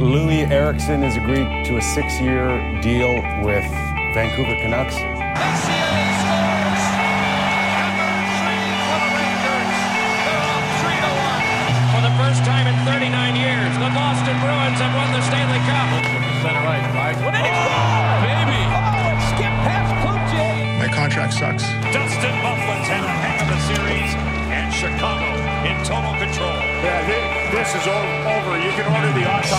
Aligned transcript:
Loui 0.00 0.50
Eriksson 0.50 1.02
has 1.02 1.18
agreed 1.18 1.62
to 1.66 1.76
a 1.76 1.82
six-year 1.82 2.80
deal 2.80 3.16
with 3.44 3.64
Vancouver 4.14 4.56
Canucks. 4.62 4.96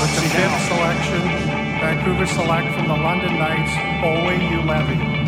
Order 0.01 0.13
the 0.13 0.17
autopsy 0.17 0.27
Fifth 0.29 0.67
selection, 0.67 1.21
Vancouver 1.79 2.25
select 2.25 2.73
from 2.75 2.87
the 2.87 2.95
London 2.95 3.37
Knights, 3.37 3.71
Owe 4.03 4.29
You 4.49 4.61
Levy. 4.63 5.21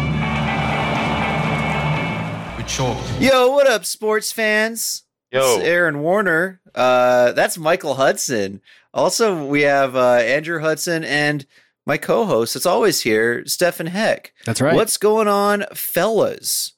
Yo, 3.23 3.51
what 3.51 3.67
up, 3.67 3.85
sports 3.85 4.31
fans? 4.31 5.03
Yo. 5.31 5.57
It's 5.57 5.65
Aaron 5.65 5.99
Warner. 5.99 6.59
Uh, 6.73 7.33
that's 7.33 7.57
Michael 7.57 7.95
Hudson. 7.95 8.61
Also, 8.93 9.45
we 9.45 9.61
have 9.61 9.95
uh, 9.95 10.13
Andrew 10.15 10.59
Hudson 10.59 11.03
and 11.03 11.45
my 11.85 11.97
co-host. 11.97 12.53
that's 12.53 12.65
always 12.65 13.01
here, 13.01 13.45
Stefan 13.45 13.87
Heck. 13.87 14.33
That's 14.45 14.61
right. 14.61 14.75
What's 14.75 14.97
going 14.97 15.27
on, 15.27 15.65
fellas? 15.73 16.73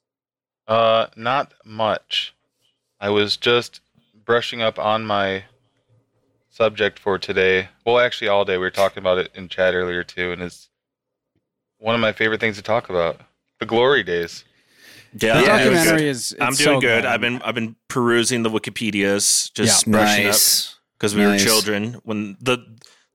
Uh, 0.68 1.08
not 1.16 1.54
much. 1.64 2.34
I 3.00 3.10
was 3.10 3.38
just 3.38 3.80
brushing 4.26 4.62
up 4.62 4.80
on 4.80 5.06
my 5.06 5.46
subject 6.56 6.98
for 7.00 7.18
today. 7.20 7.68
Well, 7.86 8.00
actually, 8.00 8.30
all 8.30 8.46
day. 8.46 8.54
We 8.54 8.60
were 8.60 8.72
talking 8.72 9.00
about 9.00 9.18
it 9.18 9.30
in 9.36 9.50
chat 9.50 9.74
earlier 9.74 10.04
too, 10.04 10.32
and 10.32 10.42
it's 10.42 10.70
one 11.80 11.96
of 11.96 12.02
my 12.02 12.14
favorite 12.14 12.40
things 12.40 12.56
to 12.56 12.62
talk 12.64 12.90
about. 12.90 13.20
The 13.60 13.66
glory 13.66 14.04
days. 14.04 14.44
Yeah, 15.18 15.34
I'm 15.34 15.44
doing 15.46 15.58
documentary 15.58 15.98
good. 16.00 16.08
is- 16.08 16.36
I'm 16.40 16.54
doing 16.54 16.56
so 16.56 16.74
good. 16.82 16.82
good. 16.82 17.06
I've 17.06 17.22
been 17.22 17.42
I've 17.42 17.56
been 17.56 17.76
perusing 17.90 18.44
the 18.44 18.50
Wikipedias, 18.50 19.52
just 19.54 19.86
Yeah. 19.88 19.92
brushing 19.92 20.26
Nice. 20.26 20.70
up 20.74 20.80
because 20.98 21.16
we 21.16 21.24
Nice. 21.24 21.42
were 21.42 21.46
children 21.48 21.94
when 22.04 22.38
the 22.42 22.60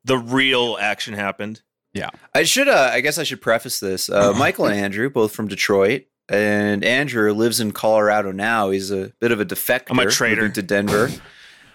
the 0.04 0.16
real 0.18 0.78
action 0.80 1.14
happened. 1.14 1.62
Yeah, 1.92 2.10
I 2.34 2.44
should. 2.44 2.68
Uh, 2.68 2.90
I 2.92 3.00
guess 3.00 3.18
I 3.18 3.24
should 3.24 3.42
preface 3.42 3.80
this. 3.80 4.08
Uh, 4.08 4.32
Michael 4.36 4.66
and 4.66 4.76
Andrew, 4.78 5.10
both 5.10 5.32
from 5.34 5.48
Detroit, 5.48 6.04
and 6.28 6.84
Andrew 6.84 7.32
lives 7.34 7.58
in 7.60 7.72
Colorado 7.72 8.32
now. 8.32 8.70
He's 8.70 8.90
a 8.90 9.12
bit 9.20 9.32
of 9.32 9.40
a 9.40 9.44
defector. 9.44 9.90
I'm 9.90 9.98
a 9.98 10.06
traitor. 10.10 10.48
to 10.48 10.62
Denver. 10.62 11.10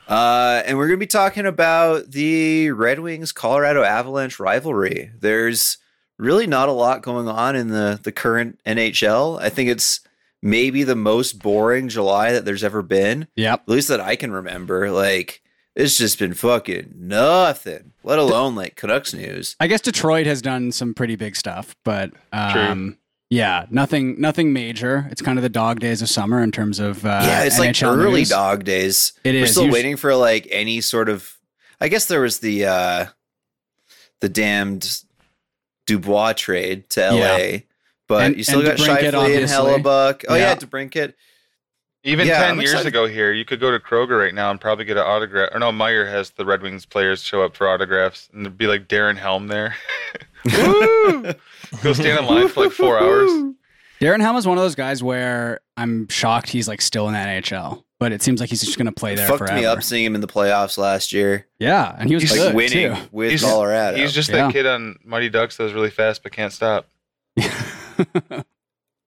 Uh, 0.07 0.61
and 0.65 0.77
we're 0.77 0.87
going 0.87 0.99
to 0.99 1.03
be 1.03 1.07
talking 1.07 1.45
about 1.45 2.11
the 2.11 2.71
Red 2.71 2.99
Wings 2.99 3.31
Colorado 3.31 3.83
Avalanche 3.83 4.39
rivalry. 4.39 5.11
There's 5.19 5.77
really 6.17 6.47
not 6.47 6.69
a 6.69 6.73
lot 6.73 7.01
going 7.01 7.27
on 7.27 7.55
in 7.55 7.69
the 7.69 7.99
the 8.01 8.11
current 8.11 8.59
NHL. 8.65 9.39
I 9.41 9.49
think 9.49 9.69
it's 9.69 10.01
maybe 10.41 10.83
the 10.83 10.95
most 10.95 11.39
boring 11.41 11.89
July 11.89 12.31
that 12.33 12.45
there's 12.45 12.63
ever 12.63 12.81
been, 12.83 13.27
Yep. 13.35 13.61
at 13.61 13.69
least 13.69 13.87
that 13.87 13.99
I 13.99 14.15
can 14.15 14.31
remember. 14.31 14.91
Like 14.91 15.41
it's 15.75 15.97
just 15.97 16.19
been 16.19 16.33
fucking 16.35 16.93
nothing. 16.95 17.93
Let 18.03 18.19
alone 18.19 18.55
like 18.55 18.75
Canucks 18.75 19.13
news. 19.13 19.55
I 19.59 19.67
guess 19.67 19.81
Detroit 19.81 20.25
has 20.27 20.41
done 20.41 20.71
some 20.71 20.93
pretty 20.93 21.15
big 21.15 21.35
stuff, 21.35 21.75
but 21.83 22.11
um, 22.31 22.97
yeah, 23.29 23.65
nothing, 23.69 24.19
nothing 24.21 24.53
major. 24.53 25.07
It's 25.11 25.21
kind 25.21 25.37
of 25.37 25.43
the 25.43 25.49
dog 25.49 25.79
days 25.79 26.01
of 26.01 26.09
summer 26.09 26.41
in 26.43 26.51
terms 26.51 26.79
of 26.79 27.05
uh, 27.05 27.21
yeah, 27.23 27.43
it's 27.43 27.59
like 27.59 27.81
early 27.83 28.21
news. 28.21 28.29
dog 28.29 28.63
days. 28.63 29.13
It 29.23 29.33
We're 29.35 29.43
is. 29.43 29.51
still 29.51 29.63
Usu- 29.65 29.73
waiting 29.73 29.95
for 29.97 30.15
like 30.15 30.47
any 30.51 30.81
sort 30.81 31.09
of. 31.09 31.31
I 31.81 31.87
guess 31.89 32.05
there 32.05 32.21
was 32.21 32.39
the 32.39 32.65
uh 32.65 33.05
the 34.21 34.29
damned 34.29 35.01
Dubois 35.87 36.33
trade 36.33 36.89
to 36.91 37.01
LA, 37.11 37.15
Yeah. 37.17 37.57
but 38.07 38.23
And- 38.25 38.37
you 38.37 38.43
still 38.43 38.61
got 38.63 38.77
DeBrincat, 38.77 39.11
Scheifele 39.11 39.37
and. 39.37 39.49
Hellebuyck. 39.83 40.25
Oh 40.29 40.35
yeah, 40.35 40.49
Yeah. 40.51 40.55
DeBrincat. 40.55 41.13
Even 42.07 42.27
Yeah, 42.27 42.37
10 42.39 42.51
I'm 42.51 42.57
years 42.59 42.69
excited. 42.73 42.89
ago 42.89 43.07
here, 43.07 43.31
you 43.33 43.45
could 43.45 43.59
go 43.59 43.71
to 43.71 43.79
Kroger 43.79 44.19
right 44.19 44.33
now 44.33 44.51
and 44.51 44.61
probably 44.61 44.85
get 44.85 44.95
an 44.95 45.01
autograph. 45.03 45.49
Or 45.51 45.59
no, 45.59 45.71
Meijer 45.71 46.07
has 46.07 46.29
the 46.29 46.45
Red 46.45 46.61
Wings 46.61 46.85
players 46.85 47.23
show 47.23 47.41
up 47.41 47.55
for 47.55 47.67
autographs, 47.67 48.29
and 48.31 48.45
there'd 48.45 48.57
be 48.59 48.67
like 48.67 48.87
Darren 48.87 49.17
Helm 49.17 49.47
there. 49.47 49.75
Woo! 50.45 51.33
go 51.83 51.93
stand 51.93 52.19
in 52.19 52.25
line 52.25 52.47
for 52.47 52.63
like 52.65 52.71
four 52.73 52.99
hours. 52.99 53.31
Darren 54.01 54.19
Helm 54.21 54.35
is 54.35 54.45
one 54.45 54.57
of 54.57 54.63
those 54.63 54.75
guys 54.75 55.01
where 55.01 55.61
I'm 55.77 56.07
shocked 56.09 56.49
he's 56.49 56.67
like 56.67 56.81
still 56.81 57.07
in 57.07 57.13
the 57.13 57.19
NHL, 57.19 57.83
but 57.99 58.11
it 58.11 58.21
seems 58.21 58.39
like 58.41 58.49
he's 58.49 58.61
just 58.61 58.77
going 58.77 58.87
to 58.87 58.91
play 58.91 59.15
there 59.15 59.25
Fucked 59.27 59.39
forever. 59.39 59.55
me 59.57 59.65
up 59.65 59.81
seeing 59.83 60.03
him 60.03 60.15
in 60.15 60.21
the 60.21 60.27
playoffs 60.27 60.77
last 60.77 61.13
year. 61.13 61.47
Yeah, 61.59 61.95
and 61.97 62.09
he 62.09 62.15
was 62.15 62.23
He's 62.23 62.31
Like 62.31 62.39
good 62.41 62.55
winning 62.55 62.95
too. 62.95 63.01
with 63.11 63.29
He's- 63.29 63.41
Colorado. 63.41 63.97
He's 63.97 64.11
just 64.13 64.29
Yeah. 64.29 64.47
that 64.47 64.53
kid 64.53 64.65
on 64.65 64.99
Mighty 65.05 65.29
Ducks 65.29 65.55
that 65.57 65.63
was 65.63 65.73
really 65.73 65.89
fast 65.89 66.23
but 66.23 66.33
can't 66.33 66.51
stop. 66.53 66.87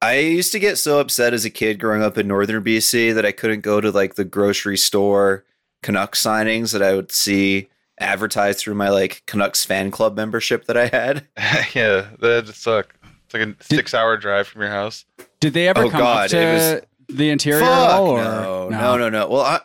I 0.01 0.19
used 0.19 0.53
to 0.53 0.59
get 0.61 0.79
so 0.79 1.01
upset 1.01 1.35
as 1.35 1.45
a 1.45 1.51
kid 1.51 1.81
growing 1.81 2.03
up 2.03 2.17
in 2.17 2.29
northern 2.29 2.63
BC 2.63 3.13
that 3.15 3.27
I 3.27 3.33
couldn't 3.33 3.61
go 3.61 3.81
to 3.81 3.91
like 3.91 4.15
the 4.15 4.25
grocery 4.25 4.77
store 4.79 5.45
Canucks 5.83 6.23
signings 6.23 6.73
that 6.73 6.83
I 6.83 6.95
would 6.95 7.11
see 7.11 7.69
advertised 8.01 8.59
through 8.61 8.75
my 8.75 8.89
like 8.89 9.23
Canucks 9.27 9.65
fan 9.65 9.91
club 9.91 10.17
membership 10.17 10.67
that 10.67 10.77
I 10.77 10.87
had. 10.87 11.27
yeah, 11.75 12.09
that'd 12.21 12.55
suck. 12.55 12.95
It's 13.25 13.35
like 13.35 13.43
a 13.47 13.57
six-hour 13.63 14.17
drive 14.17 14.49
from 14.49 14.63
your 14.63 14.71
house. 14.71 15.05
Did 15.41 15.53
they 15.53 15.69
ever 15.69 15.85
Oh, 15.85 15.91
come 15.91 16.01
God, 16.01 16.25
up 16.25 16.31
to 16.31 16.39
it 16.39 16.89
the 17.09 17.31
interior 17.31 17.61
Fuck 17.61 17.69
at 17.71 17.91
all? 17.91 18.07
Or 18.09 18.23
no, 18.23 18.69
no, 18.71 18.97
no, 18.97 19.09
no. 19.11 19.29
Well, 19.29 19.43
I, 19.43 19.61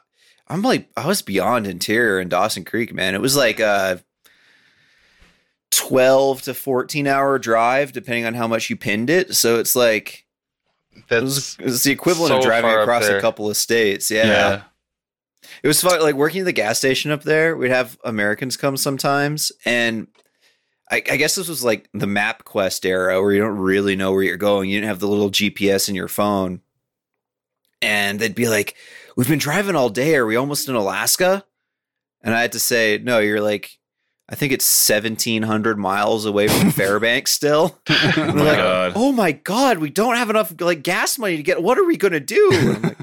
I'm 0.47 0.61
like 0.61 0.89
I 0.97 1.07
was 1.07 1.21
beyond 1.21 1.67
interior 1.67 2.19
in 2.19 2.29
Dawson 2.29 2.65
Creek, 2.65 2.93
man. 2.93 3.15
It 3.15 3.21
was 3.21 3.35
like 3.35 3.59
a 3.59 4.03
12 5.71 6.43
to 6.43 6.53
14 6.53 7.07
hour 7.07 7.39
drive, 7.39 7.91
depending 7.93 8.25
on 8.25 8.33
how 8.33 8.47
much 8.47 8.69
you 8.69 8.75
pinned 8.75 9.09
it. 9.09 9.35
So 9.35 9.59
it's 9.59 9.75
like 9.75 10.25
it 10.95 11.03
That's 11.07 11.23
was, 11.23 11.57
it 11.59 11.65
was 11.65 11.83
the 11.83 11.91
equivalent 11.91 12.33
of 12.35 12.43
driving 12.43 12.71
across 12.71 13.07
a 13.07 13.19
couple 13.21 13.49
of 13.49 13.57
states. 13.57 14.11
Yeah. 14.11 14.25
yeah. 14.25 14.61
It 15.61 15.67
was 15.67 15.81
fun. 15.81 16.01
Like 16.01 16.15
working 16.15 16.41
at 16.41 16.45
the 16.45 16.53
gas 16.53 16.77
station 16.77 17.11
up 17.11 17.23
there, 17.23 17.55
we'd 17.55 17.71
have 17.71 17.97
Americans 18.03 18.57
come 18.57 18.77
sometimes. 18.77 19.51
And 19.65 20.07
I, 20.91 20.97
I 21.09 21.17
guess 21.17 21.35
this 21.35 21.47
was 21.47 21.63
like 21.63 21.89
the 21.93 22.07
map 22.07 22.43
quest 22.43 22.85
era 22.85 23.21
where 23.21 23.31
you 23.31 23.41
don't 23.41 23.57
really 23.57 23.95
know 23.95 24.11
where 24.11 24.23
you're 24.23 24.37
going. 24.37 24.69
You 24.69 24.77
didn't 24.77 24.89
have 24.89 24.99
the 24.99 25.07
little 25.07 25.31
GPS 25.31 25.89
in 25.89 25.95
your 25.95 26.07
phone. 26.07 26.61
And 27.81 28.19
they'd 28.19 28.35
be 28.35 28.47
like, 28.47 28.75
We've 29.15 29.27
been 29.27 29.39
driving 29.39 29.75
all 29.75 29.89
day. 29.89 30.15
Are 30.15 30.25
we 30.25 30.35
almost 30.35 30.67
in 30.67 30.75
Alaska? 30.75 31.45
And 32.21 32.33
I 32.33 32.41
had 32.41 32.53
to 32.53 32.59
say, 32.59 32.99
No, 33.01 33.19
you're 33.19 33.41
like, 33.41 33.77
I 34.29 34.35
think 34.35 34.53
it's 34.53 34.89
1,700 34.89 35.77
miles 35.77 36.25
away 36.25 36.47
from 36.47 36.71
Fairbanks 36.71 37.31
still. 37.31 37.77
Oh 38.15 38.33
my 38.33 38.43
like, 38.43 38.57
god! 38.57 38.93
oh 38.95 39.11
my 39.11 39.31
God, 39.31 39.79
we 39.79 39.89
don't 39.89 40.15
have 40.15 40.29
enough 40.29 40.53
like 40.59 40.83
gas 40.83 41.17
money 41.17 41.37
to 41.37 41.43
get. 41.43 41.61
What 41.61 41.77
are 41.77 41.83
we 41.85 41.97
going 41.97 42.13
to 42.13 42.19
do? 42.19 42.95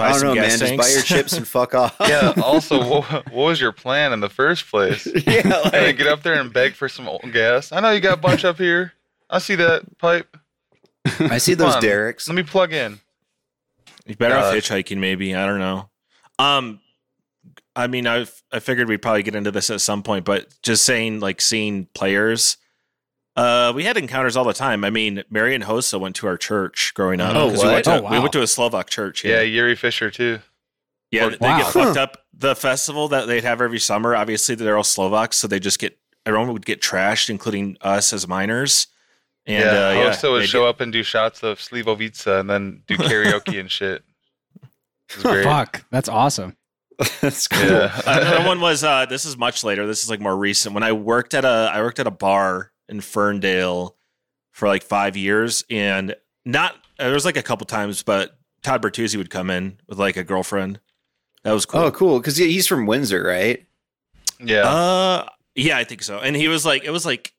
And 0.00 0.04
I'm 0.04 0.06
Buy 0.06 0.08
I 0.08 0.10
don't 0.12 0.20
some 0.20 0.28
know, 0.28 0.34
man. 0.34 0.48
gas 0.50 0.58
Just 0.60 0.76
buy 0.76 0.88
your 0.88 1.02
chips 1.02 1.32
and 1.34 1.46
fuck 1.46 1.74
off. 1.74 1.96
Yeah. 2.00 2.32
Also, 2.42 2.78
what, 2.88 3.10
what 3.10 3.32
was 3.32 3.60
your 3.60 3.72
plan 3.72 4.12
in 4.12 4.20
the 4.20 4.28
first 4.28 4.68
place? 4.70 5.06
yeah, 5.26 5.40
And 5.44 5.52
then 5.72 5.84
like, 5.86 5.96
get 5.96 6.06
up 6.06 6.22
there 6.22 6.34
and 6.40 6.52
beg 6.52 6.74
for 6.74 6.88
some 6.88 7.08
old 7.08 7.30
gas. 7.32 7.72
I 7.72 7.80
know 7.80 7.90
you 7.90 8.00
got 8.00 8.14
a 8.18 8.20
bunch 8.20 8.44
up 8.44 8.58
here. 8.58 8.92
I 9.28 9.38
see 9.38 9.54
that 9.56 9.98
pipe. 9.98 10.36
I 11.18 11.38
see 11.38 11.54
those 11.54 11.76
on. 11.76 11.82
derricks. 11.82 12.28
Let 12.28 12.34
me 12.34 12.42
plug 12.42 12.72
in. 12.72 13.00
You're 14.06 14.16
better 14.16 14.36
off 14.36 14.46
Uh, 14.46 14.54
hitchhiking, 14.54 14.98
maybe. 14.98 15.34
I 15.34 15.46
don't 15.46 15.58
know. 15.60 15.88
Um, 16.38 16.80
I 17.76 17.86
mean, 17.86 18.06
I 18.06 18.26
I 18.52 18.58
figured 18.58 18.88
we'd 18.88 19.00
probably 19.02 19.22
get 19.22 19.34
into 19.36 19.50
this 19.50 19.70
at 19.70 19.80
some 19.80 20.02
point, 20.02 20.24
but 20.24 20.48
just 20.62 20.84
saying, 20.84 21.20
like 21.20 21.40
seeing 21.40 21.86
players, 21.94 22.56
uh, 23.36 23.72
we 23.74 23.84
had 23.84 23.96
encounters 23.96 24.36
all 24.36 24.44
the 24.44 24.52
time. 24.52 24.84
I 24.84 24.90
mean, 24.90 25.22
Marian 25.30 25.62
Hossa 25.62 25.98
went 26.00 26.16
to 26.16 26.26
our 26.26 26.36
church 26.36 26.92
growing 26.94 27.20
up. 27.20 27.34
Oh, 27.36 27.50
'cause 27.50 27.62
we 27.62 27.68
went, 27.70 27.84
to, 27.84 27.90
what? 27.90 28.04
Oh, 28.04 28.10
we 28.12 28.18
went 28.18 28.32
to 28.32 28.42
a 28.42 28.46
Slovak 28.46 28.90
church. 28.90 29.24
Yeah, 29.24 29.40
Yeah, 29.40 29.62
Jiri 29.62 29.78
Fischer 29.78 30.10
too. 30.10 30.40
yeah. 31.10 31.26
Or- 31.26 31.30
they 31.30 31.38
Wow. 31.48 31.58
get 31.58 31.72
fucked 31.72 31.96
up. 31.96 32.24
The 32.32 32.56
festival 32.56 33.08
that 33.08 33.26
they'd 33.26 33.44
have 33.44 33.60
every 33.60 33.78
summer. 33.78 34.16
Obviously, 34.16 34.54
they're 34.54 34.76
all 34.76 34.84
Slovaks, 34.84 35.36
so 35.38 35.46
they 35.46 35.60
just 35.60 35.78
get 35.78 35.98
everyone 36.26 36.52
would 36.52 36.64
get 36.66 36.80
trashed, 36.80 37.28
including 37.30 37.76
us 37.82 38.12
as 38.12 38.26
minors. 38.28 38.86
And 39.46 39.64
yeah, 39.64 39.70
uh, 39.88 39.92
yeah, 39.92 40.10
Hossa 40.10 40.30
would 40.32 40.48
show 40.48 40.62
get- 40.62 40.68
up 40.68 40.80
and 40.80 40.92
do 40.92 41.02
shots 41.02 41.42
of 41.42 41.58
Slivovica 41.58 42.40
and 42.40 42.48
then 42.50 42.82
do 42.86 42.96
karaoke 42.98 43.58
and 43.60 43.70
shit. 43.70 44.02
Great. 45.22 45.44
Fuck, 45.44 45.84
that's 45.90 46.08
awesome. 46.08 46.56
That's 47.22 47.48
cool. 47.48 47.64
Yeah. 47.66 47.98
Another 48.06 48.46
one 48.46 48.60
was 48.60 48.84
uh, 48.84 49.06
this 49.06 49.24
is 49.24 49.34
much 49.38 49.64
later. 49.64 49.86
This 49.86 50.04
is 50.04 50.10
like 50.10 50.20
more 50.20 50.36
recent. 50.36 50.74
When 50.74 50.82
I 50.82 50.92
worked 50.92 51.32
at 51.32 51.46
a 51.46 51.70
I 51.72 51.80
worked 51.80 51.98
at 51.98 52.06
a 52.06 52.10
bar 52.10 52.69
in 52.90 53.00
Ferndale 53.00 53.96
for 54.50 54.68
like 54.68 54.82
five 54.82 55.16
years, 55.16 55.64
and 55.70 56.14
not 56.44 56.74
there 56.98 57.12
was 57.12 57.24
like 57.24 57.36
a 57.36 57.42
couple 57.42 57.66
times, 57.66 58.02
but 58.02 58.36
Todd 58.62 58.82
Bertuzzi 58.82 59.16
would 59.16 59.30
come 59.30 59.50
in 59.50 59.78
with 59.88 59.98
like 59.98 60.16
a 60.16 60.24
girlfriend. 60.24 60.80
That 61.44 61.52
was 61.52 61.64
cool. 61.64 61.80
Oh, 61.80 61.90
cool. 61.90 62.18
Because 62.18 62.36
he's 62.36 62.66
from 62.66 62.86
Windsor, 62.86 63.22
right? 63.22 63.64
yeah, 64.38 64.68
Uh, 64.68 65.28
yeah, 65.54 65.78
I 65.78 65.84
think 65.84 66.02
so. 66.02 66.18
And 66.18 66.36
he 66.36 66.48
was 66.48 66.66
like, 66.66 66.84
it 66.84 66.90
was 66.90 67.06
like 67.06 67.32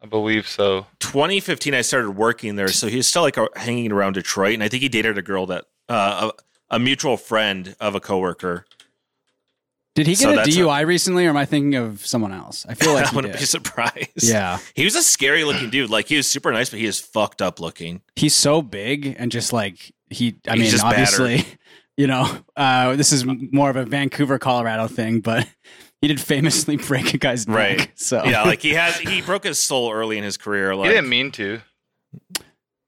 I 0.00 0.06
believe 0.06 0.46
so. 0.46 0.86
2015. 1.00 1.74
I 1.74 1.80
started 1.80 2.12
working 2.12 2.54
there, 2.54 2.68
so 2.68 2.86
he 2.86 2.96
was 2.96 3.08
still 3.08 3.22
like 3.22 3.36
uh, 3.36 3.48
hanging 3.56 3.90
around 3.90 4.12
Detroit, 4.12 4.54
and 4.54 4.62
I 4.62 4.68
think 4.68 4.82
he 4.82 4.88
dated 4.88 5.18
a 5.18 5.22
girl 5.22 5.46
that 5.46 5.64
uh, 5.88 6.30
a, 6.70 6.76
a 6.76 6.78
mutual 6.78 7.16
friend 7.16 7.74
of 7.80 7.94
a 7.96 8.00
coworker. 8.00 8.64
Did 9.98 10.06
he 10.06 10.12
get 10.12 10.18
So 10.20 10.30
a 10.32 10.36
that's 10.36 10.48
DUI 10.56 10.86
recently, 10.86 11.26
or 11.26 11.30
am 11.30 11.36
I 11.36 11.44
thinking 11.44 11.74
of 11.74 12.06
someone 12.06 12.32
else? 12.32 12.64
I 12.68 12.74
feel 12.74 12.94
like 12.94 13.06
I 13.06 13.10
he 13.10 13.16
wouldn't 13.16 13.32
did. 13.34 13.40
be 13.40 13.46
surprised. 13.46 14.22
Yeah, 14.22 14.58
He 14.74 14.84
was 14.84 14.94
a 14.94 15.02
scary 15.02 15.42
looking 15.42 15.70
dude. 15.70 15.90
Like 15.90 16.06
he 16.06 16.16
was 16.16 16.28
super 16.30 16.52
nice, 16.52 16.70
but 16.70 16.78
he 16.78 16.86
is 16.86 17.00
fucked 17.00 17.42
up 17.42 17.58
looking. 17.58 18.02
he's 18.14 18.34
so 18.34 18.62
big 18.62 19.16
and 19.18 19.32
just 19.32 19.52
like 19.52 19.92
he. 20.08 20.36
I 20.46 20.52
He's 20.52 20.60
mean, 20.62 20.70
just 20.70 20.84
obviously, 20.84 21.44
you 21.96 22.06
know, 22.06 22.26
uh, 22.56 22.94
this 22.94 23.12
is 23.12 23.24
more 23.26 23.70
of 23.70 23.76
a 23.76 23.84
Vancouver, 23.84 24.38
Colorado 24.38 24.86
thing, 24.86 25.18
but 25.20 25.48
he 26.00 26.06
did 26.06 26.20
famously 26.20 26.76
break 26.76 27.12
a 27.12 27.18
guy's 27.18 27.48
neck. 27.48 27.56
Right. 27.56 27.90
So 27.96 28.22
Yeah, 28.24 28.44
like 28.44 28.62
he 28.62 28.74
has 28.74 28.96
he 29.00 29.20
broke 29.20 29.42
his 29.42 29.58
soul 29.58 29.90
early 29.92 30.16
in 30.16 30.22
his 30.22 30.36
career. 30.36 30.76
Like 30.76 30.90
he 30.90 30.94
didn't 30.94 31.10
mean 31.10 31.32
to. 31.32 31.60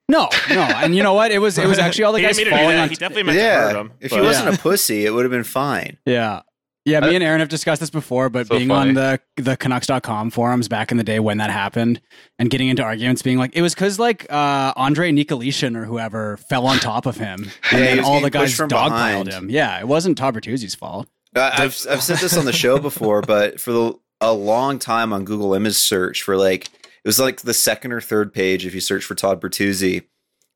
no, 0.09 0.29
no, 0.49 0.61
and 0.63 0.95
you 0.95 1.03
know 1.03 1.15
what? 1.15 1.31
It 1.33 1.39
was 1.41 1.59
it 1.59 1.67
was 1.67 1.79
actually 1.79 2.05
all 2.05 2.13
the 2.13 2.19
he 2.21 2.25
guys 2.27 2.37
didn't 2.37 2.53
mean 2.53 2.59
to 2.59 2.63
do 2.63 2.65
falling 2.67 2.79
on. 2.81 2.89
He 2.89 2.95
definitely 2.95 3.23
meant 3.25 3.39
to 3.39 3.45
hurt 3.45 3.77
him. 3.77 3.93
if 4.01 4.11
but- 4.11 4.21
he 4.21 4.23
wasn't 4.27 4.47
Yeah. 4.49 4.55
a 4.55 4.59
pussy, 4.59 5.07
it 5.07 5.11
would 5.11 5.25
have 5.25 5.33
been 5.33 5.45
fine. 5.45 5.99
Yeah. 6.05 6.43
Yeah, 6.87 7.01
me 7.01 7.15
and 7.15 7.23
Aaron 7.23 7.41
have 7.41 7.51
discussed 7.51 7.81
this 7.81 7.91
before, 7.91 8.31
but 8.31 8.47
So 8.47 8.57
being 8.57 8.69
funny. 8.69 8.91
on 8.91 8.95
the 8.95 9.21
the 9.37 9.57
Canucks.com 9.57 10.31
forums 10.31 10.67
back 10.67 10.91
in 10.91 10.97
the 10.97 11.05
day 11.05 11.21
when 11.21 11.37
that 11.39 11.51
happened 11.51 12.01
and 12.39 12.49
getting 12.49 12.69
into 12.69 12.83
arguments, 12.83 13.21
being 13.23 13.37
like, 13.37 13.55
it 13.55 13.61
was 13.63 13.75
because 13.75 13.99
like 13.99 14.27
uh, 14.33 14.73
Andre 14.77 15.13
Nikolishin 15.13 15.77
or 15.77 15.85
whoever 15.85 16.39
fell 16.39 16.67
on 16.67 16.79
top 16.79 17.05
of 17.07 17.17
him, 17.17 17.41
and 17.71 17.81
he 17.81 17.85
then 17.97 18.01
all 18.01 18.21
the 18.21 18.31
guys 18.31 18.57
dogpiled 18.57 19.31
him. 19.31 19.51
Yeah, 19.51 19.79
it 19.79 19.87
wasn't 19.89 20.17
Todd 20.17 20.35
Bertuzzi's 20.35 20.75
fault. 20.75 21.09
Uh, 21.37 21.51
I've 21.53 21.77
I've 21.89 22.03
said 22.03 22.17
this 22.19 22.37
on 22.37 22.45
the 22.47 22.53
show 22.53 22.79
before, 22.79 23.21
but 23.27 23.61
for 23.61 23.73
the, 23.73 23.95
a 24.23 24.33
long 24.33 24.79
time 24.79 25.13
on 25.13 25.25
Google 25.25 25.53
image 25.55 25.75
search 25.77 26.23
for 26.23 26.37
like 26.37 26.67
it 26.67 27.09
was 27.09 27.21
like 27.21 27.43
the 27.43 27.55
second 27.55 27.93
or 27.93 28.01
third 28.01 28.33
page 28.33 28.65
if 28.67 28.75
you 28.75 28.81
search 28.81 29.05
for 29.05 29.15
Todd 29.15 29.41
Bertuzzi, 29.41 30.05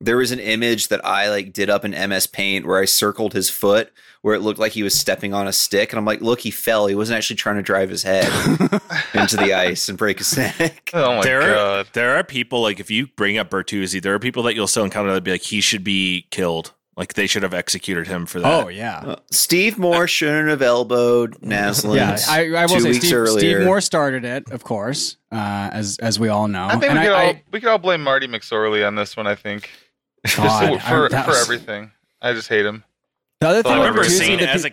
there 0.01 0.17
was 0.17 0.33
an 0.33 0.41
image 0.41 0.89
that 0.89 1.05
I 1.05 1.31
like 1.31 1.53
did 1.53 1.71
up 1.71 1.85
in 1.85 1.93
MS 1.93 2.27
Paint 2.27 2.67
where 2.67 2.79
I 2.81 2.85
circled 2.85 3.33
his 3.33 3.49
foot 3.51 3.93
where 4.23 4.35
it 4.35 4.41
looked 4.41 4.59
like 4.59 4.73
he 4.73 4.83
was 4.83 4.99
stepping 4.99 5.35
on 5.35 5.47
a 5.47 5.53
stick, 5.53 5.93
and 5.93 5.99
I'm 5.99 6.07
like, 6.07 6.23
look, 6.23 6.41
he 6.41 6.51
fell. 6.51 6.87
He 6.87 6.95
wasn't 6.95 7.19
actually 7.19 7.37
trying 7.37 7.57
to 7.57 7.63
drive 7.63 7.91
his 7.91 8.03
head 8.05 8.25
into 9.15 9.37
the 9.37 9.53
ice 9.53 9.91
and 9.91 9.99
break 9.99 10.17
his 10.17 10.35
neck. 10.35 10.89
Oh 10.95 11.17
my 11.17 11.23
there, 11.23 11.41
god. 11.43 11.87
Are, 11.87 11.91
there 11.93 12.17
are 12.17 12.25
people 12.25 12.63
like 12.63 12.81
if 12.81 12.91
you 12.91 13.09
bring 13.17 13.37
up 13.37 13.51
Bertuzzi, 13.51 14.01
there 14.03 14.15
are 14.15 14.19
people 14.19 14.43
that 14.45 14.55
you'll 14.55 14.67
still 14.67 14.85
encounter 14.85 15.13
that 15.13 15.25
be 15.25 15.33
like 15.33 15.43
he 15.43 15.61
should 15.61 15.85
be 15.85 16.27
killed. 16.31 16.73
Like 16.97 17.15
they 17.15 17.27
should 17.27 17.43
have 17.43 17.53
executed 17.53 18.07
him 18.07 18.25
for 18.25 18.41
that. 18.41 18.65
Oh 18.65 18.69
yeah, 18.69 19.01
Uh, 19.05 19.17
Steve 19.31 19.79
Moore 19.79 20.07
shouldn't 20.07 20.49
have 20.49 20.63
elbowed 20.63 21.35
Naslund. 21.43 21.97
yeah. 21.97 22.17
I, 22.29 22.55
I 22.55 22.67
will 22.67 22.77
two 22.77 22.95
say 22.95 23.01
Steve. 23.01 23.29
Steve 23.29 23.65
Moore 23.65 23.81
started 23.81 24.25
it, 24.25 24.49
of 24.53 24.63
course, 24.65 25.17
uh, 25.33 25.71
as 25.73 25.99
as 25.99 26.19
we 26.21 26.29
all 26.29 26.47
know. 26.49 26.67
I 26.67 26.77
think 26.79 26.93
and 26.93 26.99
we 27.01 27.05
could 27.05 27.13
I, 27.13 27.25
all 27.25 27.31
I, 27.31 27.43
we 27.51 27.61
could 27.61 27.69
all 27.69 27.79
blame 27.79 28.03
Marty 28.03 28.29
McSorley 28.29 28.87
on 28.87 28.95
this 28.95 29.17
one. 29.17 29.27
I 29.27 29.35
think 29.35 29.63
Just 29.65 29.84
God, 30.37 30.81
for 30.83 31.07
I- 31.07 31.09
that 31.09 31.25
for 31.25 31.31
was- 31.33 31.43
everything. 31.43 31.91
I 32.23 32.33
just 32.33 32.49
hate 32.49 32.65
him. 32.65 32.85
the 33.41 33.49
other 33.49 33.63
thing 33.63 33.73
I 33.73 33.77
I 33.77 33.79
remember 33.81 34.05
seeing 34.05 34.41
it 34.41 34.49
as 34.49 34.63
pe- 34.63 34.71
a 34.71 34.73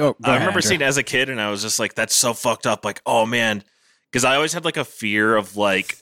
Oh, 0.00 0.16
I 0.22 0.28
ahead, 0.30 0.40
remember 0.40 0.60
seeing 0.60 0.80
it 0.80 0.84
as 0.84 0.96
a 0.96 1.02
kid, 1.02 1.28
and 1.28 1.40
I 1.40 1.50
was 1.50 1.62
just 1.62 1.78
like, 1.80 1.94
"That's 1.94 2.14
so 2.14 2.32
fucked 2.32 2.66
up." 2.66 2.84
Like, 2.84 3.00
oh 3.06 3.26
man, 3.26 3.64
because 4.10 4.24
I 4.24 4.36
always 4.36 4.52
had 4.52 4.64
like 4.64 4.76
a 4.76 4.84
fear 4.84 5.34
of 5.36 5.56
like, 5.56 5.96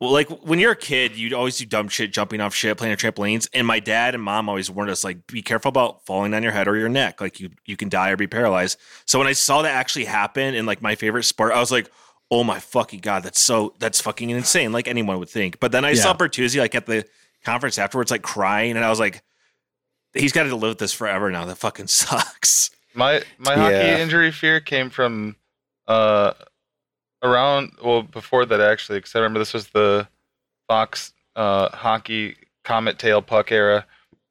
well, 0.00 0.10
like 0.10 0.28
when 0.42 0.58
you're 0.58 0.72
a 0.72 0.76
kid, 0.76 1.16
you'd 1.16 1.34
always 1.34 1.58
do 1.58 1.66
dumb 1.66 1.88
shit, 1.88 2.12
jumping 2.14 2.40
off 2.40 2.54
shit, 2.54 2.78
playing 2.78 2.92
on 2.92 2.96
trampolines. 2.98 3.46
And 3.52 3.66
my 3.66 3.78
dad 3.78 4.14
and 4.14 4.22
mom 4.22 4.48
always 4.48 4.70
warned 4.70 4.90
us, 4.90 5.04
like, 5.04 5.26
be 5.26 5.42
careful 5.42 5.68
about 5.68 6.04
falling 6.06 6.32
on 6.32 6.42
your 6.42 6.52
head 6.52 6.66
or 6.66 6.76
your 6.78 6.88
neck. 6.88 7.20
Like, 7.20 7.40
you 7.40 7.50
you 7.66 7.76
can 7.76 7.90
die 7.90 8.08
or 8.10 8.16
be 8.16 8.26
paralyzed. 8.26 8.78
So 9.06 9.18
when 9.18 9.28
I 9.28 9.32
saw 9.32 9.60
that 9.62 9.74
actually 9.74 10.06
happen 10.06 10.54
in 10.54 10.64
like 10.64 10.80
my 10.80 10.94
favorite 10.94 11.24
sport, 11.24 11.52
I 11.52 11.60
was 11.60 11.70
like. 11.70 11.90
Oh 12.32 12.44
my 12.44 12.60
fucking 12.60 13.00
god, 13.00 13.24
that's 13.24 13.40
so 13.40 13.74
that's 13.80 14.00
fucking 14.00 14.30
insane. 14.30 14.70
Like 14.70 14.86
anyone 14.86 15.18
would 15.18 15.28
think. 15.28 15.58
But 15.58 15.72
then 15.72 15.84
I 15.84 15.94
saw 15.94 16.10
Yeah. 16.10 16.14
Bertuzzi 16.16 16.60
like 16.60 16.76
at 16.76 16.86
the 16.86 17.04
conference 17.44 17.78
afterwards, 17.78 18.10
like 18.10 18.22
crying, 18.22 18.76
and 18.76 18.84
I 18.84 18.90
was 18.90 19.00
like, 19.00 19.22
he's 20.14 20.32
got 20.32 20.44
to 20.44 20.54
live 20.56 20.70
with 20.72 20.78
this 20.78 20.92
forever 20.92 21.30
now. 21.30 21.44
That 21.44 21.56
fucking 21.58 21.86
sucks. 21.88 22.70
My 22.94 23.22
my 23.38 23.54
Yeah. 23.54 23.62
hockey 23.62 24.02
injury 24.02 24.32
fear 24.32 24.60
came 24.60 24.90
from 24.90 25.36
uh 25.88 26.32
around 27.22 27.72
well 27.82 28.02
before 28.02 28.46
that 28.46 28.60
actually 28.60 28.98
because 28.98 29.14
I 29.14 29.18
remember 29.18 29.38
this 29.38 29.52
was 29.54 29.68
the 29.68 30.08
Fox 30.68 31.12
uh 31.36 31.68
hockey 31.74 32.36
comet 32.64 32.98
tail 32.98 33.22
puck 33.22 33.52
era, 33.52 33.86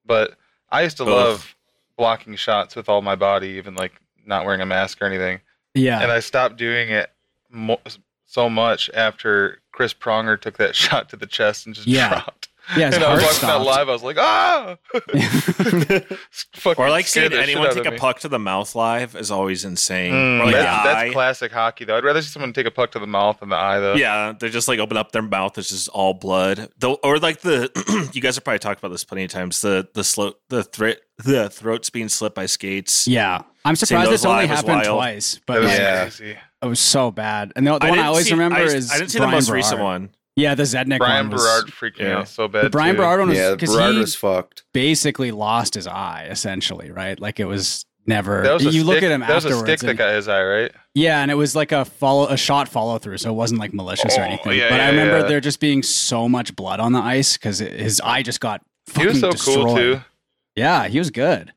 but 0.05 0.35
I 0.69 0.81
used 0.83 0.97
to 0.97 1.03
Ugh. 1.03 1.09
love 1.09 1.55
blocking 1.97 2.35
shots 2.35 2.75
with 2.75 2.87
all 2.89 3.01
my 3.01 3.15
body, 3.15 3.49
even 3.49 3.75
like 3.75 3.93
not 4.25 4.45
wearing 4.45 4.61
a 4.61 4.65
mask 4.65 5.01
or 5.01 5.05
anything, 5.05 5.39
Yeah, 5.73 6.01
and 6.01 6.11
I 6.11 6.19
stopped 6.19 6.57
doing 6.57 6.89
it 6.89 7.09
mo- 7.49 7.79
so 8.25 8.49
much 8.49 8.89
after 8.93 9.59
Chris 9.71 9.93
Pronger 9.93 10.39
took 10.39 10.57
that 10.57 10.75
shot 10.83 11.09
to 11.09 11.15
the 11.15 11.25
chest 11.25 11.65
and 11.65 11.73
just 11.73 11.87
Yeah. 11.87 12.09
dropped. 12.09 12.48
Yeah. 12.77 12.91
And 12.93 13.03
I 13.03 13.13
was 13.13 13.23
heart 13.23 13.33
watching 13.33 13.47
that 13.49 13.61
live. 13.61 13.89
I 13.89 13.91
was 13.91 14.03
like, 14.03 14.17
ah! 14.19 14.77
Fucking 16.55 16.83
Or 16.83 16.89
like 16.89 17.07
seeing 17.07 17.33
anyone 17.33 17.73
take 17.73 17.85
a 17.85 17.91
puck 17.93 18.19
to 18.19 18.27
the 18.29 18.39
mouth 18.39 18.75
live 18.75 19.15
is 19.15 19.31
always 19.31 19.65
insane. 19.65 20.13
Mm, 20.13 20.41
or 20.41 20.45
like 20.45 20.53
that's, 20.55 20.83
the 20.83 20.89
that's 20.93 21.11
classic 21.13 21.51
hockey, 21.51 21.85
though. 21.85 21.97
I'd 21.97 22.03
rather 22.03 22.21
see 22.21 22.27
someone 22.29 22.53
take 22.53 22.67
a 22.67 22.71
puck 22.71 22.91
to 22.91 22.99
the 22.99 23.07
mouth 23.07 23.39
than 23.39 23.49
the 23.49 23.55
eye, 23.55 23.79
though. 23.79 23.95
Yeah, 23.95 24.33
they 24.39 24.49
just 24.49 24.67
like 24.67 24.79
open 24.79 24.97
up 24.97 25.11
their 25.11 25.21
mouth. 25.21 25.57
It's 25.57 25.69
just 25.69 25.89
all 25.89 26.13
blood. 26.13 26.69
Though, 26.77 26.95
or 27.03 27.17
like 27.19 27.41
the 27.41 27.71
you 28.13 28.21
guys 28.21 28.35
have 28.35 28.43
probably 28.43 28.59
talked 28.59 28.79
about 28.79 28.89
this 28.91 29.03
plenty 29.03 29.23
of 29.23 29.31
times. 29.31 29.61
The 29.61 29.87
the 29.93 30.03
slow 30.03 30.33
the 30.49 30.63
threat 30.63 30.99
the 31.17 31.49
throats 31.49 31.89
being 31.89 32.09
slit 32.09 32.35
by 32.35 32.45
skates. 32.45 33.07
Yeah, 33.07 33.41
I'm 33.65 33.75
surprised 33.75 34.11
this 34.11 34.25
only 34.25 34.47
happened 34.47 34.83
twice, 34.85 35.35
That 35.35 35.41
but 35.47 35.59
was 35.61 35.69
like, 35.69 35.79
Yeah. 35.79 36.01
crazy. 36.03 36.37
it 36.61 36.65
was 36.65 36.79
so 36.79 37.11
bad. 37.11 37.51
And 37.55 37.65
the, 37.67 37.71
the 37.77 37.87
one 37.87 37.91
I 37.91 37.95
didn't 37.95 38.05
always 38.07 38.25
see- 38.27 38.31
remember 38.33 38.57
I, 38.57 38.61
is 38.63 38.91
I 38.91 38.99
didn't 38.99 39.11
see 39.11 39.17
Bryan 39.19 39.31
the 39.31 39.35
most 39.37 39.47
Berard. 39.47 39.55
recent 39.57 39.81
one. 39.81 40.09
Yeah, 40.35 40.55
the 40.55 40.63
Zednik 40.63 40.99
Bryan 40.99 41.25
one 41.27 41.33
was, 41.33 41.43
Berard 41.43 41.73
freaked 41.73 41.99
me 41.99 42.05
yeah. 42.05 42.19
out 42.19 42.27
so 42.29 42.47
bad. 42.47 42.65
The 42.65 42.69
Bryan 42.69 42.95
too. 42.95 43.01
Berard 43.01 43.19
one 43.19 43.29
was 43.29 43.37
Yeah, 43.37 43.51
because 43.51 43.73
Berard 43.75 43.93
he 43.93 43.99
was 43.99 44.15
fucked. 44.15 44.63
basically 44.73 45.31
lost 45.31 45.73
his 45.73 45.85
eye 45.87 46.27
essentially, 46.29 46.91
right? 46.91 47.19
Like 47.19 47.39
it 47.39 47.45
was 47.45 47.85
never. 48.05 48.41
Was 48.53 48.65
a 48.65 48.71
you 48.71 48.83
look 48.85 49.03
at 49.03 49.11
him 49.11 49.19
That 49.21 49.35
was 49.35 49.45
a 49.45 49.49
afterwards. 49.49 49.81
stick 49.81 49.87
that 49.87 49.93
got 49.95 50.13
his 50.13 50.27
eye, 50.29 50.43
right? 50.43 50.71
yeah, 50.95 51.21
and 51.21 51.29
it 51.29 51.35
was 51.35 51.55
like 51.55 51.71
a 51.73 51.83
follow 51.83 52.27
a 52.27 52.37
shot 52.37 52.69
follow 52.69 52.97
through, 52.99 53.17
so 53.17 53.29
it 53.29 53.33
wasn't 53.33 53.59
like 53.59 53.73
malicious 53.73 54.17
or 54.17 54.21
Oh, 54.21 54.25
anything. 54.25 54.57
yeah, 54.57 54.69
but 54.69 54.79
I 54.79 54.89
remember 54.89 55.19
yeah. 55.19 55.27
there 55.27 55.41
just 55.41 55.59
being 55.59 55.83
so 55.83 56.29
much 56.29 56.55
blood 56.55 56.79
on 56.79 56.93
the 56.93 56.99
ice 57.01 57.35
because 57.35 57.59
his 57.59 57.99
eye 58.01 58.23
just 58.23 58.39
got. 58.39 58.61
He 58.97 59.05
was 59.07 59.19
so 59.19 59.31
destroyed. 59.31 59.65
cool, 59.65 59.75
too. 59.75 60.01
Yeah, 60.55 60.87
he 60.87 60.99
was 60.99 61.11
good. 61.11 61.53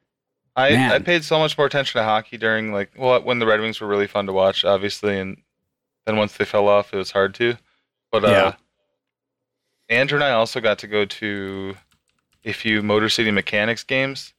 I, 0.54 0.70
Man. 0.72 0.92
I 0.92 0.98
paid 0.98 1.24
so 1.24 1.38
much 1.38 1.56
more 1.56 1.66
attention 1.66 1.98
to 1.98 2.04
hockey 2.04 2.36
during, 2.36 2.72
like, 2.72 2.90
well, 2.98 3.22
when 3.22 3.38
the 3.38 3.46
Red 3.46 3.60
Wings 3.60 3.80
were 3.80 3.86
really 3.86 4.06
fun 4.06 4.26
to 4.26 4.32
watch, 4.34 4.66
obviously. 4.66 5.18
And 5.18 5.38
then 6.04 6.16
once 6.18 6.36
they 6.36 6.44
fell 6.44 6.68
off, 6.68 6.92
it 6.92 6.98
was 6.98 7.10
hard 7.12 7.34
to. 7.36 7.56
But 8.10 8.24
uh, 8.26 8.28
Yeah. 8.28 8.54
Andrew 9.92 10.16
and 10.16 10.24
I 10.24 10.32
also 10.32 10.60
got 10.60 10.78
to 10.80 10.86
go 10.86 11.04
to 11.04 11.76
a 12.44 12.52
few 12.52 12.82
Motor 12.82 13.08
City 13.08 13.30
Mechanics 13.30 13.84
games. 13.84 14.32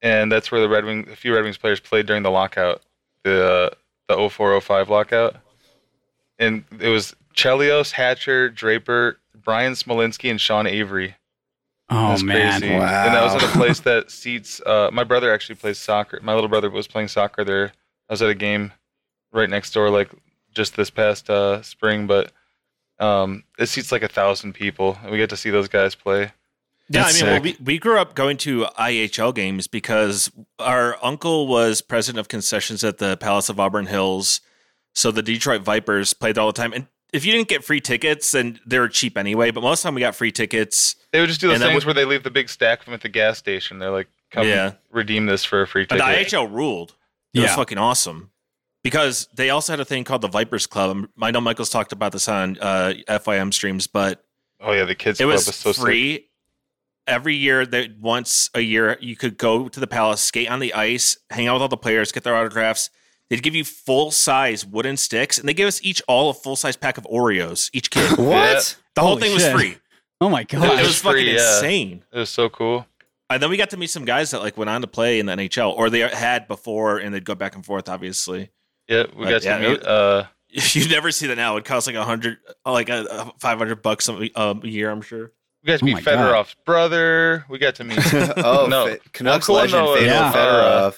And 0.00 0.30
that's 0.30 0.52
where 0.52 0.60
the 0.60 0.68
Red 0.68 0.84
Wing, 0.84 1.08
a 1.10 1.16
few 1.16 1.34
Red 1.34 1.42
Wings 1.42 1.58
players 1.58 1.80
played 1.80 2.06
during 2.06 2.22
the 2.22 2.30
lockout, 2.30 2.82
the 3.24 3.72
the 4.06 4.14
0405 4.16 4.88
lockout. 4.88 5.36
And 6.38 6.64
it 6.80 6.88
was 6.88 7.16
Chelios, 7.34 7.90
Hatcher, 7.90 8.48
Draper, 8.48 9.18
Bryan 9.34 9.72
Smolinski, 9.72 10.30
and 10.30 10.40
Sean 10.40 10.66
Avery. 10.66 11.16
Oh 11.90 12.10
That's 12.10 12.22
man, 12.22 12.60
crazy. 12.60 12.74
And 12.74 12.82
that 12.82 13.24
was 13.24 13.42
at 13.42 13.42
a 13.42 13.52
place 13.58 13.80
that 13.80 14.10
seats. 14.12 14.60
Uh, 14.64 14.90
my 14.92 15.04
brother 15.04 15.32
actually 15.32 15.56
plays 15.56 15.78
soccer. 15.78 16.20
My 16.22 16.34
little 16.34 16.48
brother 16.48 16.70
was 16.70 16.86
playing 16.86 17.08
soccer 17.08 17.44
there. 17.44 17.72
I 18.08 18.12
was 18.12 18.22
at 18.22 18.30
a 18.30 18.34
game 18.34 18.72
right 19.32 19.50
next 19.50 19.72
door, 19.72 19.90
like 19.90 20.10
just 20.52 20.76
this 20.76 20.90
past 20.90 21.28
uh, 21.28 21.62
spring, 21.62 22.06
but 22.06 22.32
um, 23.00 23.44
it 23.58 23.66
seats 23.66 23.92
like 23.92 24.02
a 24.02 24.08
thousand 24.08 24.54
people, 24.54 24.98
and 25.02 25.10
we 25.10 25.18
get 25.18 25.30
to 25.30 25.36
see 25.36 25.50
those 25.50 25.68
guys 25.68 25.94
play. 25.94 26.32
Yeah, 26.90 27.02
That's 27.02 27.22
I 27.22 27.24
mean, 27.26 27.32
well, 27.34 27.42
we, 27.42 27.56
we 27.62 27.78
grew 27.78 27.98
up 27.98 28.14
going 28.14 28.38
to 28.38 28.64
IHL 28.78 29.34
games 29.34 29.66
because 29.66 30.30
our 30.58 30.96
uncle 31.02 31.46
was 31.46 31.82
president 31.82 32.18
of 32.20 32.28
concessions 32.28 32.82
at 32.82 32.96
the 32.98 33.16
Palace 33.18 33.48
of 33.50 33.60
Auburn 33.60 33.86
Hills. 33.86 34.40
So 34.94 35.10
the 35.10 35.22
Detroit 35.22 35.60
Vipers 35.62 36.14
played 36.14 36.38
all 36.38 36.46
the 36.46 36.54
time. 36.54 36.72
And 36.72 36.86
if 37.12 37.26
you 37.26 37.32
didn't 37.32 37.48
get 37.48 37.62
free 37.62 37.80
tickets, 37.80 38.30
then 38.30 38.58
they 38.66 38.78
were 38.78 38.88
cheap 38.88 39.18
anyway. 39.18 39.50
But 39.50 39.60
most 39.62 39.80
of 39.80 39.82
the 39.82 39.86
time 39.88 39.94
we 39.96 40.00
got 40.00 40.14
free 40.16 40.32
tickets. 40.32 40.96
They 41.12 41.20
would 41.20 41.28
just 41.28 41.42
do 41.42 41.48
those 41.48 41.56
And 41.56 41.62
that 41.62 41.66
things 41.68 41.84
would- 41.84 41.94
where 41.94 42.04
they 42.04 42.08
leave 42.10 42.22
the 42.22 42.30
big 42.30 42.48
stack 42.48 42.80
of 42.80 42.84
them 42.86 42.94
at 42.94 43.02
the 43.02 43.08
gas 43.10 43.36
station. 43.36 43.78
They're 43.78 43.90
like, 43.90 44.08
"Come 44.30 44.46
Yeah. 44.48 44.72
redeem 44.90 45.26
this 45.26 45.44
for 45.44 45.60
a 45.60 45.66
free 45.66 45.84
But 45.84 45.96
ticket." 45.98 46.30
the 46.30 46.36
IHL 46.36 46.48
ruled. 46.50 46.94
It 47.34 47.40
was 47.40 47.50
Yeah. 47.50 47.56
fucking 47.56 47.76
awesome. 47.78 48.30
Because 48.88 49.28
they 49.34 49.50
also 49.50 49.72
had 49.74 49.80
a 49.80 49.84
thing 49.84 50.04
called 50.04 50.22
the 50.22 50.28
Vipers 50.28 50.66
Club. 50.66 51.06
I 51.20 51.30
know 51.30 51.42
Michael's 51.42 51.68
talked 51.68 51.92
about 51.92 52.12
this 52.12 52.26
on 52.26 52.56
uh, 52.58 52.94
FYM 53.06 53.52
streams, 53.52 53.86
but 53.86 54.24
oh 54.60 54.72
yeah, 54.72 54.84
the 54.84 54.94
kids 54.94 55.20
it 55.20 55.24
club 55.24 55.34
was 55.34 55.46
was 55.46 55.56
so 55.56 55.72
sick. 55.72 55.82
free 55.84 56.28
every 57.06 57.34
year 57.34 57.66
that 57.66 57.98
once 58.00 58.48
a 58.54 58.60
year 58.60 58.96
you 59.00 59.14
could 59.14 59.36
go 59.36 59.68
to 59.68 59.78
the 59.80 59.86
palace 59.86 60.22
skate 60.22 60.50
on 60.50 60.58
the 60.58 60.72
ice 60.74 61.16
hang 61.30 61.46
out 61.46 61.54
with 61.54 61.62
all 61.62 61.68
the 61.68 61.76
players 61.76 62.12
get 62.12 62.22
their 62.22 62.34
autographs 62.36 62.90
they'd 63.30 63.42
give 63.42 63.54
you 63.54 63.64
full 63.64 64.10
size 64.10 64.64
wooden 64.66 64.94
sticks 64.96 65.38
and 65.38 65.48
they 65.48 65.54
give 65.54 65.66
us 65.68 65.82
each 65.82 66.02
all 66.06 66.28
a 66.28 66.34
full 66.34 66.54
size 66.56 66.76
pack 66.76 66.98
of 66.98 67.04
oreos 67.04 67.70
each 67.72 67.90
kid 67.90 68.10
What? 68.18 68.76
the 68.94 69.00
whole 69.00 69.10
Holy 69.16 69.22
thing 69.22 69.32
was 69.34 69.48
free 69.48 69.78
Oh 70.20 70.28
my 70.28 70.42
it, 70.42 70.48
god, 70.48 70.68
was 70.78 70.86
was 70.86 70.98
fucking 71.00 71.26
yeah. 71.26 71.32
insane 71.56 72.04
It 72.12 72.18
was 72.18 72.28
so 72.30 72.48
cool. 72.50 72.84
and 73.30 73.42
then 73.42 73.48
we 73.48 73.56
got 73.56 73.70
to 73.70 73.78
meet 73.78 73.88
some 73.90 74.04
guys 74.04 74.32
that 74.32 74.40
like 74.40 74.58
went 74.58 74.68
on 74.68 74.82
to 74.82 74.86
play 74.86 75.18
in 75.18 75.24
the 75.26 75.32
nhl 75.34 75.72
or 75.74 75.88
they 75.88 76.00
had 76.00 76.46
before 76.46 76.98
and 76.98 77.14
they'd 77.14 77.24
go 77.24 77.34
back 77.34 77.54
and 77.54 77.64
forth 77.64 77.88
obviously 77.88 78.50
Yeah, 78.88 79.04
we 79.16 79.26
Uh, 79.26 79.30
got 79.30 79.44
yeah, 79.44 79.58
to 79.58 79.68
meet. 79.70 79.82
Uh, 79.84 80.24
you 80.50 80.88
never 80.88 81.10
see 81.10 81.26
that 81.26 81.36
now 81.36 81.56
it 81.58 81.64
costs 81.64 81.86
like 81.86 81.96
a 81.96 82.04
hundred 82.04 82.38
like 82.64 82.88
a, 82.88 83.04
a 83.10 83.32
500 83.38 83.82
bucks 83.82 84.08
a, 84.08 84.30
a 84.34 84.56
year 84.66 84.90
i'm 84.90 85.02
sure 85.02 85.30
we 85.62 85.66
got 85.66 85.78
to 85.80 85.84
Oh 85.84 85.86
meet 85.86 85.92
my 85.94 86.00
God. 86.00 86.18
Fedorov's 86.18 86.54
brother. 86.64 87.44
We 87.50 87.58
got 87.58 87.74
to 87.74 87.84
meet. 87.84 87.98
oh, 88.38 88.66
No. 88.70 88.86
Fe- 88.86 88.98
Canucks 89.12 89.48
Uncle 89.50 89.54
legend 89.56 89.84
Noah, 89.84 89.96
Fedor 89.96 90.06
yeah. 90.06 90.92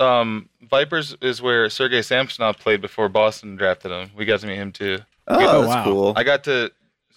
Um, 0.02 0.48
Vipers 0.62 1.14
is 1.20 1.42
where 1.42 1.68
Sergei 1.68 2.00
Samsonov 2.02 2.58
played 2.58 2.80
before 2.80 3.08
Boston 3.10 3.54
drafted 3.54 3.92
him. 3.92 4.10
We 4.16 4.24
got 4.24 4.40
to 4.40 4.46
meet 4.46 4.56
him 4.56 4.72
too. 4.72 5.00
Oh, 5.28 5.36
Oh, 5.38 5.60
that's 5.62 5.68
wow. 5.74 5.84
cool. 5.84 6.12
I 6.16 6.24
got 6.24 6.42
to 6.44 6.72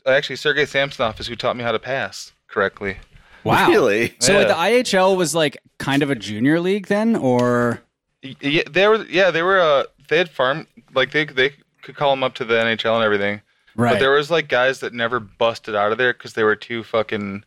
actually 0.05 0.35
Sergei 0.35 0.65
Samsonov 0.65 1.19
is 1.19 1.27
who 1.27 1.35
taught 1.37 1.55
me 1.55 1.63
how 1.63 1.71
to 1.71 1.79
pass 1.79 2.33
correctly. 2.49 2.97
Wow. 3.45 3.69
Really? 3.69 4.13
So 4.19 4.37
like, 4.37 4.47
the 4.49 4.53
IHL 4.53 5.15
was 5.15 5.33
like 5.33 5.57
kind 5.77 6.03
of 6.03 6.09
a 6.09 6.15
junior 6.15 6.59
league 6.59 6.87
then, 6.87 7.15
or 7.15 7.69
Y- 7.71 7.79
Yeah, 8.21 8.63
they 8.69 8.87
were. 8.87 9.05
Yeah, 9.05 9.31
they 9.31 9.41
were. 9.41 9.59
Uh, 9.59 9.83
they 10.09 10.17
had 10.17 10.29
farm 10.29 10.67
like 10.93 11.11
they 11.11 11.25
they 11.25 11.53
could 11.81 11.95
call 11.95 12.09
them 12.11 12.23
up 12.23 12.35
to 12.35 12.45
the 12.45 12.55
NHL 12.55 12.95
and 12.95 13.03
everything. 13.03 13.41
right? 13.75 13.93
But 13.93 13.99
there 13.99 14.11
was 14.11 14.29
like 14.29 14.49
guys 14.49 14.79
that 14.81 14.93
never 14.93 15.19
busted 15.19 15.75
out 15.75 15.91
of 15.91 15.97
there 15.97 16.13
because 16.13 16.33
they 16.33 16.43
were 16.43 16.55
too 16.55 16.83
fucking 16.83 17.43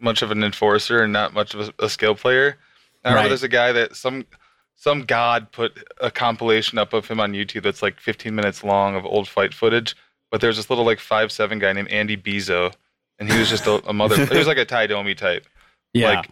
much 0.00 0.22
of 0.22 0.30
an 0.32 0.42
enforcer 0.42 1.02
and 1.02 1.12
not 1.12 1.32
much 1.32 1.54
of 1.54 1.68
a, 1.78 1.84
a 1.84 1.88
skill 1.88 2.14
player. 2.16 2.56
I 3.04 3.08
remember 3.10 3.22
Right. 3.24 3.28
there's 3.28 3.42
a 3.44 3.48
guy 3.48 3.70
that 3.72 3.94
some 3.94 4.26
some 4.74 5.02
god 5.02 5.52
put 5.52 5.78
a 6.00 6.10
compilation 6.10 6.78
up 6.78 6.92
of 6.92 7.06
him 7.06 7.20
on 7.20 7.32
YouTube 7.32 7.62
that's 7.62 7.82
like 7.82 8.00
15 8.00 8.34
minutes 8.34 8.64
long 8.64 8.96
of 8.96 9.04
old 9.06 9.28
fight 9.28 9.54
footage. 9.54 9.94
But 10.32 10.40
there's 10.40 10.56
this 10.56 10.68
little 10.70 10.84
like 10.84 10.98
five 10.98 11.30
seven 11.30 11.58
guy 11.60 11.72
named 11.72 11.88
Andy 11.88 12.16
Bezeau, 12.16 12.72
and 13.20 13.30
he 13.30 13.38
was 13.38 13.48
just 13.50 13.66
a, 13.66 13.74
a 13.88 13.92
mother. 13.92 14.24
he 14.26 14.36
was 14.38 14.46
like 14.48 14.56
a 14.58 14.64
Tie 14.74 14.86
Domi 14.88 15.14
type. 15.14 15.46
yeah. 15.92 16.08
Like 16.16 16.30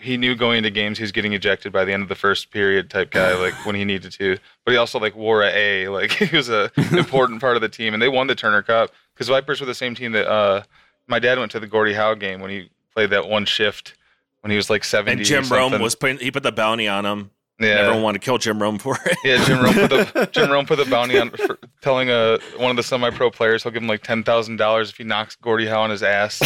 he 0.00 0.16
knew 0.16 0.34
going 0.34 0.58
into 0.58 0.70
games 0.70 0.98
he 0.98 1.02
was 1.04 1.12
getting 1.12 1.32
ejected 1.32 1.72
by 1.72 1.84
the 1.84 1.92
end 1.92 2.02
of 2.02 2.08
the 2.08 2.14
first 2.14 2.50
period 2.50 2.90
type 2.90 3.10
guy, 3.10 3.34
like 3.34 3.54
when 3.66 3.74
he 3.74 3.84
needed 3.84 4.12
to. 4.12 4.36
But 4.64 4.72
he 4.72 4.76
also 4.76 4.98
like 4.98 5.14
wore 5.14 5.42
a 5.42 5.50
A, 5.54 5.88
like 5.88 6.12
he 6.30 6.36
was 6.36 6.48
a 6.48 6.70
important 6.96 7.40
part 7.40 7.56
of 7.56 7.62
the 7.62 7.68
team, 7.68 7.94
and 7.94 8.02
they 8.02 8.08
won 8.08 8.26
the 8.26 8.34
Turner 8.34 8.62
Cup 8.62 8.90
because 9.14 9.28
Vipers 9.28 9.60
were 9.60 9.66
the 9.66 9.74
same 9.74 9.94
team 9.94 10.12
that 10.12 10.28
uh, 10.28 10.62
my 11.06 11.18
dad 11.18 11.38
went 11.38 11.52
to 11.52 11.60
the 11.60 11.66
Gordie 11.66 11.94
Howe 11.94 12.14
game 12.14 12.40
when 12.40 12.50
he 12.50 12.70
played 12.94 13.10
that 13.10 13.28
one 13.28 13.44
shift 13.44 13.94
when 14.40 14.50
he 14.50 14.56
was 14.56 14.70
like 14.70 14.84
seventy. 14.84 15.12
And 15.12 15.20
or 15.20 15.24
Jim 15.24 15.44
Rome 15.48 15.80
was 15.80 15.94
putting 15.94 16.18
he 16.18 16.30
put 16.30 16.42
the 16.42 16.52
bounty 16.52 16.88
on 16.88 17.04
him. 17.06 17.30
yeah. 17.60 17.68
And 17.70 17.78
everyone 17.80 18.02
wanted 18.02 18.20
to 18.22 18.24
kill 18.24 18.38
Jim 18.38 18.60
Rome 18.62 18.78
for 18.78 18.98
it. 19.04 19.16
Yeah, 19.22 19.44
Jim 19.44 19.62
Rome 19.62 19.74
put 19.74 19.90
the 19.90 20.28
Jim 20.32 20.50
Rome 20.50 20.66
put 20.66 20.76
the 20.78 20.86
bounty 20.90 21.18
on 21.18 21.30
for 21.30 21.58
telling 21.82 22.08
uh 22.10 22.38
one 22.56 22.70
of 22.70 22.76
the 22.76 22.82
semi-pro 22.82 23.30
players 23.30 23.62
he'll 23.62 23.72
give 23.72 23.82
him 23.82 23.88
like 23.88 24.02
ten 24.02 24.22
thousand 24.24 24.56
dollars 24.56 24.90
if 24.90 24.96
he 24.96 25.04
knocks 25.04 25.36
Gordie 25.36 25.66
Howe 25.66 25.82
on 25.82 25.90
his 25.90 26.02
ass. 26.02 26.40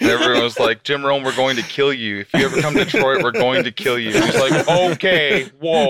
And 0.00 0.08
everyone 0.10 0.42
was 0.42 0.58
like, 0.58 0.82
"Jim 0.84 1.04
Rome, 1.04 1.22
we're 1.22 1.34
going 1.36 1.56
to 1.56 1.62
kill 1.62 1.92
you. 1.92 2.20
If 2.20 2.32
you 2.34 2.44
ever 2.46 2.60
come 2.60 2.74
to 2.74 2.84
Detroit, 2.84 3.22
we're 3.22 3.32
going 3.32 3.64
to 3.64 3.72
kill 3.72 3.98
you." 3.98 4.12
He's 4.12 4.34
like, 4.38 4.68
"Okay, 4.68 5.44
whoa." 5.60 5.88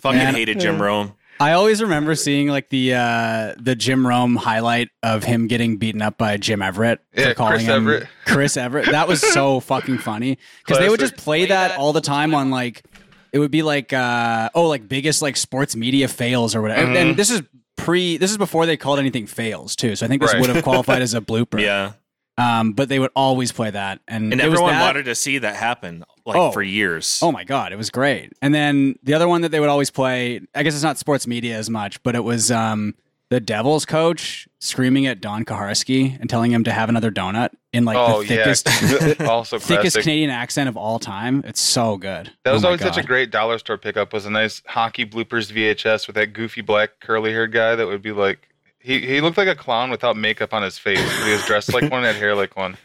Fucking 0.00 0.18
Man. 0.18 0.34
hated 0.34 0.60
Jim 0.60 0.80
Rome. 0.80 1.14
I 1.40 1.52
always 1.52 1.82
remember 1.82 2.14
seeing 2.14 2.48
like 2.48 2.68
the 2.68 2.94
uh 2.94 3.54
the 3.58 3.74
Jim 3.74 4.06
Rome 4.06 4.36
highlight 4.36 4.90
of 5.02 5.24
him 5.24 5.48
getting 5.48 5.76
beaten 5.76 6.00
up 6.00 6.16
by 6.16 6.36
Jim 6.36 6.62
Everett 6.62 7.00
Yeah, 7.16 7.30
for 7.30 7.34
calling 7.34 7.52
Chris 7.54 7.62
him 7.64 7.74
Everett. 7.74 8.08
Chris 8.26 8.56
Everett. 8.56 8.86
That 8.90 9.08
was 9.08 9.20
so 9.20 9.58
fucking 9.60 9.98
funny 9.98 10.38
because 10.64 10.78
they 10.78 10.88
would 10.88 11.00
just 11.00 11.16
play 11.16 11.46
that 11.46 11.76
all 11.78 11.92
the 11.92 12.00
time 12.00 12.34
on 12.34 12.50
like 12.50 12.84
it 13.32 13.40
would 13.40 13.50
be 13.50 13.62
like 13.62 13.92
uh 13.92 14.50
oh 14.54 14.68
like 14.68 14.86
biggest 14.88 15.20
like 15.22 15.36
sports 15.36 15.74
media 15.74 16.06
fails 16.06 16.54
or 16.54 16.62
whatever. 16.62 16.80
And, 16.82 16.90
Mm-hmm. 16.96 17.08
and 17.08 17.16
this 17.16 17.30
is 17.30 17.42
pre 17.76 18.18
this 18.18 18.30
is 18.30 18.38
before 18.38 18.64
they 18.66 18.76
called 18.76 19.00
anything 19.00 19.26
fails 19.26 19.74
too. 19.74 19.96
So 19.96 20.06
I 20.06 20.08
think 20.08 20.22
this 20.22 20.32
Right. 20.32 20.40
would 20.40 20.50
have 20.50 20.62
qualified 20.62 21.02
as 21.02 21.12
a 21.14 21.20
blooper. 21.22 21.60
Yeah. 21.60 21.92
Um, 22.38 22.72
but 22.72 22.88
they 22.88 22.98
would 22.98 23.10
always 23.14 23.52
play 23.52 23.70
that, 23.70 24.00
and, 24.08 24.32
And 24.32 24.40
it 24.40 24.44
was 24.48 24.54
everyone 24.54 24.72
that- 24.72 24.80
wanted 24.82 25.04
to 25.04 25.14
see 25.14 25.36
that 25.38 25.54
happen 25.56 26.02
like 26.24 26.36
Oh. 26.36 26.50
for 26.50 26.62
years. 26.62 27.18
Oh 27.22 27.30
my 27.30 27.44
god, 27.44 27.72
it 27.72 27.76
was 27.76 27.90
great. 27.90 28.32
And 28.40 28.54
then 28.54 28.94
the 29.02 29.12
other 29.14 29.28
one 29.28 29.42
that 29.42 29.50
they 29.50 29.60
would 29.60 29.68
always 29.68 29.90
play, 29.90 30.40
I 30.54 30.62
guess 30.62 30.72
it's 30.74 30.82
not 30.82 30.96
sports 30.96 31.26
media 31.26 31.56
as 31.58 31.68
much, 31.68 32.02
but 32.02 32.14
it 32.14 32.24
was 32.24 32.50
um, 32.50 32.94
the 33.28 33.38
Devils 33.38 33.84
coach 33.84 34.48
screaming 34.60 35.06
at 35.06 35.20
Don 35.20 35.44
Koharski 35.44 36.18
and 36.20 36.30
telling 36.30 36.52
him 36.52 36.64
to 36.64 36.72
have 36.72 36.88
another 36.88 37.10
donut 37.10 37.50
in 37.74 37.84
like 37.84 37.96
oh 37.98 38.22
the 38.22 38.28
thickest 38.28 38.66
yeah, 39.20 39.26
also 39.26 39.58
thickest 39.60 39.94
classic. 39.96 40.02
Canadian 40.02 40.30
accent 40.30 40.68
of 40.70 40.76
all 40.78 40.98
time. 40.98 41.42
It's 41.46 41.60
so 41.60 41.98
good. 41.98 42.30
That 42.44 42.52
was 42.52 42.62
Oh 42.64 42.68
my 42.68 42.68
always 42.68 42.80
such 42.82 42.96
a 42.96 43.02
great 43.06 43.30
dollar 43.30 43.58
store 43.58 43.76
pickup. 43.76 44.12
Was 44.14 44.24
a 44.24 44.30
nice 44.30 44.62
hockey 44.66 45.04
bloopers 45.04 45.52
VHS 45.52 46.06
with 46.06 46.16
that 46.16 46.28
goofy 46.32 46.62
black 46.62 47.00
curly 47.00 47.30
haired 47.32 47.52
guy 47.52 47.74
that 47.74 47.86
would 47.86 48.00
be 48.02 48.12
like 48.12 48.48
he 48.82 49.00
he 49.00 49.20
looked 49.20 49.36
like 49.36 49.48
a 49.48 49.54
clown 49.54 49.90
without 49.90 50.16
makeup 50.16 50.52
on 50.52 50.62
his 50.62 50.78
face, 50.78 51.00
but 51.00 51.26
he 51.26 51.32
was 51.32 51.44
dressed 51.46 51.72
like 51.72 51.90
one 51.90 52.04
and 52.04 52.06
had 52.06 52.16
hair 52.16 52.34
like 52.34 52.56
one. 52.56 52.76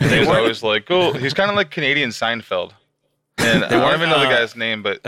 And 0.00 0.10
he 0.10 0.18
was 0.18 0.28
always 0.28 0.62
like, 0.62 0.90
oh, 0.90 1.12
he's 1.12 1.34
kind 1.34 1.50
of 1.50 1.56
like 1.56 1.70
Canadian 1.70 2.10
Seinfeld. 2.10 2.72
And 3.38 3.64
I 3.64 3.68
don't 3.68 3.94
even 3.94 4.10
know 4.10 4.20
the 4.20 4.26
uh, 4.26 4.30
guy's 4.30 4.54
name, 4.54 4.82
but 4.82 5.00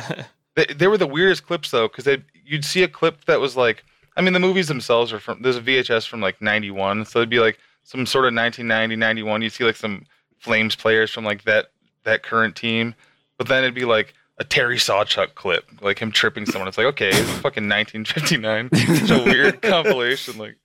they, 0.55 0.65
they 0.67 0.87
were 0.87 0.99
the 0.99 1.07
weirdest 1.07 1.47
clips 1.47 1.71
though, 1.71 1.89
because 1.89 2.05
they 2.05 2.23
you'd 2.45 2.65
see 2.65 2.83
a 2.83 2.89
clip 2.89 3.25
that 3.27 3.41
was 3.41 3.57
like, 3.57 3.85
I 4.17 4.21
mean, 4.21 4.33
the 4.33 4.41
movies 4.41 4.69
themselves 4.69 5.13
are 5.13 5.21
from 5.21 5.43
there's 5.43 5.57
a 5.57 5.63
VHS 5.63 6.09
from 6.09 6.21
like 6.21 6.41
'91, 6.41 7.05
so 7.07 7.21
it'd 7.21 7.31
be 7.31 7.41
like 7.41 7.59
some 7.85 8.07
sort 8.07 8.25
of 8.25 8.35
1990, 8.35 8.97
91. 8.97 9.43
You'd 9.43 9.53
see 9.53 9.65
like 9.65 9.77
some 9.77 10.07
Flames 10.39 10.75
players 10.75 11.11
from 11.11 11.25
like 11.25 11.45
that 11.45 11.67
that 12.05 12.23
current 12.25 12.57
team, 12.57 12.95
but 13.39 13.47
then 13.47 13.63
it'd 13.63 13.75
be 13.75 13.85
like 13.85 14.15
a 14.39 14.45
Terry 14.45 14.77
Sawchuk 14.77 15.35
clip, 15.35 15.65
like 15.81 15.99
him 15.99 16.11
tripping 16.13 16.47
someone. 16.47 16.69
It's 16.69 16.79
like, 16.79 16.87
okay, 16.89 17.09
it's 17.11 17.19
fucking 17.41 17.69
1959. 17.69 18.71
Such 19.07 19.11
a 19.11 19.25
weird 19.25 19.63
compilation. 19.63 20.39
Like, 20.39 20.57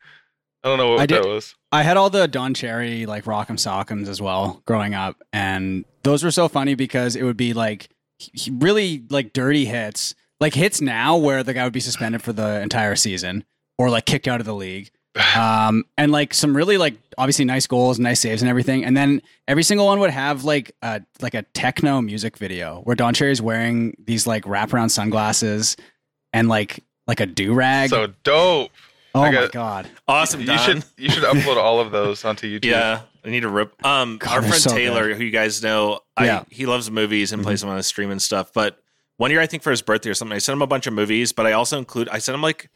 I 0.64 0.70
don't 0.70 0.78
know 0.78 0.92
what 0.92 1.00
I 1.02 1.06
that 1.06 1.24
did- 1.24 1.26
was. 1.26 1.56
I 1.72 1.84
had 1.84 1.98
all 1.98 2.10
the 2.10 2.28
Don 2.28 2.54
Cherry 2.54 3.06
like 3.06 3.26
Rock'em 3.26 3.58
Sock'ems 3.60 4.08
as 4.08 4.22
well 4.22 4.62
growing 4.66 4.94
up, 4.94 5.22
and 5.34 5.84
those 6.04 6.24
were 6.24 6.32
so 6.32 6.48
funny 6.48 6.76
because 6.76 7.16
it 7.16 7.24
would 7.24 7.36
be 7.38 7.54
like 7.54 7.90
really 8.50 9.04
like 9.10 9.34
dirty 9.34 9.66
hits, 9.66 10.16
like 10.40 10.54
hits 10.54 10.80
now 10.82 11.18
where 11.18 11.44
the 11.44 11.54
guy 11.54 11.64
would 11.66 11.74
be 11.74 11.80
suspended 11.80 12.22
for 12.22 12.34
the 12.34 12.62
entire 12.62 12.96
season 12.96 13.44
or 13.78 13.90
like 13.90 14.06
kicked 14.06 14.28
out 14.28 14.40
of 14.40 14.46
the 14.46 14.56
league, 14.56 14.90
um, 15.36 15.84
and 15.98 16.12
like 16.12 16.34
some 16.34 16.56
really 16.56 16.78
like 16.78 16.96
obviously 17.18 17.46
nice 17.46 17.68
goals, 17.68 18.00
nice 18.00 18.20
saves, 18.20 18.42
and 18.42 18.50
everything. 18.50 18.84
And 18.86 18.96
then 18.96 19.22
every 19.48 19.64
single 19.64 19.86
one 19.86 20.00
would 20.00 20.12
have 20.12 20.44
like 20.44 20.72
a 20.82 21.02
like 21.22 21.34
a 21.34 21.44
techno 21.54 22.02
music 22.02 22.38
video 22.38 22.82
where 22.84 22.96
Don 22.96 23.14
Cherry's 23.14 23.42
wearing 23.42 23.96
these 24.06 24.28
like 24.28 24.44
wraparound 24.44 24.92
sunglasses 24.92 25.78
and 26.34 26.48
like 26.50 26.84
like 27.08 27.20
a 27.20 27.26
do 27.26 27.54
rag. 27.54 27.90
So 27.90 28.08
dope. 28.24 28.72
oh 29.16 29.22
I 29.22 29.28
my 29.28 29.32
got- 29.32 29.52
god! 29.52 29.90
Awesome, 30.08 30.42
You 30.42 30.48
Don. 30.48 30.60
should 30.60 30.84
you 30.98 31.10
should 31.10 31.24
upload 31.24 31.58
all 31.58 31.80
of 31.80 31.92
those 31.92 32.24
onto 32.26 32.48
YouTube. 32.60 32.66
Yeah, 32.66 33.02
I 33.26 33.30
need 33.30 33.42
to 33.42 33.50
rip. 33.50 33.84
Um, 33.86 34.18
God, 34.18 34.34
our 34.36 34.42
friend 34.42 34.56
so 34.56 34.70
Taylor, 34.76 35.14
who 35.14 35.24
you 35.24 35.32
guys 35.32 35.64
know, 35.64 36.02
I 36.16 36.26
Yeah. 36.26 36.40
Mm-hmm. 36.40 36.52
he 36.56 36.66
loves 36.66 36.92
movies 36.92 37.32
and 37.32 37.42
plays 37.44 37.62
them 37.62 37.70
on 37.70 37.78
his 37.78 37.88
stream 37.88 38.12
and 38.12 38.22
stuff. 38.22 38.52
But 38.54 38.80
one 39.18 39.32
year, 39.32 39.40
I 39.42 39.48
think 39.48 39.64
for 39.64 39.72
his 39.72 39.82
birthday 39.82 40.12
or 40.12 40.14
something, 40.14 40.36
I 40.36 40.40
sent 40.40 40.54
him 40.56 40.62
a 40.62 40.68
bunch 40.68 40.86
of 40.86 40.94
movies. 40.94 41.32
But 41.32 41.48
I 41.48 41.54
also 41.54 41.80
include, 41.80 42.08
I 42.10 42.20
sent 42.20 42.36
him 42.36 42.42
like, 42.44 42.70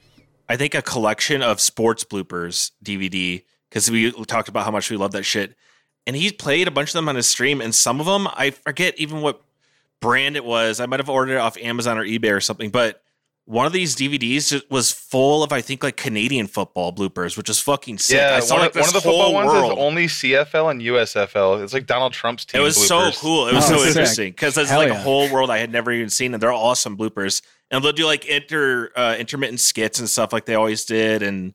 I 0.49 0.57
think 0.57 0.75
a 0.75 0.81
collection 0.81 1.41
of 1.41 1.59
sports 1.61 2.03
bloopers 2.03 2.71
DVD 2.83 3.43
because 3.69 3.89
we 3.89 4.11
talked 4.25 4.49
about 4.49 4.65
how 4.65 4.71
much 4.71 4.89
we 4.89 4.97
love 4.97 5.11
that 5.13 5.23
shit. 5.23 5.55
And 6.07 6.15
he 6.15 6.31
played 6.31 6.67
a 6.67 6.71
bunch 6.71 6.89
of 6.89 6.93
them 6.93 7.07
on 7.09 7.15
his 7.15 7.27
stream, 7.27 7.61
and 7.61 7.73
some 7.73 7.99
of 7.99 8.05
them 8.05 8.27
I 8.33 8.49
forget 8.51 8.95
even 8.97 9.21
what 9.21 9.41
brand 10.01 10.35
it 10.35 10.43
was. 10.43 10.79
I 10.79 10.85
might 10.87 10.99
have 10.99 11.09
ordered 11.09 11.33
it 11.33 11.37
off 11.37 11.57
Amazon 11.57 11.97
or 11.97 12.03
eBay 12.05 12.35
or 12.35 12.41
something, 12.41 12.69
but. 12.69 13.01
One 13.45 13.65
of 13.65 13.73
these 13.73 13.95
DVDs 13.95 14.49
just 14.49 14.69
was 14.69 14.91
full 14.91 15.41
of, 15.43 15.51
I 15.51 15.61
think, 15.61 15.83
like 15.83 15.97
Canadian 15.97 16.45
football 16.45 16.93
bloopers, 16.93 17.35
which 17.35 17.49
is 17.49 17.59
fucking 17.59 17.97
sick. 17.97 18.15
Yeah, 18.17 18.35
I 18.35 18.39
saw 18.39 18.53
one, 18.53 18.61
like 18.61 18.69
of, 18.75 18.81
one 18.81 18.87
of 18.87 18.93
the 18.93 19.01
football 19.01 19.21
whole 19.23 19.33
ones 19.33 19.51
world. 19.51 19.71
is 19.73 19.77
only 19.79 20.05
CFL 20.05 20.71
and 20.71 20.79
USFL. 20.81 21.63
It's 21.63 21.73
like 21.73 21.87
Donald 21.87 22.13
Trump's 22.13 22.45
team. 22.45 22.61
It 22.61 22.63
was 22.63 22.87
so 22.87 23.09
cool. 23.15 23.47
It 23.47 23.55
was 23.55 23.65
Oh, 23.65 23.73
so 23.73 23.77
sick. 23.79 23.87
interesting 23.87 24.31
because 24.31 24.53
there's 24.55 24.69
Hell 24.69 24.79
like 24.79 24.89
yeah. 24.89 24.99
a 24.99 25.01
whole 25.01 25.29
world 25.31 25.49
I 25.49 25.57
had 25.57 25.71
never 25.71 25.91
even 25.91 26.09
seen, 26.11 26.35
and 26.35 26.41
they're 26.41 26.53
awesome 26.53 26.95
bloopers. 26.95 27.41
And 27.71 27.83
they'll 27.83 27.93
do 27.93 28.05
like 28.05 28.25
inter 28.25 28.91
uh, 28.95 29.15
intermittent 29.17 29.59
skits 29.61 29.99
and 29.99 30.09
stuff 30.09 30.33
like 30.33 30.45
they 30.45 30.55
always 30.55 30.83
did, 30.85 31.23
and 31.23 31.53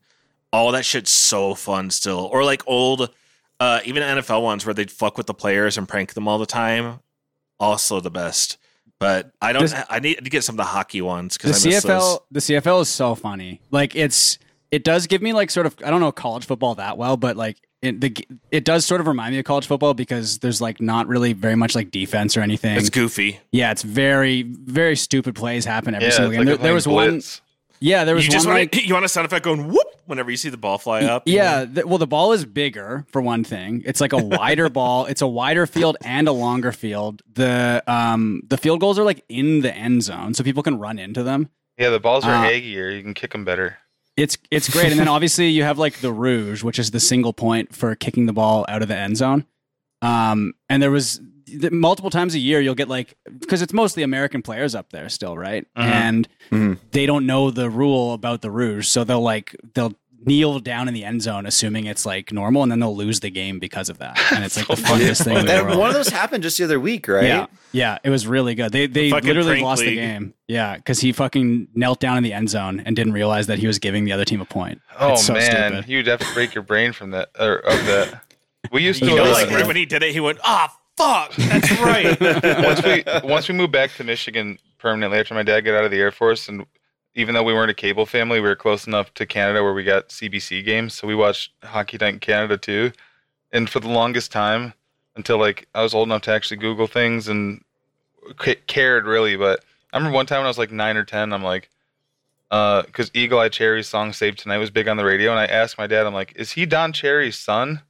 all 0.53 0.73
that 0.73 0.85
shit's 0.85 1.11
so 1.13 1.55
fun 1.55 1.91
still. 1.91 2.29
Or 2.33 2.43
like 2.43 2.63
old, 2.67 3.11
uh, 3.61 3.81
even 3.85 4.03
NFL 4.03 4.43
ones 4.43 4.65
where 4.65 4.75
they'd 4.75 4.91
fuck 4.91 5.19
with 5.19 5.27
the 5.27 5.35
players 5.35 5.77
and 5.77 5.87
prank 5.87 6.15
them 6.15 6.27
all 6.27 6.39
the 6.39 6.47
time. 6.47 7.01
Also 7.61 8.01
the 8.01 8.11
best. 8.11 8.57
But 8.99 9.33
I 9.43 9.53
don't. 9.53 9.63
This- 9.63 9.75
I 9.91 9.99
need 10.01 10.25
to 10.25 10.31
get 10.31 10.43
some 10.43 10.55
of 10.55 10.59
the 10.59 10.65
hockey 10.65 11.03
ones 11.03 11.37
the 11.37 11.49
because 11.49 11.67
I 11.67 11.69
miss 11.69 11.85
CFL 11.85 11.87
those. 11.89 12.19
the 12.31 12.41
CFL 12.41 12.81
is 12.83 12.89
so 12.89 13.15
funny. 13.15 13.61
Like 13.71 13.95
it's 13.95 14.39
it 14.71 14.85
does 14.85 15.07
give 15.07 15.21
me 15.21 15.35
like 15.35 15.51
sort 15.51 15.67
of 15.67 15.77
I 15.85 15.91
don't 15.91 16.01
know 16.01 16.13
college 16.13 16.47
football 16.47 16.77
that 16.77 16.97
well, 16.97 17.19
but 17.19 17.37
like 17.37 17.59
it 17.83 18.01
the 18.01 18.17
it 18.51 18.65
does 18.65 18.85
sort 18.87 19.01
of 19.01 19.07
remind 19.07 19.33
me 19.35 19.39
of 19.39 19.45
college 19.45 19.67
football 19.67 19.95
because 19.95 20.39
there's 20.39 20.61
like 20.61 20.81
not 20.81 21.07
really 21.09 21.33
very 21.33 21.57
much 21.57 21.75
like 21.75 21.91
defense 21.91 22.37
or 22.37 22.41
anything. 22.41 22.77
It's 22.77 22.91
goofy. 22.91 23.39
yeah, 23.53 23.71
it's 23.71 23.83
very 23.83 24.43
very 24.43 24.97
stupid 24.97 25.35
plays 25.35 25.65
happen 25.65 25.95
every 25.95 26.09
Yeah, 26.09 26.15
single 26.15 26.31
game. 26.33 26.41
like 26.41 26.47
there, 26.47 26.57
there 26.57 26.75
was 26.75 26.85
playing 26.87 27.13
one 27.13 27.23
yeah, 27.79 28.05
there 28.05 28.15
was 28.15 28.25
You 28.25 28.31
one 28.31 28.33
just 28.33 28.47
want 28.47 28.59
like 28.59 28.77
you 28.87 28.95
want 28.95 29.05
a 29.05 29.09
sound 29.09 29.27
effect 29.27 29.45
going 29.45 29.69
whoop 29.69 29.87
whenever 30.07 30.31
you 30.31 30.37
see 30.39 30.49
the 30.49 30.57
ball 30.57 30.79
fly 30.79 31.03
up. 31.05 31.25
yeah, 31.27 31.65
the, 31.67 31.87
well, 31.87 31.99
the 31.99 32.07
ball 32.07 32.33
is 32.33 32.45
bigger 32.47 33.05
for 33.11 33.21
one 33.21 33.45
thing. 33.45 33.83
It's 33.85 34.01
like 34.01 34.15
a 34.15 34.17
wider 34.25 34.71
ball. 34.71 35.05
It's 35.07 35.21
a 35.21 35.27
wider 35.27 35.67
field 35.67 35.99
and 36.03 36.27
a 36.27 36.33
longer 36.33 36.73
field. 36.73 37.21
The 37.35 37.83
um 37.87 38.41
the 38.49 38.57
field 38.57 38.81
goals 38.81 38.99
are 38.99 39.05
like 39.05 39.23
in 39.29 39.61
the 39.61 39.75
end 39.77 40.03
zone, 40.05 40.33
so 40.33 40.43
people 40.43 40.63
can 40.63 40.79
run 40.79 40.99
into 40.99 41.23
them. 41.23 41.51
Yeah, 41.77 41.91
the 41.91 42.01
balls 42.01 42.25
are 42.25 42.35
Uh, 42.35 42.49
eggier. 42.49 42.97
You 42.97 43.03
can 43.03 43.13
kick 43.13 43.33
them 43.33 43.45
better. 43.45 43.77
It's 44.17 44.39
it's 44.51 44.69
great, 44.71 44.91
and 44.93 44.99
then 44.99 45.09
obviously 45.09 45.49
you 45.49 45.63
have 45.63 45.79
like 45.79 46.01
the 46.01 46.13
rouge, 46.13 46.63
which 46.63 46.79
is 46.79 46.91
the 46.91 47.01
single 47.01 47.33
point 47.35 47.75
for 47.75 47.95
kicking 47.95 48.27
the 48.27 48.33
ball 48.33 48.65
out 48.69 48.81
of 48.83 48.89
the 48.89 48.97
end 48.97 49.17
zone. 49.19 49.45
Um, 50.03 50.55
and 50.71 50.83
there 50.83 50.91
was 50.91 51.21
multiple 51.71 52.11
times 52.11 52.35
a 52.35 52.39
year 52.39 52.61
you'll 52.61 52.75
get 52.75 52.89
like 52.89 53.17
because 53.39 53.63
it's 53.63 53.73
mostly 53.73 54.03
American 54.03 54.43
players 54.43 54.75
up 54.75 54.91
there 54.91 55.09
still, 55.09 55.37
right? 55.37 55.67
Mhm. 55.77 55.83
And 55.83 56.29
Mhm. 56.51 56.79
they 56.93 57.07
don't 57.07 57.27
know 57.27 57.51
the 57.51 57.69
rule 57.71 58.15
about 58.15 58.41
the 58.43 58.51
rouge, 58.51 58.87
so 58.89 59.05
they'll 59.05 59.21
like 59.23 59.55
they'll 59.75 59.95
kneel 60.25 60.59
down 60.59 60.89
in 60.89 60.95
the 60.95 61.05
end 61.05 61.23
zone, 61.23 61.47
assuming 61.47 61.87
it's 61.87 62.05
like 62.07 62.33
normal, 62.33 62.63
and 62.63 62.73
then 62.73 62.81
they'll 62.81 62.97
lose 62.97 63.21
the 63.21 63.31
game 63.31 63.59
because 63.59 63.89
of 63.89 63.99
that. 63.99 64.19
And 64.33 64.45
it's 64.45 64.57
like 64.57 64.67
the 64.67 64.77
funniest 64.89 65.23
thing 65.25 65.37
in 65.37 65.47
the 65.47 65.63
world. 65.65 65.79
one 65.79 65.89
of 65.89 65.95
those 65.95 66.09
happened 66.09 66.43
just 66.43 66.59
the 66.59 66.65
other 66.65 66.81
week, 66.81 67.07
right? 67.09 67.25
Yeah, 67.25 67.47
yeah, 67.73 67.99
it 68.03 68.11
was 68.11 68.27
really 68.27 68.55
good. 68.55 68.73
They 68.73 68.87
they 68.87 69.11
Fucking 69.11 69.27
literally 69.27 69.51
prank 69.53 69.65
lost 69.65 69.83
the 69.83 69.95
game. 69.95 70.35
Yeah, 70.49 70.77
because 70.77 71.01
he 71.01 71.13
fucking 71.13 71.69
knelt 71.75 72.01
down 72.01 72.17
in 72.17 72.23
the 72.23 72.33
end 72.33 72.51
zone 72.51 72.81
and 72.87 72.97
didn't 72.97 73.13
realize 73.13 73.47
that 73.49 73.59
he 73.59 73.67
was 73.67 73.79
giving 73.79 74.05
the 74.05 74.13
other 74.13 74.25
team 74.25 74.41
a 74.41 74.45
point. 74.45 74.81
Oh 74.99 75.13
It's 75.13 75.27
so 75.27 75.35
man, 75.35 75.73
stupid. 75.73 75.89
you'd 75.89 76.07
have 76.07 76.21
to 76.21 76.35
break 76.35 76.55
your 76.55 76.63
brain 76.63 76.93
from 76.93 77.11
that 77.13 77.29
or 77.39 77.57
of 77.57 77.87
that. 77.87 78.23
We 78.73 78.83
used 78.83 79.01
to 79.03 79.09
You 79.09 79.17
know, 79.17 79.25
like 79.31 79.51
right 79.51 79.67
when 79.67 79.77
he 79.77 79.87
did 79.87 80.03
it, 80.03 80.13
he 80.13 80.21
went, 80.21 80.39
"Ah, 80.43 80.77
fuck, 80.97 81.35
that's 81.37 81.71
right." 81.81 82.21
once 82.65 82.83
we 82.83 83.05
once 83.29 83.49
we 83.49 83.55
moved 83.55 83.73
back 83.73 83.93
to 83.97 84.05
Michigan 84.05 84.59
permanently 84.79 85.19
after 85.19 85.35
my 85.35 85.43
dad 85.43 85.61
got 85.61 85.75
out 85.77 85.85
of 85.85 85.91
the 85.91 85.99
Air 86.01 86.11
Force, 86.11 86.49
and 86.49 86.67
even 87.17 87.35
though 87.35 87.43
we 87.43 87.55
weren't 87.55 87.71
a 87.71 87.75
cable 87.75 88.05
family, 88.05 88.41
we 88.41 88.49
were 88.49 88.55
close 88.55 88.87
enough 88.87 89.13
to 89.15 89.25
Canada 89.25 89.65
where 89.65 89.73
we 89.73 89.83
got 89.83 90.11
CBC 90.11 90.65
games, 90.65 90.93
so 90.93 91.09
we 91.09 91.15
watched 91.15 91.51
Hockey 91.65 91.97
Night 91.99 92.15
in 92.15 92.21
Canada 92.21 92.59
too. 92.59 92.93
And 93.51 93.71
for 93.71 93.81
the 93.81 93.89
longest 93.89 94.31
time, 94.31 94.75
until 95.17 95.39
like 95.39 95.67
I 95.75 95.83
was 95.83 95.95
old 95.95 96.09
enough 96.09 96.23
to 96.23 96.31
actually 96.31 96.59
Google 96.59 96.87
things 96.87 97.27
and 97.27 97.65
ca- 98.37 98.61
cared 98.67 99.07
really, 99.07 99.35
but 99.35 99.65
I 99.93 99.97
remember 99.97 100.15
one 100.15 100.27
time 100.27 100.41
when 100.41 100.47
I 100.47 100.49
was 100.49 100.59
like 100.59 100.71
nine 100.71 100.99
or 100.99 101.05
ten, 101.05 101.33
I'm 101.33 101.43
like, 101.43 101.71
uh, 102.51 102.83
because 102.83 103.11
Eagle 103.15 103.39
Eye 103.39 103.49
Cherry's 103.49 103.89
song 103.89 104.13
"Save 104.13 104.37
Tonight" 104.37 104.59
was 104.59 104.71
big 104.71 104.87
on 104.87 104.99
the 104.99 105.05
radio, 105.05 105.31
and 105.31 105.41
I 105.41 105.47
asked 105.47 105.79
my 105.79 105.87
dad, 105.87 106.07
I'm 106.07 106.15
like, 106.15 106.35
is 106.37 106.53
he 106.53 106.67
Don 106.67 106.93
Cherry's 106.93 107.39
son? 107.39 107.81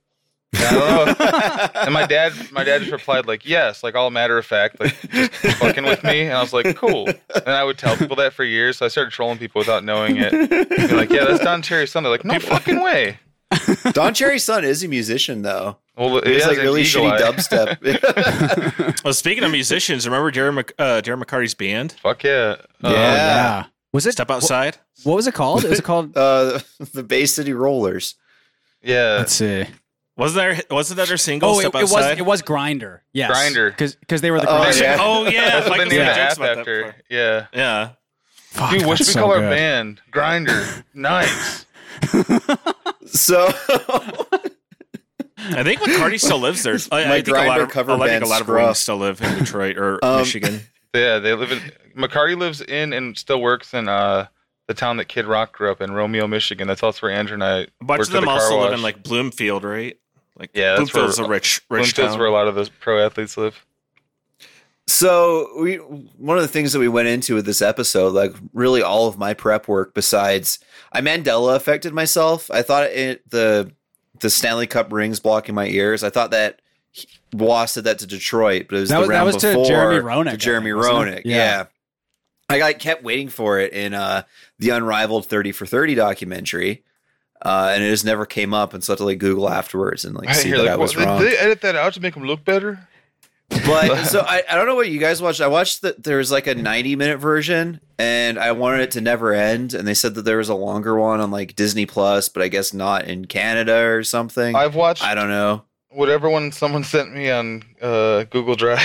And 0.53 0.63
I 0.65 1.05
don't 1.05 1.19
know. 1.19 1.81
and 1.83 1.93
my 1.95 2.07
dad, 2.07 2.33
my 2.53 2.65
dad 2.65 2.81
just 2.81 2.93
replied 2.93 3.27
like, 3.27 3.45
"Yes," 3.47 3.83
like 3.83 3.95
all 3.95 4.11
matter 4.11 4.39
of 4.39 4.47
fact, 4.47 4.81
like 4.81 4.95
just 5.11 5.59
fucking 5.59 5.85
with 5.85 6.03
me. 6.05 6.23
And 6.23 6.33
I 6.33 6.41
was 6.41 6.53
like, 6.53 6.77
"Cool." 6.77 7.09
And 7.09 7.49
I 7.49 7.63
would 7.65 7.79
tell 7.79 7.97
people 7.97 8.17
that 8.17 8.33
for 8.33 8.45
years. 8.45 8.79
So 8.79 8.87
I 8.87 8.89
started 8.89 9.13
trolling 9.13 9.39
people 9.39 9.59
without 9.61 9.85
knowing 9.85 10.17
it. 10.19 10.31
Be 10.31 10.89
like, 10.95 11.11
"Yeah, 11.11 11.25
that's 11.25 11.43
Don 11.45 11.63
Cherry's 11.63 11.93
son." 11.93 12.03
They're 12.05 12.13
like, 12.13 12.25
"No 12.25 12.39
fucking 12.39 12.81
way." 12.83 13.19
Don 13.93 14.13
Cherry's 14.15 14.45
son 14.45 14.65
is 14.65 14.83
a 14.83 14.89
musician, 14.89 15.43
though. 15.43 15.79
Well, 15.97 16.21
He's 16.25 16.43
yeah, 16.43 16.49
like 16.49 16.59
really 16.59 16.83
shitty 16.83 17.11
Eye. 17.13 17.21
dubstep. 17.21 18.95
well, 19.05 19.15
speaking 19.15 19.45
of 19.45 19.51
musicians, 19.51 20.07
remember 20.07 20.31
Darren, 20.33 20.55
Mc, 20.55 20.73
uh, 20.79 21.01
Darren 21.01 21.23
McCarty's 21.23 21.55
band? 21.55 21.93
Fuck 21.93 22.25
yeah. 22.25 22.57
Uh, 22.83 22.91
Yeah. 22.91 22.91
yeah. 22.93 23.65
Was 23.93 24.05
it 24.07 24.13
Step 24.13 24.31
outside. 24.31 24.77
What 25.05 25.15
was 25.15 25.27
it 25.27 25.35
called? 25.35 25.65
It 25.65 25.71
was 25.71 25.81
called. 25.81 26.17
uh, 26.17 26.59
the 26.93 27.03
Bay 27.03 27.25
City 27.25 27.53
Rollers. 27.53 28.17
Yeah. 28.83 29.17
Let's 29.19 29.33
see. 29.35 29.65
Wasn't 30.17 30.37
there? 30.37 30.61
Wasn't 30.71 30.97
that 30.97 31.09
their 31.09 31.17
single? 31.19 31.51
Oh, 31.51 31.59
it, 31.59 31.63
Step 31.63 31.75
it 31.75 31.83
was 31.83 31.93
outside. 31.93 32.19
it 32.19 32.25
was 32.27 32.41
Grinder. 32.43 33.03
Yes, 33.13 33.31
Grindr. 33.31 33.71
because 34.01 34.21
they 34.23 34.31
were 34.31 34.41
the 34.41 34.49
Oh, 34.49 34.63
Grinder. 34.63 34.79
yeah. 34.83 34.97
Oh 35.01 35.25
yeah, 35.29 35.31
That's 35.61 35.69
what 35.69 35.79
they 35.79 35.85
Michael's 35.85 35.91
named 35.91 35.91
made 35.91 35.99
the 35.99 36.15
jokes 36.15 36.19
app 36.33 36.37
about 36.39 36.57
that 36.57 36.65
before. 36.65 36.95
Yeah. 37.11 37.47
Yeah. 37.53 37.91
Fuck, 38.51 38.71
Dude, 38.71 38.87
what 38.87 38.97
should 38.99 39.07
we 39.09 39.13
so 39.13 39.21
call 39.21 39.33
our 39.33 39.41
band? 39.41 40.01
Grinder. 40.11 40.65
Nice. 40.95 41.67
So 43.07 43.47
I 45.39 45.63
think 45.63 45.81
McCarty 45.81 46.19
still 46.21 46.39
lives 46.39 46.63
there. 46.63 46.77
I, 46.91 47.05
My 47.05 47.15
I 47.17 47.23
think 47.23 47.37
a 47.37 47.47
lot 47.47 47.61
of, 47.61 47.71
cover 47.71 47.93
I 47.93 48.09
think 48.09 48.25
a 48.25 48.27
lot 48.27 48.41
of 48.41 48.47
Scruff. 48.47 48.77
Still 48.79 48.97
live 48.97 49.21
in 49.21 49.39
Detroit 49.39 49.77
or 49.77 50.03
Um, 50.05 50.19
Michigan. 50.21 50.61
Yeah, 50.95 51.19
they 51.19 51.35
live 51.35 51.53
in 51.53 51.61
McCarty 51.95 52.39
lives 52.39 52.63
in 52.63 52.95
and 52.95 53.19
still 53.19 53.43
works 53.43 53.75
in 53.75 53.87
uh 53.87 54.29
the 54.67 54.73
town 54.73 54.97
that 54.97 55.05
Kid 55.09 55.27
Rock 55.27 55.53
grew 55.55 55.71
up 55.71 55.83
in, 55.83 55.93
Romeo, 55.93 56.27
Michigan. 56.27 56.67
That's 56.67 56.83
also 56.83 57.07
where 57.07 57.15
Andrew 57.15 57.35
and 57.35 57.45
I 57.45 57.57
A 57.59 57.67
bunch 57.83 57.99
worked 57.99 58.09
of 58.09 58.15
at 58.17 58.21
them 58.21 58.21
the 58.23 58.31
car 58.31 58.41
also 58.41 58.61
live 58.63 58.73
in 58.73 58.81
like 58.81 59.03
Bloomfield, 59.03 59.63
right? 59.63 59.97
Like 60.39 60.51
Yeah, 60.55 60.77
that's 60.77 60.91
Bloomfield's 60.91 61.19
where- 61.19 61.27
a 61.27 61.31
rich, 61.31 61.63
rich 61.71 61.95
Bloomfield's 61.95 62.13
town. 62.13 62.19
where 62.19 62.29
a 62.29 62.33
lot 62.33 62.47
of 62.49 62.55
the 62.55 62.71
pro 62.81 63.05
athletes 63.05 63.37
live. 63.37 63.65
So 64.89 65.49
we 65.59 65.77
one 65.77 66.37
of 66.39 66.43
the 66.43 66.49
things 66.49 66.73
that 66.73 66.79
we 66.79 66.89
went 66.89 67.09
into 67.09 67.35
with 67.35 67.45
this 67.47 67.61
episode, 67.61 68.13
like 68.13 68.33
really 68.53 68.83
all 68.83 69.09
of 69.09 69.19
my 69.19 69.35
prep 69.35 69.67
work, 69.67 69.95
besides 69.95 70.61
I 70.93 71.01
Mandela 71.01 71.57
affected 71.57 71.93
myself. 71.93 72.51
I 72.53 72.63
thought 72.63 72.85
it 72.85 73.29
the 73.31 73.73
the 74.21 74.31
Stanley 74.31 74.67
Cup 74.67 74.93
rings 74.93 75.19
blocking 75.21 75.55
my 75.55 75.67
ears. 75.67 76.05
I 76.05 76.11
thought 76.11 76.31
that 76.31 76.63
he- 76.93 77.09
lost 77.35 77.75
said 77.75 77.85
that 77.85 77.99
to 77.99 78.07
Detroit, 78.07 78.67
but 78.69 78.77
it 78.77 78.81
was 78.81 78.89
That 78.91 78.97
the 78.97 79.01
was- 79.01 79.09
that 79.09 79.15
round 79.15 79.27
was 79.27 79.37
to 79.43 79.65
Jeremy 79.67 80.01
Roenick, 80.03 80.31
To 80.33 80.37
Jeremy 80.37 80.71
think, 80.73 80.85
Roenick, 80.85 81.23
yeah. 81.25 81.37
Yeah. 81.37 81.65
I 82.49 82.59
got, 82.59 82.79
kept 82.79 83.03
waiting 83.03 83.29
for 83.29 83.59
it 83.59 83.73
in 83.73 83.93
uh, 83.93 84.23
the 84.61 84.71
Unrivaled 84.71 85.27
Thirty 85.27 85.51
for 85.51 85.67
Thirty 85.67 85.97
documentary, 85.97 86.85
uh, 87.43 87.73
and 87.75 87.83
it 87.85 87.91
just 87.91 88.05
never 88.05 88.27
came 88.27 88.53
up. 88.55 88.75
And 88.75 88.83
so 88.83 88.93
I 88.93 88.95
had 88.95 88.99
to 88.99 89.05
like 89.05 89.19
Google 89.19 89.49
afterwards 89.49 90.05
and 90.05 90.15
like 90.15 90.33
see 90.35 90.49
You're 90.49 90.59
that 90.59 90.65
like, 90.65 90.73
I 90.73 90.77
was 90.77 90.97
"What, 90.97 91.07
wrong. 91.07 91.21
Did 91.21 91.33
they 91.33 91.37
edit 91.39 91.61
that 91.63 91.77
out 91.77 91.95
to 91.95 92.01
make 92.01 92.15
them 92.15 92.25
look 92.25 92.45
better? 92.45 92.89
But 93.49 94.05
so 94.07 94.21
I, 94.27 94.43
I 94.51 94.57
don't 94.57 94.67
know 94.67 94.75
what 94.75 94.89
you 94.89 94.99
guys 94.99 95.23
watched. 95.23 95.41
I 95.41 95.47
watched 95.47 95.83
that 95.83 96.03
there's 96.03 96.33
like 96.33 96.47
a 96.49 96.55
90 96.55 96.97
minute 96.97 97.19
version 97.19 97.81
and 97.99 98.39
I 98.39 98.53
wanted 98.53 98.81
it 98.81 98.91
to 98.93 99.01
never 99.01 99.33
end. 99.33 99.73
And 99.73 99.87
they 99.87 99.95
said 99.95 100.15
that 100.17 100.23
there 100.23 100.39
was 100.39 100.49
a 100.49 100.55
longer 100.55 100.99
one 100.99 101.21
on 101.21 101.31
like 101.31 101.55
Disney 101.55 101.87
Plus, 101.87 102.29
but 102.29 102.43
I 102.43 102.49
guess 102.49 102.75
not 102.75 103.05
in 103.05 103.27
Canada 103.27 103.85
or 103.85 104.03
something. 104.03 104.57
I've 104.57 104.75
watched 104.75 105.05
I 105.05 105.15
don't 105.15 105.29
know. 105.29 105.63
whatever 105.91 106.29
one 106.29 106.51
someone 106.51 106.83
sent 106.83 107.15
me 107.15 107.31
on 107.31 107.63
uh, 107.81 108.25
Google 108.25 108.57
Drive. 108.57 108.81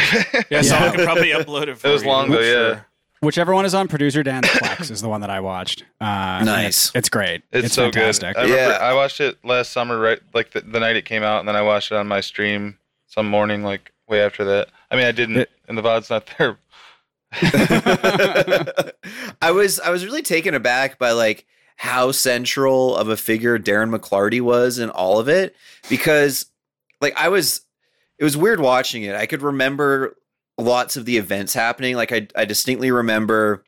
yeah, 0.51 0.61
someone 0.61 0.91
could 0.95 1.05
probably 1.05 1.31
upload 1.31 1.67
it. 1.67 1.77
For 1.79 1.87
It 1.87 1.91
was 1.93 2.05
long 2.05 2.29
though, 2.29 2.39
yeah. 2.39 2.81
Whichever 3.21 3.53
one 3.53 3.65
is 3.65 3.75
on 3.75 3.87
producer 3.87 4.23
Dan's 4.23 4.47
Plex 4.47 4.89
is 4.89 5.01
the 5.01 5.09
one 5.09 5.21
that 5.21 5.29
I 5.29 5.41
watched. 5.41 5.83
Uh, 5.99 6.41
Nice. 6.43 6.87
It's, 6.87 6.95
it's 6.95 7.09
great. 7.09 7.43
It's, 7.51 7.73
so 7.75 7.83
fantastic. 7.91 8.33
good. 8.35 8.39
I 8.39 8.43
remember 8.43 8.71
Yeah. 8.73 8.77
I 8.79 8.93
watched 8.93 9.19
it 9.21 9.37
last 9.43 9.71
summer, 9.71 9.99
right? 9.99 10.19
Like 10.33 10.51
the, 10.51 10.61
the 10.61 10.79
night 10.79 10.95
it 10.95 11.05
came 11.05 11.21
out, 11.21 11.39
and 11.39 11.47
then 11.47 11.55
I 11.55 11.61
watched 11.61 11.91
it 11.91 11.95
on 11.95 12.07
my 12.07 12.21
stream 12.21 12.77
some 13.05 13.27
morning, 13.27 13.63
like 13.63 13.91
way 14.07 14.21
after 14.21 14.43
that. 14.45 14.69
I 14.89 14.95
mean, 14.95 15.05
I 15.05 15.11
didn't, 15.11 15.37
It- 15.37 15.51
and 15.67 15.77
the 15.77 15.81
VOD's 15.83 16.09
not 16.09 16.27
there. 16.37 16.57
I 19.41 19.51
was 19.51 19.79
I 19.79 19.89
was 19.89 20.03
really 20.05 20.21
taken 20.21 20.53
aback 20.53 20.99
by 20.99 21.11
like 21.11 21.45
how 21.77 22.11
central 22.11 22.95
of 22.97 23.07
a 23.07 23.15
figure 23.15 23.57
Darren 23.57 23.95
McClarty 23.95 24.41
was 24.41 24.79
in 24.79 24.89
all 24.89 25.17
of 25.19 25.29
it 25.29 25.55
because 25.89 26.47
like 26.99 27.13
I 27.17 27.29
was 27.29 27.61
it 28.17 28.25
was 28.25 28.35
weird 28.35 28.59
watching 28.59 29.03
it. 29.03 29.15
I 29.15 29.27
could 29.27 29.41
remember 29.41 30.17
lots 30.61 30.95
of 30.97 31.05
the 31.05 31.17
events 31.17 31.53
happening. 31.53 31.95
Like 31.95 32.11
I 32.11 32.27
I 32.35 32.45
distinctly 32.45 32.91
remember 32.91 33.63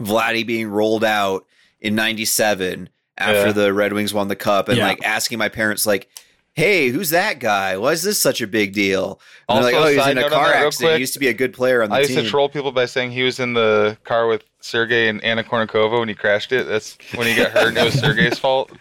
Vladdy 0.00 0.46
being 0.46 0.68
rolled 0.68 1.04
out 1.04 1.46
in 1.80 1.94
97 1.94 2.88
after 3.18 3.46
Yeah. 3.46 3.52
the 3.52 3.72
Red 3.72 3.92
Wings 3.92 4.12
won 4.14 4.28
the 4.28 4.36
cup 4.36 4.68
and 4.68 4.78
Yeah. 4.78 4.86
like 4.88 5.04
asking 5.04 5.38
my 5.38 5.48
parents 5.48 5.86
like 5.86 6.08
Hey, 6.54 6.88
who's 6.88 7.10
that 7.10 7.38
guy? 7.38 7.76
Why 7.78 7.92
is 7.92 8.02
this 8.02 8.18
such 8.18 8.40
a 8.42 8.46
big 8.46 8.72
deal? 8.72 9.20
And 9.48 9.56
they're 9.58 9.72
like, 9.72 9.74
Also, 9.74 9.86
oh, 9.86 9.90
he 9.90 9.96
was 9.96 10.04
side 10.04 10.18
in 10.18 10.24
a 10.24 10.28
car 10.28 10.48
that 10.48 10.58
real 10.58 10.66
accident. 10.66 10.94
He 10.94 11.00
used 11.00 11.12
to 11.14 11.20
be 11.20 11.28
a 11.28 11.32
good 11.32 11.52
player 11.54 11.82
on 11.82 11.90
the 11.90 11.94
I 11.96 11.98
used 12.00 12.10
team. 12.12 12.24
to 12.24 12.28
troll 12.28 12.48
people 12.48 12.72
by 12.72 12.86
saying 12.86 13.12
he 13.12 13.22
was 13.22 13.38
in 13.40 13.54
the 13.54 13.96
car 14.04 14.26
with 14.26 14.42
Sergey 14.60 15.08
and 15.08 15.22
Anna 15.24 15.42
Kournikova 15.44 16.00
when 16.00 16.08
he 16.08 16.14
crashed 16.14 16.50
it. 16.52 16.66
That's 16.66 16.98
when 17.14 17.26
he 17.28 17.34
got 17.36 17.52
hurt. 17.52 17.68
and 17.68 17.78
It 17.78 17.84
was 17.84 17.94
Sergey's 17.94 18.38
fault. 18.40 18.72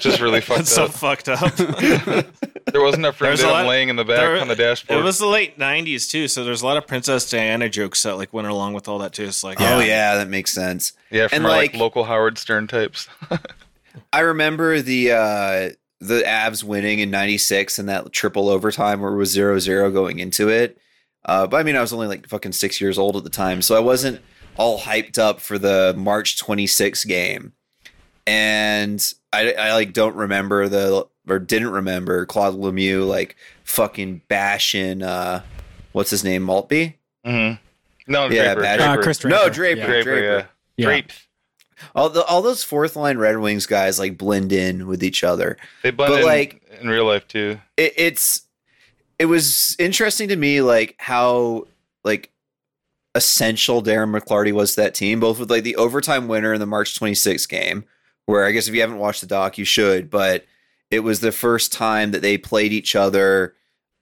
Just 0.00 0.20
really 0.20 0.40
fucked 0.40 0.58
That's 0.58 0.74
so 0.74 0.88
fucked 0.88 1.28
up. 1.28 1.54
there 1.56 2.82
wasn't 2.82 3.00
enough 3.02 3.20
room. 3.20 3.28
There's 3.30 3.40
They 3.40 3.48
a 3.48 3.52
lot- 3.52 3.66
laying 3.66 3.88
in 3.88 3.96
the 3.96 4.04
back 4.04 4.18
there- 4.18 4.40
on 4.40 4.48
the 4.48 4.56
dashboard. 4.56 4.98
it 4.98 5.02
was 5.02 5.18
the 5.18 5.26
late 5.26 5.58
'90s 5.58 6.10
too, 6.10 6.26
so 6.28 6.44
there's 6.44 6.62
a 6.62 6.66
lot 6.66 6.76
of 6.76 6.86
Princess 6.86 7.30
Diana 7.30 7.68
jokes 7.68 8.02
that 8.02 8.16
like 8.16 8.32
went 8.32 8.48
along 8.48 8.74
with 8.74 8.88
all 8.88 8.98
that 8.98 9.12
too. 9.12 9.24
It's 9.24 9.44
like, 9.44 9.60
Oh 9.60 9.78
yeah, 9.80 10.16
that 10.16 10.28
makes 10.28 10.52
sense. 10.52 10.92
yeah, 11.10 11.28
from 11.28 11.36
and 11.36 11.46
our, 11.46 11.52
like, 11.52 11.72
like- 11.72 11.80
local 11.80 12.04
Howard 12.04 12.36
Stern 12.36 12.66
types. 12.66 13.08
I 14.12 14.20
remember 14.20 14.80
the 14.82 15.12
uh 15.12 15.70
the 16.06 16.22
Avs 16.26 16.62
winning 16.64 16.98
in 16.98 17.10
96 17.10 17.78
and 17.78 17.88
that 17.88 18.12
triple 18.12 18.48
overtime 18.48 19.00
where 19.00 19.12
it 19.12 19.16
was 19.16 19.36
0-0 19.36 19.92
going 19.92 20.18
into 20.18 20.48
it. 20.48 20.78
Uh 21.24 21.46
but 21.46 21.58
I 21.58 21.62
mean 21.62 21.76
I 21.76 21.80
was 21.80 21.92
only 21.92 22.06
like 22.06 22.28
fucking 22.28 22.52
6 22.52 22.80
years 22.80 22.98
old 22.98 23.16
at 23.16 23.24
the 23.24 23.30
time, 23.30 23.62
so 23.62 23.74
I 23.76 23.80
wasn't 23.80 24.20
all 24.56 24.78
hyped 24.80 25.18
up 25.18 25.40
for 25.40 25.58
the 25.58 25.94
March 25.96 26.38
26 26.38 27.04
game. 27.06 27.52
And 28.26 29.12
I 29.32 29.52
I 29.52 29.72
like 29.74 29.92
don't 29.92 30.16
remember 30.16 30.68
the 30.68 31.06
or 31.28 31.38
didn't 31.38 31.70
remember 31.70 32.24
Claude 32.26 32.54
Lemieux 32.54 33.06
like 33.06 33.36
fucking 33.64 34.22
bashing 34.28 35.02
uh 35.02 35.42
what's 35.92 36.10
his 36.10 36.24
name 36.24 36.42
Maltby? 36.42 36.98
mm-hmm. 37.26 37.60
No, 38.06 38.24
Yeah, 38.28 38.54
Draper. 38.54 38.60
bad- 38.60 38.80
Uh, 38.80 38.86
Draper. 38.88 39.02
Chris 39.02 39.24
No, 39.24 39.48
Draper. 39.48 39.86
Draper. 39.86 39.96
Yeah. 39.96 40.02
Draper, 40.02 40.20
yeah. 40.38 40.44
Yeah. 40.76 40.84
Drapes. 40.86 41.23
All 41.94 42.08
the 42.08 42.24
all 42.24 42.42
those 42.42 42.62
fourth 42.64 42.96
line 42.96 43.18
Red 43.18 43.38
Wings 43.38 43.66
guys 43.66 43.98
like 43.98 44.16
blend 44.18 44.52
in 44.52 44.86
with 44.86 45.02
each 45.02 45.24
other. 45.24 45.56
They 45.82 45.90
blend 45.90 46.12
But, 46.12 46.20
in 46.20 46.26
like- 46.26 46.62
in 46.80 46.88
real 46.88 47.04
life 47.06 47.26
too. 47.28 47.58
it, 47.76 47.92
it's 47.96 48.42
it 49.18 49.26
was 49.26 49.76
interesting 49.78 50.28
to 50.28 50.36
me 50.36 50.60
like 50.60 50.96
how 50.98 51.66
like 52.02 52.30
essential 53.14 53.82
Darren 53.82 54.16
McClarty 54.18 54.52
was 54.52 54.74
to 54.74 54.80
that 54.82 54.94
team, 54.94 55.20
both 55.20 55.38
with 55.38 55.50
like 55.50 55.62
the 55.62 55.76
overtime 55.76 56.26
winner 56.28 56.52
in 56.52 56.60
the 56.60 56.66
March 56.66 56.98
26th 56.98 57.48
game, 57.48 57.84
where 58.26 58.44
I 58.44 58.50
guess 58.50 58.66
if 58.68 58.74
you 58.74 58.80
haven't 58.80 58.98
watched 58.98 59.20
the 59.20 59.26
doc, 59.28 59.56
you 59.56 59.64
should, 59.64 60.10
but 60.10 60.44
it 60.90 61.00
was 61.00 61.20
the 61.20 61.30
first 61.32 61.72
time 61.72 62.10
that 62.10 62.22
they 62.22 62.36
played 62.38 62.72
each 62.72 62.96
other 62.96 63.54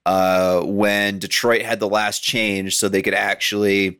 uh, 0.07 0.61
when 0.63 1.19
Detroit 1.19 1.61
had 1.61 1.79
the 1.79 1.87
last 1.87 2.21
change, 2.23 2.75
so 2.75 2.89
they 2.89 3.01
could 3.03 3.13
actually 3.13 3.99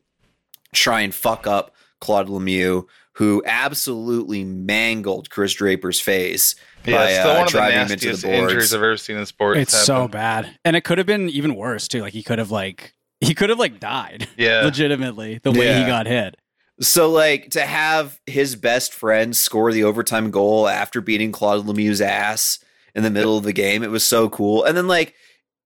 try 0.73 1.01
and 1.01 1.13
fuck 1.13 1.45
up 1.47 1.73
Claude 2.01 2.27
Lemieux, 2.27 2.85
who 3.13 3.43
absolutely 3.45 4.43
mangled 4.43 5.29
Chris 5.29 5.53
Draper's 5.53 5.99
face 5.99 6.55
Yeah, 6.85 6.97
by 6.97 7.05
it's 7.09 7.19
still 7.19 7.31
uh, 7.31 7.33
one 7.35 7.41
of 7.43 7.47
the 7.47 7.51
driving 7.57 7.75
him 7.75 7.81
into 7.83 7.93
nastiest 7.93 8.21
the 8.23 8.27
boards. 8.27 8.51
injuries 8.53 8.73
I've 8.73 8.81
ever 8.81 8.97
seen 8.97 9.17
in 9.17 9.25
sports. 9.25 9.59
It's 9.59 9.77
so 9.85 10.07
bad, 10.07 10.57
and 10.65 10.75
it 10.75 10.83
could 10.83 10.97
have 10.97 11.07
been 11.07 11.29
even 11.29 11.55
worse 11.55 11.87
too. 11.87 12.01
Like 12.01 12.13
he 12.13 12.23
could 12.23 12.39
have 12.39 12.51
like 12.51 12.93
he 13.21 13.33
could 13.33 13.49
have 13.49 13.59
like 13.59 13.79
died 13.79 14.27
Yeah. 14.37 14.61
legitimately 14.63 15.39
the 15.43 15.51
way 15.51 15.73
he 15.77 15.85
got 15.85 16.07
hit. 16.07 16.35
So 16.81 17.09
like 17.11 17.51
to 17.51 17.61
have 17.61 18.19
his 18.25 18.55
best 18.55 18.93
friend 18.93 19.35
score 19.35 19.71
the 19.71 19.83
overtime 19.83 20.31
goal 20.31 20.67
after 20.67 20.99
beating 21.01 21.31
Claude 21.31 21.65
Lemieux's 21.65 22.01
ass 22.01 22.59
in 22.95 23.03
the 23.03 23.11
middle 23.11 23.37
of 23.37 23.43
the 23.43 23.53
game, 23.53 23.83
it 23.83 23.91
was 23.91 24.03
so 24.03 24.27
cool. 24.27 24.63
And 24.63 24.75
then 24.75 24.87
like 24.87 25.13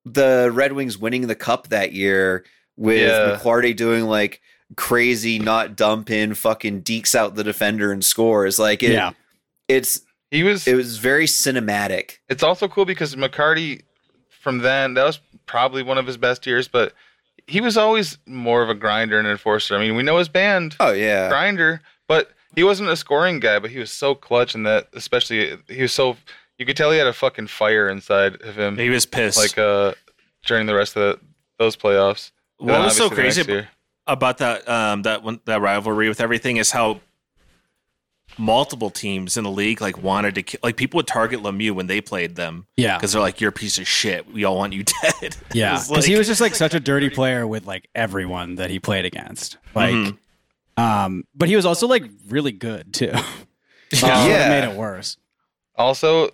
the 0.05 0.51
Red 0.53 0.73
Wings 0.73 0.97
winning 0.97 1.27
the 1.27 1.35
cup 1.35 1.69
that 1.69 1.93
year 1.93 2.45
with 2.75 3.01
Yeah. 3.07 3.37
McClarty 3.37 3.75
doing 3.75 4.03
like 4.03 4.41
crazy 4.75 5.39
not 5.39 5.75
dump 5.75 6.09
in 6.09 6.33
fucking 6.33 6.81
deeks 6.83 7.15
out 7.15 7.35
the 7.35 7.43
defender 7.43 7.91
and 7.91 8.03
scores. 8.03 8.59
Like 8.59 8.83
it, 8.83 8.91
Yeah. 8.91 9.11
it's 9.67 10.01
He 10.31 10.43
was 10.43 10.67
it 10.67 10.75
was 10.75 10.97
very 10.97 11.25
cinematic. 11.25 12.17
It's 12.29 12.43
also 12.43 12.67
cool 12.67 12.85
because 12.85 13.15
McCarty, 13.15 13.81
from 14.29 14.59
then, 14.59 14.93
that 14.95 15.03
was 15.05 15.19
probably 15.45 15.83
one 15.83 15.97
of 15.97 16.05
his 16.05 16.17
best 16.17 16.45
years, 16.45 16.67
but 16.67 16.93
he 17.47 17.61
was 17.61 17.77
always 17.77 18.17
more 18.25 18.61
of 18.61 18.69
a 18.69 18.75
grinder 18.75 19.17
and 19.19 19.27
enforcer. 19.27 19.75
I 19.75 19.79
mean, 19.79 19.95
we 19.95 20.03
know 20.03 20.17
his 20.17 20.27
band, 20.29 20.75
Oh 20.79 20.91
yeah. 20.91 21.29
grinder, 21.29 21.81
but 22.07 22.31
he 22.55 22.63
wasn't 22.63 22.89
a 22.89 22.95
scoring 22.97 23.39
guy, 23.39 23.59
but 23.59 23.71
he 23.71 23.79
was 23.79 23.91
so 23.91 24.15
clutch 24.15 24.53
in 24.53 24.63
that, 24.63 24.89
especially, 24.93 25.57
he 25.69 25.81
was 25.83 25.93
so, 25.93 26.17
you 26.57 26.65
could 26.65 26.75
tell 26.75 26.91
he 26.91 26.97
had 26.97 27.07
a 27.07 27.13
fucking 27.13 27.47
fire 27.47 27.87
inside 27.87 28.41
of 28.41 28.57
him, 28.57 28.77
He 28.77 28.89
was 28.89 29.05
pissed. 29.05 29.37
like, 29.37 29.57
uh, 29.57 29.93
during 30.45 30.65
the 30.65 30.75
rest 30.75 30.97
of 30.97 31.01
the, 31.19 31.25
those 31.57 31.77
playoffs. 31.77 32.31
And 32.59 32.69
what 32.69 32.81
was 32.83 32.97
so 32.97 33.09
crazy 33.09 33.41
next 33.41 33.49
year. 33.49 33.69
About 34.07 34.37
that 34.39 34.67
um 34.69 35.01
that 35.03 35.23
one 35.23 35.39
that 35.45 35.61
rivalry 35.61 36.07
with 36.09 36.19
everything 36.21 36.57
is 36.57 36.71
how 36.71 36.99
multiple 38.37 38.89
teams 38.91 39.35
in 39.35 39.43
the 39.43 39.49
league 39.49 39.81
like 39.81 40.01
wanted 40.03 40.35
to 40.35 40.43
ki- 40.43 40.57
like 40.61 40.75
people 40.77 40.97
would 40.99 41.07
target 41.07 41.39
Lemieux 41.41 41.71
when 41.71 41.87
they 41.87 42.01
played 42.01 42.35
them 42.35 42.67
Yeah. 42.75 42.97
because 42.97 43.13
they're 43.13 43.21
like 43.21 43.41
you're 43.41 43.49
a 43.49 43.53
piece 43.53 43.79
of 43.79 43.87
shit 43.87 44.31
we 44.31 44.43
all 44.43 44.55
want 44.57 44.73
you 44.73 44.83
dead 45.01 45.35
Yeah, 45.53 45.75
It's 45.75 45.87
because 45.87 46.05
he 46.05 46.15
was 46.17 46.27
just 46.27 46.41
like 46.41 46.53
such 46.53 46.73
a 46.75 46.79
dirty 46.79 47.09
player 47.09 47.47
with 47.47 47.65
like 47.65 47.87
everyone 47.95 48.55
that 48.55 48.69
he 48.69 48.79
played 48.79 49.05
against. 49.05 49.57
Like, 49.73 49.93
Mhm. 49.95 50.17
um, 50.77 51.23
but 51.33 51.47
he 51.49 51.55
was 51.55 51.65
also 51.65 51.87
like 51.87 52.03
really 52.29 52.51
good 52.51 52.93
too. 52.93 53.13
So 53.93 54.05
Yeah. 54.07 54.49
made 54.49 54.69
it 54.71 54.75
worse. 54.77 55.17
Also, 55.75 56.29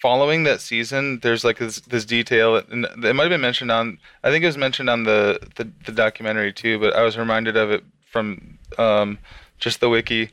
following 0.00 0.44
that 0.44 0.60
season, 0.60 1.20
there's 1.22 1.44
like 1.44 1.58
this, 1.58 1.80
this 1.80 2.04
detail, 2.04 2.56
and 2.56 2.84
it 3.04 3.14
might 3.14 3.24
have 3.24 3.30
been 3.30 3.40
mentioned 3.40 3.70
on. 3.70 3.98
I 4.22 4.30
think 4.30 4.42
it 4.42 4.46
was 4.46 4.56
mentioned 4.58 4.88
on 4.90 5.04
the, 5.04 5.38
the 5.56 5.68
the 5.86 5.92
documentary 5.92 6.52
too, 6.52 6.78
but 6.78 6.94
I 6.94 7.02
was 7.02 7.16
reminded 7.18 7.56
of 7.56 7.70
it 7.70 7.84
from 8.10 8.58
um, 8.78 9.18
just 9.58 9.80
the 9.80 9.88
wiki. 9.88 10.30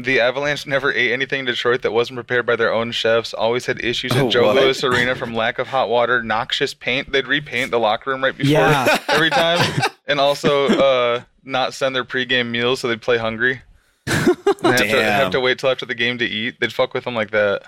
The 0.00 0.20
Avalanche 0.20 0.64
never 0.64 0.92
ate 0.92 1.10
anything 1.10 1.40
in 1.40 1.46
Detroit 1.46 1.82
that 1.82 1.90
wasn't 1.92 2.18
prepared 2.18 2.46
by 2.46 2.54
their 2.54 2.72
own 2.72 2.92
chefs. 2.92 3.34
Always 3.34 3.66
had 3.66 3.84
issues 3.84 4.12
at 4.12 4.18
Oh, 4.22 4.30
Joe 4.30 4.46
what? 4.46 4.54
Louis 4.54 4.84
Arena 4.84 5.16
from 5.16 5.34
lack 5.34 5.58
of 5.58 5.66
hot 5.66 5.88
water, 5.88 6.22
noxious 6.22 6.72
paint. 6.72 7.10
They'd 7.10 7.26
repaint 7.26 7.72
the 7.72 7.80
locker 7.80 8.10
room 8.10 8.22
right 8.22 8.36
before 8.36 8.52
Yeah. 8.52 8.98
every 9.08 9.30
time, 9.30 9.58
and 10.06 10.20
also 10.20 10.68
uh, 10.68 11.22
not 11.42 11.74
send 11.74 11.96
their 11.96 12.04
pregame 12.04 12.48
meals 12.50 12.78
so 12.78 12.86
they'd 12.86 13.02
play 13.02 13.18
hungry. 13.18 13.62
And 14.60 14.76
have, 14.76 14.78
to, 14.90 15.02
have 15.02 15.30
to 15.32 15.40
wait 15.40 15.58
till 15.58 15.70
after 15.70 15.86
the 15.86 15.94
game 15.94 16.18
to 16.18 16.24
eat. 16.24 16.58
They'd 16.60 16.72
fuck 16.72 16.92
with 16.94 17.04
them 17.04 17.14
like 17.14 17.30
that. 17.30 17.62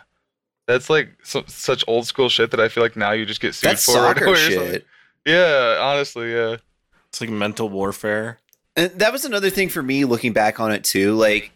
That's 0.71 0.89
like 0.89 1.17
so, 1.25 1.43
such 1.49 1.83
old 1.89 2.07
school 2.07 2.29
shit 2.29 2.53
that 2.53 2.61
I 2.61 2.69
feel 2.69 2.85
like 2.85 2.95
now 2.95 3.11
you 3.11 3.27
just 3.27 3.41
get 3.41 3.57
sued 3.57 3.71
That's 3.71 3.85
for 3.85 3.95
right 3.95 4.15
soccer 4.17 4.27
away 4.27 4.35
or 4.35 4.51
something. 4.51 4.73
shit. 4.73 4.87
Yeah, 5.27 5.79
honestly, 5.81 6.33
yeah. 6.33 6.59
it's 7.09 7.21
like 7.21 7.29
mental 7.29 7.69
warfare 7.69 8.39
And 8.77 8.93
that 8.93 9.13
was 9.13 9.25
another 9.25 9.51
thing 9.51 9.69
for 9.69 9.83
me 9.83 10.05
looking 10.05 10.33
back 10.33 10.61
on 10.61 10.71
it 10.71 10.85
too. 10.85 11.15
Like 11.15 11.51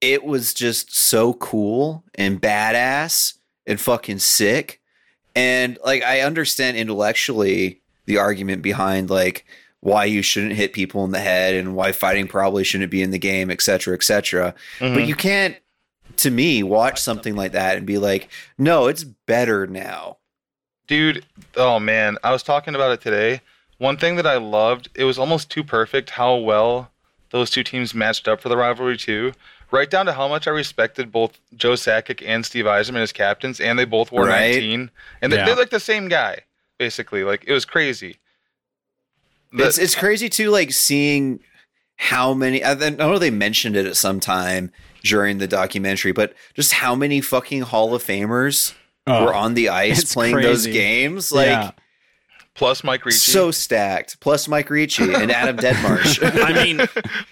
it 0.00 0.24
was 0.24 0.54
just 0.54 0.96
so 0.96 1.34
cool 1.34 2.02
and 2.14 2.40
badass 2.40 3.34
and 3.66 3.78
fucking 3.78 4.20
sick. 4.20 4.80
And 5.36 5.78
like 5.84 6.02
I 6.02 6.20
understand 6.20 6.78
intellectually 6.78 7.82
the 8.06 8.16
argument 8.16 8.62
behind 8.62 9.10
like 9.10 9.44
why 9.80 10.06
you 10.06 10.22
shouldn't 10.22 10.54
hit 10.54 10.72
people 10.72 11.04
in 11.04 11.10
the 11.10 11.20
head 11.20 11.54
and 11.54 11.76
why 11.76 11.92
fighting 11.92 12.26
probably 12.26 12.64
shouldn't 12.64 12.90
be 12.90 13.02
in 13.02 13.10
the 13.10 13.18
game, 13.18 13.50
et 13.50 13.60
cetera, 13.60 13.94
et 13.94 14.02
cetera. 14.02 14.54
Mm-hmm. 14.78 14.94
But 14.94 15.06
you 15.06 15.14
can't 15.14 15.56
to 16.16 16.30
me 16.30 16.62
watch 16.62 17.00
something 17.00 17.34
like 17.36 17.52
that 17.52 17.76
and 17.76 17.86
be 17.86 17.98
like, 17.98 18.28
no, 18.58 18.86
it's 18.86 19.04
better 19.04 19.66
now. 19.66 20.18
Dude, 20.86 21.24
oh 21.56 21.78
man, 21.80 22.18
I 22.22 22.30
was 22.32 22.42
talking 22.42 22.74
about 22.74 22.92
it 22.92 23.00
today. 23.00 23.40
One 23.78 23.96
thing 23.96 24.16
that 24.16 24.26
I 24.26 24.36
loved, 24.36 24.88
it 24.94 25.04
was 25.04 25.18
almost 25.18 25.50
too 25.50 25.64
perfect 25.64 26.10
how 26.10 26.36
well 26.36 26.90
those 27.30 27.50
two 27.50 27.64
teams 27.64 27.94
matched 27.94 28.28
up 28.28 28.40
for 28.40 28.48
the 28.48 28.56
rivalry 28.56 28.96
too. 28.96 29.32
Right 29.70 29.90
down 29.90 30.06
to 30.06 30.12
how 30.12 30.28
much 30.28 30.46
I 30.46 30.50
respected 30.50 31.10
both 31.10 31.40
Joe 31.56 31.72
Sakic 31.72 32.22
and 32.24 32.46
Steve 32.46 32.66
Yzerman 32.66 33.00
as 33.02 33.10
captains, 33.12 33.58
and 33.60 33.76
they 33.78 33.84
both 33.84 34.12
wore 34.12 34.26
Right. 34.26 34.52
19. 34.52 34.90
And 35.20 35.32
they, 35.32 35.36
Yeah. 35.38 35.46
they're 35.46 35.56
like 35.56 35.70
the 35.70 35.80
same 35.80 36.06
guy, 36.08 36.40
basically. 36.78 37.24
Like 37.24 37.44
it 37.46 37.52
was 37.52 37.64
crazy. 37.64 38.18
The- 39.52 39.66
it's 39.66 39.78
it's 39.78 39.94
crazy 39.94 40.28
too, 40.28 40.50
like 40.50 40.70
seeing 40.72 41.40
how 41.96 42.34
many. 42.34 42.62
I 42.62 42.74
then- 42.74 43.00
I 43.00 43.06
know 43.06 43.18
they 43.18 43.30
mentioned 43.30 43.74
it 43.76 43.86
at 43.86 43.96
some 43.96 44.20
time 44.20 44.70
during 45.04 45.38
the 45.38 45.46
documentary, 45.46 46.12
but 46.12 46.34
just 46.54 46.72
how 46.72 46.94
many 46.94 47.20
fucking 47.20 47.62
Hall 47.62 47.94
of 47.94 48.02
Famers 48.02 48.74
Oh, 49.06 49.26
were 49.26 49.34
on 49.34 49.52
the 49.54 49.68
ice 49.68 50.14
playing 50.14 50.40
those 50.40 50.66
games. 50.66 51.30
Like 51.30 51.48
Yeah. 51.48 51.70
Plus 52.54 52.84
Mike 52.84 53.04
Ricci. 53.04 53.18
so 53.32 53.50
stacked. 53.50 54.20
Plus 54.20 54.46
Mike 54.48 54.70
Ricci 54.70 55.12
and 55.12 55.30
Adam 55.32 55.56
Deadmarsh. 55.56 56.20
I 56.44 56.52
mean 56.64 56.80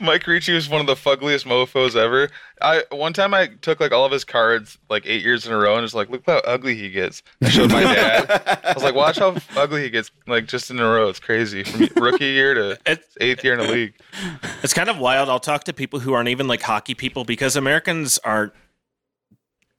Mike 0.00 0.26
Ricci 0.26 0.52
was 0.52 0.68
one 0.68 0.80
of 0.80 0.86
the 0.86 0.94
fuggliest 0.94 1.46
mofo's 1.46 1.94
ever. 1.96 2.28
I 2.60 2.82
one 2.90 3.12
time 3.12 3.34
I 3.34 3.48
took 3.60 3.80
like 3.80 3.92
all 3.92 4.04
of 4.04 4.12
his 4.12 4.24
cards 4.24 4.78
like 4.90 5.04
eight 5.06 5.22
years 5.22 5.46
in 5.46 5.52
a 5.52 5.56
row 5.56 5.74
and 5.74 5.82
was 5.82 5.94
like, 5.94 6.10
look 6.10 6.22
how 6.26 6.38
ugly 6.38 6.74
he 6.74 6.90
gets. 6.90 7.22
I 7.42 7.48
showed 7.48 7.70
my 7.72 7.82
dad. 7.82 8.60
I 8.64 8.72
was 8.74 8.82
like, 8.82 8.94
watch 8.94 9.18
how 9.18 9.36
ugly 9.56 9.82
he 9.82 9.90
gets 9.90 10.10
like 10.26 10.46
just 10.46 10.70
in 10.70 10.78
a 10.78 10.84
row. 10.84 11.08
It's 11.08 11.20
crazy 11.20 11.64
from 11.64 11.88
rookie 12.02 12.24
year 12.26 12.54
to 12.54 12.70
It's- 12.86 13.16
eighth 13.20 13.42
year 13.44 13.54
in 13.54 13.66
the 13.66 13.72
league. 13.72 13.94
It's 14.62 14.74
kind 14.74 14.88
of 14.90 14.98
wild. 14.98 15.28
I'll 15.28 15.40
talk 15.40 15.64
to 15.64 15.72
people 15.72 16.00
who 16.00 16.12
aren't 16.12 16.28
even 16.28 16.46
like 16.48 16.62
hockey 16.62 16.94
people 16.94 17.24
because 17.24 17.56
Americans 17.56 18.18
aren't 18.24 18.52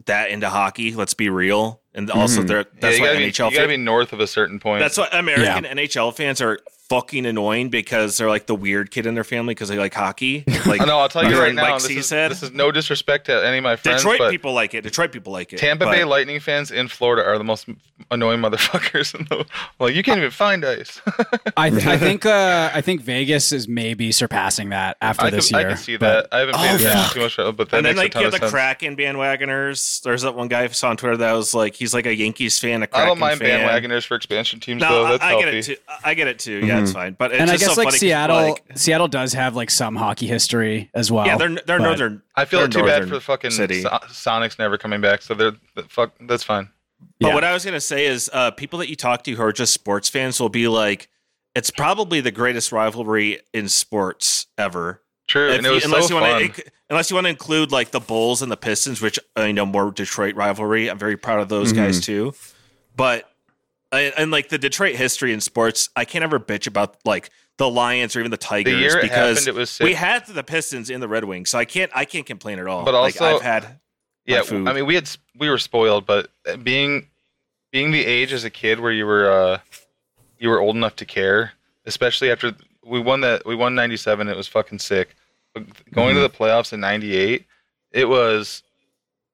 that 0.06 0.30
into 0.30 0.50
hockey. 0.50 0.94
Let's 0.94 1.14
be 1.14 1.30
real, 1.30 1.82
and 1.96 2.10
also 2.12 2.42
Mhm. 2.42 2.48
they're 2.48 2.66
that's 2.80 2.98
you 2.98 3.02
why 3.04 3.08
gotta, 3.10 3.20
be, 3.20 3.26
NHL. 3.26 3.52
you 3.52 3.58
gotta 3.58 3.68
fan- 3.68 3.68
be 3.70 3.78
north 3.78 4.14
of 4.14 4.20
a 4.20 4.28
certain 4.28 4.60
point. 4.60 4.80
that's 4.82 4.98
why 4.98 5.08
American 5.12 5.66
NHL 5.66 6.12
fans 6.16 6.42
are 6.42 6.60
fucking 6.90 7.26
annoying 7.26 7.70
because 7.70 8.18
they're 8.18 8.28
like 8.30 8.46
the 8.46 8.54
weird 8.54 8.92
kid 8.92 9.06
in 9.06 9.16
their 9.16 9.24
family 9.24 9.54
because 9.54 9.70
they 9.70 9.78
like 9.78 9.94
hockey. 9.94 10.44
Like 10.66 10.80
I 10.82 10.86
know. 10.86 11.00
I'll 11.00 11.10
tell 11.10 11.30
you 11.30 11.38
right 11.40 11.54
now. 11.54 11.74
This 11.78 11.90
is, 11.90 12.08
said. 12.08 12.32
this 12.32 12.42
is 12.44 12.52
no 12.52 12.72
disrespect 12.72 13.26
to 13.26 13.46
any 13.46 13.58
of 13.58 13.64
my 13.64 13.76
friends, 13.76 14.02
Detroit 14.02 14.18
but 14.20 14.32
people 14.32 14.54
like 14.54 14.74
it. 14.74 14.82
Detroit 14.82 15.12
people 15.12 15.34
like 15.34 15.52
it. 15.52 15.58
Tampa 15.60 15.86
but- 15.86 15.92
Bay 15.92 16.04
Lightning 16.06 16.40
fans 16.40 16.72
in 16.72 16.88
Florida 16.88 17.24
are 17.28 17.38
the 17.38 17.44
most 17.44 17.68
annoying 18.12 18.40
motherfuckers. 18.40 19.14
In 19.14 19.26
the, 19.26 19.46
like 19.80 19.94
you 19.96 20.04
can't 20.04 20.20
even 20.20 20.32
find 20.32 20.64
ice. 20.66 21.02
I, 21.58 21.70
th- 21.70 21.86
I 21.86 21.98
think 22.06 22.26
uh, 22.26 22.72
I 22.74 22.80
think 22.82 23.02
Vegas 23.02 23.52
is 23.52 23.68
maybe 23.68 24.12
surpassing 24.14 24.70
that 24.70 24.96
after 25.02 25.26
I 25.26 25.30
this 25.32 25.50
can, 25.50 25.60
year. 25.60 25.68
I 25.68 25.72
can 25.74 25.78
see 25.82 25.98
but- 25.98 26.30
that. 26.32 26.36
I 26.36 26.40
haven't 26.40 26.56
paid 26.56 26.62
Oh, 26.72 26.76
attention 26.76 26.92
fuck. 26.92 27.14
too 27.14 27.20
much, 27.22 27.58
but 27.58 27.70
that 27.70 27.78
And 27.78 27.86
then 27.86 27.96
makes 27.96 27.98
a 27.98 28.02
like 28.04 28.12
ton 28.14 28.22
you 28.22 28.26
have 28.26 28.32
the 28.34 28.38
sense. 28.40 28.52
Kraken 28.52 28.96
bandwagoners. 28.96 30.02
There's 30.04 30.22
that 30.22 30.36
one 30.36 30.48
guy 30.48 30.64
I 30.64 30.68
saw 30.68 30.90
on 30.90 30.98
Twitter 30.98 31.18
that 31.18 31.34
was 31.34 31.54
like 31.54 31.76
he's 31.84 31.94
like 31.94 32.06
a 32.06 32.16
Yankees 32.16 32.58
fan, 32.60 32.82
a 32.82 32.84
I 32.84 32.88
Kraken 32.88 33.08
don't 33.10 33.20
mind 33.20 33.40
fan. 33.40 33.60
bandwagoners 33.68 34.06
for 34.06 34.16
expansion 34.16 34.60
teams, 34.60 34.82
No, 34.82 34.90
though. 34.90 35.06
I, 35.06 35.12
That's 35.12 35.24
I 35.24 35.28
healthy. 35.30 35.44
get 35.46 35.54
it 35.56 35.64
too. 35.66 35.76
I 36.04 36.14
get 36.14 36.28
it 36.28 36.40
too. 36.40 36.66
Yeah, 36.66 36.82
it's 36.82 36.92
fine. 36.94 37.16
But 37.20 37.32
it's 37.32 37.42
and 37.42 37.50
I 37.52 37.58
guess 37.58 37.76
so 37.76 37.82
like 37.84 37.94
Seattle, 37.94 38.36
like, 38.52 38.64
Seattle 38.76 39.08
does 39.08 39.34
have 39.34 39.56
like 39.56 39.70
some 39.70 39.96
hockey 39.96 40.28
history 40.28 40.90
as 40.94 41.12
well. 41.12 41.26
yeah, 41.28 41.38
they're 41.38 41.56
they're 41.68 41.80
northern. 41.80 42.22
I 42.36 42.46
feel 42.46 42.60
they're 42.62 42.70
too 42.70 42.84
bad 42.86 43.04
for 43.04 43.10
the 43.16 43.22
fucking 43.22 43.52
city. 43.52 43.82
So- 43.82 43.90
Sonics 44.08 44.58
never 44.58 44.78
coming 44.78 45.02
back, 45.02 45.22
so 45.22 45.34
they're 45.34 45.54
fuck. 45.90 46.14
That's 46.22 46.44
fine. 46.44 46.70
But 47.20 47.28
Yeah. 47.30 47.34
what 47.36 47.44
I 47.44 47.54
was 47.54 47.66
gonna 47.66 47.82
say 47.82 48.06
is, 48.06 48.30
uh, 48.34 48.52
people 48.52 48.80
that 48.80 48.90
you 48.90 48.96
talk 48.96 49.24
to 49.26 49.32
who 49.36 49.44
are 49.44 49.52
just 49.52 49.74
sports 49.74 50.08
fans 50.10 50.40
will 50.40 50.50
be 50.50 50.68
like, 50.70 51.10
it's 51.54 51.70
probably 51.70 52.22
the 52.22 52.32
greatest 52.32 52.72
rivalry 52.72 53.40
in 53.54 53.68
sports 53.70 54.48
ever. 54.58 55.02
True, 55.28 55.50
If 55.50 55.58
and 55.60 55.66
it 55.66 55.70
you- 55.70 55.76
was 55.76 55.86
unless 55.86 56.08
so 56.08 56.16
you 56.16 56.20
fun. 56.22 56.32
want 56.42 56.56
to, 56.56 56.64
unless 56.90 57.10
you 57.10 57.16
want 57.16 57.26
to 57.26 57.30
include 57.30 57.72
like 57.72 57.92
the 57.92 58.00
Bulls 58.00 58.42
and 58.42 58.52
the 58.52 58.58
Pistons, 58.58 59.02
which 59.02 59.18
uh, 59.38 59.44
you 59.44 59.54
know 59.54 59.66
more 59.66 59.92
Detroit 59.92 60.36
rivalry. 60.36 60.90
I'm 60.90 60.98
very 61.00 61.18
proud 61.18 61.40
of 61.40 61.50
those 61.50 61.72
guys 61.72 62.02
too. 62.02 62.34
But 62.96 63.30
and, 63.92 64.14
and 64.18 64.32
like 64.32 64.50
the 64.50 64.58
Detroit 64.58 64.96
history 64.96 65.34
in 65.34 65.40
sports, 65.42 65.90
I 65.96 66.06
can't 66.06 66.24
ever 66.24 66.40
bitch 66.40 66.68
about 66.68 66.98
like 67.06 67.30
the 67.58 67.70
Lions 67.70 68.16
or 68.16 68.20
even 68.20 68.32
the 68.32 68.38
Tigers 68.38 68.74
year 68.74 68.98
it 69.00 69.04
because 69.04 69.40
happened, 69.40 69.48
it 69.48 69.56
was 69.56 69.80
we 69.80 69.94
had 69.94 70.26
the 70.28 70.44
Pistons 70.44 70.90
in 70.90 71.00
the 71.00 71.08
Red 71.08 71.24
Wings, 71.24 71.50
so 71.50 71.58
I 71.58 71.66
can't 71.66 71.92
I 71.96 72.04
can't 72.06 72.26
complain 72.26 72.60
at 72.60 72.68
all. 72.68 72.84
But 72.84 72.94
Like, 72.94 73.16
also- 73.22 73.36
I've 73.38 73.42
had 73.42 73.80
yeah, 74.26 74.42
food. 74.42 74.68
I 74.68 74.74
mean, 74.74 74.86
we 74.86 74.96
had 74.96 75.10
we 75.38 75.50
were 75.50 75.58
spoiled, 75.58 76.06
but 76.06 76.30
being 76.64 77.08
being 77.72 77.92
the 77.92 78.06
age 78.06 78.34
as 78.34 78.44
a 78.44 78.50
kid 78.50 78.80
where 78.80 78.92
you 78.92 79.06
were 79.06 79.32
uh, 79.32 79.60
you 80.38 80.50
were 80.50 80.60
old 80.60 80.76
enough 80.76 80.96
to 80.98 81.06
care, 81.06 81.54
especially 81.86 82.30
after 82.32 82.54
we 82.86 83.00
won 83.00 83.22
that 83.22 83.46
we 83.46 83.56
won 83.56 83.76
'97. 83.76 84.28
It 84.28 84.36
was 84.38 84.48
fucking 84.48 84.80
sick. 84.80 85.16
But 85.54 85.64
Going 85.92 86.16
to 86.16 86.22
the 86.22 86.30
playoffs 86.30 86.74
in 86.74 86.80
'98, 86.80 87.46
it 87.92 88.06
was 88.10 88.64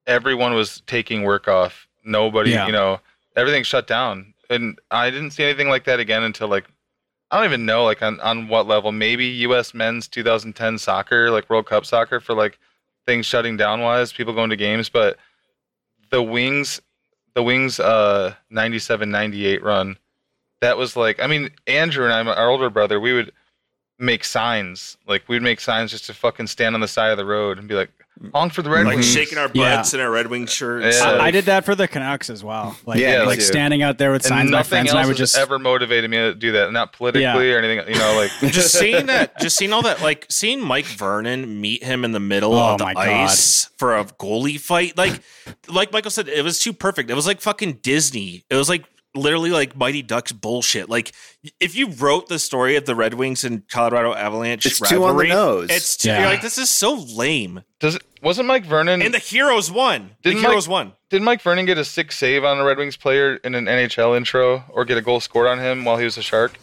everyone 0.06 0.54
was 0.54 0.82
taking 0.86 1.22
work 1.22 1.48
off. 1.48 1.88
Nobody, 2.04 2.50
Yeah. 2.52 2.66
you 2.66 2.72
know, 2.72 3.00
everything 3.36 3.62
shut 3.62 3.86
down, 3.86 4.34
and 4.48 4.78
I 4.90 5.10
didn't 5.10 5.30
see 5.32 5.44
anything 5.44 5.68
like 5.68 5.84
that 5.84 6.00
again 6.00 6.22
until 6.22 6.48
like. 6.48 6.66
I 7.32 7.36
don't 7.36 7.44
even 7.44 7.64
know, 7.64 7.84
like 7.84 8.02
on, 8.02 8.18
on 8.22 8.48
what 8.48 8.66
level. 8.66 8.90
Maybe 8.90 9.26
U.S. 9.46 9.72
men's 9.72 10.08
2010 10.08 10.78
soccer, 10.78 11.30
like 11.30 11.48
World 11.48 11.64
Cup 11.66 11.86
soccer, 11.86 12.18
for 12.18 12.34
like 12.34 12.58
things 13.06 13.24
shutting 13.24 13.56
down 13.56 13.82
wise, 13.82 14.12
people 14.12 14.34
going 14.34 14.50
to 14.50 14.56
games, 14.56 14.88
but 14.88 15.16
the 16.10 16.20
Wings, 16.20 16.80
the 17.34 17.42
Wings, 17.44 17.78
uh, 17.78 18.34
97, 18.50 19.08
98 19.12 19.62
run, 19.62 19.96
that 20.60 20.76
was 20.76 20.96
like, 20.96 21.22
I 21.22 21.28
mean, 21.28 21.50
Andrew 21.68 22.04
and 22.04 22.12
I, 22.12 22.34
our 22.34 22.50
older 22.50 22.68
brother, 22.68 22.98
we 22.98 23.12
would, 23.12 23.30
make 24.00 24.24
signs. 24.24 24.96
Like 25.06 25.28
we'd 25.28 25.42
make 25.42 25.60
signs 25.60 25.90
just 25.90 26.06
to 26.06 26.14
fucking 26.14 26.46
stand 26.48 26.74
on 26.74 26.80
the 26.80 26.88
side 26.88 27.10
of 27.10 27.16
the 27.18 27.24
road 27.26 27.58
and 27.58 27.68
be 27.68 27.74
like, 27.74 27.90
"On 28.34 28.50
for 28.50 28.62
the 28.62 28.70
Red 28.70 28.86
like 28.86 28.96
Wings." 28.96 29.12
shaking 29.12 29.38
our 29.38 29.50
Yeah. 29.52 29.76
butts 29.76 29.94
in 29.94 30.00
our 30.00 30.10
Red 30.10 30.28
Wing 30.28 30.46
shirts. 30.46 30.98
Yeah. 30.98 31.10
I, 31.12 31.26
I 31.26 31.30
did 31.30 31.44
that 31.46 31.64
for 31.64 31.74
the 31.74 31.86
Canucks 31.86 32.30
as 32.30 32.42
well. 32.42 32.76
Like, 32.86 32.98
Yeah, 33.00 33.22
like 33.24 33.40
standing 33.40 33.82
out 33.82 33.98
there 33.98 34.10
with 34.12 34.22
and 34.24 34.28
signs. 34.28 34.50
My 34.50 34.58
nothing 34.58 34.68
friends 34.70 34.88
else 34.88 34.92
and 34.94 34.98
I 35.00 35.06
would 35.06 35.18
has 35.18 35.30
just 35.32 35.38
ever 35.38 35.58
motivated 35.58 36.10
me 36.10 36.16
to 36.18 36.34
do 36.34 36.52
that. 36.52 36.72
Not 36.72 36.92
politically 36.92 37.52
or 37.52 37.58
anything. 37.58 37.92
You 37.92 37.98
know, 38.00 38.14
like 38.16 38.30
just 38.52 38.72
seeing 38.78 39.06
that, 39.06 39.38
just 39.40 39.56
seeing 39.56 39.72
all 39.72 39.82
that, 39.82 40.00
like 40.02 40.26
seeing 40.28 40.60
Mike 40.60 40.86
Vernon 40.86 41.60
meet 41.60 41.82
him 41.82 42.04
in 42.04 42.12
the 42.12 42.20
middle 42.20 42.54
Oh 42.54 42.72
of 42.72 42.78
the 42.78 42.84
my 42.84 42.94
God. 42.94 43.06
ice 43.08 43.70
for 43.78 43.96
a 43.96 44.04
goalie 44.04 44.58
fight, 44.60 44.96
like, 44.98 45.20
like 45.68 45.92
Michael 45.92 46.10
said, 46.10 46.28
it 46.28 46.42
was 46.44 46.58
too 46.58 46.72
perfect. 46.72 47.10
It 47.10 47.14
was 47.14 47.26
like 47.26 47.40
fucking 47.40 47.74
Disney. 47.82 48.44
It 48.50 48.56
was 48.56 48.68
like 48.68 48.84
literally 49.14 49.50
like 49.50 49.76
Mighty 49.76 50.02
Ducks 50.02 50.32
bullshit. 50.32 50.88
Like, 50.88 51.12
if 51.58 51.74
you 51.74 51.88
wrote 51.90 52.28
the 52.28 52.38
story 52.38 52.76
of 52.76 52.84
the 52.86 52.94
Red 52.94 53.14
Wings 53.14 53.44
and 53.44 53.68
Colorado 53.68 54.14
Avalanche, 54.14 54.66
It's 54.66 54.78
too 54.80 55.04
on 55.04 55.16
the 55.16 55.24
nose. 55.28 55.68
It's 55.70 55.96
too, 55.96 56.08
Yeah. 56.08 56.20
you're 56.20 56.28
like 56.28 56.42
this 56.42 56.58
is 56.58 56.70
so 56.70 56.94
lame. 56.94 57.62
does 57.80 57.96
it, 57.96 58.02
wasn't 58.22 58.46
Mike 58.48 58.64
Vernon? 58.66 59.02
And 59.02 59.12
the 59.14 59.18
heroes 59.18 59.70
won. 59.70 60.10
Didn't 60.22 60.40
heroes 60.40 60.68
Mike- 60.68 60.72
won. 60.72 60.92
did 61.08 61.22
Mike 61.22 61.42
Vernon 61.42 61.64
get 61.66 61.78
a 61.78 61.84
sick 61.84 62.12
save 62.12 62.44
on 62.44 62.58
a 62.58 62.64
Red 62.64 62.78
Wings 62.78 62.96
player 62.96 63.36
in 63.36 63.54
an 63.54 63.66
NHL 63.66 64.14
intro, 64.16 64.64
or 64.68 64.84
get 64.84 64.96
a 64.98 65.02
goal 65.02 65.20
scored 65.20 65.46
on 65.48 65.58
him 65.58 65.84
while 65.84 65.96
he 65.96 66.04
was 66.04 66.16
a 66.18 66.22
Shark? 66.22 66.58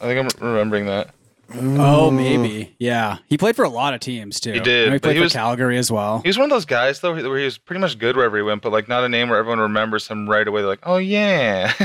I 0.00 0.06
think 0.06 0.18
I'm 0.40 0.46
remembering 0.46 0.86
that. 0.86 1.10
Oh, 1.52 2.10
maybe. 2.10 2.74
Yeah. 2.78 3.18
He 3.28 3.36
played 3.38 3.56
for 3.56 3.64
a 3.64 3.68
lot 3.68 3.94
of 3.94 4.00
teams 4.00 4.40
too. 4.40 4.52
He 4.52 4.60
did, 4.60 4.88
I 4.88 4.92
He 4.94 4.98
played 4.98 5.12
he 5.16 5.18
for 5.20 5.24
was- 5.24 5.32
Calgary 5.32 5.78
as 5.78 5.90
well. 5.90 6.20
He 6.20 6.28
was 6.28 6.38
one 6.38 6.44
of 6.44 6.50
those 6.50 6.64
guys 6.64 7.00
though, 7.00 7.14
where 7.14 7.38
he 7.38 7.44
was 7.44 7.58
pretty 7.58 7.80
much 7.80 7.98
good 7.98 8.16
wherever 8.16 8.36
he 8.36 8.42
went, 8.42 8.62
but 8.62 8.72
like 8.72 8.88
not 8.88 9.04
a 9.04 9.08
name 9.08 9.28
where 9.28 9.38
everyone 9.38 9.60
remembers 9.60 10.08
him 10.08 10.28
right 10.28 10.46
away. 10.46 10.60
They're 10.62 10.68
like, 10.70 10.80
"Oh 10.84 10.96
yeah." 10.98 11.72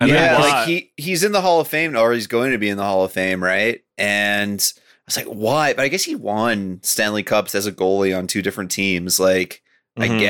Yeah, 0.00 0.38
like 0.38 0.68
he 0.68 0.92
he's 0.96 1.24
in 1.24 1.32
the 1.32 1.40
Hall 1.40 1.58
of 1.60 1.66
Fame, 1.66 1.96
or 1.96 2.12
he's 2.12 2.28
going 2.28 2.52
to 2.52 2.58
be 2.58 2.68
in 2.68 2.76
the 2.76 2.84
Hall 2.84 3.02
of 3.04 3.10
Fame, 3.10 3.42
right? 3.42 3.80
And 3.98 4.60
I 4.60 5.02
was 5.06 5.16
like, 5.16 5.26
why? 5.26 5.72
But 5.74 5.82
I 5.82 5.88
guess 5.88 6.04
he 6.04 6.14
won 6.14 6.78
Stanley 6.84 7.24
Cups 7.24 7.56
as 7.56 7.66
a 7.66 7.72
goalie 7.72 8.16
on 8.16 8.28
two 8.28 8.40
different 8.40 8.70
teams. 8.70 9.18
Like, 9.18 9.60
I 9.96 10.06
Mhm. 10.06 10.20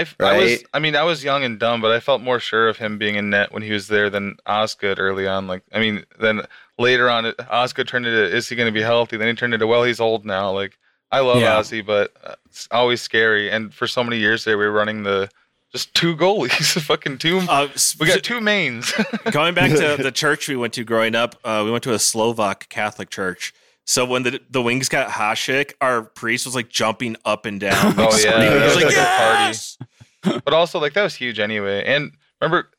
Guess. 0.00 0.14
I, 0.20 0.24
I 0.34 0.38
was, 0.38 0.64
I 0.74 0.78
mean 0.78 0.96
I 0.96 1.02
was 1.04 1.22
young 1.24 1.44
and 1.44 1.58
dumb, 1.58 1.80
but 1.80 1.90
I 1.90 2.00
felt 2.00 2.20
more 2.22 2.40
sure 2.40 2.68
of 2.68 2.78
him 2.78 2.98
being 2.98 3.14
in 3.16 3.30
net 3.30 3.52
when 3.52 3.62
he 3.62 3.72
was 3.72 3.88
there 3.88 4.10
than 4.10 4.36
Osgood 4.46 4.98
early 4.98 5.26
on. 5.26 5.46
Like 5.46 5.62
I 5.72 5.78
mean, 5.80 6.04
then 6.18 6.42
later 6.78 7.08
on, 7.10 7.26
it- 7.26 7.40
Osgood 7.50 7.88
turned 7.88 8.06
into 8.06 8.24
is 8.36 8.48
he 8.48 8.56
going 8.56 8.66
to 8.72 8.72
be 8.72 8.82
healthy? 8.82 9.16
Then 9.16 9.28
he 9.28 9.34
turned 9.34 9.54
into 9.54 9.66
well, 9.66 9.84
he's 9.84 10.00
old 10.00 10.24
now. 10.24 10.50
Like 10.50 10.78
I 11.10 11.20
love 11.20 11.40
Yeah. 11.40 11.56
Ozzy, 11.58 11.84
but 11.84 12.12
uh, 12.24 12.34
it's 12.46 12.66
always 12.70 13.00
scary. 13.02 13.50
And 13.50 13.72
for 13.72 13.86
so 13.86 14.02
many 14.02 14.18
years 14.18 14.44
there, 14.44 14.56
we 14.58 14.64
were 14.64 14.72
running 14.72 15.02
the 15.02 15.28
just 15.72 15.94
two 15.94 16.14
goalies, 16.16 16.80
fucking 16.82 17.18
two. 17.18 17.38
Uh, 17.48 17.68
we 17.98 18.06
got 18.06 18.22
two 18.22 18.40
mains. 18.40 18.92
going 19.30 19.54
back 19.54 19.70
to 19.70 19.96
the 20.02 20.12
church 20.12 20.48
we 20.48 20.56
went 20.56 20.74
to 20.74 20.84
growing 20.84 21.14
up, 21.14 21.34
uh, 21.44 21.62
we 21.64 21.70
went 21.70 21.82
to 21.84 21.94
a 21.94 21.98
Slovak 21.98 22.68
Catholic 22.68 23.08
church. 23.10 23.54
So 23.92 24.06
when 24.06 24.22
the 24.22 24.40
the 24.48 24.62
wings 24.62 24.88
got 24.88 25.08
Hasek, 25.10 25.72
our 25.82 26.02
priest 26.02 26.46
was 26.46 26.54
like 26.54 26.70
jumping 26.70 27.14
up 27.26 27.44
and 27.44 27.60
down. 27.60 27.94
Oh 27.98 28.16
yeah, 28.16 28.40
He 28.42 28.48
that 28.48 28.54
was 28.64 28.74
was 28.74 28.76
like, 28.76 28.84
like 28.86 28.94
"Yes!" 28.94 29.76
a 29.80 29.84
party. 30.24 30.40
But 30.46 30.54
also, 30.54 30.78
like 30.80 30.94
that 30.94 31.02
was 31.02 31.14
huge 31.14 31.38
anyway. 31.38 31.84
And 31.84 32.12
remember, 32.40 32.70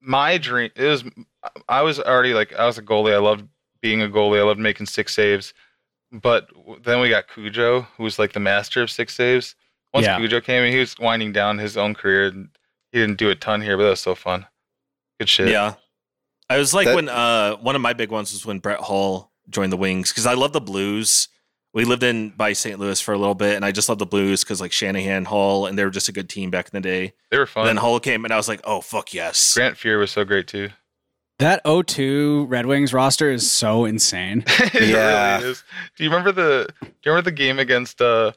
my 0.00 0.38
dream 0.38 0.70
it 0.74 0.84
was 0.84 1.04
I 1.68 1.82
was 1.82 2.00
already 2.00 2.34
like 2.34 2.52
I 2.54 2.66
was 2.66 2.78
a 2.78 2.82
goalie. 2.82 3.12
I 3.14 3.18
loved 3.18 3.46
being 3.80 4.02
a 4.02 4.08
goalie. 4.08 4.40
I 4.40 4.42
loved 4.42 4.58
making 4.58 4.86
six 4.86 5.14
saves. 5.14 5.54
But 6.10 6.48
then 6.82 7.00
we 7.00 7.08
got 7.10 7.28
Cujo, 7.28 7.82
who 7.96 8.02
was 8.02 8.18
like 8.18 8.32
the 8.32 8.40
master 8.40 8.82
of 8.82 8.90
six 8.90 9.14
saves. 9.14 9.54
Once 9.94 10.06
Yeah. 10.06 10.16
Cujo 10.18 10.40
came 10.40 10.64
in, 10.64 10.72
he 10.72 10.80
was 10.80 10.98
winding 10.98 11.30
down 11.32 11.58
his 11.58 11.76
own 11.76 11.94
career. 11.94 12.26
And 12.26 12.48
he 12.90 12.98
didn't 12.98 13.18
do 13.18 13.30
a 13.30 13.36
ton 13.36 13.60
here, 13.60 13.76
but 13.76 13.84
that 13.84 13.90
was 13.90 14.00
so 14.00 14.16
fun. 14.16 14.46
Good 15.20 15.28
shit. 15.28 15.48
Yeah. 15.50 15.74
I 16.48 16.58
was 16.58 16.74
like 16.74 16.86
That- 16.88 16.96
when 16.96 17.08
uh 17.08 17.54
one 17.58 17.76
of 17.76 17.82
my 17.82 17.92
big 17.92 18.10
ones 18.10 18.32
was 18.32 18.44
when 18.44 18.58
Brett 18.58 18.80
Hull 18.80 19.29
joined 19.50 19.72
the 19.72 19.76
Wings 19.76 20.10
because 20.10 20.26
I 20.26 20.34
love 20.34 20.52
the 20.52 20.60
Blues. 20.60 21.28
We 21.72 21.84
lived 21.84 22.02
in 22.02 22.30
by 22.30 22.52
St. 22.52 22.80
Louis 22.80 23.00
for 23.00 23.12
a 23.14 23.18
little 23.18 23.34
bit, 23.36 23.54
and 23.54 23.64
I 23.64 23.70
just 23.70 23.88
love 23.88 23.98
the 23.98 24.06
Blues 24.06 24.42
because 24.42 24.60
like 24.60 24.72
Shanahan, 24.72 25.24
Hull, 25.26 25.66
and 25.66 25.78
they 25.78 25.84
were 25.84 25.90
just 25.90 26.08
a 26.08 26.12
good 26.12 26.28
team 26.28 26.50
back 26.50 26.66
in 26.66 26.70
the 26.72 26.80
day. 26.80 27.12
They 27.30 27.38
were 27.38 27.46
fun. 27.46 27.60
And 27.62 27.68
then 27.68 27.76
Hull 27.76 28.00
came, 28.00 28.24
and 28.24 28.32
I 28.34 28.36
was 28.36 28.48
like, 28.48 28.60
oh 28.64 28.80
fuck 28.80 29.14
yes. 29.14 29.54
Grant 29.54 29.76
Fuhr 29.76 29.98
was 29.98 30.10
so 30.10 30.24
great 30.24 30.46
too. 30.48 30.70
That 31.38 31.62
02 31.64 32.46
Red 32.50 32.66
Wings 32.66 32.92
roster 32.92 33.30
is 33.30 33.50
so 33.50 33.84
insane. 33.86 34.44
it 34.48 34.88
Yeah. 34.90 35.38
really 35.38 35.50
is. 35.52 35.64
Do 35.96 36.04
you 36.04 36.10
remember 36.10 36.32
the 36.32 36.66
do 36.80 36.86
you 37.04 37.12
remember 37.12 37.30
the 37.30 37.34
game 37.36 37.58
against 37.58 38.02
uh 38.02 38.32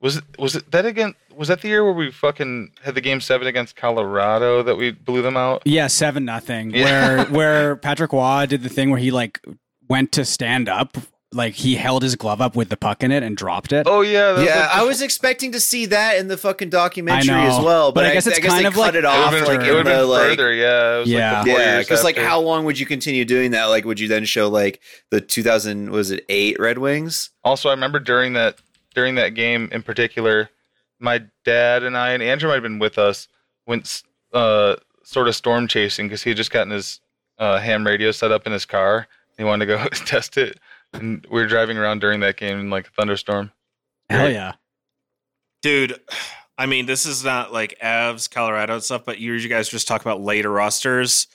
was 0.00 0.20
was 0.38 0.56
it 0.56 0.70
that 0.72 0.84
again 0.86 1.14
was 1.36 1.48
that 1.48 1.60
the 1.60 1.68
year 1.68 1.84
where 1.84 1.92
we 1.92 2.10
fucking 2.10 2.72
had 2.82 2.94
the 2.96 3.00
game 3.00 3.20
seven 3.20 3.46
against 3.46 3.76
Colorado 3.76 4.62
that 4.64 4.76
we 4.76 4.90
blew 4.90 5.22
them 5.22 5.36
out? 5.36 5.62
Yeah, 5.66 5.86
seven 5.86 6.24
nothing. 6.24 6.70
Yeah. 6.74 6.84
Where 6.84 7.24
where 7.30 7.76
Patrick 7.76 8.12
Roy 8.12 8.46
did 8.46 8.62
the 8.62 8.68
thing 8.68 8.90
where 8.90 8.98
he 8.98 9.10
like 9.12 9.40
went 9.88 10.12
to 10.12 10.24
stand 10.24 10.68
up, 10.68 10.96
like 11.32 11.54
he 11.54 11.74
held 11.76 12.02
his 12.02 12.16
glove 12.16 12.40
up 12.40 12.56
with 12.56 12.68
the 12.70 12.76
puck 12.76 13.02
in 13.02 13.12
it 13.12 13.22
and 13.22 13.36
dropped 13.36 13.72
it. 13.72 13.86
Oh 13.88 14.00
yeah, 14.00 14.32
that 14.32 14.44
Yeah, 14.46 14.60
like 14.60 14.70
I 14.76 14.82
was 14.84 15.02
expecting 15.02 15.52
to 15.52 15.60
see 15.60 15.86
that 15.86 16.18
in 16.18 16.28
the 16.28 16.36
fucking 16.38 16.70
documentary 16.70 17.34
know. 17.34 17.58
as 17.58 17.62
well, 17.64 17.92
but, 17.92 18.00
But 18.02 18.06
I 18.10 18.14
guess 18.14 18.26
it's 18.26 18.38
kind 18.38 18.64
they 18.64 18.68
of 18.68 18.74
cut 18.74 18.80
like 18.80 18.94
it 18.94 18.98
It 18.98 19.04
off. 19.04 19.32
would 19.32 19.44
been, 19.44 19.48
like, 19.58 19.66
it 19.66 19.70
would've 19.72 19.84
the, 19.84 19.90
been 19.90 20.08
like- 20.08 20.22
further, 20.30 20.52
yeah. 20.54 20.96
It 20.96 21.00
was 21.00 21.08
Yeah. 21.10 21.38
like 21.40 21.46
Yeah, 21.48 21.78
because 21.80 22.02
like 22.04 22.16
how 22.16 22.40
long 22.40 22.64
would 22.64 22.78
you 22.78 22.86
continue 22.86 23.24
doing 23.26 23.50
that? 23.50 23.66
Like, 23.66 23.84
would 23.84 24.00
you 24.00 24.08
then 24.08 24.24
show 24.24 24.48
like 24.48 24.80
the 25.10 25.20
2000 25.20 25.90
was 25.90 26.10
it 26.10 26.24
eight 26.30 26.58
Red 26.58 26.78
Wings? 26.78 27.30
Also, 27.44 27.68
I 27.68 27.72
remember 27.72 27.98
during 27.98 28.32
that 28.34 28.56
during 28.94 29.16
that 29.16 29.34
game 29.34 29.68
in 29.70 29.82
particular, 29.82 30.48
my 30.98 31.22
dad 31.44 31.82
and 31.82 31.96
I 31.96 32.10
and 32.12 32.22
Andrew 32.22 32.48
might 32.48 32.54
have 32.54 32.62
been 32.62 32.78
with 32.78 32.98
us 32.98 33.28
went 33.66 34.02
uh, 34.32 34.76
sort 35.04 35.28
of 35.28 35.36
storm 35.36 35.68
chasing 35.68 36.06
because 36.08 36.22
he 36.22 36.30
had 36.30 36.36
just 36.38 36.50
gotten 36.50 36.72
his 36.72 37.00
uh, 37.38 37.58
ham 37.58 37.86
radio 37.86 38.10
set 38.12 38.32
up 38.32 38.46
in 38.46 38.52
his 38.52 38.64
car. 38.64 39.06
He 39.38 39.44
wanted 39.44 39.66
to 39.66 39.76
go 39.76 39.84
test 40.04 40.36
it, 40.36 40.58
and 40.92 41.24
we 41.30 41.40
were 41.40 41.46
driving 41.46 41.78
around 41.78 42.00
during 42.00 42.20
that 42.20 42.36
game 42.36 42.58
in 42.60 42.70
like 42.70 42.88
a 42.88 42.90
thunderstorm. 42.90 43.52
Hell 44.10 44.30
yeah. 44.30 44.52
Dude, 45.62 45.98
I 46.56 46.66
mean, 46.66 46.86
this 46.86 47.06
is 47.06 47.24
not 47.24 47.52
like 47.52 47.78
Avs, 47.82 48.30
Colorado 48.30 48.74
and 48.74 48.82
stuff, 48.82 49.04
but 49.04 49.18
you, 49.18 49.32
you 49.34 49.48
guys 49.48 49.68
just 49.68 49.88
talk 49.88 50.00
about 50.02 50.20
later 50.20 50.50
rosters. 50.50 51.26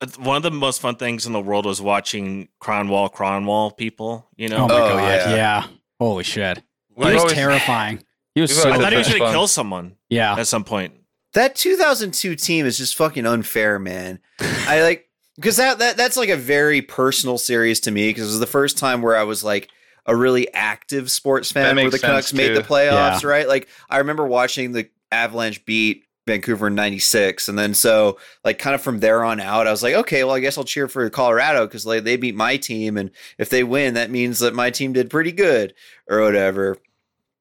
Uh, 0.00 0.06
One 0.18 0.36
of 0.36 0.42
the 0.42 0.50
most 0.50 0.80
fun 0.80 0.96
things 0.96 1.26
in 1.26 1.32
the 1.32 1.40
world 1.40 1.66
was 1.66 1.80
watching 1.80 2.48
Kronwall, 2.62 3.12
Kronwall 3.12 3.76
people, 3.76 4.26
you 4.36 4.48
know? 4.48 4.64
Oh 4.64 4.68
my 4.68 4.74
Oh, 4.74 4.88
god. 4.88 5.00
yeah. 5.02 5.34
Yeah. 5.34 5.66
Holy 6.00 6.24
shit. 6.24 6.58
He 6.96 7.04
was 7.04 7.14
always- 7.16 7.32
terrifying. 7.34 8.02
He 8.34 8.40
was 8.40 8.56
so 8.56 8.70
I 8.72 8.78
thought 8.78 8.92
he 8.92 8.98
was 8.98 9.08
going 9.08 9.20
to 9.20 9.30
kill 9.30 9.46
someone 9.46 9.96
yeah. 10.08 10.34
at 10.38 10.46
some 10.46 10.64
point. 10.64 10.94
That 11.34 11.54
2002 11.54 12.34
team 12.36 12.64
is 12.64 12.78
just 12.78 12.96
fucking 12.96 13.26
unfair, 13.26 13.78
man. 13.78 14.20
I 14.40 14.80
like 14.82 15.10
because 15.36 15.56
that, 15.56 15.78
that 15.78 15.96
that's 15.96 16.16
like 16.16 16.28
a 16.28 16.36
very 16.36 16.82
personal 16.82 17.38
series 17.38 17.80
to 17.80 17.90
me 17.90 18.10
because 18.10 18.24
it 18.24 18.26
was 18.26 18.40
the 18.40 18.46
first 18.46 18.78
time 18.78 19.02
where 19.02 19.16
I 19.16 19.24
was 19.24 19.42
like 19.42 19.68
a 20.06 20.16
really 20.16 20.52
active 20.52 21.10
sports 21.10 21.52
fan 21.52 21.76
That 21.76 21.82
where 21.82 21.90
the 21.90 21.98
Canucks 21.98 22.28
sense, 22.28 22.36
made 22.36 22.56
the 22.56 22.62
too. 22.62 22.68
playoffs, 22.68 23.24
right? 23.24 23.46
Like 23.46 23.68
I 23.88 23.98
remember 23.98 24.26
watching 24.26 24.72
the 24.72 24.88
Avalanche 25.10 25.64
beat 25.64 26.04
Vancouver 26.26 26.68
in 26.68 26.76
96 26.76 27.48
and 27.48 27.58
then 27.58 27.74
so 27.74 28.16
like 28.44 28.56
kind 28.58 28.74
of 28.76 28.80
from 28.80 29.00
there 29.00 29.24
on 29.24 29.40
out 29.40 29.66
I 29.66 29.72
was 29.72 29.82
like 29.82 29.94
okay 29.94 30.22
well 30.22 30.36
I 30.36 30.40
guess 30.40 30.56
I'll 30.56 30.62
cheer 30.62 30.86
for 30.86 31.10
Colorado 31.10 31.66
cuz 31.66 31.84
like 31.84 32.04
they 32.04 32.16
beat 32.16 32.36
my 32.36 32.56
team 32.56 32.96
and 32.96 33.10
if 33.38 33.48
they 33.48 33.64
win 33.64 33.94
that 33.94 34.08
means 34.08 34.38
that 34.38 34.54
my 34.54 34.70
team 34.70 34.92
did 34.92 35.10
pretty 35.10 35.32
good 35.32 35.74
or 36.08 36.20
whatever. 36.20 36.78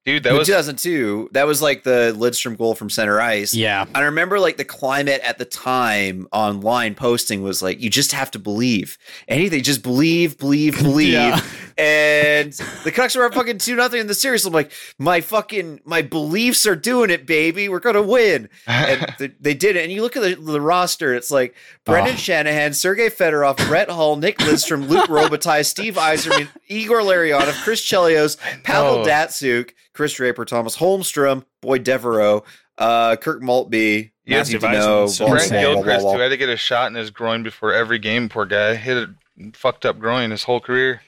Dude, 0.03 0.23
that 0.23 0.33
was 0.33 0.47
2002 0.47 1.29
that 1.33 1.45
was 1.45 1.61
like 1.61 1.83
the 1.83 2.15
Lidstrom 2.17 2.57
goal 2.57 2.73
from 2.73 2.89
center 2.89 3.21
ice. 3.21 3.53
Yeah. 3.53 3.85
I 3.93 4.01
remember 4.01 4.39
like 4.39 4.57
the 4.57 4.65
climate 4.65 5.21
at 5.23 5.37
the 5.37 5.45
time 5.45 6.27
online 6.31 6.95
posting 6.95 7.43
was 7.43 7.61
like, 7.61 7.79
you 7.79 7.89
just 7.91 8.11
have 8.11 8.31
to 8.31 8.39
believe 8.39 8.97
anything, 9.27 9.61
just 9.61 9.83
believe, 9.83 10.39
believe, 10.39 10.77
believe. 10.81 11.13
Yeah. 11.13 11.41
And 11.77 12.51
the 12.83 12.91
Canucks 12.91 13.15
were 13.15 13.25
up 13.25 13.33
fucking 13.33 13.59
two 13.59 13.75
nothing 13.75 14.01
in 14.01 14.07
the 14.07 14.13
series. 14.13 14.45
I'm 14.45 14.53
like, 14.53 14.71
my 14.97 15.21
fucking 15.21 15.81
my 15.85 16.01
beliefs 16.01 16.65
are 16.65 16.75
doing 16.75 17.09
it, 17.09 17.25
baby. 17.25 17.69
We're 17.69 17.79
gonna 17.79 18.01
win, 18.01 18.49
and 18.67 19.13
th- 19.17 19.33
they 19.39 19.53
did 19.53 19.75
it. 19.75 19.83
And 19.83 19.91
you 19.91 20.01
look 20.01 20.15
at 20.17 20.21
the, 20.23 20.35
the 20.35 20.61
roster, 20.61 21.13
it's 21.13 21.31
like 21.31 21.55
Brendan 21.85 22.13
Oh. 22.15 22.17
Shanahan, 22.17 22.73
Sergei 22.73 23.09
Fedorov, 23.09 23.57
Brett 23.67 23.89
Hull, 23.89 24.15
Nick 24.17 24.37
Lidstrom, 24.39 24.87
Luc 24.89 25.05
Robitaille, 25.09 25.65
Steve 25.65 25.95
Yzerman, 25.95 26.49
Igor 26.67 27.01
Larionov, 27.01 27.63
Chris 27.63 27.81
Chelios, 27.81 28.37
Pavel 28.63 28.99
Oh. 28.99 29.05
Datsyuk, 29.05 29.71
Chris 29.93 30.13
Draper, 30.13 30.45
Thomas 30.45 30.77
Holmstrom, 30.77 31.45
Boyd 31.61 31.83
Devereaux, 31.83 32.43
uh, 32.77 33.15
Kirk 33.17 33.41
Maltby, 33.41 34.11
Yeah, 34.25 34.37
Matthew 34.37 34.59
Steve 34.59 34.69
Deneau, 34.69 35.09
so 35.09 35.25
blah, 35.25 35.33
Brent 35.35 35.43
insane. 35.45 35.63
blah, 35.63 35.73
blah, 35.73 35.83
Gilchrist, 35.83 36.15
who 36.15 36.19
had 36.21 36.29
to 36.29 36.37
get 36.37 36.49
a 36.49 36.57
shot 36.57 36.87
in 36.87 36.95
his 36.95 37.09
groin 37.11 37.43
before 37.43 37.73
every 37.73 37.99
game. 37.99 38.29
Poor 38.29 38.45
guy 38.45 38.75
hit 38.75 38.97
a 38.97 39.13
fucked 39.53 39.85
up 39.85 39.99
groin 39.99 40.31
his 40.31 40.43
whole 40.43 40.59
career. 40.59 41.01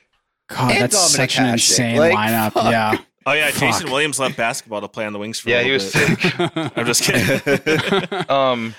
God, 0.49 0.71
And 0.71 0.81
that's 0.83 1.13
Dominic 1.13 1.31
such 1.31 1.39
an 1.39 1.45
Hasek. 1.45 1.53
insane 1.53 1.97
Like, 1.97 2.13
lineup. 2.13 2.51
fuck. 2.53 2.71
Yeah. 2.71 2.97
Oh, 3.25 3.31
yeah. 3.31 3.51
Fuck. 3.51 3.59
Jason 3.61 3.89
Williams 3.91 4.19
left 4.19 4.35
basketball 4.35 4.81
to 4.81 4.89
play 4.89 5.05
on 5.05 5.13
the 5.13 5.19
Wings 5.19 5.39
for 5.39 5.49
a 5.49 5.53
Yeah, 5.53 5.61
he 5.63 5.71
was 5.71 5.91
bit. 5.93 6.19
sick. 6.19 6.39
I'm 6.77 6.85
just 6.85 7.03
kidding. 7.03 8.25
um, 8.29 8.75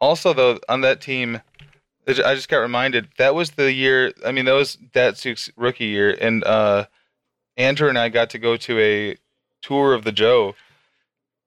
also 0.00 0.32
though 0.32 0.60
on 0.68 0.82
that 0.82 1.00
team, 1.00 1.40
I 2.06 2.12
I 2.12 2.34
just 2.36 2.48
got 2.48 2.58
reminded 2.58 3.08
that 3.18 3.34
was 3.34 3.50
the 3.50 3.72
year. 3.72 4.12
I 4.24 4.30
mean, 4.32 4.44
that 4.44 4.52
was 4.52 4.76
Datsyuk's 4.94 5.50
rookie 5.56 5.86
year, 5.86 6.16
and 6.20 6.44
uh, 6.44 6.86
Andrew 7.56 7.88
and 7.88 7.98
I 7.98 8.08
got 8.08 8.30
to 8.30 8.38
go 8.38 8.56
to 8.56 8.78
a 8.78 9.16
tour 9.62 9.94
of 9.94 10.04
the 10.04 10.12
Joe 10.12 10.54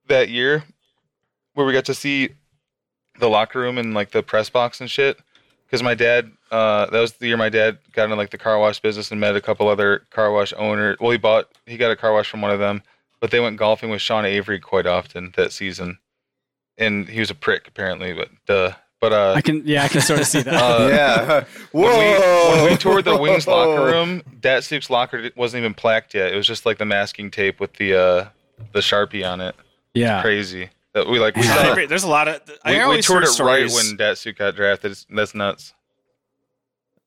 that 0.08 0.30
year, 0.30 0.64
where 1.54 1.66
we 1.66 1.74
got 1.74 1.86
to 1.86 1.94
see 1.94 2.30
the 3.20 3.30
locker 3.30 3.60
room 3.60 3.78
and 3.78 3.94
like 3.94 4.12
the 4.12 4.24
press 4.24 4.50
box 4.50 4.82
and 4.82 4.90
shit. 4.90 5.18
because 5.66 5.82
my 5.84 5.96
dad. 5.96 6.32
Uh, 6.52 6.86
that 6.88 7.00
was 7.00 7.14
the 7.14 7.28
year 7.28 7.38
my 7.38 7.48
dad 7.48 7.78
got 7.94 8.04
into 8.04 8.18
like 8.18 8.32
the 8.32 8.38
car 8.38 8.60
wash 8.60 8.82
business 8.82 9.10
and 9.10 9.22
met 9.22 9.38
a 9.38 9.42
couple 9.42 9.70
other 9.70 10.00
car 10.10 10.34
wash 10.34 10.54
owners. 10.58 10.98
Well, 11.00 11.12
he 11.12 11.18
bought 11.18 11.48
he 11.66 11.78
got 11.78 11.92
a 11.92 11.96
car 11.96 12.12
wash 12.12 12.30
from 12.30 12.42
one 12.42 12.52
of 12.52 12.60
them, 12.60 12.84
but 13.22 13.32
they 13.32 13.40
went 13.40 13.56
golfing 13.56 13.90
with 13.90 14.02
Sean 14.02 14.26
Avery 14.26 14.60
quite 14.60 14.86
often 14.86 15.32
that 15.38 15.54
season, 15.54 16.00
and 16.78 17.08
he 17.08 17.22
was 17.22 17.30
a 17.30 17.36
prick 17.36 17.70
apparently. 17.70 18.12
But 18.12 18.30
duh. 18.48 18.74
But 19.02 19.14
uh, 19.14 19.34
I 19.36 19.42
can, 19.42 19.64
yeah, 19.66 19.84
I 19.84 19.88
can 19.88 20.02
sort 20.02 20.20
of 20.22 20.28
see 20.28 20.44
that. 20.44 20.54
uh, 20.54 20.88
yeah. 20.88 21.44
Whoa. 21.72 21.82
when 21.90 22.56
we, 22.56 22.62
when 22.62 22.72
we 22.72 22.78
toured 22.78 23.04
the 23.04 23.18
Wings 23.18 23.48
locker 23.48 23.84
room, 23.86 24.22
Datsyuk's 24.40 24.92
locker 24.92 25.32
wasn't 25.36 25.62
even 25.62 25.74
plaqued 25.74 26.14
yet. 26.14 26.32
It 26.32 26.36
was 26.36 26.46
just 26.46 26.68
like 26.68 26.78
the 26.78 26.86
masking 26.86 27.32
tape 27.32 27.60
with 27.60 27.74
the 27.74 27.96
uh, 27.96 28.30
the 28.74 28.80
sharpie 28.80 29.28
on 29.28 29.42
it. 29.42 29.56
yeah. 29.96 30.22
Crazy. 30.22 30.70
That 30.94 31.08
we 31.08 31.20
like. 31.20 31.36
We, 31.36 31.44
Sean 31.44 31.76
saw- 31.76 31.88
there's 31.88 32.04
a 32.04 32.10
lot 32.10 32.28
of. 32.28 32.42
I 32.64 32.88
we, 32.88 32.98
we 32.98 33.02
toured 33.02 33.24
heard 33.24 33.30
it 33.34 33.44
right 33.44 33.70
stories 33.70 33.74
when 33.74 33.98
Datsyuk 33.98 34.38
got 34.38 34.56
drafted. 34.56 34.92
It's, 34.92 35.08
that's 35.10 35.34
nuts. 35.34 35.74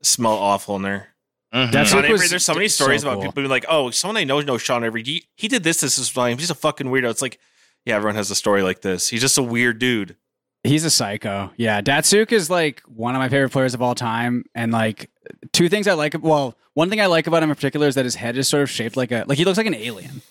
smell 0.03 0.33
awful 0.33 0.77
in 0.77 0.83
there. 0.83 1.09
Mhm. 1.55 1.71
That's 1.71 1.91
Sean 1.91 2.03
what 2.03 2.11
was 2.11 2.21
Avery, 2.23 2.29
there's 2.29 2.45
so 2.45 2.55
many 2.55 2.67
so 2.69 2.83
stories 2.83 3.03
about 3.05 3.15
cool. 3.15 3.23
people 3.23 3.35
being 3.43 3.51
like, 3.51 3.67
"Oh, 3.69 3.91
someone 3.91 4.17
I 4.17 4.25
know 4.25 4.41
knows 4.41 4.63
Sean 4.63 4.83
Avery. 4.83 5.05
He, 5.05 5.25
he 5.37 5.47
did 5.49 5.63
this. 5.63 5.81
This 5.81 5.99
is 5.99 6.09
fine. 6.09 6.39
He's 6.39 6.51
a 6.51 6.55
fucking 6.55 6.89
weirdo." 6.89 7.11
It's 7.11 7.23
like, 7.23 7.39
yeah, 7.85 7.95
everyone 7.97 8.17
has 8.17 8.31
a 8.31 8.35
story 8.35 8.63
like 8.63 8.81
this. 8.81 9.09
He's 9.09 9.21
just 9.21 9.39
a 9.39 9.43
weird 9.43 9.79
dude. 9.79 10.17
He's 10.65 10.85
a 10.85 10.91
psycho. 10.91 11.51
Yeah, 11.57 11.81
Datsyuk 11.83 12.33
is 12.33 12.49
like 12.51 12.81
one 12.87 13.15
of 13.15 13.19
my 13.19 13.29
favorite 13.29 13.51
players 13.51 13.75
of 13.75 13.83
all 13.83 13.95
time. 13.95 14.45
And 14.55 14.73
like 14.73 15.11
two 15.53 15.69
things 15.69 15.87
I 15.87 15.93
like. 15.93 16.17
Well, 16.21 16.57
one 16.73 16.89
thing 16.91 17.01
I 17.01 17.07
like 17.07 17.27
about 17.27 17.43
him 17.43 17.51
in 17.51 17.55
particular 17.55 17.87
is 17.87 17.95
that 17.97 18.05
his 18.05 18.15
head 18.15 18.37
is 18.39 18.49
sort 18.49 18.63
of 18.63 18.71
shaped 18.71 18.97
like 18.97 19.13
a 19.13 19.25
like 19.27 19.37
he 19.39 19.45
looks 19.45 19.59
like 19.59 19.67
an 19.67 19.75
alien. 19.75 20.23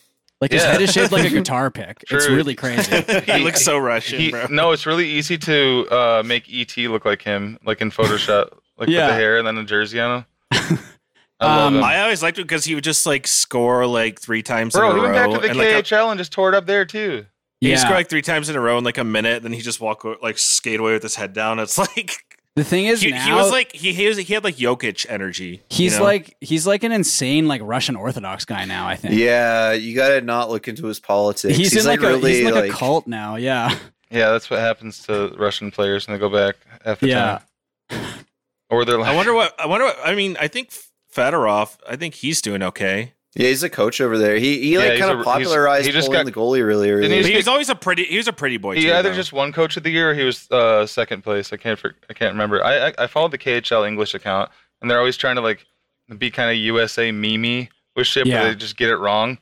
Like 0.41 0.51
his 0.51 0.63
Yeah. 0.63 0.71
head 0.73 0.81
is 0.81 0.91
shaped 0.91 1.11
like 1.11 1.23
a 1.25 1.29
guitar 1.37 1.69
pick. 1.71 2.03
It's 2.09 2.27
really 2.27 2.55
crazy. 2.55 3.01
he 3.31 3.43
looks 3.43 3.61
so 3.63 3.77
Russian, 3.77 4.19
He, 4.19 4.31
bro. 4.31 4.47
no, 4.49 4.71
it's 4.71 4.85
really 4.85 5.07
easy 5.07 5.37
to 5.37 5.87
uh, 5.91 6.23
make 6.25 6.51
ET 6.51 6.75
look 6.89 7.05
like 7.05 7.21
him, 7.21 7.59
like 7.63 7.79
in 7.79 7.91
Photoshop, 7.91 8.49
like 8.77 8.89
Yeah. 8.89 9.05
with 9.05 9.09
the 9.09 9.13
hair 9.15 9.37
and 9.37 9.47
then 9.47 9.57
a 9.57 9.63
jersey 9.63 9.99
on 10.01 10.25
him. 10.51 10.79
I 11.39 11.65
Um. 11.67 11.83
I 11.83 12.01
always 12.01 12.23
liked 12.23 12.39
it 12.39 12.43
because 12.43 12.65
he 12.65 12.73
would 12.75 12.83
just 12.83 13.05
like 13.05 13.27
score 13.27 13.85
like 13.85 14.19
three 14.19 14.41
times 14.43 14.73
Bro, 14.73 14.89
in 14.91 14.95
he 14.95 15.01
went 15.03 15.13
row. 15.15 15.27
back 15.27 15.35
to 15.35 15.41
the 15.41 15.49
and, 15.49 15.57
like, 15.59 15.67
KHL 15.85 16.09
and 16.11 16.17
just 16.17 16.31
tore 16.31 16.49
it 16.49 16.55
up 16.55 16.65
there 16.65 16.85
too. 16.85 17.25
He 17.63 17.71
Yeah. 17.71 17.77
scored 17.77 17.95
like 17.95 18.09
three 18.09 18.21
times 18.21 18.49
in 18.49 18.55
a 18.55 18.59
row 18.59 18.77
in 18.77 18.83
like 18.83 18.97
a 18.97 19.03
minute, 19.03 19.43
then 19.43 19.53
he 19.53 19.61
just 19.61 19.79
walk 19.79 20.03
like 20.21 20.37
skate 20.37 20.79
away 20.79 20.93
with 20.93 21.03
his 21.03 21.15
head 21.15 21.33
down. 21.33 21.59
It's 21.59 21.77
like 21.97 22.11
The 22.55 22.63
thing 22.63 22.85
is 22.85 23.01
he, 23.01 23.09
now 23.11 23.25
he 23.25 23.31
was 23.33 23.51
like 23.51 23.71
he 23.73 23.93
he, 23.93 24.07
was, 24.07 24.17
he 24.17 24.33
had 24.33 24.43
like 24.43 24.57
Jokic 24.57 25.05
energy. 25.09 25.45
you 25.47 25.59
he's 25.69 25.97
know? 25.97 26.03
like 26.03 26.35
he's 26.41 26.67
like 26.67 26.83
an 26.83 26.91
insane 26.91 27.47
like 27.47 27.61
Russian 27.63 27.95
Orthodox 27.95 28.45
guy 28.45 28.65
now. 28.65 28.87
I 28.87 28.95
think. 28.95 29.15
Yeah, 29.15 29.71
you 29.73 29.95
gotta 29.95 30.21
not 30.21 30.49
look 30.49 30.67
into 30.67 30.85
his 30.87 30.99
politics. 30.99 31.55
He's, 31.57 31.75
in 31.75 31.85
like, 31.85 31.99
a 32.01 32.07
really 32.07 32.31
he's 32.31 32.39
in 32.41 32.45
like, 32.53 32.55
like 32.65 32.71
a 32.71 32.73
cult 32.73 33.07
now. 33.07 33.35
Yeah. 33.35 33.75
Yeah, 34.11 34.29
that's 34.29 34.47
what 34.47 34.59
happens 34.59 34.99
to 35.07 35.33
Russian 35.39 35.71
players 35.71 36.07
when 36.07 36.15
they 36.15 36.19
go 36.19 36.29
back 36.29 36.57
half 36.85 36.99
the 36.99 37.07
Yeah. 37.07 37.39
time. 37.89 37.99
Or 38.69 38.85
they're 38.85 38.99
like, 38.99 39.07
I 39.09 39.15
wonder 39.15 39.33
what 39.33 39.59
I 39.59 39.65
wonder. 39.65 39.85
What, 39.85 39.97
I 40.05 40.13
mean, 40.13 40.37
I 40.39 40.47
think 40.47 40.69
Fedorov. 41.11 41.77
I 41.89 41.95
think 41.95 42.13
he's 42.13 42.39
doing 42.41 42.61
okay. 42.61 43.12
Yeah, 43.35 43.47
he's 43.47 43.63
a 43.63 43.69
coach 43.69 43.99
over 43.99 44.17
there. 44.19 44.35
He 44.35 44.59
he 44.59 44.77
like 44.77 44.91
he's 44.91 44.99
kind 45.01 45.11
a- 45.11 45.19
of 45.19 45.25
he's- 45.25 45.33
popularized 45.47 45.85
he 45.87 45.91
just 45.91 46.07
pulling 46.09 46.25
got- 46.25 46.33
the 46.33 46.39
goalie 46.39 46.65
really 46.65 46.91
early. 46.91 47.01
Didn't 47.03 47.17
He's 47.17 47.27
he 47.27 47.35
was 47.35 47.47
always 47.47 47.69
a 47.69 47.75
pretty. 47.75 48.03
He 48.05 48.17
was 48.17 48.27
a 48.27 48.33
pretty 48.33 48.57
boy. 48.57 48.75
he 48.75 48.83
too, 48.83 48.93
either 48.93 49.09
though. 49.09 49.15
just 49.15 49.33
won 49.33 49.51
coach 49.51 49.75
of 49.75 49.81
the 49.83 49.89
year 49.89 50.11
or 50.11 50.13
he 50.13 50.23
was 50.23 50.49
uh, 50.51 50.85
second 50.85 51.23
place. 51.23 51.51
I 51.51 51.57
can't 51.57 51.79
for, 51.79 51.95
I 52.09 52.13
can't 52.13 52.33
remember. 52.33 52.63
I, 52.63 52.89
I 52.89 52.93
I 52.99 53.07
followed 53.07 53.31
the 53.31 53.39
KHL 53.39 53.87
English 53.87 54.13
account 54.13 54.51
and 54.81 54.91
they're 54.91 54.99
always 54.99 55.17
trying 55.17 55.35
to 55.37 55.41
like 55.41 55.65
be 56.17 56.29
kind 56.29 56.51
of 56.51 56.57
USA 56.57 57.09
memey 57.11 57.69
with 57.95 58.05
shit, 58.05 58.27
Yeah. 58.27 58.43
but 58.43 58.49
they 58.49 58.55
just 58.55 58.77
get 58.77 58.89
it 58.89 58.97
wrong. 58.97 59.39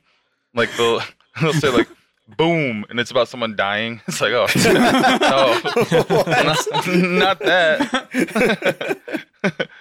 Like 0.54 0.74
they'll 0.78 1.00
they'll 1.42 1.52
say 1.52 1.68
like 1.68 1.88
boom 2.38 2.86
and 2.88 2.98
it's 2.98 3.10
about 3.10 3.28
someone 3.28 3.56
dying. 3.56 4.00
It's 4.08 4.22
like 4.22 4.32
oh 4.32 4.46
no, 4.64 5.60
not, 6.42 6.86
not 6.96 7.38
that. 7.40 9.01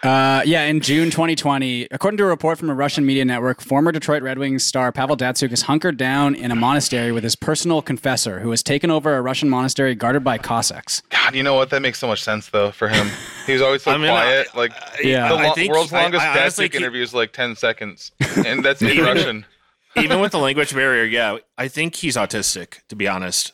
Uh, 0.03 0.41
yeah, 0.45 0.63
in 0.63 0.79
June 0.79 1.11
2020, 1.11 1.87
according 1.91 2.17
to 2.17 2.23
a 2.23 2.27
report 2.27 2.57
from 2.57 2.71
a 2.71 2.73
Russian 2.73 3.05
media 3.05 3.23
network, 3.23 3.61
former 3.61 3.91
Detroit 3.91 4.23
Red 4.23 4.39
Wings 4.39 4.63
star 4.63 4.91
Pavel 4.91 5.15
Datsyuk 5.15 5.51
is 5.51 5.61
hunkered 5.63 5.95
down 5.97 6.33
in 6.33 6.49
a 6.49 6.55
monastery 6.55 7.11
with 7.11 7.23
his 7.23 7.35
personal 7.35 7.83
confessor, 7.83 8.39
who 8.39 8.49
has 8.49 8.63
taken 8.63 8.89
over 8.89 9.15
a 9.15 9.21
Russian 9.21 9.47
monastery 9.47 9.93
guarded 9.93 10.23
by 10.23 10.39
Cossacks. 10.39 11.03
God, 11.11 11.35
you 11.35 11.43
know 11.43 11.53
what? 11.53 11.69
That 11.69 11.83
makes 11.83 11.99
so 11.99 12.07
much 12.07 12.23
sense 12.23 12.49
though 12.49 12.71
for 12.71 12.87
him. 12.87 13.09
He 13.45 13.53
was 13.53 13.61
always 13.61 13.83
so 13.83 13.91
I 13.93 13.97
mean, 13.97 14.07
quiet. 14.07 14.47
I- 14.53 14.57
like 14.57 14.71
Yeah. 15.03 15.27
the 15.29 15.35
I 15.35 15.47
lo- 15.49 15.53
think- 15.53 15.71
world's 15.71 15.91
longest 15.91 16.25
I 16.25 16.39
honestly 16.39 16.67
Datsyuk 16.67 16.75
interview 16.75 17.03
is 17.03 17.13
like 17.13 17.31
ten 17.31 17.55
seconds, 17.55 18.11
and 18.43 18.65
that's 18.65 18.81
in 18.81 18.89
Even- 18.89 19.05
Russian. 19.05 19.45
even 19.97 20.19
with 20.19 20.31
the 20.31 20.39
language 20.39 20.73
barrier. 20.73 21.03
Yeah, 21.03 21.37
I 21.59 21.67
think 21.67 21.93
he's 21.95 22.15
autistic. 22.15 22.79
To 22.87 22.95
be 22.95 23.07
honest, 23.07 23.51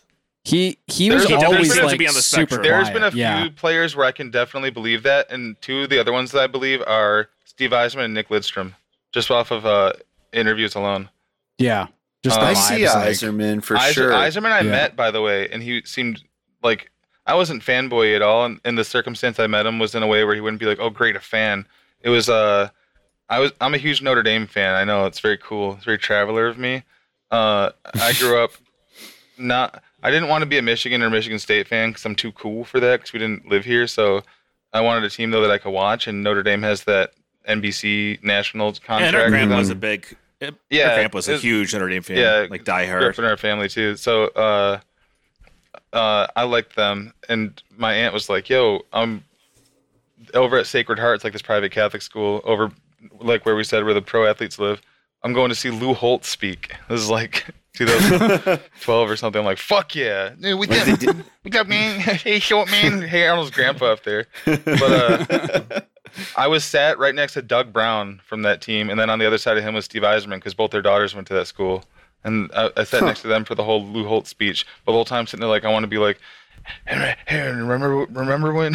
He 0.47 0.77
he 0.87 1.09
There's 1.09 1.23
was 1.23 1.25
a 1.25 1.27
difference 1.39 1.53
always 1.53 1.75
to 1.75 1.85
like 1.85 1.99
be 1.99 2.07
on 2.07 2.13
the 2.13 2.21
super 2.21 2.55
spectrum. 2.55 2.63
There's 2.63 2.83
quiet. 2.85 2.93
been 2.93 3.03
a 3.03 3.11
few 3.11 3.19
yeah. 3.19 3.49
players 3.55 3.95
where 3.95 4.05
I 4.05 4.11
can 4.13 4.31
definitely 4.31 4.69
believe 4.71 5.03
that, 5.03 5.29
and 5.29 5.59
two 5.61 5.81
of 5.83 5.89
the 5.89 5.99
other 5.99 6.13
ones 6.13 6.31
that 6.31 6.41
I 6.41 6.47
believe 6.47 6.81
are 6.87 7.27
Steve 7.43 7.71
Yzerman 7.71 8.05
and 8.05 8.13
Nick 8.13 8.29
Lidstrom, 8.29 8.73
just 9.11 9.29
off 9.29 9.51
of 9.51 9.65
uh, 9.65 9.93
interviews 10.31 10.73
alone. 10.75 11.09
Yeah. 11.57 11.87
Just 12.23 12.39
the 12.39 12.45
Uh, 12.45 12.49
I 12.49 12.53
see 12.53 12.87
like- 12.87 13.09
Yzerman 13.09 13.61
for 13.63 13.75
Eis- 13.77 13.93
sure. 13.93 14.11
Yzerman 14.11 14.51
I 14.51 14.61
Yeah. 14.61 14.71
met, 14.71 14.95
by 14.95 15.11
the 15.11 15.21
way, 15.21 15.49
and 15.49 15.61
he 15.61 15.81
seemed 15.85 16.23
like 16.63 16.91
I 17.25 17.33
wasn't 17.33 17.61
fanboy 17.61 18.15
at 18.15 18.21
all. 18.21 18.45
And, 18.45 18.61
and 18.63 18.77
the 18.77 18.85
circumstance 18.85 19.39
I 19.39 19.47
met 19.47 19.65
him 19.65 19.79
was 19.79 19.95
in 19.95 20.01
a 20.01 20.07
way 20.07 20.23
where 20.23 20.33
he 20.33 20.39
wouldn't 20.39 20.61
be 20.61 20.65
like, 20.65 20.79
"Oh, 20.79 20.89
great, 20.89 21.17
a 21.17 21.19
fan." 21.19 21.65
It 22.01 22.09
was 22.09 22.29
uh, 22.29 22.69
I 23.27 23.39
was 23.39 23.51
I'm 23.59 23.73
a 23.73 23.77
huge 23.77 24.01
Notre 24.01 24.23
Dame 24.23 24.47
fan. 24.47 24.75
I 24.75 24.85
know 24.85 25.05
it's 25.07 25.19
very 25.19 25.37
cool. 25.37 25.73
It's 25.73 25.83
very 25.83 25.97
traveler 25.97 26.47
of 26.47 26.57
me. 26.57 26.83
Uh, 27.31 27.71
I 27.95 28.13
grew 28.13 28.41
up 28.41 28.51
not. 29.37 29.83
I 30.07 30.11
didn't 30.11 30.29
want 30.29 30.41
to 30.41 30.45
be 30.45 30.57
a 30.57 30.61
Michigan 30.61 31.03
or 31.03 31.09
Michigan 31.09 31.37
State 31.37 31.67
fan 31.67 31.89
because 31.89 32.05
I'm 32.05 32.15
too 32.15 32.31
cool 32.31 32.63
for 32.63 32.79
that 32.79 33.01
because 33.01 33.11
we 33.11 33.19
didn't 33.19 33.45
live 33.45 33.65
here. 33.65 33.87
So 33.87 34.23
I 34.71 34.79
wanted 34.79 35.03
a 35.03 35.09
team 35.09 35.31
though 35.31 35.41
that 35.41 35.51
I 35.51 35.57
could 35.57 35.71
watch, 35.71 36.07
and 36.07 36.23
Notre 36.23 36.43
Dame 36.43 36.61
has 36.61 36.85
that 36.85 37.11
NBC 37.45 38.23
national 38.23 38.71
contract. 38.71 39.03
and 39.03 39.15
our 39.17 39.23
with 39.23 39.31
grandpa 39.31 39.57
was 39.57 39.69
a 39.69 39.75
big. 39.75 40.07
Yeah, 40.39 40.51
Yeah, 40.69 40.89
our 40.91 40.95
grandpa 40.95 41.17
was 41.17 41.27
a 41.27 41.37
huge 41.37 41.73
Notre 41.73 41.89
Dame 41.89 42.03
fan. 42.03 42.17
yeah, 42.19 42.47
like 42.49 42.63
grew 42.63 42.73
diehard. 42.73 43.09
up 43.09 43.19
in 43.19 43.25
our 43.25 43.35
family 43.35 43.67
too. 43.67 43.97
So 43.97 44.27
uh, 44.27 44.79
uh, 45.91 46.27
I 46.33 46.43
liked 46.43 46.77
them, 46.77 47.13
and 47.27 47.61
my 47.75 47.93
aunt 47.93 48.13
was 48.13 48.29
like, 48.29 48.49
"Yo, 48.49 48.83
I'm 48.93 49.25
over 50.33 50.57
at 50.57 50.67
Sacred 50.67 50.99
Heart. 50.99 51.15
It's 51.15 51.23
like 51.25 51.33
this 51.33 51.41
private 51.41 51.73
Catholic 51.73 52.01
school 52.01 52.39
over, 52.45 52.71
like 53.19 53.45
where 53.45 53.57
we 53.57 53.65
said 53.65 53.83
where 53.83 53.93
the 53.93 54.01
pro 54.01 54.25
athletes 54.25 54.57
live. 54.57 54.81
I'm 55.21 55.33
going 55.33 55.49
to 55.49 55.55
see 55.55 55.69
Lou 55.69 55.93
Holtz 55.93 56.29
speak. 56.29 56.73
This 56.87 57.01
is 57.01 57.09
like 57.09 57.45
2012 57.77 59.09
or 59.09 59.15
something. 59.15 59.39
I'm 59.39 59.45
like, 59.45 59.57
fuck 59.57 59.95
yeah, 59.95 60.29
Dude, 60.39 60.59
we 60.59 60.67
got, 60.67 61.15
we 61.43 61.51
got 61.51 61.67
man, 61.67 61.99
hey 61.99 62.39
short 62.39 62.69
man, 62.71 63.01
hey 63.01 63.27
Arnold's 63.27 63.51
grandpa 63.51 63.93
up 63.93 64.03
there. 64.03 64.25
But 64.45 64.81
uh, 64.81 65.79
I 66.35 66.47
was 66.47 66.63
sat 66.63 66.97
right 66.97 67.13
next 67.13 67.33
to 67.33 67.41
Doug 67.41 67.71
Brown 67.71 68.21
from 68.25 68.41
that 68.41 68.61
team, 68.61 68.89
and 68.89 68.99
then 68.99 69.09
on 69.09 69.19
the 69.19 69.27
other 69.27 69.37
side 69.37 69.57
of 69.57 69.63
him 69.63 69.73
was 69.75 69.85
Steve 69.85 70.01
Yzerman 70.01 70.35
because 70.35 70.53
both 70.53 70.71
their 70.71 70.81
daughters 70.81 71.13
went 71.13 71.27
to 71.27 71.33
that 71.35 71.47
school. 71.47 71.83
And 72.23 72.49
I, 72.53 72.71
I 72.75 72.83
sat 72.83 73.03
next 73.03 73.21
to 73.21 73.27
them 73.27 73.45
for 73.45 73.55
the 73.55 73.63
whole 73.63 73.85
Lou 73.85 74.05
Holtz 74.05 74.29
speech. 74.29 74.65
But 74.83 74.91
the 74.91 74.95
whole 74.95 75.05
time 75.05 75.27
sitting 75.27 75.39
there, 75.41 75.49
like, 75.49 75.63
I 75.63 75.71
want 75.71 75.83
to 75.83 75.87
be 75.87 75.99
like, 75.99 76.19
hey, 76.85 77.15
hey, 77.27 77.47
remember, 77.51 78.05
remember 78.05 78.51
when? 78.53 78.73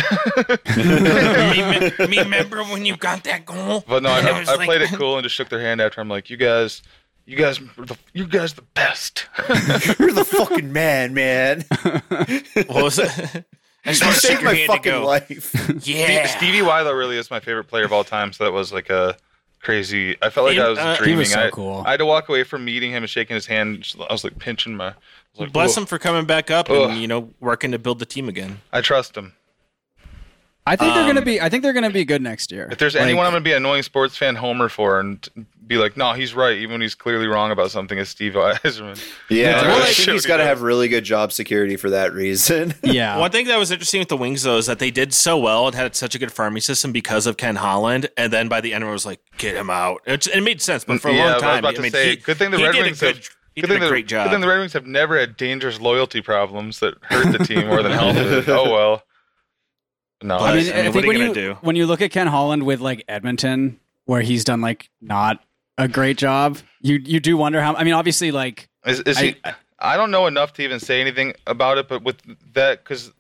me, 0.77 2.07
me 2.09 2.19
remember 2.23 2.63
when 2.65 2.85
you 2.87 2.97
got 2.97 3.25
that 3.25 3.45
goal? 3.45 3.85
but 3.87 4.03
no, 4.03 4.11
I, 4.11 4.21
I, 4.21 4.41
I 4.47 4.55
like- 4.55 4.67
played 4.67 4.83
it 4.83 4.91
cool 4.91 5.17
and 5.17 5.23
just 5.25 5.35
shook 5.35 5.49
their 5.49 5.61
hand 5.61 5.81
after. 5.81 6.01
I'm 6.01 6.09
like, 6.09 6.31
you 6.31 6.37
guys, 6.37 6.83
you 7.27 7.37
guys, 7.37 7.61
are 7.61 7.85
the, 7.87 7.97
you 8.13 8.27
guys, 8.27 8.55
the 8.55 8.63
best. 8.75 9.27
You're 9.99 10.13
the 10.13 10.25
fucking 10.25 10.73
man, 10.73 11.15
man. 11.15 11.65
What 12.67 12.83
was 12.85 12.99
it? 12.99 13.09
I 13.85 13.93
just 13.93 14.01
You 14.01 14.07
want 14.07 14.21
to 14.21 14.27
shake 14.27 14.39
saved 14.39 14.43
my 14.45 14.67
fucking 14.67 15.03
life. 15.03 15.85
Yeah. 15.87 16.27
Stevie 16.27 16.63
Y 16.63 16.83
though 16.85 16.93
really 16.93 17.17
is 17.19 17.31
my 17.31 17.41
favorite 17.41 17.65
player 17.65 17.85
of 17.85 17.93
all 17.93 18.05
time. 18.05 18.33
So 18.33 18.45
that 18.45 18.53
was 18.53 18.73
like 18.73 18.91
a 18.91 19.17
crazy. 19.61 20.17
I 20.23 20.31
felt 20.31 20.47
like 20.47 20.55
He- 20.55 20.61
I 20.61 20.69
was 20.69 20.79
uh, 20.79 20.95
he 20.95 20.99
dreaming. 20.99 21.19
was 21.19 21.33
so 21.33 21.41
I, 21.47 21.51
cool. 21.51 21.83
I 21.87 21.93
had 21.93 21.97
to 21.99 22.07
walk 22.07 22.29
away 22.29 22.45
from 22.45 22.65
meeting 22.65 22.93
him 22.93 23.03
and 23.03 23.11
shaking 23.11 23.35
his 23.35 23.47
hand. 23.47 23.93
I 24.09 24.13
was 24.13 24.23
like 24.25 24.39
pinching 24.39 24.77
my. 24.77 24.89
I 24.89 24.95
was 25.33 25.41
like, 25.41 25.53
Bless 25.53 25.75
"Whoa." 25.77 25.83
him 25.83 25.87
for 25.87 25.99
coming 25.99 26.27
back 26.27 26.51
up 26.51 26.71
Ugh. 26.71 26.91
and 26.91 27.01
you 27.01 27.09
know 27.09 27.31
working 27.41 27.73
to 27.73 27.79
build 27.79 27.99
the 27.99 28.07
team 28.07 28.29
again. 28.29 28.61
I 28.73 28.83
trust 28.83 29.17
him. 29.17 29.33
I 30.65 30.77
think 30.77 30.95
they're 30.95 31.03
Um, 31.03 31.09
gonna 31.09 31.23
be. 31.25 31.41
I 31.41 31.49
think 31.49 31.63
they're 31.65 31.73
gonna 31.73 31.91
be 31.91 32.05
good 32.05 32.23
next 32.23 32.53
year. 32.53 32.69
If 32.71 32.79
there's 32.79 32.95
Like, 32.95 33.03
anyone 33.03 33.27
I'm 33.27 33.33
gonna 33.33 33.43
be 33.43 33.51
an 33.51 33.57
annoying 33.59 33.83
sports 33.83 34.17
fan 34.17 34.37
homer 34.37 34.69
for 34.69 35.01
and 35.01 35.29
be 35.67 35.77
like, 35.77 35.97
no, 35.97 36.13
he's 36.13 36.35
right, 36.35 36.57
even 36.57 36.73
when 36.73 36.81
he's 36.83 36.95
clearly 36.95 37.27
wrong 37.27 37.51
about 37.51 37.71
something, 37.73 37.99
is 37.99 38.09
Steve 38.09 38.35
Yzerman. 38.35 39.03
Yeah, 39.29 39.63
Yeah, 39.63 39.63
well, 39.63 39.83
I 39.83 39.87
think 39.87 40.11
he's 40.11 40.27
got 40.27 40.37
to 40.37 40.45
have 40.45 40.63
really 40.63 40.87
good 40.89 41.03
job 41.05 41.33
security 41.33 41.77
for 41.77 41.91
that 41.91 42.13
reason. 42.13 42.75
yeah, 42.83 43.17
One 43.19 43.31
thing 43.33 43.47
that 43.47 43.59
was 43.59 43.71
interesting 43.73 44.01
with 44.01 44.09
the 44.09 44.17
Wings 44.17 44.43
though 44.45 44.59
is 44.59 44.67
that 44.67 44.79
they 44.79 44.91
did 44.93 45.13
so 45.15 45.37
well 45.39 45.67
and 45.67 45.75
had 45.75 45.97
such 45.97 46.15
a 46.15 46.19
good 46.19 46.31
farming 46.33 46.61
system 46.63 46.93
because 46.93 47.27
of 47.27 47.37
Ken 47.37 47.57
Holland, 47.57 48.09
and 48.17 48.33
then 48.33 48.49
by 48.49 48.61
the 48.61 48.73
end 48.73 48.85
it 48.85 48.89
was 48.89 49.05
like, 49.07 49.21
get 49.39 49.57
him 49.57 49.71
out. 49.71 50.03
It, 50.07 50.27
it 50.29 50.43
made 50.43 50.61
sense, 50.63 50.85
but 50.85 51.01
for 51.01 51.09
a 51.09 51.15
yeah, 51.15 51.19
long 51.25 51.31
I 51.31 51.35
was 51.35 51.43
time, 51.43 51.59
about 51.59 51.73
I 51.73 51.77
to 51.77 51.83
mean, 51.83 51.91
say, 51.93 52.11
he, 52.11 52.17
good 52.17 52.37
thing 52.37 52.51
the 52.53 52.59
Red 52.59 52.75
Wings 52.77 53.03
a 53.03 53.07
have. 53.07 53.17
he 53.55 53.61
good 53.63 53.67
did 53.69 53.81
thing 53.81 53.89
a 53.91 53.95
the- 53.95 54.03
job. 54.03 54.27
Good 54.27 54.35
thing 54.35 54.41
the 54.43 54.49
Red 54.49 54.59
Wings 54.59 54.73
have 54.75 54.87
never 54.87 55.19
had 55.19 55.37
dangerous 55.37 55.81
loyalty 55.81 56.21
problems 56.21 56.79
that 56.81 56.95
hurt 57.03 57.37
the 57.37 57.45
team 57.45 57.67
more 57.67 57.83
than 57.83 57.91
help 57.93 58.15
it. 58.17 58.49
Oh 58.49 58.71
well. 58.71 59.03
No, 60.23 60.39
But- 60.39 60.45
I 60.45 60.57
mean, 60.57 60.73
I 60.73 60.77
mean, 60.77 60.85
I 60.85 60.89
what 60.89 60.93
think 60.93 61.05
are 61.05 61.09
when 61.09 61.17
you 61.17 61.23
you 61.23 61.29
gonna 61.35 61.47
do? 61.55 61.59
when 61.63 61.77
you 61.77 61.87
look 61.87 62.01
at 62.01 62.11
Ken 62.11 62.27
Holland 62.27 62.65
with 62.65 62.81
like 62.81 63.05
Edmonton, 63.09 63.79
where 64.05 64.23
he's 64.23 64.45
done 64.45 64.61
like 64.61 64.89
not 65.01 65.43
a 65.79 65.89
great 65.89 66.17
job, 66.19 66.59
you 66.81 67.01
you 67.05 67.21
do 67.21 67.37
wonder 67.37 67.61
how. 67.61 67.75
I 67.75 67.85
mean, 67.85 67.95
obviously, 67.95 68.31
like 68.31 68.69
Is, 68.87 69.01
is 69.01 69.19
he? 69.19 69.35
I, 69.79 69.97
don't 69.97 70.11
know 70.13 70.27
enough 70.27 70.53
to 70.55 70.63
even 70.63 70.79
say 70.79 71.01
anything 71.01 71.35
about 71.47 71.77
it, 71.79 71.89
but 71.89 72.03
with 72.05 72.17
that, 72.55 72.85
because 72.85 73.11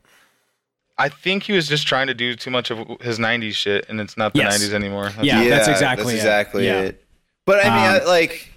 I 0.98 1.08
think 1.08 1.42
he 1.44 1.52
was 1.52 1.66
just 1.66 1.86
trying 1.88 2.06
to 2.06 2.14
do 2.14 2.34
too 2.36 2.50
much 2.50 2.70
of 2.70 2.78
his 3.00 3.18
'90s 3.18 3.54
shit, 3.54 3.86
and 3.88 4.00
it's 4.00 4.16
not 4.16 4.32
the 4.34 4.40
Yes. 4.40 4.58
'90s 4.62 4.72
anymore. 4.74 5.04
That's- 5.08 5.24
Yeah, 5.24 5.48
that's 5.48 5.66
exactly 5.68 6.04
that's 6.04 6.14
it. 6.14 6.16
exactly 6.26 6.66
Yeah. 6.66 6.80
it. 6.82 7.04
But 7.46 7.60
I 7.66 7.70
mean, 7.70 7.72
Um, 7.72 8.02
I, 8.02 8.04
like, 8.04 8.52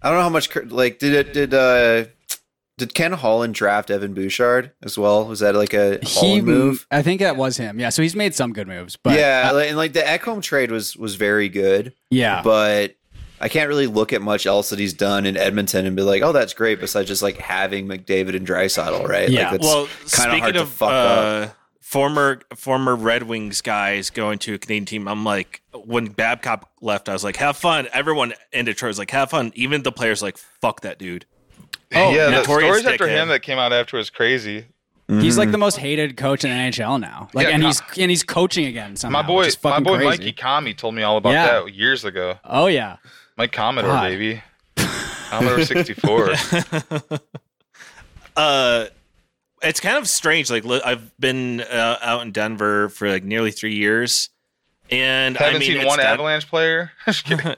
I 0.00 0.08
don't 0.08 0.18
know 0.18 0.22
how 0.22 0.28
much 0.30 0.54
like 0.70 0.98
did 0.98 1.12
it 1.14 1.32
did 1.34 1.52
uh 1.52 2.04
did 2.78 2.94
Ken 2.94 3.12
Holland 3.12 3.54
draft 3.54 3.90
Evan 3.90 4.12
Bouchard 4.12 4.72
as 4.82 4.98
well? 4.98 5.26
Was 5.26 5.40
that 5.40 5.54
like 5.54 5.72
a 5.72 5.98
He 6.02 6.40
move? 6.40 6.86
I 6.90 7.02
think 7.02 7.20
that 7.20 7.36
was 7.36 7.56
him. 7.56 7.80
Yeah. 7.80 7.88
So 7.88 8.02
he's 8.02 8.16
made 8.16 8.34
some 8.34 8.52
good 8.52 8.68
moves, 8.68 8.96
but 8.96 9.18
yeah, 9.18 9.50
uh, 9.52 9.58
and 9.58 9.76
like 9.76 9.92
the 9.92 10.00
Ekholm 10.00 10.42
trade 10.42 10.70
was 10.70 10.96
was 10.96 11.14
very 11.14 11.48
good, 11.48 11.94
yeah. 12.10 12.42
but 12.42 12.96
I 13.40 13.48
can't 13.48 13.68
really 13.68 13.86
look 13.86 14.12
at 14.12 14.22
much 14.22 14.46
else 14.46 14.70
that 14.70 14.78
he's 14.78 14.94
done 14.94 15.26
in 15.26 15.36
Edmonton 15.36 15.86
and 15.86 15.94
be 15.94 16.02
like, 16.02 16.22
oh, 16.22 16.32
that's 16.32 16.54
great. 16.54 16.80
Besides 16.80 17.08
just 17.08 17.22
like 17.22 17.36
having 17.38 17.86
McDavid 17.86 18.34
and 18.34 18.46
Draisaitl, 18.46 19.06
right? 19.06 19.28
Yeah. 19.28 19.50
like, 19.50 19.60
it's 19.60 19.64
well, 19.64 19.86
kind 20.10 20.32
of 20.32 20.38
hard 20.40 20.54
speaking 20.54 20.54
to 20.54 20.60
of 20.62 20.68
fuck 20.70 20.90
up. 20.90 21.48
uh, 21.48 21.52
former 21.80 22.40
former 22.56 22.96
Red 22.96 23.24
Wings 23.24 23.60
guys 23.60 24.10
going 24.10 24.38
to 24.40 24.54
a 24.54 24.58
Canadian 24.58 24.86
team, 24.86 25.08
I'm 25.08 25.24
like, 25.24 25.62
when 25.72 26.06
Babcock 26.06 26.68
left, 26.80 27.08
I 27.08 27.12
was 27.12 27.24
like, 27.24 27.36
have 27.36 27.56
fun. 27.56 27.88
Everyone 27.92 28.34
in 28.52 28.64
Detroit 28.64 28.88
was 28.88 28.98
like, 28.98 29.10
have 29.10 29.30
fun. 29.30 29.52
Even 29.54 29.82
the 29.82 29.92
players 29.92 30.22
like, 30.22 30.36
fuck 30.36 30.80
that 30.82 30.98
dude. 30.98 31.26
Oh, 31.94 32.10
yeah. 32.10 32.26
The 32.26 32.30
notorious 32.32 32.80
stories 32.80 32.86
after 32.86 33.08
him 33.08 33.28
that 33.28 33.40
came 33.42 33.58
out 33.58 33.72
after 33.72 33.96
was 33.96 34.10
crazy. 34.10 34.66
He's 35.08 35.38
like 35.38 35.52
the 35.52 35.58
most 35.58 35.76
hated 35.78 36.16
coach 36.16 36.42
in 36.44 36.50
the 36.50 36.56
NHL 36.56 37.00
now. 37.00 37.28
Like, 37.32 37.46
Yeah, 37.46 37.54
and 37.54 37.62
he's 37.62 37.80
and 37.96 38.10
he's 38.10 38.24
coaching 38.24 38.66
again 38.66 38.96
somehow. 38.96 39.22
My 39.22 39.26
boy, 39.26 39.38
which 39.40 39.48
is 39.48 39.62
my 39.62 39.78
boy 39.78 39.98
crazy. 39.98 40.08
Mikey 40.08 40.32
Kami 40.32 40.74
told 40.74 40.96
me 40.96 41.04
all 41.04 41.16
about 41.16 41.30
Yeah. 41.30 41.60
that 41.60 41.74
years 41.74 42.04
ago. 42.04 42.38
Oh 42.44 42.66
yeah. 42.66 42.96
Mike 43.36 43.52
Commodore, 43.52 43.92
God. 43.92 44.08
baby. 44.08 44.42
Commodore 45.30 45.64
64. 45.64 46.34
Uh, 48.36 48.86
it's 49.62 49.80
kind 49.80 49.96
of 49.96 50.06
strange. 50.08 50.50
Like 50.50 50.64
li- 50.64 50.82
I've 50.84 51.18
been 51.18 51.60
uh, 51.62 51.96
out 52.02 52.22
in 52.22 52.32
Denver 52.32 52.88
for 52.90 53.08
like 53.08 53.24
nearly 53.24 53.50
three 53.50 53.74
years, 53.74 54.28
and 54.90 55.36
Haven't 55.36 55.56
I 55.56 55.58
mean, 55.58 55.78
seen 55.78 55.86
one 55.86 55.98
Den- 55.98 56.06
Avalanche 56.06 56.46
player. 56.48 56.92
Denver. 57.06 57.56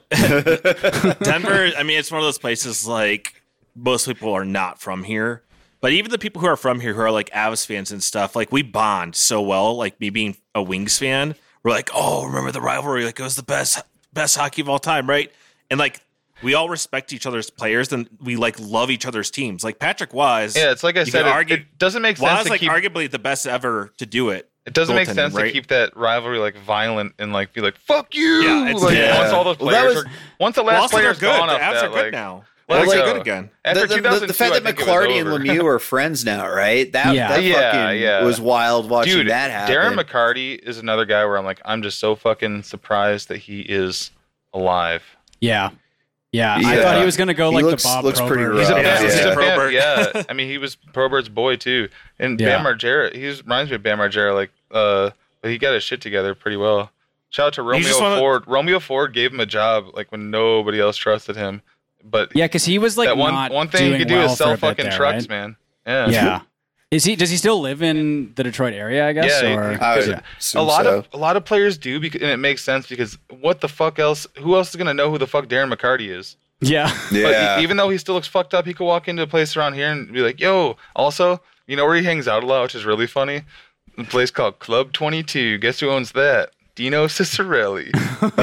I 1.77 1.83
mean, 1.83 1.99
it's 1.99 2.11
one 2.11 2.21
of 2.21 2.25
those 2.25 2.37
places 2.37 2.87
like 2.87 3.38
most 3.75 4.05
people 4.07 4.33
are 4.33 4.45
not 4.45 4.79
from 4.81 5.03
here, 5.03 5.43
but 5.81 5.91
even 5.91 6.11
the 6.11 6.17
people 6.17 6.41
who 6.41 6.47
are 6.47 6.57
from 6.57 6.79
here 6.79 6.93
who 6.93 7.01
are 7.01 7.11
like 7.11 7.29
Avs 7.31 7.65
fans 7.65 7.91
and 7.91 8.03
stuff, 8.03 8.35
like 8.35 8.51
we 8.51 8.61
bond 8.63 9.15
so 9.15 9.41
well. 9.41 9.75
Like 9.77 9.99
me 9.99 10.09
being 10.09 10.37
a 10.55 10.61
Wings 10.61 10.97
fan, 10.99 11.35
we're 11.63 11.71
like, 11.71 11.89
oh, 11.93 12.25
remember 12.25 12.51
the 12.51 12.61
rivalry? 12.61 13.05
Like 13.05 13.19
it 13.19 13.23
was 13.23 13.35
the 13.35 13.43
best 13.43 13.81
best 14.13 14.35
hockey 14.37 14.61
of 14.61 14.69
all 14.69 14.79
time, 14.79 15.07
right? 15.09 15.31
And 15.71 15.79
like 15.79 16.01
we 16.41 16.53
all 16.53 16.69
respect 16.69 17.11
each 17.13 17.25
other's 17.25 17.49
players, 17.49 17.91
and 17.91 18.09
we 18.21 18.35
like 18.37 18.57
love 18.59 18.89
each 18.89 19.05
other's 19.05 19.29
teams. 19.29 19.61
Like 19.63 19.77
Patrick 19.77 20.13
was, 20.13 20.55
Yeah, 20.55 20.71
it's 20.71 20.83
like 20.83 20.95
I 20.97 21.03
said. 21.03 21.23
could 21.23 21.27
It, 21.27 21.33
argue- 21.33 21.55
it 21.57 21.77
doesn't 21.77 22.01
make 22.01 22.15
sense 22.17 22.31
was 22.31 22.43
to 22.45 22.49
like 22.49 22.61
keep. 22.61 22.71
arguably 22.71 23.09
the 23.11 23.19
best 23.19 23.45
ever 23.45 23.91
to 23.97 24.05
do 24.05 24.29
it. 24.29 24.49
it 24.65 24.73
doesn't 24.73 24.95
make 24.95 25.07
goaltending, 25.09 25.15
sense 25.15 25.35
to 25.35 25.51
keep 25.51 25.67
that 25.67 25.95
rivalry 25.97 26.39
like 26.39 26.57
violent 26.59 27.13
and 27.19 27.33
like 27.33 27.51
be 27.53 27.59
like 27.61 27.77
"fuck 27.77 28.15
you." 28.15 28.23
Yeah, 28.41 28.65
it's- 28.69 28.81
like, 28.81 28.95
yeah. 28.95 29.19
Once 29.19 29.33
all 29.33 29.43
those 29.43 29.59
Well, 29.59 29.69
players, 29.69 29.95
was- 29.95 30.05
are, 30.05 30.09
once 30.39 30.55
the 30.55 30.63
last 30.63 30.79
also 30.81 30.95
they're 30.95 31.03
player's 31.13 31.19
good. 31.19 31.37
gone 31.37 31.47
The 31.49 31.55
off 31.55 31.61
Avs 31.61 31.73
that, 31.73 31.83
are 31.85 31.89
good 31.89 32.03
like, 32.05 32.11
now. 32.13 32.43
Let 32.69 32.85
Well, 32.85 32.91
it 32.91 32.95
they're 32.95 33.13
good 33.13 33.21
again. 33.21 33.49
After 33.65 33.87
the, 33.87 33.95
the- 33.95 34.19
the- 34.19 34.27
the 34.27 34.33
fact 34.33 34.53
I 34.53 34.59
that 34.59 34.63
think 34.75 34.79
it 34.79 34.85
was 34.85 34.95
McCarty 35.07 35.19
and. 35.19 35.29
Lemieux 35.59 35.65
are 35.65 35.79
friends 35.79 36.23
now, 36.23 36.47
right? 36.47 36.91
That, 36.91 37.15
Yeah. 37.15 37.29
that 37.29 37.43
Yeah, 37.43 37.71
fucking 37.87 38.01
yeah. 38.01 38.23
was 38.23 38.39
wild 38.39 38.89
watching 38.89 39.13
Dude, 39.13 39.29
that 39.29 39.49
happen. 39.49 39.75
Darren 39.75 39.99
McCarty 39.99 40.59
is 40.59 40.77
another 40.77 41.05
guy 41.05 41.25
where 41.25 41.37
I'm 41.37 41.45
like, 41.45 41.59
I'm 41.65 41.81
just 41.81 41.97
so 41.99 42.15
fucking 42.15 42.61
surprised 42.63 43.27
that 43.29 43.37
he 43.37 43.61
is 43.61 44.11
alive. 44.53 45.01
Yeah. 45.41 45.71
Yeah. 46.31 46.57
I 46.63 46.75
thought 46.83 46.99
he 46.99 47.05
was 47.05 47.17
gonna 47.17 47.33
go 47.33 47.49
He 47.49 47.55
like 47.55 47.65
looks- 47.65 47.81
the 47.83 47.89
Bob 47.89 48.05
looks 48.05 48.19
pretty 48.21 48.43
Probert. 48.43 48.51
rough. 48.51 48.67
He's 48.67 48.69
a, 48.69 48.81
Yeah. 48.81 49.01
He's 49.01 49.15
Yeah. 49.15 49.27
a 49.29 49.33
Probert. 49.33 49.73
yeah. 49.73 50.23
I 50.29 50.33
mean, 50.33 50.47
he 50.47 50.59
was 50.59 50.75
Probert's 50.75 51.27
boy 51.29 51.55
too, 51.55 51.89
and 52.19 52.37
Bam 52.37 52.63
Yeah. 52.63 52.71
Margera. 52.71 53.15
He 53.15 53.27
reminds 53.41 53.71
me 53.71 53.77
of 53.77 53.83
Bam 53.83 53.97
Margera. 53.97 54.35
Like, 54.35 54.51
uh, 54.69 55.09
but 55.41 55.49
he 55.49 55.57
got 55.57 55.73
his 55.73 55.83
shit 55.83 56.01
together 56.01 56.35
pretty 56.35 56.57
well. 56.57 56.91
Shout 57.31 57.47
out 57.47 57.53
to 57.53 57.63
Romeo 57.63 57.87
just 57.87 57.99
one 58.01 58.11
of- 58.13 58.19
Ford. 58.19 58.43
Romeo 58.45 58.79
Ford 58.79 59.11
gave 59.13 59.31
him 59.33 59.39
a 59.39 59.45
job 59.47 59.85
like 59.95 60.11
when 60.11 60.29
nobody 60.29 60.79
else 60.79 60.97
trusted 60.97 61.35
him. 61.35 61.61
But 62.03 62.35
Yeah, 62.35 62.45
because 62.45 62.65
he 62.65 62.79
was 62.79 62.97
like 62.97 63.07
that 63.09 63.17
one 63.17 63.33
not 63.33 63.51
one 63.51 63.67
thing 63.67 63.91
he 63.93 63.97
could 63.99 64.07
do 64.07 64.15
well 64.15 64.31
is 64.31 64.37
sell 64.37 64.47
for 64.47 64.53
a 64.53 64.55
bit 64.55 64.59
fucking 64.61 64.85
there, 64.89 64.97
trucks, 64.97 65.23
right? 65.23 65.29
man. 65.29 65.55
Yeah, 65.85 66.09
Yeah. 66.09 66.41
Is 66.91 67.03
he? 67.03 67.15
Does 67.15 67.29
he 67.29 67.37
still 67.37 67.61
live 67.61 67.83
in 67.83 68.33
the 68.33 68.43
Detroit 68.43 68.73
area? 68.73 69.07
I 69.07 69.13
guess. 69.13 69.43
Yeah, 69.43 69.53
or 69.55 69.77
I 69.83 69.97
would 69.97 70.07
Yeah. 70.07 70.21
a 70.55 70.63
lot 70.63 70.85
so. 70.85 70.97
of 70.99 71.07
a 71.13 71.17
lot 71.17 71.37
of 71.37 71.45
players 71.45 71.77
do, 71.77 71.99
because, 71.99 72.19
and 72.23 72.31
it 72.31 72.37
makes 72.37 72.63
sense 72.63 72.87
because 72.87 73.15
what 73.41 73.61
the 73.61 73.67
fuck 73.67 73.99
else? 73.99 74.25
Who 74.39 74.55
else 74.55 74.69
is 74.71 74.75
gonna 74.75 74.95
know 74.95 75.11
who 75.11 75.19
the 75.19 75.27
fuck 75.27 75.45
Darren 75.45 75.71
McCarty 75.71 76.09
is? 76.09 76.35
yeah. 76.61 76.91
But 77.11 77.19
yeah. 77.31 77.59
even 77.59 77.77
though 77.77 77.89
he 77.89 77.99
still 77.99 78.15
looks 78.15 78.27
fucked 78.27 78.55
up, 78.55 78.65
he 78.65 78.73
could 78.73 78.85
walk 78.85 79.07
into 79.07 79.21
a 79.21 79.27
place 79.27 79.55
around 79.55 79.73
here 79.75 79.91
and 79.91 80.11
be 80.11 80.21
like, 80.21 80.39
"Yo." 80.39 80.77
Also, 80.95 81.41
you 81.67 81.75
know 81.75 81.85
where 81.85 81.95
he 81.95 82.03
hangs 82.03 82.27
out 82.27 82.43
a 82.43 82.47
lot, 82.47 82.63
which 82.63 82.73
is 82.73 82.85
really 82.85 83.05
funny. 83.05 83.43
A 83.99 84.03
place 84.05 84.31
called 84.31 84.57
Club 84.57 84.91
Twenty 84.91 85.21
Two. 85.21 85.59
Guess 85.59 85.81
who 85.81 85.89
owns 85.89 86.13
that? 86.13 86.49
Dino 86.73 87.05
Ciccarelli. 87.07 87.91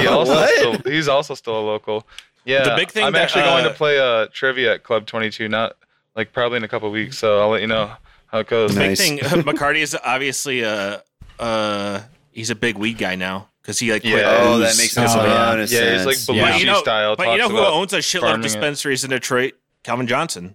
He 0.01 0.07
also 0.07 0.35
What? 0.35 0.51
still, 0.55 0.93
he's 0.93 1.09
also 1.09 1.35
still 1.35 1.59
a 1.59 1.65
local. 1.67 2.07
Yeah. 2.47 2.65
The 2.65 2.77
big 2.77 2.91
thing 2.91 3.05
I'm 3.05 3.13
that, 3.13 3.23
actually 3.23 3.43
going 3.43 3.65
uh, 3.67 3.69
to 3.69 3.75
play 3.75 3.99
uh, 3.99 4.27
trivia 4.33 4.75
at 4.75 4.83
Club 4.83 5.05
Twenty 5.07 5.31
Two. 5.31 5.49
Not 5.49 5.77
like 6.15 6.33
probably 6.33 6.57
in 6.59 6.65
a 6.65 6.69
couple 6.69 6.91
weeks. 6.91 7.19
So 7.19 7.41
I'll 7.41 7.49
let 7.51 7.61
you 7.61 7.67
know 7.67 7.91
how 8.29 8.39
it 8.39 8.47
goes. 8.47 8.75
Nice. 8.75 8.99
Big 9.07 9.21
thing, 9.21 9.43
McCarty 9.43 9.79
is 9.83 9.97
obviously 10.05 10.63
a 10.63 11.03
uh, 11.39 12.01
he's 12.33 12.51
a 12.51 12.55
big 12.55 12.79
weed 12.79 12.99
guy 12.99 13.15
now 13.17 13.49
because 13.63 13.79
he 13.79 13.93
like 13.93 14.03
quit 14.03 14.15
Yeah. 14.17 14.39
oh, 14.41 14.59
that 14.59 14.77
makes 14.79 14.97
a 14.97 15.01
Oh, 15.01 15.05
yeah. 15.05 15.11
ton 15.11 15.61
of 15.61 15.71
Yeah, 15.73 15.81
he's 15.93 16.03
sense. 16.05 16.29
like 16.29 16.37
Yeah. 16.37 16.43
Belushi 16.45 16.53
But 16.53 16.61
you 16.61 16.67
know, 16.67 16.81
style. 16.81 17.17
but 17.17 17.33
you 17.33 17.39
know 17.39 17.49
who 17.49 17.59
owns 17.59 17.93
a 17.93 17.99
shitload 17.99 18.21
farming 18.21 18.35
of 18.37 18.41
it. 18.41 18.43
dispensaries 18.49 19.05
in 19.05 19.11
Detroit? 19.11 19.55
Calvin 19.83 20.07
Johnson. 20.07 20.55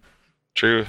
True. 0.56 0.86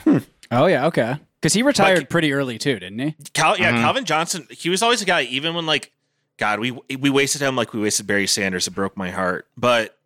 Oh 0.50 0.66
yeah. 0.66 0.86
Okay. 0.86 1.16
Because 1.40 1.52
he 1.54 1.62
retired 1.62 1.98
Like- 1.98 2.10
pretty 2.10 2.32
early 2.32 2.58
too, 2.58 2.78
didn't 2.78 2.98
he? 3.00 3.16
Cal, 3.34 3.58
yeah, 3.58 3.72
Mhm. 3.72 3.80
Calvin 3.80 4.04
Johnson. 4.04 4.46
He 4.50 4.70
was 4.70 4.82
always 4.82 5.02
a 5.02 5.04
guy. 5.04 5.22
Even 5.22 5.54
when 5.54 5.66
like, 5.66 5.90
God, 6.38 6.60
we 6.60 6.70
we 6.98 7.10
wasted 7.10 7.40
him 7.42 7.56
like 7.56 7.72
we 7.72 7.80
wasted 7.80 8.06
Barry 8.06 8.26
Sanders. 8.26 8.66
It 8.66 8.70
broke 8.72 8.96
my 8.96 9.10
heart. 9.10 9.46
But 9.56 9.96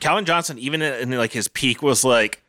Calvin 0.00 0.24
Johnson, 0.24 0.58
even 0.58 0.82
in, 0.82 1.12
in 1.12 1.18
like 1.18 1.32
his 1.32 1.48
peak, 1.48 1.82
was 1.82 2.04
like. 2.04 2.42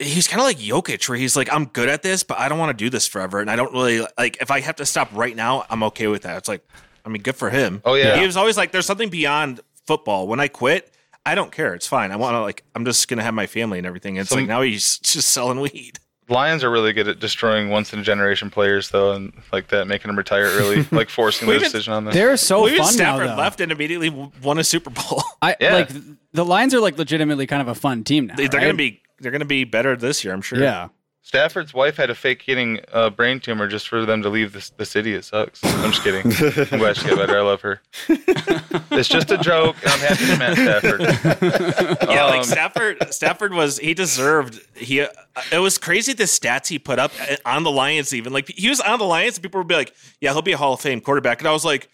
He's 0.00 0.28
kind 0.28 0.40
of 0.40 0.46
like 0.46 0.58
Jokic, 0.58 1.08
where 1.08 1.18
he's 1.18 1.34
like, 1.34 1.52
I'm 1.52 1.64
good 1.64 1.88
at 1.88 2.04
this, 2.04 2.22
but 2.22 2.38
I 2.38 2.48
don't 2.48 2.56
want 2.56 2.70
to 2.70 2.84
do 2.84 2.88
this 2.88 3.08
forever. 3.08 3.40
And 3.40 3.50
I 3.50 3.56
don't 3.56 3.72
really 3.72 4.06
like, 4.16 4.36
if 4.40 4.48
I 4.48 4.60
have 4.60 4.76
to 4.76 4.86
stop 4.86 5.08
right 5.12 5.34
now, 5.34 5.66
I'm 5.68 5.82
okay 5.82 6.06
with 6.06 6.22
that. 6.22 6.36
It's 6.36 6.48
like, 6.48 6.64
I 7.04 7.08
mean, 7.08 7.20
good 7.20 7.34
for 7.34 7.50
him. 7.50 7.82
Oh, 7.84 7.94
yeah. 7.94 8.16
He 8.16 8.24
was 8.24 8.36
always 8.36 8.56
like, 8.56 8.70
there's 8.70 8.86
something 8.86 9.08
beyond 9.08 9.58
football. 9.88 10.28
When 10.28 10.38
I 10.38 10.46
quit, 10.46 10.94
I 11.26 11.34
don't 11.34 11.50
care. 11.50 11.74
It's 11.74 11.88
fine. 11.88 12.12
I 12.12 12.16
want 12.16 12.34
to, 12.36 12.42
like, 12.42 12.62
I'm 12.76 12.84
just 12.84 13.08
going 13.08 13.18
to 13.18 13.24
have 13.24 13.34
my 13.34 13.48
family 13.48 13.78
and 13.78 13.88
everything. 13.88 14.18
It's 14.18 14.30
Some- 14.30 14.38
like, 14.38 14.46
now 14.46 14.62
he's 14.62 15.00
just 15.00 15.30
selling 15.30 15.58
weed. 15.58 15.98
Lions 16.28 16.62
are 16.64 16.70
really 16.70 16.92
good 16.92 17.08
at 17.08 17.18
destroying 17.20 17.70
once 17.70 17.92
in 17.92 17.98
a 18.00 18.02
generation 18.02 18.50
players, 18.50 18.90
though, 18.90 19.12
and 19.12 19.32
like 19.52 19.68
that, 19.68 19.86
making 19.86 20.08
them 20.08 20.16
retire 20.16 20.44
early, 20.44 20.86
like 20.92 21.08
forcing 21.10 21.48
the 21.48 21.58
decision 21.58 21.92
on 21.92 22.04
them. 22.04 22.14
They're 22.14 22.36
so 22.36 22.60
well, 22.62 22.68
even 22.70 22.84
fun 22.84 22.96
now. 22.96 23.16
Stafford 23.16 23.28
Though. 23.30 23.36
left 23.36 23.60
and 23.60 23.72
immediately 23.72 24.10
won 24.10 24.58
a 24.58 24.64
Super 24.64 24.90
Bowl. 24.90 25.22
I 25.42 25.56
Yeah. 25.60 25.74
like 25.74 25.90
the 26.32 26.44
Lions 26.44 26.74
are 26.74 26.80
like 26.80 26.98
legitimately 26.98 27.46
kind 27.46 27.62
of 27.62 27.68
a 27.68 27.74
fun 27.74 28.04
team 28.04 28.26
now. 28.26 28.34
They- 28.36 28.46
They're 28.48 28.60
right? 28.60 28.66
gonna 28.66 28.76
be 28.76 29.00
they're 29.20 29.32
gonna 29.32 29.44
be 29.44 29.64
better 29.64 29.96
this 29.96 30.24
year, 30.24 30.32
I'm 30.34 30.42
sure. 30.42 30.60
Yeah. 30.60 30.88
Stafford's 31.28 31.74
wife 31.74 31.98
had 31.98 32.08
a 32.08 32.14
fake 32.14 32.46
getting 32.46 32.80
a 32.90 33.10
brain 33.10 33.38
tumor 33.38 33.68
just 33.68 33.86
for 33.86 34.06
them 34.06 34.22
to 34.22 34.30
leave 34.30 34.54
the, 34.54 34.70
the 34.78 34.86
city. 34.86 35.12
It 35.12 35.26
sucks. 35.26 35.62
I'm 35.62 35.90
just 35.90 36.02
kidding. 36.02 36.22
I'm 36.72 36.78
glad 36.78 36.96
she 36.96 37.06
got 37.06 37.18
better. 37.18 37.36
I 37.36 37.42
love 37.42 37.60
her. 37.60 37.82
it's 38.08 39.10
just 39.10 39.30
a 39.30 39.36
joke, 39.36 39.76
and 39.82 39.92
I'm 39.92 39.98
happy 39.98 40.24
to 40.24 40.38
met 40.38 40.56
Stafford. 40.56 41.98
Yeah, 42.08 42.24
Um, 42.24 42.30
like 42.30 42.44
Stafford. 42.44 43.12
Stafford 43.12 43.52
was 43.52 43.76
he 43.76 43.92
deserved. 43.92 44.58
He 44.74 45.02
uh, 45.02 45.08
it 45.52 45.58
was 45.58 45.76
crazy 45.76 46.14
the 46.14 46.24
stats 46.24 46.68
he 46.68 46.78
put 46.78 46.98
up 46.98 47.12
uh, 47.20 47.36
on 47.44 47.62
the 47.62 47.70
Lions. 47.70 48.14
Even 48.14 48.32
like 48.32 48.48
he 48.48 48.70
was 48.70 48.80
on 48.80 48.98
the 48.98 49.04
Lions, 49.04 49.36
and 49.36 49.42
people 49.42 49.60
would 49.60 49.68
be 49.68 49.74
like, 49.74 49.94
"Yeah, 50.22 50.32
he'll 50.32 50.40
be 50.40 50.52
a 50.52 50.56
Hall 50.56 50.72
of 50.72 50.80
Fame 50.80 51.02
quarterback." 51.02 51.40
And 51.40 51.48
I 51.48 51.52
was 51.52 51.62
like, 51.66 51.90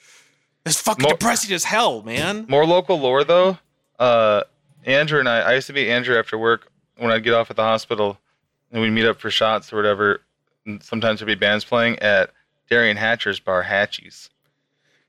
"It's 0.65 0.81
fucking 0.81 1.03
Mo- 1.03 1.09
depressing 1.09 1.53
as 1.53 1.65
hell, 1.65 2.03
man." 2.03 2.47
More 2.49 2.65
local 2.65 3.01
lore, 3.01 3.25
though. 3.25 3.59
Uh, 3.99 4.43
Andrew 4.85 5.19
and 5.19 5.29
I, 5.29 5.41
I 5.41 5.55
used 5.55 5.67
to 5.67 5.73
be 5.73 5.91
Andrew 5.91 6.17
after 6.17 6.39
work 6.39 6.71
when 6.99 7.11
I'd 7.11 7.25
get 7.25 7.35
off 7.35 7.51
at 7.51 7.57
the 7.57 7.63
hospital, 7.65 8.19
and 8.75 8.83
we'd 8.83 8.91
meet 8.91 9.07
up 9.07 9.19
for 9.19 9.31
shots 9.31 9.73
or 9.73 9.77
whatever. 9.77 10.21
And 10.67 10.83
sometimes 10.83 11.21
there'd 11.21 11.27
be 11.29 11.35
bands 11.35 11.65
playing 11.65 11.99
at 12.01 12.31
Derian 12.71 12.97
Hatcher's 12.97 13.41
bar, 13.41 13.63
Hatchies. 13.65 14.29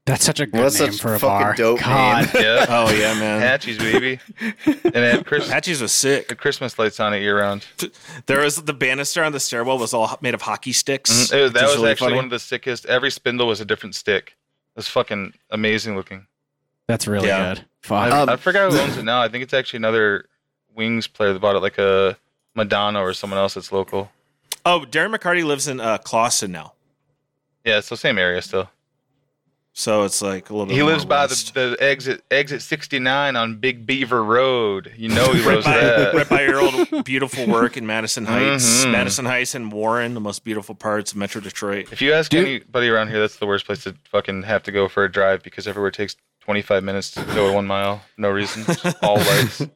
That's 0.05 0.23
such 0.23 0.39
a 0.39 0.45
good 0.45 0.53
Well, 0.53 0.63
that's 0.63 0.79
name 0.79 0.91
such 0.91 1.01
for 1.01 1.15
a 1.15 1.19
fucking 1.19 1.27
bar. 1.45 1.55
dope 1.55 1.79
God. 1.79 2.31
name. 2.33 2.43
Yeah, 2.43 2.65
Oh 2.69 2.91
yeah, 2.91 3.13
man. 3.19 3.41
Hatchies, 3.41 3.79
baby. 3.79 4.19
And 4.65 4.95
it 4.95 5.15
had 5.15 5.25
Chris, 5.25 5.49
Patches 5.49 5.81
was 5.81 5.91
sick. 5.91 6.27
the 6.27 6.35
Christmas 6.35 6.77
lights 6.77 6.99
on 6.99 7.13
it 7.15 7.21
year 7.21 7.39
round. 7.39 7.65
There 8.27 8.41
was 8.41 8.57
the 8.57 8.73
banister 8.73 9.23
on 9.23 9.31
the 9.31 9.39
stairwell 9.39 9.79
was 9.79 9.95
all 9.95 10.15
made 10.21 10.35
of 10.35 10.43
hockey 10.43 10.73
sticks. 10.73 11.09
Mhm. 11.11 11.33
It 11.33 11.41
was- 11.41 11.53
that 11.53 11.63
was 11.63 11.75
really 11.77 11.89
actually 11.89 12.05
funny. 12.07 12.15
one 12.17 12.25
of 12.25 12.29
the 12.31 12.37
sickest. 12.39 12.85
Every 12.85 13.09
spindle 13.09 13.47
was 13.47 13.59
a 13.61 13.65
different 13.65 13.95
stick. 13.95 14.35
It 14.75 14.79
was 14.79 14.87
fucking 14.87 15.33
amazing 15.49 15.95
looking. 15.95 16.27
That's 16.87 17.07
really 17.07 17.27
Yeah. 17.29 17.55
good. 17.55 17.65
Fuck. 17.81 18.11
I, 18.13 18.21
Um, 18.21 18.29
I 18.29 18.35
forgot 18.35 18.71
who 18.71 18.77
owns 18.77 18.97
it 18.97 19.05
now. 19.05 19.21
I 19.23 19.27
think 19.29 19.41
it's 19.43 19.53
actually 19.55 19.77
another 19.77 20.25
Wings 20.75 21.07
player 21.07 21.33
that 21.33 21.39
bought 21.39 21.55
it, 21.55 21.61
like 21.61 21.79
a 21.79 22.15
Madonna 22.55 22.99
or 23.01 23.13
someone 23.13 23.39
else 23.39 23.53
that's 23.55 23.71
local. 23.71 24.11
Oh, 24.65 24.85
Darren 24.89 25.15
McCarty 25.15 25.43
lives 25.43 25.67
in 25.67 25.79
uh, 25.79 25.97
Clawson 25.99 26.51
now. 26.51 26.73
Yeah, 27.63 27.79
so 27.81 27.95
same 27.95 28.17
area 28.17 28.41
still. 28.41 28.69
so 29.73 30.03
it's 30.03 30.21
like 30.21 30.49
a 30.49 30.53
little. 30.53 30.67
bit 30.67 30.75
He 30.75 30.81
more 30.81 30.91
lives 30.91 31.03
by 31.05 31.23
west. 31.25 31.53
the, 31.53 31.75
the 31.79 31.83
exit 31.83 32.23
exit 32.31 32.61
69 32.61 33.35
on 33.35 33.55
Big 33.57 33.85
Beaver 33.85 34.23
Road. 34.23 34.91
You 34.95 35.09
know 35.09 35.33
he 35.33 35.41
right 35.45 35.55
lives 35.55 35.65
by, 35.65 35.77
there. 35.77 36.13
right 36.13 36.29
by 36.29 36.41
your 36.43 36.59
old 36.61 37.03
beautiful 37.05 37.45
work 37.47 37.75
in 37.75 37.85
Madison 37.85 38.25
Heights, 38.25 38.85
Mhm. 38.85 38.91
Madison 38.91 39.25
Heights 39.25 39.53
and 39.55 39.71
Warren, 39.71 40.13
the 40.13 40.19
most 40.21 40.43
beautiful 40.43 40.75
parts 40.75 41.11
of 41.11 41.17
Metro 41.17 41.41
Detroit. 41.41 41.89
If 41.91 42.01
you 42.01 42.13
ask 42.13 42.31
Dude. 42.31 42.45
anybody 42.47 42.87
around 42.87 43.09
here, 43.09 43.19
that's 43.19 43.37
the 43.37 43.45
worst 43.47 43.65
place 43.65 43.83
to 43.83 43.95
fucking 44.09 44.43
have 44.43 44.63
to 44.63 44.71
go 44.71 44.87
for 44.87 45.03
a 45.03 45.11
drive 45.11 45.43
because 45.43 45.67
everywhere 45.67 45.91
takes 45.91 46.15
25 46.41 46.83
minutes 46.83 47.11
to 47.11 47.23
go 47.33 47.51
one 47.53 47.65
mile. 47.67 48.01
No 48.17 48.29
reason. 48.29 48.63
All 49.01 49.17
lights. 49.17 49.61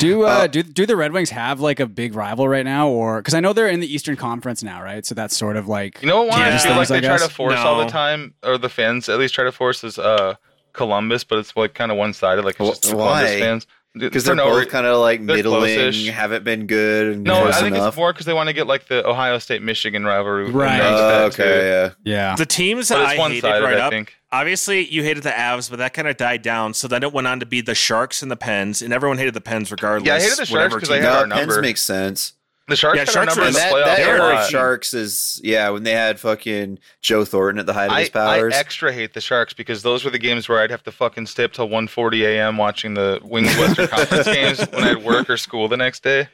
Do 0.00 0.24
uh, 0.24 0.28
Uh, 0.28 0.46
do 0.46 0.62
do 0.62 0.86
the 0.86 0.96
Red 0.96 1.12
Wings 1.12 1.30
have 1.30 1.60
like 1.60 1.78
a 1.78 1.86
big 1.86 2.14
rival 2.14 2.48
right 2.48 2.64
now, 2.64 2.88
or 2.88 3.18
because 3.20 3.34
I 3.34 3.40
know 3.40 3.52
they're 3.52 3.68
in 3.68 3.80
the 3.80 3.92
Eastern 3.92 4.16
Conference 4.16 4.62
now, 4.62 4.82
right? 4.82 5.04
So 5.06 5.14
that's 5.14 5.36
sort 5.36 5.56
of 5.56 5.68
like 5.68 6.02
You 6.02 6.08
know 6.08 6.22
what 6.22 6.28
one 6.30 6.40
I 6.42 6.48
Yeah. 6.48 6.58
feel 6.58 6.70
like 6.72 6.88
Things, 6.88 6.90
I 6.90 7.00
they 7.00 7.06
try 7.06 7.18
to 7.18 7.24
guess. 7.24 7.32
force 7.32 7.58
all 7.58 7.78
the 7.78 7.90
time, 7.90 8.34
or 8.42 8.58
the 8.58 8.68
fans 8.68 9.08
at 9.08 9.18
least 9.18 9.34
try 9.34 9.44
to 9.44 9.52
force 9.52 9.84
is 9.84 9.98
uh 9.98 10.34
Columbus, 10.72 11.24
but 11.24 11.38
it's 11.38 11.54
like 11.56 11.74
kind 11.74 11.90
of 11.92 11.98
one 11.98 12.12
sided. 12.14 12.44
Like 12.44 12.56
it's 12.58 12.68
just 12.68 12.82
the 12.90 12.96
Why? 12.96 13.02
Columbus 13.02 13.34
fans 13.38 13.66
Because 13.92 14.22
they're 14.24 14.36
no 14.36 14.44
both 14.50 14.58
re- 14.60 14.66
kind 14.66 14.86
of 14.86 14.98
like 14.98 15.20
middling, 15.20 15.58
close-ish. 15.76 16.06
haven't 16.10 16.44
been 16.44 16.66
good 16.68 17.08
and 17.14 17.24
No, 17.24 17.34
I 17.38 17.42
close 17.42 17.60
think 17.60 17.74
enough. 17.74 17.88
it's 17.88 17.96
more 17.96 18.12
because 18.12 18.24
they 18.24 18.32
want 18.32 18.48
to 18.48 18.52
get 18.52 18.68
like 18.68 18.86
the 18.86 19.04
Ohio 19.06 19.38
State 19.38 19.62
Michigan 19.62 20.04
rivalry. 20.04 20.48
Right. 20.50 20.76
mixed 20.78 20.92
Oh, 20.92 21.08
that, 21.08 21.32
too. 21.32 21.42
okay, 21.42 21.68
yeah. 21.68 21.90
yeah. 22.30 22.36
The 22.36 22.46
teams 22.46 22.86
that 22.88 22.98
I 22.98 23.18
one 23.18 23.32
hated 23.32 23.42
sided, 23.42 23.64
right 23.64 23.76
I 23.78 23.80
up. 23.80 23.90
think. 23.92 24.14
Obviously, 24.30 24.86
you 24.86 25.02
hated 25.02 25.24
the 25.24 25.30
Avs, 25.30 25.68
but 25.68 25.80
that 25.80 25.92
kind 25.92 26.06
of 26.06 26.16
died 26.16 26.42
down. 26.42 26.72
So 26.72 26.86
then 26.86 27.02
it 27.02 27.12
went 27.12 27.26
on 27.26 27.40
to 27.40 27.46
be 27.46 27.62
the 27.62 27.74
Sharks 27.74 28.22
and 28.22 28.30
the 28.30 28.36
Pens, 28.36 28.80
and 28.80 28.92
everyone 28.92 29.18
hated 29.18 29.34
the 29.34 29.40
Pens 29.40 29.72
regardless. 29.72 30.06
Yeah, 30.06 30.14
I 30.14 30.20
hated 30.20 30.38
the 30.38 30.46
Sharks 30.46 30.50
whatever 30.52 30.78
'cause 30.78 30.88
team- 30.88 31.00
they 31.02 31.06
had 31.08 31.28
No, 31.28 31.34
our 31.34 31.40
Pens 31.46 31.58
makes 31.58 31.82
sense. 31.82 32.34
The 32.70 32.76
Sharks 32.76 32.96
Yeah, 32.96 33.04
Sharks 33.04 33.16
our 33.16 33.22
were 33.22 33.26
number 33.26 33.42
in 33.42 33.46
And 33.48 33.54
the 33.56 33.58
that, 33.58 33.72
playoffs. 33.72 33.84
that 33.84 33.96
They 33.98 34.06
were 34.06 34.12
era 34.14 34.34
like- 34.34 34.44
of 34.44 34.50
Sharks 34.50 34.94
is 34.94 35.40
yeah 35.44 35.68
when 35.68 35.82
they 35.82 35.92
had 35.92 36.18
fucking 36.18 36.78
Joe 37.02 37.24
Thornton 37.26 37.58
at 37.60 37.66
the 37.66 37.72
height 37.74 37.86
of 37.90 37.92
I, 37.92 38.00
his 38.00 38.08
powers. 38.10 38.54
I 38.54 38.58
extra 38.58 38.92
hate 38.92 39.12
the 39.12 39.20
Sharks 39.20 39.52
because 39.52 39.82
those 39.82 40.04
were 40.04 40.10
the 40.10 40.18
games 40.18 40.48
where 40.48 40.60
I'd 40.60 40.70
have 40.70 40.82
to 40.84 40.92
fucking 40.92 41.26
stay 41.26 41.44
up 41.44 41.52
till 41.52 41.68
1:40 41.68 42.22
a.m. 42.26 42.56
watching 42.56 42.94
the 42.94 43.20
Wings 43.22 43.54
Western 43.58 43.88
Conference 43.88 44.24
games 44.26 44.60
when 44.70 44.84
I 44.84 44.88
had 44.88 45.04
work 45.04 45.28
or 45.28 45.36
school 45.36 45.68
the 45.68 45.76
next 45.76 46.02
day. 46.02 46.28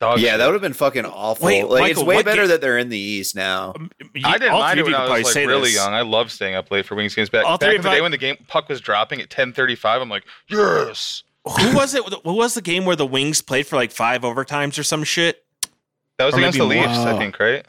Dog 0.00 0.18
yeah, 0.18 0.30
shit. 0.30 0.38
that 0.38 0.46
would 0.46 0.54
have 0.54 0.62
been 0.62 0.72
fucking 0.72 1.04
awful. 1.06 1.46
Wait, 1.46 1.62
like 1.68 1.92
it's 1.92 2.02
way 2.02 2.24
better 2.24 2.42
ga- 2.42 2.48
that 2.48 2.60
they're 2.60 2.76
in 2.78 2.88
the 2.88 2.98
East 2.98 3.36
now. 3.36 3.72
Um, 3.76 3.88
you- 4.14 4.22
I 4.24 4.32
didn't 4.36 4.52
all 4.52 4.58
mind 4.60 4.72
three 4.80 4.80
it 4.80 4.84
when 4.86 4.94
I 4.96 5.08
was 5.18 5.24
like 5.36 5.46
really 5.46 5.60
this. 5.70 5.74
young. 5.76 5.94
I 5.94 6.00
love 6.02 6.32
staying 6.32 6.56
up 6.56 6.72
late 6.72 6.86
for 6.86 6.96
Wings 6.96 7.14
games. 7.14 7.28
Back, 7.30 7.44
All 7.46 7.56
back 7.56 7.68
three 7.68 7.76
in 7.76 7.82
the 7.82 7.88
day 7.90 8.00
when 8.00 8.10
the 8.10 8.18
game 8.18 8.36
puck 8.48 8.68
was 8.68 8.80
dropping 8.80 9.20
at 9.20 9.28
10:35, 9.30 10.02
I'm 10.02 10.08
like, 10.08 10.24
yes. 10.48 11.22
Who 11.44 11.74
was 11.76 11.94
it? 11.94 12.04
What 12.24 12.24
was 12.36 12.54
the 12.54 12.62
game 12.62 12.84
where 12.84 12.94
the 12.96 13.06
Wings 13.06 13.42
played 13.42 13.66
for 13.66 13.76
like 13.76 13.90
five 13.92 14.22
overtimes 14.22 14.78
or 14.78 14.82
some 14.82 15.02
shit? 15.04 15.44
That 16.18 16.26
was 16.26 16.34
Or 16.34 16.38
against 16.38 16.58
the 16.58 16.64
Leafs, 16.64 16.96
more. 16.96 17.08
I 17.08 17.18
think, 17.18 17.38
right? 17.40 17.64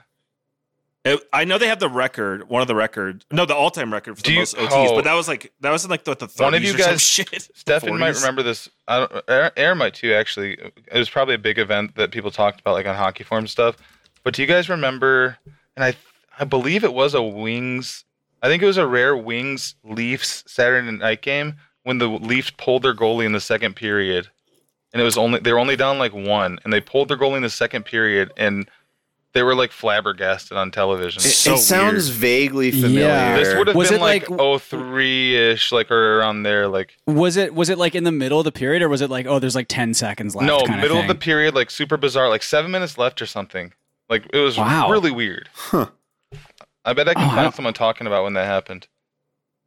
It- 1.06 1.20
I 1.34 1.44
know 1.44 1.58
they 1.58 1.68
have 1.68 1.80
the 1.80 1.90
record, 1.90 2.48
one 2.48 2.62
of 2.62 2.68
the 2.70 2.76
record, 2.76 3.26
no, 3.32 3.46
the 3.46 3.56
all-time 3.56 3.92
record 3.92 4.16
for 4.18 4.24
the 4.24 4.32
you- 4.32 4.40
most 4.40 4.56
OTs, 4.56 4.70
oh. 4.72 4.96
but 4.96 5.04
that 5.04 5.14
was 5.16 5.28
like 5.28 5.52
that 5.60 5.72
was 5.72 5.84
in 5.84 5.90
like 5.92 6.06
the, 6.06 6.16
the 6.16 6.28
30s 6.28 6.42
One 6.42 6.54
of 6.54 6.64
you 6.64 6.76
or 6.76 6.78
some 6.78 6.92
guys- 6.92 7.02
shit. 7.02 7.50
Stefan 7.56 8.00
might 8.00 8.16
remember 8.16 8.42
this. 8.44 8.70
I 8.88 9.00
don't, 9.00 9.12
Aaron, 9.28 9.52
Aaron 9.58 9.78
might 9.80 9.96
too. 9.96 10.14
Actually, 10.14 10.54
it 10.54 10.94
was 10.98 11.10
probably 11.10 11.36
a 11.36 11.40
big 11.40 11.60
event 11.60 11.96
that 11.96 12.12
people 12.12 12.32
talked 12.32 12.62
about, 12.62 12.74
like 12.74 12.86
on 12.86 12.96
hockey 12.96 13.24
forums 13.26 13.52
stuff. 13.52 13.76
But 14.24 14.34
do 14.34 14.42
you 14.42 14.48
guys 14.48 14.70
remember? 14.70 15.38
And 15.76 15.84
I, 15.84 15.96
I 16.40 16.46
believe 16.46 16.84
it 16.86 16.94
was 16.94 17.14
a 17.14 17.22
Wings. 17.22 18.06
I 18.42 18.48
think 18.48 18.64
it 18.64 18.66
was 18.66 18.78
a 18.78 18.88
rare 18.88 19.16
Wings 19.18 19.76
Leafs 19.84 20.44
Saturday 20.48 20.90
night 20.92 21.22
game 21.22 21.56
when 21.84 21.98
the 21.98 22.08
Leafs 22.08 22.52
pulled 22.52 22.84
their 22.84 22.94
goalie 22.96 23.26
in 23.26 23.34
the 23.34 23.42
second 23.42 23.76
period, 23.76 24.30
and 24.94 25.02
it 25.02 25.06
was 25.06 25.18
only 25.18 25.40
they 25.40 25.52
were 25.52 25.60
only 25.60 25.76
down 25.76 25.98
like 26.00 26.14
one, 26.14 26.60
and 26.64 26.72
they 26.72 26.80
pulled 26.82 27.10
their 27.10 27.18
goalie 27.18 27.38
in 27.38 27.44
the 27.44 27.50
second 27.50 27.84
period, 27.84 28.32
and 28.38 28.70
they 29.34 29.42
were 29.42 29.56
like 29.56 29.72
flabbergasted 29.72 30.56
on 30.56 30.70
television. 30.70 31.20
It, 31.20 31.24
so 31.30 31.56
it 31.56 31.58
sounds 31.58 32.08
weird. 32.10 32.20
vaguely 32.20 32.72
familiar. 32.72 33.00
Yeah. 33.00 33.36
this 33.38 33.58
would 33.58 33.66
have 33.68 33.76
Was 33.76 33.90
been 33.90 33.98
it 33.98 34.02
like, 34.02 34.30
like- 34.30 34.40
oh 34.40 34.60
three 34.60 35.36
ish, 35.36 35.72
like 35.72 35.90
or 35.90 36.20
around 36.20 36.44
there, 36.44 36.68
like 36.68 36.96
Was 37.08 37.36
it 37.36 37.56
was 37.56 37.70
it 37.70 37.80
like 37.80 37.96
in 37.96 38.04
the 38.04 38.12
middle 38.12 38.40
of 38.40 38.46
the 38.46 38.52
period, 38.52 38.82
or 38.84 38.90
was 38.90 39.02
it 39.02 39.10
like 39.10 39.26
oh, 39.26 39.40
there's 39.40 39.56
like 39.56 39.68
ten 39.68 39.94
seconds 39.96 40.36
left? 40.36 40.46
no, 40.48 40.64
kind 40.66 40.80
middle 40.82 40.98
of, 40.98 41.06
of 41.06 41.08
the 41.08 41.16
period, 41.16 41.56
like 41.56 41.72
super 41.72 41.98
bizarre, 41.98 42.30
like 42.30 42.44
seven 42.44 42.70
minutes 42.70 42.98
left 42.98 43.22
or 43.22 43.26
something. 43.26 43.74
Like 44.10 44.28
it 44.32 44.38
was 44.40 44.58
Wow. 44.58 44.92
really 44.92 45.10
weird. 45.12 45.50
Huh. 45.56 45.88
I 46.86 46.94
bet 46.94 47.08
I 47.08 47.14
can 47.16 47.24
Oh, 47.24 47.28
find 47.30 47.42
don't- 47.46 47.56
someone 47.56 47.74
talking 47.74 48.06
about 48.06 48.24
when 48.26 48.34
that 48.34 48.46
happened. 48.46 48.88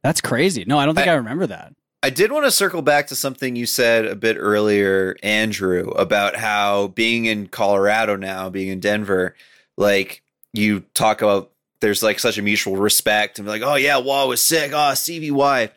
That's 0.03 0.21
crazy. 0.21 0.63
No, 0.65 0.77
I 0.77 0.85
don't 0.85 0.95
think 0.95 1.07
I, 1.07 1.15
remember 1.15 1.47
that. 1.47 1.73
I 2.03 2.09
did 2.11 2.31
want 2.31 2.45
to 2.45 2.51
circle 2.51 2.81
back 2.81 3.07
to 3.07 3.15
something 3.15 3.55
you 3.55 3.65
said 3.65 4.05
a 4.05 4.15
bit 4.15 4.37
earlier, 4.39 5.15
Andrew, 5.23 5.89
about 5.91 6.35
how 6.35 6.89
being 6.89 7.25
in 7.25 7.47
Colorado 7.47 8.15
now, 8.15 8.49
being 8.49 8.67
in 8.67 8.79
Denver, 8.79 9.35
like 9.77 10.21
you 10.53 10.81
talk 10.93 11.21
about 11.21 11.51
there's 11.81 12.03
like 12.03 12.19
such 12.19 12.37
a 12.37 12.41
mutual 12.41 12.77
respect 12.77 13.39
and 13.39 13.47
like, 13.47 13.61
oh 13.63 13.75
yeah, 13.75 13.97
Wall 13.97 14.27
was 14.27 14.45
sick. 14.45 14.71
Oh, 14.73 14.93
CVY. 14.93 15.71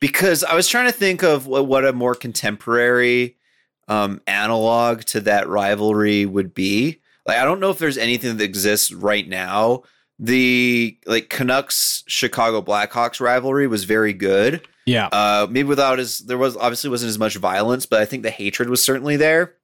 Because 0.00 0.42
I 0.42 0.54
was 0.54 0.68
trying 0.68 0.86
to 0.86 0.98
think 0.98 1.22
of 1.22 1.46
what, 1.46 1.66
what 1.66 1.84
a 1.84 1.92
more 1.92 2.14
contemporary 2.14 3.36
um, 3.88 4.20
analog 4.26 5.02
to 5.02 5.20
that 5.20 5.48
rivalry 5.48 6.26
would 6.26 6.54
be. 6.54 7.00
Like, 7.26 7.38
I 7.38 7.44
don't 7.44 7.60
know 7.60 7.70
if 7.70 7.78
there's 7.78 7.98
anything 7.98 8.36
that 8.36 8.44
exists 8.44 8.90
right 8.90 9.28
now. 9.28 9.82
The 10.18 10.98
like 11.06 11.28
Canucks 11.28 12.04
Chicago 12.06 12.62
Blackhawks 12.62 13.20
rivalry 13.20 13.66
was 13.66 13.84
very 13.84 14.12
good. 14.12 14.66
Yeah. 14.86 15.06
Uh, 15.06 15.46
maybe 15.50 15.68
without 15.68 15.98
as 15.98 16.18
there 16.18 16.38
was 16.38 16.56
obviously 16.56 16.90
wasn't 16.90 17.10
as 17.10 17.18
much 17.18 17.36
violence, 17.36 17.86
but 17.86 18.00
I 18.00 18.04
think 18.04 18.22
the 18.22 18.30
hatred 18.30 18.68
was 18.68 18.82
certainly 18.82 19.16
there. 19.16 19.54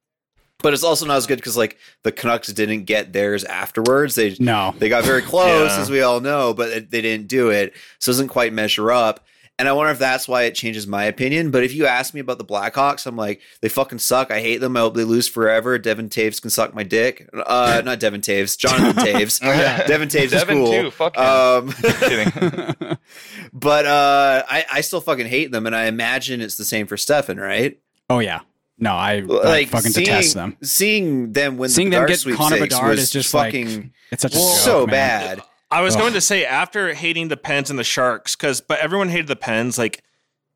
But 0.61 0.73
it's 0.73 0.83
also 0.83 1.05
not 1.05 1.15
as 1.15 1.25
good 1.25 1.37
because 1.37 1.55
like 1.55 1.77
the 2.03 2.11
Canucks 2.11 2.51
didn't 2.51 2.83
get 2.83 3.13
theirs 3.13 3.45
afterwards. 3.45 4.15
They 4.15 4.35
no. 4.39 4.75
they 4.77 4.89
got 4.89 5.05
very 5.05 5.21
close, 5.21 5.71
Yeah. 5.71 5.81
as 5.81 5.89
we 5.89 6.01
all 6.01 6.19
know, 6.19 6.53
but 6.53 6.69
it, 6.69 6.91
they 6.91 7.01
didn't 7.01 7.27
do 7.27 7.49
it, 7.49 7.73
so 7.99 8.09
it 8.09 8.13
doesn't 8.13 8.27
quite 8.27 8.51
measure 8.51 8.91
up. 8.91 9.25
And 9.59 9.67
I 9.67 9.73
wonder 9.73 9.91
if 9.91 9.99
that's 9.99 10.25
why 10.25 10.43
it 10.43 10.55
changes 10.55 10.87
my 10.87 11.03
opinion. 11.03 11.51
But 11.51 11.65
if 11.65 11.73
you 11.73 11.85
ask 11.85 12.13
me 12.13 12.21
about 12.21 12.37
the 12.37 12.45
Blackhawks, 12.45 13.05
I'm 13.05 13.17
like, 13.17 13.41
they 13.59 13.67
fucking 13.67 13.99
suck. 13.99 14.31
I 14.31 14.39
hate 14.39 14.57
them. 14.61 14.77
I 14.77 14.79
hope 14.79 14.95
they 14.95 15.03
lose 15.03 15.27
forever. 15.27 15.77
Devon 15.77 16.07
Toews 16.07 16.41
can 16.41 16.49
suck 16.49 16.73
my 16.73 16.83
dick. 16.83 17.29
Uh, 17.33 17.81
not 17.83 17.99
Devon 17.99 18.21
Toews, 18.21 18.57
Jonathan 18.57 18.93
Toews. 19.05 19.41
Devon 19.85 20.07
Toews 20.07 20.31
Devin 20.31 20.57
is 20.57 20.69
cool. 20.69 20.71
too, 20.71 20.91
fuck 20.91 21.17
him. 21.17 21.23
Um, 21.23 21.71
Kidding. 21.99 22.97
but 23.53 23.85
uh, 23.85 24.43
I, 24.49 24.65
I 24.71 24.81
still 24.81 25.01
fucking 25.01 25.27
hate 25.27 25.51
them, 25.51 25.65
and 25.67 25.75
I 25.75 25.87
imagine 25.87 26.39
it's 26.39 26.55
the 26.55 26.65
same 26.65 26.87
for 26.87 26.95
Stefan, 26.95 27.37
right? 27.37 27.77
oh 28.09 28.19
yeah. 28.19 28.39
No, 28.81 28.93
I, 28.93 29.15
I 29.15 29.19
Like 29.19 29.67
fucking 29.67 29.91
seeing, 29.91 30.05
detest 30.05 30.35
them. 30.35 30.55
Seeing 30.63 31.33
them 31.33 31.57
win 31.57 31.69
Seeing 31.69 31.89
the 31.89 31.97
them 31.97 32.07
get 32.07 32.23
Connor 32.37 32.59
Bedard 32.59 32.97
is 32.97 33.11
just 33.11 33.29
fucking 33.29 33.67
like 33.75 33.91
it's 34.11 34.21
such 34.21 34.35
a 34.35 34.39
so 34.39 34.85
man. 34.87 34.91
bad. 34.91 35.43
I 35.71 35.81
was 35.81 35.95
Ugh. 35.95 36.01
going 36.01 36.13
to 36.13 36.21
say 36.21 36.45
after 36.45 36.93
hating 36.93 37.27
the 37.27 37.37
Pens 37.37 37.69
and 37.69 37.77
the 37.77 37.83
Sharks, 37.83 38.35
because 38.35 38.61
but 38.61 38.79
everyone 38.79 39.09
hated 39.09 39.27
the 39.27 39.35
Pens. 39.35 39.77
Like 39.77 40.03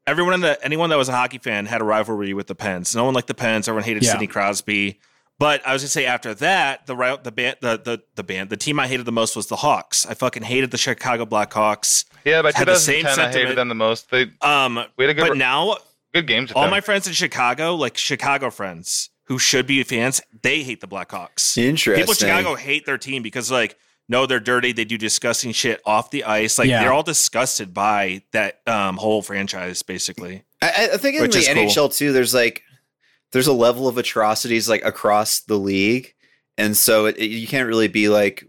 everyone 0.08 0.34
in 0.34 0.42
the 0.42 0.64
anyone 0.64 0.90
that 0.90 0.98
was 0.98 1.10
a 1.10 1.14
hockey 1.14 1.38
fan 1.38 1.66
had 1.68 1.82
a 1.82 1.84
rivalry 1.86 2.34
with 2.34 2.48
the 2.48 2.56
Pens. 2.56 2.96
No 2.96 3.04
one 3.06 3.14
liked 3.14 3.28
the 3.28 3.34
Pens. 3.34 3.68
Everyone 3.68 3.84
hated 3.84 4.04
Yeah. 4.04 4.12
Sidney 4.12 4.28
Crosby. 4.28 5.00
But 5.40 5.66
I 5.68 5.74
was 5.74 5.82
gonna 5.82 5.90
say 5.90 6.06
after 6.06 6.34
that, 6.36 6.86
the 6.86 6.96
ri- 6.96 7.18
the 7.22 7.32
band 7.32 7.58
the, 7.62 7.78
the 7.84 8.02
the 8.16 8.24
band 8.24 8.50
the 8.50 8.58
team 8.58 8.80
I 8.80 8.88
hated 8.88 9.06
the 9.06 9.12
most 9.12 9.36
was 9.36 9.48
the 9.48 9.56
Hawks. 9.58 10.06
I 10.06 10.14
fucking 10.14 10.44
hated 10.44 10.72
the 10.72 10.78
Chicago 10.78 11.26
Blackhawks. 11.26 12.06
yeah, 12.24 12.42
but 12.42 12.54
Had 12.56 12.68
the 12.68 12.76
same 12.76 13.02
2010, 13.02 13.26
I 13.30 13.32
hated 13.46 13.58
them 13.58 13.68
the 13.70 13.76
most. 13.76 14.10
They 14.12 14.32
Um, 14.42 14.84
we 14.98 15.06
had 15.06 15.10
a 15.10 15.14
good 15.14 15.28
but 15.30 15.38
now 15.38 15.78
good 16.14 16.28
games. 16.28 16.52
All 16.52 16.62
them. 16.64 16.72
my 16.72 16.82
friends 16.82 17.08
in 17.08 17.14
Chicago, 17.14 17.76
like 17.76 17.98
Chicago 17.98 18.50
friends 18.52 19.10
who 19.26 19.40
should 19.40 19.66
be 19.66 19.82
fans, 19.84 20.22
they 20.44 20.62
hate 20.64 20.82
the 20.82 20.88
Blackhawks. 20.88 21.58
Interesting. 21.58 21.96
People 22.02 22.14
in 22.14 22.18
Chicago 22.18 22.56
hate 22.56 22.86
their 22.86 22.98
team 23.00 23.24
because 23.24 23.50
like 23.52 23.76
no, 24.10 24.26
they're 24.26 24.40
dirty. 24.40 24.72
They 24.74 24.86
do 24.86 24.98
disgusting 24.98 25.52
shit 25.54 25.82
off 25.86 26.12
the 26.12 26.24
ice. 26.26 26.58
Like 26.60 26.68
Yeah. 26.68 26.82
they're 26.82 26.94
all 26.94 27.04
disgusted 27.04 27.74
by 27.74 28.24
that 28.32 28.62
um, 28.68 28.98
whole 28.98 29.22
franchise, 29.22 29.82
basically. 29.84 30.44
I, 30.62 30.90
I 30.94 30.98
think 30.98 31.18
in 31.18 31.30
the 31.30 31.38
is 31.38 31.48
cool. 31.48 31.56
NHL 31.56 31.96
too, 31.96 32.12
there's 32.14 32.34
like 32.34 32.64
there's 33.32 33.48
a 33.48 33.54
level 33.54 33.88
of 33.88 33.98
atrocities 33.98 34.68
like 34.70 34.84
across 34.86 35.40
the 35.42 35.58
league, 35.58 36.14
and 36.58 36.76
so 36.78 37.06
it, 37.08 37.18
it- 37.18 37.32
you 37.32 37.48
can't 37.48 37.68
really 37.68 37.88
be 37.88 38.10
like, 38.10 38.46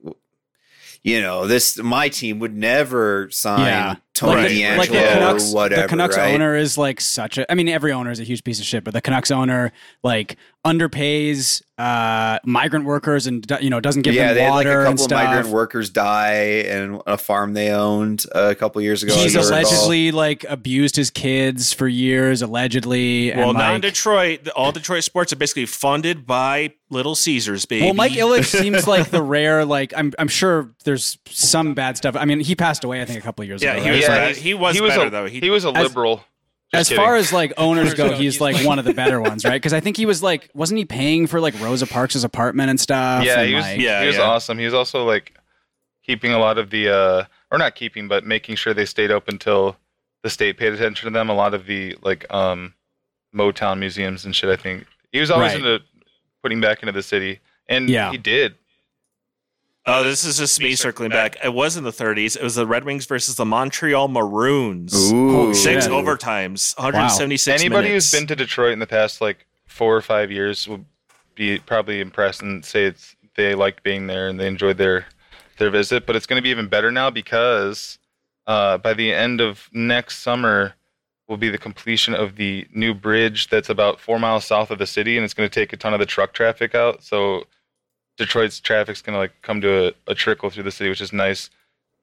you 1.03 1.21
know, 1.21 1.47
this 1.47 1.79
my 1.79 2.09
team 2.09 2.39
would 2.41 2.55
never 2.57 3.31
sign 3.31 3.61
Yeah. 3.61 3.95
Tony 4.15 4.43
Like 4.43 4.49
the- 4.51 4.63
DeAngelo 4.63 4.79
like 4.79 4.89
the 4.91 4.95
Canucks, 4.99 5.51
or 5.53 5.55
whatever. 5.57 5.83
the 5.83 5.89
Canucks 5.89 6.17
right? 6.17 6.35
owner 6.35 6.57
is 6.57 6.79
like 6.79 7.01
such 7.01 7.37
a. 7.39 7.51
I 7.51 7.55
mean, 7.55 7.69
every 7.69 7.93
owner 7.93 8.11
is 8.11 8.21
a 8.21 8.25
huge 8.25 8.45
piece 8.45 8.61
of 8.61 8.65
shit, 8.65 8.85
but 8.85 8.95
the 8.95 9.01
Canucks 9.01 9.31
owner 9.31 9.73
like 10.05 10.37
underpays 10.65 11.63
uh, 11.77 12.39
migrant 12.45 12.85
workers 12.85 13.27
and 13.27 13.45
you 13.61 13.69
know 13.69 13.81
doesn't 13.81 14.03
give 14.03 14.15
yeah, 14.15 14.29
them 14.29 14.35
they 14.37 14.43
had 14.45 14.51
like 14.51 14.67
water 14.67 14.83
a 14.85 14.89
and 14.91 14.99
couple 14.99 15.05
of 15.05 15.11
stuff. 15.11 15.25
migrant 15.25 15.49
workers 15.49 15.91
die 15.91 16.35
in 16.61 17.01
a 17.07 17.19
farm 17.19 17.53
they 17.53 17.71
owned 17.71 18.25
a 18.33 18.55
couple 18.55 18.81
years 18.81 19.03
ago. 19.03 19.15
He's 19.15 19.37
as 19.37 19.51
I 19.51 19.59
recall. 19.59 19.73
allegedly 19.73 20.13
like 20.13 20.45
abused 20.49 20.97
his 20.97 21.11
kids 21.11 21.73
for 21.73 21.89
years, 21.89 22.41
allegedly. 22.43 23.33
well, 23.35 23.51
and, 23.51 23.59
now 23.59 23.69
in 23.71 23.73
like, 23.75 23.83
Detroit, 23.83 24.49
all 24.51 24.73
Detroit 24.73 25.05
sports 25.05 25.33
are 25.33 25.37
basically 25.37 25.67
funded 25.67 26.27
by 26.27 26.73
Little 26.91 27.15
Caesars, 27.17 27.67
baby. 27.67 27.85
Well, 27.87 27.95
Mike 27.95 28.13
Ilitch 28.13 28.45
seems 28.61 28.87
like 28.87 29.11
the 29.11 29.23
rare. 29.23 29.65
Like 29.65 29.93
I'm, 29.97 30.13
I'm 30.19 30.29
sure 30.29 30.71
there's 30.85 31.19
some 31.29 31.75
bad 31.75 31.97
stuff. 31.97 32.15
I 32.17 32.25
mean, 32.25 32.41
he 32.41 32.55
passed 32.55 32.85
away, 32.85 33.03
I 33.03 33.05
think, 33.05 33.19
a 33.19 33.23
couple 33.23 33.43
of 33.43 33.49
years 33.49 33.63
Yeah, 33.63 33.73
ago. 33.75 33.83
he 33.83 33.91
right? 33.91 33.97
was 33.97 34.04
yeah, 34.05 34.19
bad. 34.29 34.37
He 34.37 34.55
was 34.55 34.75
he 34.77 34.81
was 34.81 34.91
better, 34.95 35.07
a, 35.07 35.11
though. 35.11 35.27
He, 35.27 35.41
He- 35.41 35.51
was 35.51 35.65
a 35.65 35.71
liberal. 35.71 36.25
as 36.73 36.89
Just 36.89 36.97
far 37.01 37.17
as 37.17 37.33
like 37.33 37.53
owners 37.57 37.95
go, 38.01 38.13
he's 38.13 38.41
like 38.41 38.65
one 38.67 38.79
of 38.79 38.85
the 38.85 38.95
better 38.95 39.21
ones, 39.21 39.45
right? 39.45 39.53
Because 39.61 39.73
I 39.73 39.81
think 39.81 39.97
he 39.97 40.07
was 40.07 40.23
like, 40.23 40.51
wasn't 40.55 40.79
he 40.79 40.85
paying 40.85 41.27
for 41.27 41.41
like 41.41 41.59
Rosa 41.61 41.87
Parks' 41.87 42.23
apartment 42.25 42.71
and 42.71 42.81
stuff? 42.81 43.25
yeah, 43.25 43.41
and, 43.41 43.49
he 43.49 43.55
was. 43.55 43.65
like- 43.65 43.81
Yeah, 43.81 44.01
he 44.01 44.07
was 44.09 44.17
yeah. 44.17 44.23
awesome. 44.23 44.59
He 44.59 44.65
was 44.65 44.75
also 44.75 45.05
like 45.05 45.37
keeping 46.05 46.33
a 46.33 46.39
lot 46.39 46.59
of 46.59 46.71
the, 46.71 46.89
uh 46.89 47.25
or 47.51 47.59
not 47.59 47.75
keeping, 47.77 48.09
but 48.09 48.25
making 48.27 48.57
sure 48.57 48.75
they 48.75 48.85
stayed 48.87 49.11
open 49.13 49.39
till 49.39 49.77
the 50.25 50.31
state 50.31 50.57
paid 50.59 50.73
attention 50.73 51.07
to 51.07 51.13
them. 51.13 51.29
A 51.31 51.35
lot 51.35 51.55
of 51.55 51.67
the 51.67 51.97
like 52.03 52.27
um, 52.33 52.75
Motown 53.35 53.79
museums 53.79 54.25
and 54.25 54.35
shit. 54.35 54.51
I 54.51 54.57
think 54.57 54.87
he 55.13 55.21
was 55.21 55.31
always 55.31 55.53
Right. 55.53 55.61
into 55.61 55.81
putting 56.43 56.61
back 56.61 56.83
into 56.83 56.93
the 56.93 57.03
city, 57.03 57.41
and 57.69 57.89
Yeah. 57.89 58.11
he 58.11 58.19
did. 58.19 58.57
Oh, 59.87 60.03
this 60.03 60.25
is 60.25 60.39
just 60.39 60.59
me 60.61 60.75
circling 60.77 61.11
back. 61.11 61.37
It 61.45 61.53
was 61.53 61.77
in 61.77 61.85
the 61.85 61.91
30s. 61.91 62.37
It 62.37 62.43
was 62.43 62.55
the 62.55 62.67
Red 62.67 62.85
Wings 62.85 63.05
versus 63.05 63.35
the 63.35 63.45
Montreal 63.45 64.09
Maroons. 64.09 65.13
Ooh. 65.13 65.53
Six 65.53 65.85
shit. 65.85 65.93
overtimes, 65.93 66.77
176 66.79 67.61
Anybody 67.61 67.89
minutes. 67.89 68.11
who's 68.11 68.19
been 68.19 68.27
to 68.29 68.37
Detroit 68.37 68.73
in 68.73 68.79
the 68.79 68.87
past 68.87 69.21
like 69.21 69.47
four 69.67 69.95
or 69.95 70.01
five 70.01 70.31
years 70.31 70.67
will 70.67 70.85
be 71.35 71.59
probably 71.59 72.01
impressed 72.01 72.41
and 72.41 72.65
say 72.65 72.85
it's 72.85 73.15
they 73.37 73.55
liked 73.55 73.83
being 73.83 74.07
there 74.07 74.29
and 74.29 74.39
they 74.41 74.47
enjoyed 74.47 74.79
their 74.79 75.07
their 75.59 75.69
visit. 75.71 76.07
But 76.07 76.17
it's 76.17 76.27
going 76.27 76.39
to 76.39 76.43
be 76.43 76.49
even 76.51 76.69
better 76.69 76.91
now 76.91 77.11
because 77.11 77.99
uh, 78.47 78.79
by 78.79 78.95
the 78.95 79.13
end 79.13 79.41
of 79.43 79.69
next 79.73 80.21
summer 80.21 80.75
will 81.29 81.37
be 81.37 81.49
the 81.51 81.59
completion 81.59 82.15
of 82.15 82.37
the 82.37 82.67
new 82.73 82.95
bridge 82.95 83.49
that's 83.49 83.69
about 83.69 84.01
four 84.01 84.19
miles 84.19 84.45
south 84.45 84.71
of 84.71 84.79
the 84.79 84.87
city, 84.87 85.17
and 85.17 85.25
it's 85.25 85.35
going 85.35 85.49
to 85.49 85.55
take 85.55 85.73
a 85.73 85.77
ton 85.77 85.93
of 85.93 86.01
the 86.01 86.07
truck 86.07 86.33
traffic 86.33 86.75
out. 86.75 87.03
So 87.03 87.45
Detroit's 88.17 88.61
traffic's 88.61 89.03
going 89.03 89.15
to 89.15 89.19
like 89.19 89.33
come 89.43 89.61
to 89.61 89.89
a, 89.89 89.93
a 90.09 90.15
trickle 90.15 90.51
through 90.51 90.63
the 90.65 90.71
city, 90.71 90.89
which 90.91 91.01
is 91.01 91.13
nice. 91.13 91.51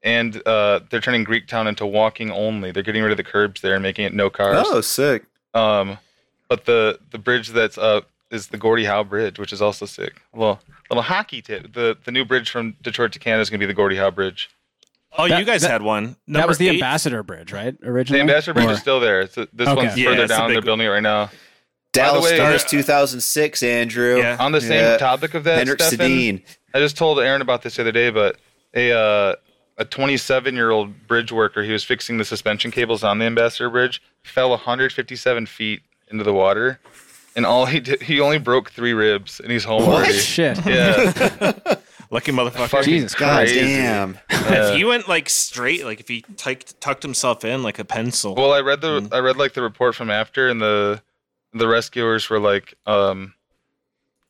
And 0.03 0.41
uh, 0.47 0.79
they're 0.89 0.99
turning 0.99 1.23
Greektown 1.25 1.67
into 1.67 1.85
walking 1.85 2.31
only. 2.31 2.71
They're 2.71 2.81
getting 2.83 3.03
rid 3.03 3.11
of 3.11 3.17
the 3.17 3.23
curbs 3.23 3.61
there 3.61 3.75
and 3.75 3.83
making 3.83 4.05
it 4.05 4.13
no 4.13 4.29
cars. 4.29 4.65
Oh, 4.67 4.81
sick. 4.81 5.23
Um, 5.53 5.97
but 6.49 6.65
the 6.65 6.99
the 7.11 7.17
bridge 7.17 7.49
that's 7.49 7.77
up 7.77 8.09
is 8.31 8.47
the 8.47 8.57
Gordie 8.57 8.85
Howe 8.85 9.03
Bridge, 9.03 9.37
which 9.39 9.53
is 9.53 9.61
also 9.61 9.85
sick. 9.85 10.21
Little 10.33 10.59
little 10.89 11.03
hockey 11.03 11.41
tip. 11.41 11.73
The 11.73 11.97
the 12.03 12.11
new 12.11 12.25
bridge 12.25 12.49
from 12.49 12.75
Detroit 12.81 13.11
to 13.13 13.19
Canada 13.19 13.41
is 13.41 13.49
gonna 13.49 13.59
be 13.59 13.65
the 13.67 13.73
Gordie 13.73 13.97
Howe 13.97 14.09
Bridge. 14.11 14.49
oh, 15.17 15.27
That- 15.27 15.39
you 15.39 15.45
guys 15.45 15.61
that- 15.61 15.69
had 15.71 15.81
one. 15.81 16.15
that 16.29 16.47
was 16.47 16.57
the 16.57 16.69
eight- 16.69 16.75
Ambassador 16.75 17.21
Bridge, 17.23 17.53
right? 17.53 17.75
Originally, 17.83 18.17
the 18.19 18.21
Ambassador 18.31 18.53
Bridge 18.53 18.67
Or- 18.67 18.71
is 18.71 18.79
still 18.79 18.99
there. 18.99 19.21
It's 19.21 19.35
this 19.35 19.47
Okay. 19.59 19.75
one's 19.75 19.97
Yeah, 19.97 20.09
further 20.09 20.27
down. 20.27 20.51
They're 20.51 20.61
building 20.61 20.87
it 20.87 20.89
right 20.89 21.03
now. 21.03 21.29
Dallas 21.93 22.23
way- 22.23 22.35
Stars 22.35 22.63
uh, 22.63 22.67
2006, 22.69 23.63
Andrew. 23.63 24.17
Yeah. 24.17 24.37
On 24.39 24.51
the 24.51 24.61
same 24.61 24.71
Yeah. 24.83 24.97
topic 24.97 25.33
of 25.33 25.43
that, 25.43 25.57
Henrik 25.57 25.81
Stefan, 25.81 26.09
Sedin. 26.09 26.41
I 26.73 26.79
just 26.79 26.97
told 26.97 27.19
Aaron 27.19 27.41
about 27.41 27.63
this 27.63 27.75
the 27.75 27.81
other 27.83 27.91
day, 27.91 28.09
but 28.09 28.37
a 28.73 28.91
uh, 28.97 29.35
a 29.77 29.85
27 29.85 30.55
year 30.55 30.71
old 30.71 31.07
bridge 31.07 31.31
worker, 31.31 31.63
he 31.63 31.71
was 31.71 31.83
fixing 31.83 32.17
the 32.17 32.25
suspension 32.25 32.71
cables 32.71 33.03
on 33.03 33.19
the 33.19 33.25
Ambassador 33.25 33.69
Bridge, 33.69 34.01
fell 34.23 34.49
157 34.51 35.45
feet 35.47 35.81
into 36.09 36.23
the 36.23 36.33
water, 36.33 36.79
and 37.35 37.45
all 37.45 37.65
he 37.65 37.79
did, 37.79 38.01
he 38.03 38.19
only 38.19 38.37
broke 38.37 38.71
three 38.71 38.93
ribs, 38.93 39.39
and 39.39 39.51
he's 39.51 39.63
home 39.63 39.83
already. 39.83 40.13
Shit. 40.13 40.63
Yeah, 40.65 41.53
Lucky 42.11 42.31
motherfucker. 42.33 42.83
Jesus 42.83 43.15
God 43.15 43.47
crazy. 43.47 43.59
damn. 43.61 44.17
If 44.29 44.75
he 44.75 44.83
went 44.83 45.07
like 45.07 45.29
straight, 45.29 45.85
like 45.85 45.99
if 46.01 46.07
he 46.09 46.21
tucked, 46.37 46.79
tucked 46.81 47.03
himself 47.03 47.43
in 47.45 47.63
like 47.63 47.79
a 47.79 47.85
pencil. 47.85 48.35
Well, 48.35 48.51
I 48.53 48.59
read 48.61 48.81
the 48.81 49.07
I 49.11 49.19
read 49.19 49.37
like 49.37 49.53
the 49.53 49.61
report 49.61 49.95
from 49.95 50.09
after, 50.09 50.49
and 50.49 50.61
the 50.61 51.01
the 51.53 51.67
rescuers 51.67 52.29
were 52.29 52.39
like, 52.39 52.75
um, 52.85 53.33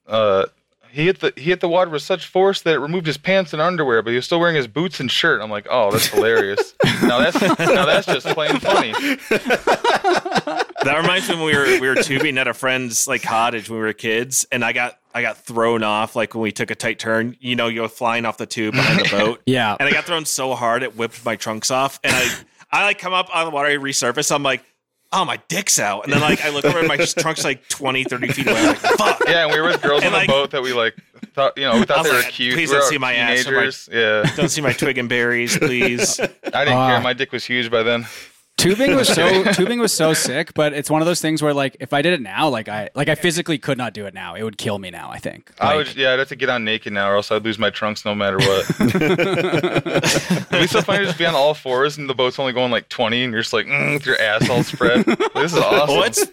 uh, 0.07 0.45
he 0.91 1.05
hit 1.05 1.21
the 1.21 1.31
he 1.37 1.43
hit 1.43 1.61
the 1.61 1.69
water 1.69 1.89
with 1.89 2.01
such 2.01 2.27
force 2.27 2.61
that 2.63 2.73
it 2.75 2.79
removed 2.79 3.07
his 3.07 3.17
pants 3.17 3.53
and 3.53 3.61
underwear, 3.61 4.01
but 4.01 4.09
he 4.09 4.17
was 4.17 4.25
still 4.25 4.41
wearing 4.41 4.57
his 4.57 4.67
boots 4.67 4.99
and 4.99 5.09
shirt. 5.09 5.41
I'm 5.41 5.49
like, 5.49 5.65
oh, 5.69 5.89
that's 5.89 6.07
hilarious. 6.07 6.75
now 7.01 7.19
that's 7.19 7.41
now 7.41 7.85
that's 7.85 8.05
just 8.07 8.27
plain 8.27 8.59
funny. 8.59 8.91
That 10.83 10.97
reminds 10.99 11.29
me 11.29 11.35
when 11.35 11.45
we 11.45 11.55
were 11.55 11.79
we 11.79 11.87
were 11.87 11.95
tubing 11.95 12.37
at 12.37 12.47
a 12.47 12.53
friend's 12.53 13.07
like 13.07 13.21
cottage 13.21 13.69
when 13.69 13.79
we 13.79 13.85
were 13.85 13.93
kids, 13.93 14.45
and 14.51 14.65
I 14.65 14.73
got 14.73 14.97
I 15.13 15.21
got 15.21 15.37
thrown 15.37 15.83
off 15.83 16.15
like 16.15 16.33
when 16.33 16.41
we 16.41 16.51
took 16.51 16.71
a 16.71 16.75
tight 16.75 16.99
turn. 16.99 17.37
You 17.39 17.55
know, 17.55 17.67
you're 17.67 17.87
flying 17.87 18.25
off 18.25 18.37
the 18.37 18.45
tube 18.45 18.73
behind 18.73 18.99
the 18.99 19.09
boat. 19.09 19.41
Yeah. 19.45 19.75
and 19.79 19.87
I 19.87 19.91
got 19.91 20.05
thrown 20.05 20.25
so 20.25 20.55
hard 20.55 20.83
it 20.83 20.97
whipped 20.97 21.23
my 21.23 21.35
trunks 21.35 21.71
off, 21.71 21.99
and 22.03 22.13
I 22.13 22.27
I 22.71 22.83
like 22.85 22.99
come 22.99 23.13
up 23.13 23.29
out 23.33 23.45
of 23.45 23.51
the 23.51 23.55
water, 23.55 23.69
I 23.69 23.75
resurface, 23.75 24.33
I'm 24.33 24.43
like. 24.43 24.63
Oh, 25.13 25.25
my 25.25 25.37
dick's 25.49 25.77
out. 25.77 26.05
And 26.05 26.13
then, 26.13 26.21
like, 26.21 26.43
I 26.45 26.49
look 26.49 26.63
over 26.63 26.79
and 26.79 26.87
my 26.87 26.95
trunk's 27.17 27.43
like 27.43 27.67
20, 27.67 28.05
30 28.05 28.27
feet 28.29 28.47
away. 28.47 28.57
I'm 28.59 28.67
like, 28.67 28.77
fuck. 28.77 29.21
Yeah, 29.27 29.43
and 29.43 29.51
we 29.53 29.59
were 29.59 29.67
with 29.67 29.81
girls 29.81 30.03
And, 30.03 30.13
on 30.13 30.19
like- 30.21 30.27
the 30.27 30.33
boat 30.33 30.51
that 30.51 30.61
we 30.63 30.71
like 30.73 30.95
thought 31.33 31.57
you 31.57 31.63
know 31.63 31.75
we 31.79 31.85
thought 31.85 31.99
was 31.99 32.09
they 32.11 32.15
were 32.17 32.23
cute. 32.23 32.53
please 32.55 32.69
we 32.69 32.75
don't 32.77 32.89
see 32.89 32.97
my 32.97 33.13
ass. 33.13 33.45
Like- 33.45 33.95
yeah, 33.95 34.23
Don't 34.35 34.49
see 34.49 34.61
my 34.61 34.73
twig 34.73 34.97
and 34.97 35.07
berries, 35.09 35.57
please. 35.57 36.19
I 36.19 36.25
didn't 36.25 36.73
Ah. 36.73 36.89
care. 36.91 37.01
My 37.01 37.13
dick 37.13 37.31
was 37.31 37.43
huge 37.45 37.69
by 37.69 37.83
then. 37.83 38.05
Tubing 38.57 38.95
was 38.95 39.07
so 39.07 39.43
tubing 39.53 39.79
was 39.79 39.91
so 39.91 40.13
sick, 40.13 40.53
but 40.53 40.73
it's 40.73 40.89
one 40.89 41.01
of 41.01 41.07
those 41.07 41.19
things 41.19 41.41
where 41.41 41.53
like 41.53 41.77
if 41.79 41.93
I 41.93 42.01
did 42.01 42.13
it 42.13 42.21
now, 42.21 42.47
like 42.47 42.69
I 42.69 42.89
like 42.93 43.09
I 43.09 43.15
physically 43.15 43.57
could 43.57 43.77
not 43.77 43.93
do 43.93 44.05
it 44.05 44.13
now. 44.13 44.35
It 44.35 44.43
would 44.43 44.57
kill 44.57 44.77
me 44.77 44.91
now. 44.91 45.09
I 45.09 45.17
think. 45.17 45.51
I 45.59 45.75
would, 45.75 45.95
yeah, 45.95 46.13
I'd 46.13 46.19
have 46.19 46.27
to 46.29 46.35
get 46.35 46.49
on 46.49 46.63
naked 46.63 46.93
now, 46.93 47.09
or 47.09 47.15
else 47.15 47.31
I'd 47.31 47.43
lose 47.43 47.57
my 47.57 47.71
trunks 47.71 48.05
no 48.05 48.13
matter 48.13 48.37
what. 48.37 48.69
It'd 48.79 50.49
be 50.51 50.67
so 50.67 50.81
funny 50.81 50.99
to 50.99 51.05
just 51.05 51.17
be 51.17 51.25
on 51.25 51.33
all 51.33 51.55
fours 51.55 51.97
and 51.97 52.07
the 52.07 52.13
boat's 52.13 52.37
only 52.37 52.53
going 52.53 52.71
like 52.71 52.87
20, 52.89 53.23
and 53.23 53.33
you're 53.33 53.41
just 53.41 53.53
like, 53.53 53.65
mm, 53.65 53.93
with 53.93 54.05
your 54.05 54.21
ass 54.21 54.47
all 54.49 54.63
spread. 54.63 55.05
This 55.05 55.53
is 55.53 55.57
awesome. 55.57 55.95
Well, 55.95 56.03
it's 56.03 56.23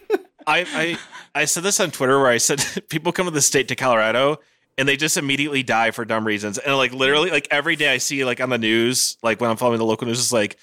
I, 0.47 0.67
I 0.75 0.99
I 1.35 1.45
said 1.45 1.63
this 1.63 1.79
on 1.81 1.91
Twitter 1.91 2.19
where 2.19 2.31
I 2.31 2.39
said 2.39 2.65
people 2.89 3.13
come 3.13 3.27
to 3.27 3.31
the 3.31 3.41
state 3.41 3.69
to 3.69 3.77
Colorado 3.77 4.39
and 4.77 4.89
they 4.89 4.97
just 4.97 5.17
immediately 5.17 5.63
die 5.63 5.91
for 5.91 6.05
dumb 6.05 6.27
reasons. 6.27 6.59
And 6.59 6.77
like 6.77 6.93
literally, 6.93 7.31
like 7.31 7.49
every 7.51 7.77
day 7.77 7.93
I 7.93 7.99
see 7.99 8.25
like 8.25 8.41
on 8.41 8.51
the 8.51 8.59
news, 8.59 9.17
like 9.23 9.41
when 9.41 9.51
I'm 9.51 9.57
following 9.57 9.79
the 9.79 9.85
local 9.85 10.07
news, 10.07 10.21
it's 10.21 10.33
like, 10.33 10.57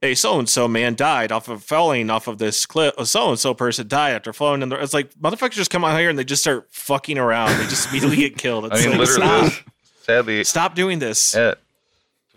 hey, 0.00 0.14
so 0.14 0.38
and 0.38 0.48
so 0.48 0.68
man 0.68 0.94
died 0.94 1.32
off 1.32 1.48
of 1.48 1.62
falling 1.64 2.10
off 2.10 2.28
of 2.28 2.38
this 2.38 2.66
cliff. 2.66 2.94
A 2.98 3.06
so 3.06 3.30
and 3.30 3.38
so 3.38 3.54
person 3.54 3.88
died 3.88 4.12
after 4.12 4.32
falling. 4.32 4.62
And 4.62 4.72
it's 4.72 4.94
like 4.94 5.12
motherfuckers 5.14 5.52
just 5.52 5.70
come 5.70 5.84
out 5.84 5.98
here 5.98 6.08
and 6.10 6.18
they 6.18 6.24
just 6.24 6.42
start 6.42 6.68
fucking 6.70 7.18
around. 7.18 7.56
They 7.58 7.64
just 7.64 7.88
immediately 7.90 8.16
get 8.16 8.36
killed. 8.38 8.66
It's 8.66 8.82
I 8.84 8.88
mean, 8.88 8.98
like, 8.98 9.08
literally, 9.08 9.50
stop, 9.50 9.64
sadly, 10.02 10.44
stop 10.44 10.74
doing 10.74 10.98
this. 10.98 11.34
yeah, 11.34 11.54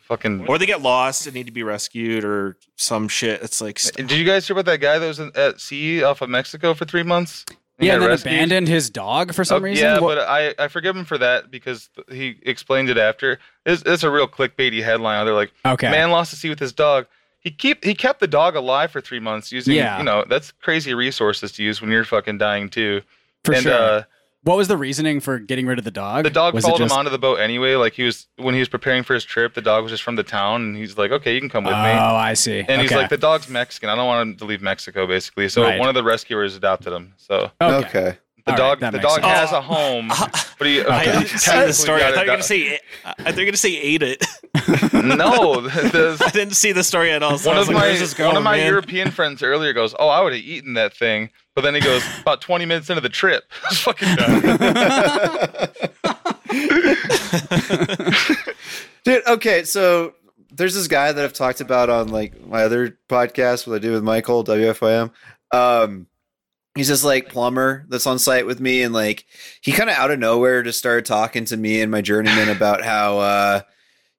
fucking. 0.02 0.48
Or 0.48 0.58
they 0.58 0.66
get 0.66 0.82
lost 0.82 1.26
and 1.28 1.34
need 1.36 1.46
to 1.46 1.52
be 1.52 1.64
rescued 1.64 2.24
or 2.24 2.58
some 2.76 3.08
shit. 3.08 3.42
It's 3.42 3.62
like 3.62 3.80
stop. 3.80 3.96
Did 3.96 4.12
you 4.12 4.26
guys 4.26 4.48
hear 4.48 4.56
about 4.56 4.66
that 4.72 4.80
guy 4.80 5.00
that 5.00 5.08
was 5.08 5.20
in, 5.20 5.32
at 5.36 5.60
sea 5.62 6.04
off 6.04 6.22
of 6.22 6.30
Mexico 6.30 6.74
for 6.74 6.86
three 6.86 7.04
months? 7.04 7.46
He 7.80 7.88
yeah, 7.88 7.94
and 7.94 8.04
then 8.04 8.10
rescued? 8.10 8.34
abandoned 8.34 8.68
his 8.68 8.92
dog 8.92 9.34
for 9.34 9.44
some 9.44 9.58
Oh, 9.58 9.66
reason. 9.66 9.84
Yeah, 9.86 10.00
What- 10.00 10.18
but 10.18 10.28
I, 10.28 10.54
I 10.60 10.68
forgive 10.68 10.96
him 10.96 11.04
for 11.06 11.18
that 11.18 11.50
because 11.50 11.90
he 12.12 12.38
explained 12.44 12.90
it 12.92 12.98
after. 13.00 13.40
It's, 13.66 13.82
it's 13.88 14.04
a 14.04 14.12
real 14.12 14.28
clickbaity 14.28 14.84
headline. 14.84 15.26
They're 15.26 15.34
like, 15.34 15.52
Okay. 15.66 15.90
man 15.90 16.12
lost 16.12 16.30
to 16.30 16.36
sea 16.38 16.50
with 16.50 16.60
his 16.60 16.74
dog. 16.74 17.08
He 17.42 17.50
keep 17.52 17.84
he 17.84 17.94
kept 17.96 18.20
the 18.20 18.28
dog 18.28 18.56
alive 18.56 18.92
for 18.92 19.02
three 19.02 19.20
months 19.20 19.52
using 19.52 19.76
Yeah. 19.76 19.98
you 19.98 20.04
know 20.04 20.24
that's 20.30 20.52
crazy 20.62 20.94
resources 20.94 21.52
to 21.54 21.64
use 21.64 21.82
when 21.82 21.90
you're 21.92 22.06
fucking 22.06 22.38
dying 22.38 22.70
too. 22.70 23.02
for 23.44 23.54
and 23.56 23.64
sure. 23.64 23.74
uh, 23.74 24.04
what 24.44 24.58
was 24.58 24.68
the 24.68 24.78
reasoning 24.78 25.20
for 25.20 25.38
getting 25.38 25.68
rid 25.68 25.78
of 25.78 25.84
the 25.86 25.92
dog? 25.92 26.24
the 26.24 26.30
dog 26.32 26.54
was 26.56 26.64
followed 26.66 26.78
just- 26.80 26.92
him 26.94 26.98
onto 26.98 27.12
the 27.12 27.18
boat 27.20 27.36
anyway. 27.40 27.76
Like 27.76 27.94
he 27.94 28.04
was 28.04 28.28
when 28.38 28.54
he 28.56 28.60
was 28.60 28.70
preparing 28.70 29.04
for 29.04 29.14
his 29.16 29.24
trip, 29.24 29.54
the 29.54 29.62
dog 29.62 29.84
was 29.84 29.92
just 29.92 30.02
from 30.04 30.16
the 30.16 30.24
town, 30.24 30.62
and 30.64 30.76
he's 30.78 30.98
like, 30.98 31.12
okay, 31.12 31.34
you 31.34 31.40
can 31.40 31.50
come 31.50 31.64
with 31.64 31.74
Oh, 31.76 31.84
me. 31.84 31.90
Oh, 31.92 32.16
I 32.16 32.34
see. 32.34 32.64
And 32.68 32.82
he's 32.82 32.92
like, 32.92 33.10
the 33.10 33.18
dog's 33.18 33.50
Mexican. 33.50 33.90
I 33.90 33.96
don't 33.96 34.08
want 34.08 34.22
him 34.30 34.36
to 34.38 34.46
leave 34.46 34.62
Mexico, 34.64 35.06
basically. 35.06 35.48
So 35.50 35.64
Right. 35.64 35.80
one 35.80 35.90
of 35.90 35.96
the 35.96 36.04
rescuers 36.04 36.56
adopted 36.56 36.92
him. 36.94 37.14
So 37.18 37.52
okay. 37.62 37.88
Okay. 37.88 38.18
The 38.56 38.62
All 38.64 38.70
right, 38.70 38.80
dog, 38.80 38.80
that 38.82 38.92
the 38.94 39.00
dog 39.00 39.22
sense. 39.22 39.26
has 39.26 39.52
a 39.52 39.62
home, 39.62 40.08
but 40.58 40.68
he. 40.68 40.82
I 40.86 41.04
he 41.06 41.12
didn't 41.12 41.40
see 41.40 41.52
the 41.66 41.74
story. 41.74 42.02
I 42.04 42.10
got 42.12 42.16
thought 42.16 42.26
you 42.26 42.32
were 42.32 42.36
gonna 42.36 42.44
say. 42.44 42.80
I 43.06 43.14
thought 43.14 43.36
you 43.38 43.42
were 43.42 43.46
gonna 43.46 43.58
say 43.58 43.78
ate 43.78 44.04
it. 44.04 44.26
no. 44.94 45.62
the- 45.62 46.22
I 46.26 46.30
didn't 46.32 46.56
see 46.56 46.72
the 46.72 46.84
story 46.84 47.12
at 47.12 47.24
all. 47.24 47.38
So 47.38 47.50
one 47.50 47.58
of 47.58 47.68
like, 47.68 47.76
my 47.76 47.82
"Where's 47.84 48.00
this 48.00 48.18
one 48.18 48.38
of 48.38 48.44
my 48.44 48.58
man?" 48.58 48.68
European 48.68 49.12
friends 49.12 49.42
earlier 49.44 49.74
goes, 49.74 49.96
"Oh, 50.00 50.08
I 50.10 50.22
would 50.22 50.34
have 50.34 50.42
eaten 50.42 50.74
that 50.76 50.96
thing," 50.96 51.30
but 51.56 51.62
then 51.62 51.74
he 51.76 51.82
goes, 51.82 52.04
"About 52.22 52.42
twenty 52.42 52.66
minutes 52.66 52.90
into 52.90 53.02
the 53.02 53.10
trip, 53.10 53.44
I 53.70 53.74
fucking 53.76 54.16
done." 54.16 55.62
Dude, 59.04 59.28
okay, 59.28 59.64
so 59.64 60.14
there's 60.52 60.76
this 60.76 60.88
guy 60.88 61.12
that 61.12 61.24
I've 61.24 61.34
talked 61.34 61.62
about 61.62 61.90
on 61.90 62.10
like 62.10 62.46
my 62.46 62.64
other 62.64 62.98
podcast, 63.10 63.66
what 63.68 63.76
I 63.76 63.80
do 63.80 63.92
with 63.94 64.04
Michael, 64.04 64.44
WFIM. 64.44 65.12
Um 65.52 66.08
he's 66.76 66.88
this 66.88 67.04
like 67.04 67.30
plumber 67.30 67.86
that's 67.90 68.08
on 68.08 68.20
site 68.20 68.46
with 68.46 68.60
me, 68.60 68.82
and 68.82 68.94
like 68.94 69.26
he 69.62 69.72
kind 69.72 69.90
of 69.90 69.96
out 69.96 70.12
of 70.12 70.20
nowhere 70.20 70.64
just 70.64 70.80
started 70.80 71.06
talking 71.06 71.46
to 71.46 71.58
me 71.58 71.82
and 71.82 71.92
my 71.92 72.02
journeyman 72.02 72.50
about 72.56 72.84
how 72.84 73.20
uh 73.20 73.62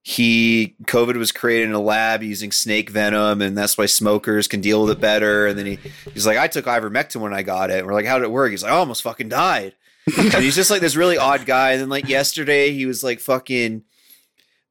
he 0.04 0.74
COVID 0.84 1.16
was 1.16 1.30
created 1.30 1.68
in 1.68 1.74
a 1.74 1.80
lab 1.80 2.22
using 2.22 2.50
snake 2.50 2.90
venom, 2.90 3.40
and 3.40 3.56
that's 3.56 3.78
why 3.78 3.86
smokers 3.86 4.48
can 4.48 4.60
deal 4.60 4.82
with 4.82 4.90
it 4.90 5.00
better. 5.00 5.46
And 5.46 5.58
then 5.58 5.66
he 5.66 5.78
he's 6.12 6.26
like, 6.26 6.38
I 6.38 6.48
took 6.48 6.64
ivermectin 6.64 7.20
when 7.20 7.32
I 7.32 7.42
got 7.42 7.70
it. 7.70 7.78
And 7.78 7.86
we're 7.86 7.94
like, 7.94 8.06
how 8.06 8.18
did 8.18 8.24
it 8.24 8.32
work? 8.32 8.50
He's 8.50 8.64
like, 8.64 8.72
I 8.72 8.76
almost 8.76 9.02
fucking 9.02 9.28
died. 9.28 9.74
and 10.18 10.42
he's 10.42 10.56
just 10.56 10.72
like 10.72 10.80
this 10.80 10.96
really 10.96 11.18
odd 11.18 11.46
guy. 11.46 11.72
And 11.72 11.82
then 11.82 11.88
like 11.88 12.08
yesterday, 12.08 12.72
he 12.72 12.86
was 12.86 13.04
like 13.04 13.20
fucking 13.20 13.84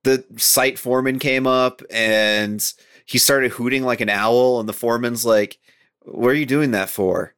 the 0.03 0.25
site 0.37 0.79
foreman 0.79 1.19
came 1.19 1.47
up 1.47 1.81
and 1.89 2.73
he 3.05 3.17
started 3.17 3.51
hooting 3.51 3.83
like 3.83 4.01
an 4.01 4.09
owl 4.09 4.59
and 4.59 4.67
the 4.67 4.73
foreman's 4.73 5.25
like 5.25 5.59
what 6.03 6.29
are 6.29 6.35
you 6.35 6.45
doing 6.45 6.71
that 6.71 6.89
for 6.89 7.35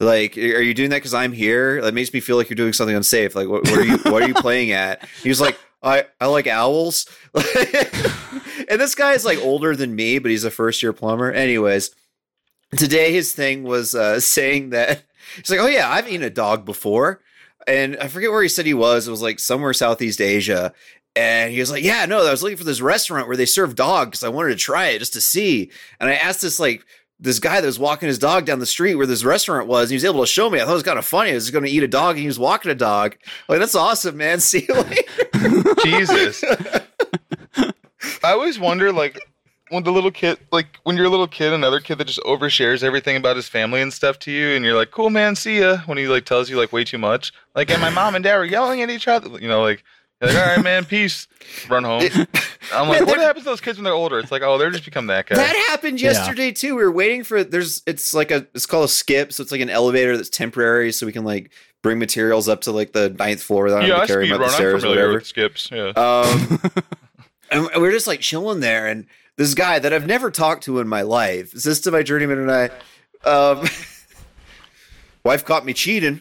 like 0.00 0.36
are 0.36 0.62
you 0.62 0.74
doing 0.74 0.90
that 0.90 0.96
because 0.96 1.14
i'm 1.14 1.32
here? 1.32 1.80
That 1.82 1.94
makes 1.94 2.12
me 2.12 2.20
feel 2.20 2.36
like 2.36 2.48
you're 2.48 2.56
doing 2.56 2.72
something 2.72 2.96
unsafe. 2.96 3.34
Like 3.34 3.48
what, 3.48 3.64
what 3.64 3.78
are 3.78 3.84
you 3.84 3.98
what 3.98 4.22
are 4.22 4.28
you 4.28 4.34
playing 4.46 4.72
at? 4.72 5.06
He 5.22 5.28
was 5.28 5.40
like 5.40 5.58
i 5.82 6.06
i 6.20 6.26
like 6.26 6.46
owls. 6.46 7.06
And 8.68 8.80
this 8.80 8.94
guy 8.94 9.14
is 9.14 9.24
like 9.24 9.38
older 9.38 9.74
than 9.74 9.94
me 9.94 10.18
but 10.18 10.30
he's 10.30 10.44
a 10.44 10.50
first 10.50 10.82
year 10.82 10.92
plumber. 10.92 11.30
Anyways 11.30 11.90
today 12.76 13.12
his 13.12 13.32
thing 13.32 13.62
was 13.62 13.94
uh 13.94 14.20
saying 14.20 14.70
that 14.70 15.02
he's 15.36 15.50
like 15.50 15.60
oh 15.60 15.66
yeah 15.66 15.90
i've 15.90 16.08
eaten 16.08 16.22
a 16.22 16.30
dog 16.30 16.64
before. 16.64 17.20
And 17.66 17.96
i 17.98 18.08
forget 18.08 18.30
where 18.30 18.42
he 18.42 18.48
said 18.48 18.66
he 18.66 18.74
was. 18.74 19.06
It 19.06 19.10
was 19.10 19.22
like 19.22 19.38
somewhere 19.38 19.74
southeast 19.74 20.20
asia. 20.20 20.72
And 21.16 21.52
he 21.52 21.58
was 21.58 21.72
like, 21.72 21.82
"Yeah, 21.82 22.06
no, 22.06 22.24
I 22.24 22.30
was 22.30 22.42
looking 22.42 22.56
for 22.56 22.64
this 22.64 22.80
restaurant 22.80 23.26
where 23.26 23.36
they 23.36 23.44
serve 23.44 23.74
dogs. 23.74 24.10
Because 24.10 24.24
I 24.24 24.28
wanted 24.28 24.50
to 24.50 24.56
try 24.56 24.88
it 24.88 25.00
just 25.00 25.12
to 25.14 25.20
see." 25.20 25.70
And 25.98 26.08
I 26.08 26.14
asked 26.14 26.40
this 26.40 26.60
like 26.60 26.86
this 27.20 27.38
guy 27.38 27.60
that 27.60 27.66
was 27.66 27.78
walking 27.78 28.08
his 28.08 28.18
dog 28.18 28.46
down 28.46 28.58
the 28.58 28.66
street 28.66 28.94
where 28.94 29.06
this 29.06 29.24
restaurant 29.24 29.68
was, 29.68 29.84
and 29.84 29.90
he 29.90 29.96
was 29.96 30.04
able 30.04 30.20
to 30.20 30.26
show 30.26 30.48
me. 30.48 30.58
I 30.58 30.64
thought 30.64 30.70
it 30.70 30.74
was 30.74 30.82
kind 30.82 30.98
of 30.98 31.04
funny. 31.04 31.32
I 31.32 31.34
was 31.34 31.50
going 31.50 31.64
to 31.64 31.70
eat 31.70 31.82
a 31.82 31.88
dog, 31.88 32.16
and 32.16 32.20
he 32.20 32.26
was 32.26 32.38
walking 32.38 32.70
a 32.70 32.74
dog. 32.74 33.16
Like 33.48 33.58
that's 33.58 33.74
awesome, 33.74 34.16
man. 34.16 34.40
See 34.40 34.66
you 34.66 34.74
later. 34.74 35.74
Jesus. 35.84 36.42
I 38.24 38.32
always 38.32 38.58
wonder, 38.58 38.92
like, 38.92 39.20
when 39.68 39.84
the 39.84 39.92
little 39.92 40.10
kid, 40.10 40.38
like, 40.50 40.78
when 40.84 40.96
you're 40.96 41.06
a 41.06 41.10
little 41.10 41.28
kid, 41.28 41.52
another 41.52 41.78
kid 41.78 41.98
that 41.98 42.06
just 42.06 42.20
overshares 42.20 42.82
everything 42.82 43.16
about 43.16 43.36
his 43.36 43.48
family 43.48 43.82
and 43.82 43.92
stuff 43.92 44.18
to 44.20 44.32
you, 44.32 44.48
and 44.50 44.64
you're 44.64 44.76
like, 44.76 44.90
"Cool, 44.90 45.10
man, 45.10 45.36
see 45.36 45.60
ya." 45.60 45.78
When 45.86 45.98
he 45.98 46.08
like 46.08 46.24
tells 46.24 46.48
you 46.48 46.56
like 46.56 46.72
way 46.72 46.84
too 46.84 46.98
much, 46.98 47.32
like, 47.54 47.70
and 47.70 47.80
my 47.80 47.90
mom 47.90 48.14
and 48.14 48.24
dad 48.24 48.36
were 48.36 48.44
yelling 48.44 48.82
at 48.82 48.90
each 48.90 49.06
other, 49.06 49.38
you 49.38 49.48
know, 49.48 49.62
like, 49.62 49.84
like, 50.20 50.36
all 50.36 50.56
right, 50.56 50.62
man, 50.62 50.84
peace, 50.84 51.26
run 51.68 51.84
home. 51.84 52.02
I'm 52.72 52.88
like, 52.88 53.00
Man, 53.00 53.06
what 53.06 53.18
happens 53.18 53.44
to 53.44 53.50
those 53.50 53.60
kids 53.60 53.78
when 53.78 53.84
they're 53.84 53.92
older? 53.92 54.18
It's 54.18 54.30
like, 54.30 54.42
oh, 54.42 54.58
they're 54.58 54.70
just 54.70 54.84
become 54.84 55.06
that 55.08 55.26
guy. 55.26 55.36
That 55.36 55.56
happened 55.68 56.00
yesterday 56.00 56.52
too. 56.52 56.76
We 56.76 56.82
were 56.84 56.92
waiting 56.92 57.24
for 57.24 57.42
there's 57.42 57.82
it's 57.86 58.12
like 58.14 58.30
a 58.30 58.46
it's 58.54 58.66
called 58.66 58.84
a 58.84 58.88
skip, 58.88 59.32
so 59.32 59.42
it's 59.42 59.52
like 59.52 59.60
an 59.60 59.70
elevator 59.70 60.16
that's 60.16 60.28
temporary, 60.28 60.92
so 60.92 61.06
we 61.06 61.12
can 61.12 61.24
like 61.24 61.50
bring 61.82 61.98
materials 61.98 62.48
up 62.48 62.60
to 62.62 62.72
like 62.72 62.92
the 62.92 63.10
ninth 63.10 63.42
floor 63.42 63.64
without 63.64 63.86
yeah, 63.86 63.94
I 63.96 64.00
having 64.00 64.06
to 64.06 64.12
carry 64.12 64.28
them 64.28 64.34
up 64.34 64.40
run. 64.40 64.48
the 64.48 64.54
I'm 64.54 64.58
stairs 64.58 64.74
or 64.74 64.80
familiar 64.80 65.00
whatever. 65.00 65.18
with 65.18 65.26
skips. 65.26 65.70
Yeah. 65.72 65.88
Um, 65.90 66.60
and 67.50 67.68
we 67.74 67.80
we're 67.80 67.92
just 67.92 68.06
like 68.06 68.20
chilling 68.20 68.60
there, 68.60 68.86
and 68.86 69.06
this 69.36 69.54
guy 69.54 69.78
that 69.78 69.92
I've 69.92 70.06
never 70.06 70.30
talked 70.30 70.64
to 70.64 70.80
in 70.80 70.88
my 70.88 71.02
life, 71.02 71.54
assisted 71.54 71.92
my 71.92 72.02
journeyman 72.02 72.38
and 72.38 72.50
I, 72.52 72.70
um, 73.28 73.66
wife 75.24 75.44
caught 75.44 75.64
me 75.64 75.72
cheating. 75.72 76.20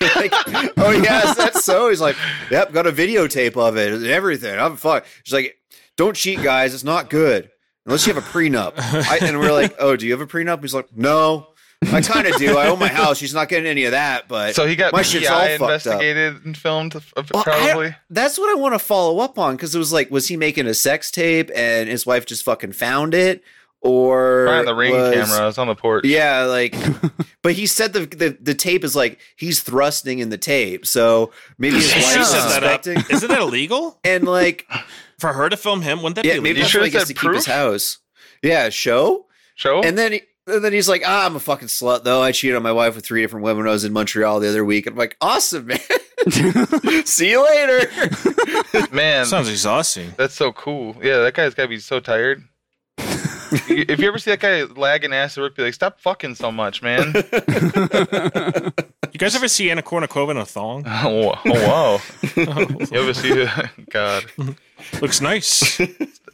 like, 0.16 0.32
oh 0.76 0.90
yes, 0.90 1.36
that's 1.36 1.64
so. 1.64 1.88
He's 1.90 2.00
like, 2.00 2.16
yep, 2.50 2.72
got 2.72 2.86
a 2.86 2.92
videotape 2.92 3.56
of 3.56 3.76
it 3.76 3.92
and 3.92 4.06
everything. 4.06 4.58
I'm 4.58 4.76
fuck. 4.76 5.04
She's 5.24 5.32
like, 5.34 5.56
don't 5.96 6.16
cheat, 6.16 6.42
guys. 6.42 6.74
It's 6.74 6.84
not 6.84 7.10
good 7.10 7.50
unless 7.86 8.06
you 8.06 8.12
have 8.14 8.22
a 8.22 8.26
prenup. 8.26 8.74
I, 8.76 9.18
and 9.22 9.38
we're 9.38 9.52
like, 9.52 9.74
oh, 9.78 9.96
do 9.96 10.06
you 10.06 10.12
have 10.12 10.20
a 10.20 10.26
prenup? 10.26 10.60
He's 10.62 10.74
like, 10.74 10.88
no. 10.96 11.48
I 11.92 12.00
kind 12.00 12.26
of 12.26 12.36
do. 12.36 12.56
I 12.56 12.68
own 12.68 12.78
my 12.78 12.88
house. 12.88 13.18
She's 13.18 13.34
not 13.34 13.50
getting 13.50 13.66
any 13.66 13.84
of 13.84 13.90
that, 13.92 14.28
but 14.28 14.54
so 14.54 14.66
he 14.66 14.76
got 14.76 14.94
my 14.94 15.02
shit's 15.02 15.28
all 15.28 15.38
PI 15.38 15.58
fucked 15.58 15.62
up. 15.62 15.68
investigated 15.70 16.44
and 16.46 16.56
filmed, 16.56 16.96
uh, 16.96 17.00
Well, 17.16 17.24
I- 17.34 17.42
probably. 17.44 17.94
that's 18.08 18.38
what 18.38 18.50
I 18.50 18.58
want 18.58 18.74
to 18.74 18.78
follow 18.78 19.18
up 19.20 19.38
on 19.38 19.56
because 19.56 19.74
it 19.74 19.78
was 19.78 19.92
like, 19.92 20.10
was 20.10 20.26
he 20.26 20.38
making 20.38 20.66
a 20.66 20.74
sex 20.74 21.10
tape 21.10 21.50
and 21.54 21.88
his 21.88 22.06
wife 22.06 22.24
just 22.24 22.44
fucking 22.44 22.72
found 22.72 23.12
it, 23.14 23.42
or 23.86 24.46
Probably 24.46 24.64
the 24.66 24.74
ring 24.74 24.92
was- 24.92 25.14
camera. 25.14 25.48
It's 25.48 25.58
on 25.58 25.66
the 25.68 25.74
porch. 25.74 26.04
Yeah, 26.04 26.42
like, 26.44 26.74
but 27.42 27.52
he 27.52 27.66
said 27.66 27.92
the, 27.92 28.00
the 28.06 28.36
the 28.40 28.54
tape 28.54 28.84
is 28.84 28.94
like 28.96 29.18
he's 29.36 29.60
thrusting 29.62 30.18
in 30.18 30.28
the 30.30 30.38
tape, 30.38 30.86
so 30.86 31.32
maybe 31.58 31.76
his 31.76 31.90
She 31.90 32.00
wife 32.00 32.18
is 32.20 32.28
set 32.28 32.48
that 32.48 32.64
up. 32.64 32.82
suspecting, 32.84 33.14
Isn't 33.16 33.28
that 33.28 33.40
illegal 33.40 33.98
and 34.04 34.24
like, 34.24 34.66
for 35.18 35.32
her 35.32 35.48
to 35.48 35.56
film 35.56 35.82
him? 35.82 35.98
Wouldn't 35.98 36.16
that 36.16 36.24
yeah, 36.24 36.34
be 36.34 36.40
maybe 36.40 36.60
illegal? 36.60 36.62
that's 36.62 36.70
sure 36.72 36.80
why 36.82 36.86
he 36.86 36.90
it 36.90 36.92
gets 36.92 37.06
said 37.08 37.16
to 37.16 37.20
keep 37.22 37.32
his 37.34 37.46
house. 37.46 37.98
Yeah, 38.42 38.68
show. 38.68 39.26
Show. 39.54 39.82
And 39.82 39.96
then 39.96 40.12
he, 40.12 40.22
and 40.46 40.62
then 40.64 40.72
he's 40.72 40.88
like, 40.88 41.02
ah, 41.06 41.24
I'm 41.26 41.34
a 41.36 41.40
fucking 41.40 41.68
slut 41.68 42.04
though. 42.04 42.22
I 42.22 42.32
cheated 42.32 42.56
on 42.56 42.62
my 42.62 42.72
wife 42.72 42.94
with 42.94 43.04
three 43.06 43.22
different 43.22 43.44
women 43.44 43.64
when 43.64 43.68
I 43.68 43.72
was 43.72 43.84
in 43.84 43.92
Montreal 43.92 44.38
the 44.40 44.48
other 44.48 44.64
week. 44.64 44.86
I'm 44.86 44.94
like, 44.96 45.16
awesome, 45.20 45.66
man. 45.66 45.78
See 47.06 47.30
you 47.30 47.42
later. 47.44 47.88
Man, 48.92 49.24
Sounds 49.26 49.48
exhausting. 49.48 50.12
That's 50.16 50.34
so 50.34 50.52
cool. 50.52 50.96
Yeah, 51.02 51.18
that 51.18 51.34
guy's 51.34 51.54
gotta 51.54 51.68
be 51.68 51.78
so 51.78 52.00
tired. 52.00 52.42
if 53.68 53.98
you 53.98 54.08
ever 54.08 54.18
see 54.18 54.30
that 54.30 54.40
guy 54.40 54.62
lagging 54.62 55.12
ass 55.12 55.36
at 55.36 55.42
work, 55.42 55.56
be 55.56 55.62
like, 55.62 55.74
"Stop 55.74 56.00
fucking 56.00 56.34
so 56.34 56.52
much, 56.52 56.82
man." 56.82 57.12
You 59.16 59.18
guys 59.18 59.34
ever 59.34 59.48
see 59.48 59.70
Anna 59.70 59.82
Kournikova 59.82 60.32
in 60.32 60.36
a 60.36 60.44
thong? 60.44 60.84
oh, 60.86 61.32
oh, 61.42 61.42
wow. 61.46 62.00
you 62.36 63.00
ever 63.00 63.14
see? 63.14 63.46
God, 63.88 64.26
Looks 65.00 65.22
nice. 65.22 65.80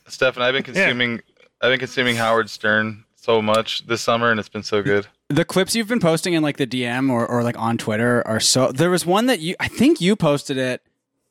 Stefan, 0.09 0.43
I've 0.43 0.53
been 0.53 0.65
consuming, 0.65 1.21
I've 1.61 1.71
been 1.71 1.79
consuming 1.79 2.17
Howard 2.17 2.51
Stern 2.51 3.05
so 3.15 3.41
much 3.41 3.87
this 3.87 4.01
summer, 4.01 4.33
and 4.33 4.41
it's 4.41 4.49
been 4.49 4.65
so 4.65 4.83
good. 4.83 5.07
The 5.29 5.45
clips 5.45 5.77
you've 5.77 5.87
been 5.87 6.01
posting 6.01 6.35
in 6.35 6.43
like 6.43 6.57
the 6.57 6.67
DM 6.67 7.09
or, 7.09 7.25
or 7.25 7.45
like 7.45 7.57
on 7.57 7.79
Twitter 7.79 8.27
are 8.27 8.41
so. 8.41 8.73
There 8.73 8.91
was 8.91 9.07
one 9.07 9.27
that 9.27 9.39
you, 9.39 9.55
I 9.61 9.69
think 9.69 10.01
you 10.01 10.17
posted 10.17 10.57
it, 10.57 10.83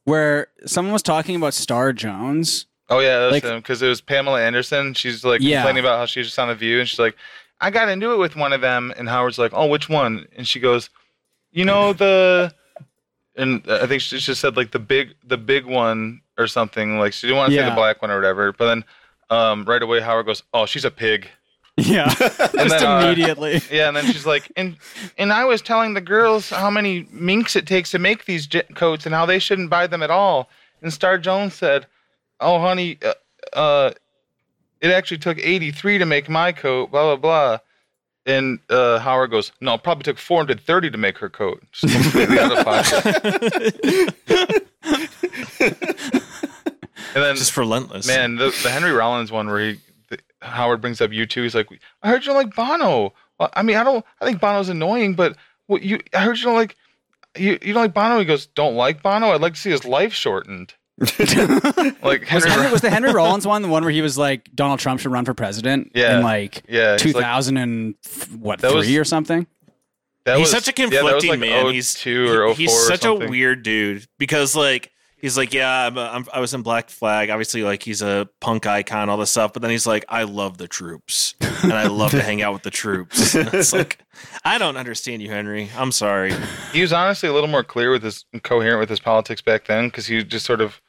where 0.05 0.47
someone 0.65 0.93
was 0.93 1.03
talking 1.03 1.35
about 1.35 1.53
Star 1.53 1.91
Jones. 1.91 2.65
Oh 2.91 2.99
yeah, 2.99 3.19
that's 3.21 3.31
Like- 3.33 3.43
him 3.43 3.57
because 3.59 3.81
it 3.81 3.87
was 3.87 4.01
Pamela 4.01 4.39
Anderson. 4.41 4.93
She's 4.93 5.23
like 5.25 5.41
Yeah. 5.41 5.61
complaining 5.61 5.83
about 5.83 5.97
how 5.97 6.05
she's 6.05 6.27
just 6.27 6.37
on 6.37 6.49
the 6.49 6.55
View, 6.55 6.79
and 6.79 6.87
she's 6.87 6.99
like, 6.99 7.15
"I 7.59 7.71
got 7.71 7.89
into 7.89 8.11
it 8.13 8.17
with 8.17 8.35
one 8.35 8.53
of 8.53 8.61
them," 8.61 8.93
and 8.97 9.07
Howard's 9.09 9.39
like, 9.39 9.51
"Oh, 9.55 9.65
which 9.65 9.89
one?" 9.89 10.27
And 10.35 10.47
she 10.47 10.59
goes, 10.59 10.89
"You 11.51 11.65
know 11.65 11.93
the," 11.93 12.53
and 13.35 13.63
I 13.69 13.87
think 13.87 14.01
she 14.01 14.17
just 14.19 14.41
said 14.41 14.57
like 14.57 14.71
the 14.71 14.79
big, 14.79 15.15
the 15.23 15.37
big 15.37 15.65
one 15.65 16.21
or 16.37 16.47
something. 16.47 16.99
Like 16.99 17.13
she 17.13 17.27
didn't 17.27 17.37
want 17.37 17.51
to 17.51 17.57
say 17.57 17.65
the 17.67 17.75
black 17.75 18.01
one 18.01 18.11
or 18.11 18.15
whatever. 18.17 18.51
But 18.51 18.65
then, 18.67 18.83
um, 19.29 19.63
right 19.65 19.81
away 19.81 20.01
Howard 20.01 20.25
goes, 20.25 20.43
"Oh, 20.53 20.65
she's 20.65 20.85
a 20.85 20.91
pig." 20.91 21.29
Yeah, 21.77 22.09
just 22.13 22.37
then, 22.53 22.83
uh, 22.83 22.99
immediately. 23.05 23.61
Yeah, 23.71 23.87
and 23.87 23.95
then 23.95 24.05
she's 24.05 24.25
like, 24.25 24.51
and 24.57 24.75
and 25.17 25.31
I 25.31 25.45
was 25.45 25.61
telling 25.61 25.93
the 25.93 26.01
girls 26.01 26.49
how 26.49 26.69
many 26.69 27.07
minks 27.09 27.55
it 27.55 27.65
takes 27.65 27.91
to 27.91 27.99
make 27.99 28.25
these 28.25 28.45
j- 28.47 28.63
coats 28.75 29.05
and 29.05 29.15
how 29.15 29.25
they 29.25 29.39
shouldn't 29.39 29.69
buy 29.69 29.87
them 29.87 30.03
at 30.03 30.11
all. 30.11 30.49
And 30.81 30.91
Star 30.91 31.17
Jones 31.17 31.53
said, 31.53 31.85
"Oh, 32.41 32.59
honey, 32.59 32.97
uh, 33.03 33.13
uh 33.57 33.91
it 34.81 34.91
actually 34.91 35.19
took 35.19 35.37
83 35.37 35.99
to 35.99 36.05
make 36.05 36.29
my 36.29 36.51
coat." 36.51 36.91
Blah 36.91 37.15
blah 37.15 37.17
blah. 37.17 37.57
And 38.25 38.59
uh, 38.69 38.99
Howard 38.99 39.31
goes, 39.31 39.51
"No, 39.61 39.73
it 39.75 39.83
probably 39.83 40.03
took 40.03 40.17
430 40.17 40.91
to 40.91 40.97
make 40.97 41.17
her 41.19 41.29
coat." 41.29 41.63
Just 41.71 41.93
completely 41.93 42.39
out 42.39 42.57
of 42.57 42.65
pocket. 42.65 43.15
and 47.15 47.23
then 47.23 47.35
Just 47.35 47.57
relentless. 47.57 48.05
Man, 48.07 48.35
the, 48.35 48.55
the 48.63 48.69
Henry 48.69 48.91
Rollins 48.91 49.31
one 49.31 49.47
where 49.47 49.71
he 49.71 49.79
the, 50.09 50.19
Howard 50.41 50.81
brings 50.81 51.01
up 51.01 51.09
U2. 51.09 51.43
He's 51.43 51.55
like, 51.55 51.67
I 52.03 52.09
heard 52.09 52.21
you 52.21 52.27
don't 52.27 52.35
like 52.35 52.55
Bono. 52.55 53.13
Well, 53.39 53.49
I 53.53 53.63
mean, 53.63 53.77
I 53.77 53.83
don't. 53.83 54.05
I 54.19 54.25
think 54.25 54.39
Bono's 54.39 54.69
annoying, 54.69 55.15
but 55.15 55.35
what 55.65 55.81
you? 55.81 55.99
I 56.13 56.19
heard 56.19 56.37
you 56.37 56.45
don't 56.45 56.55
like. 56.55 56.75
You, 57.35 57.57
you 57.61 57.73
don't 57.73 57.83
like 57.83 57.93
Bono? 57.93 58.19
He 58.19 58.25
goes, 58.25 58.45
don't 58.45 58.75
like 58.75 59.01
Bono. 59.01 59.29
I'd 59.31 59.41
like 59.41 59.53
to 59.55 59.59
see 59.59 59.71
his 59.71 59.85
life 59.85 60.13
shortened. 60.13 60.75
like 62.03 62.21
Was, 62.31 62.43
Henry, 62.43 62.49
Henry, 62.51 62.71
was 62.71 62.81
the 62.81 62.89
Henry 62.89 63.11
Rollins 63.13 63.45
one 63.47 63.61
the 63.61 63.67
one 63.67 63.83
where 63.83 63.91
he 63.91 64.01
was 64.01 64.17
like 64.17 64.49
Donald 64.53 64.79
Trump 64.79 64.99
should 64.99 65.11
run 65.11 65.25
for 65.25 65.33
president? 65.33 65.91
Yeah. 65.95 66.17
in 66.17 66.23
like 66.23 66.63
yeah, 66.69 66.93
he's 66.93 67.13
like- 67.15 67.23
2000 67.23 67.57
and 67.57 67.95
what 68.39 68.59
That 68.59 68.69
three 68.71 68.77
was- 68.77 68.97
or 68.97 69.03
something. 69.05 69.47
that 70.25 70.37
he's 70.37 70.53
was- 70.53 70.63
such 70.65 70.67
a 70.77 70.81
yeah, 70.81 70.89
that 70.89 71.03
was 71.03 71.11
conflicting 71.13 71.29
like 71.31 71.39
man. 71.39 71.65
Oh 71.65 71.69
he's 71.69 71.93
02 71.95 72.27
or 72.29 72.47
04 72.49 72.55
he's 72.55 72.71
or 72.71 72.85
such 72.87 73.05
a 73.05 73.13
weird 73.13 73.63
dude 73.63 74.05
because 74.19 74.55
like 74.55 74.91
he's 75.17 75.37
like 75.37 75.53
yeah 75.53 75.87
I'm, 75.87 75.97
I'm, 75.97 76.25
I 76.33 76.39
was 76.39 76.53
in 76.53 76.61
Black 76.61 76.89
Flag. 76.89 77.29
Obviously, 77.29 77.63
like 77.63 77.83
he's 77.83 78.01
a 78.01 78.27
punk 78.39 78.65
icon, 78.67 79.09
all 79.09 79.17
this 79.17 79.31
stuff. 79.31 79.53
But 79.53 79.61
then 79.61 79.71
he's 79.71 79.87
like 79.87 80.05
I 80.09 80.23
love 80.23 80.57
the 80.57 80.67
troops 80.67 81.35
and 81.63 81.73
I 81.73 81.87
love 81.87 82.11
to 82.11 82.21
hang 82.21 82.41
out 82.41 82.53
with 82.53 82.63
the 82.63 82.71
troops. 82.71 83.35
And 83.41 83.51
it's 83.53 83.73
like 83.73 83.99
I 84.45 84.57
don't 84.59 84.77
understand 84.77 85.21
you, 85.23 85.29
Henry. 85.29 85.69
I'm 85.75 85.91
sorry. 85.91 86.33
He 86.73 86.81
was 86.81 86.93
honestly 86.93 87.27
a 87.29 87.33
little 87.33 87.49
more 87.49 87.63
clear 87.63 87.89
with 87.91 88.03
his 88.03 88.25
coherent 88.43 88.79
with 88.79 88.89
his 88.89 88.99
politics 88.99 89.41
back 89.41 89.65
then 89.65 89.87
because 89.87 90.05
he 90.05 90.23
just 90.23 90.45
sort 90.45 90.61
of 90.61 90.79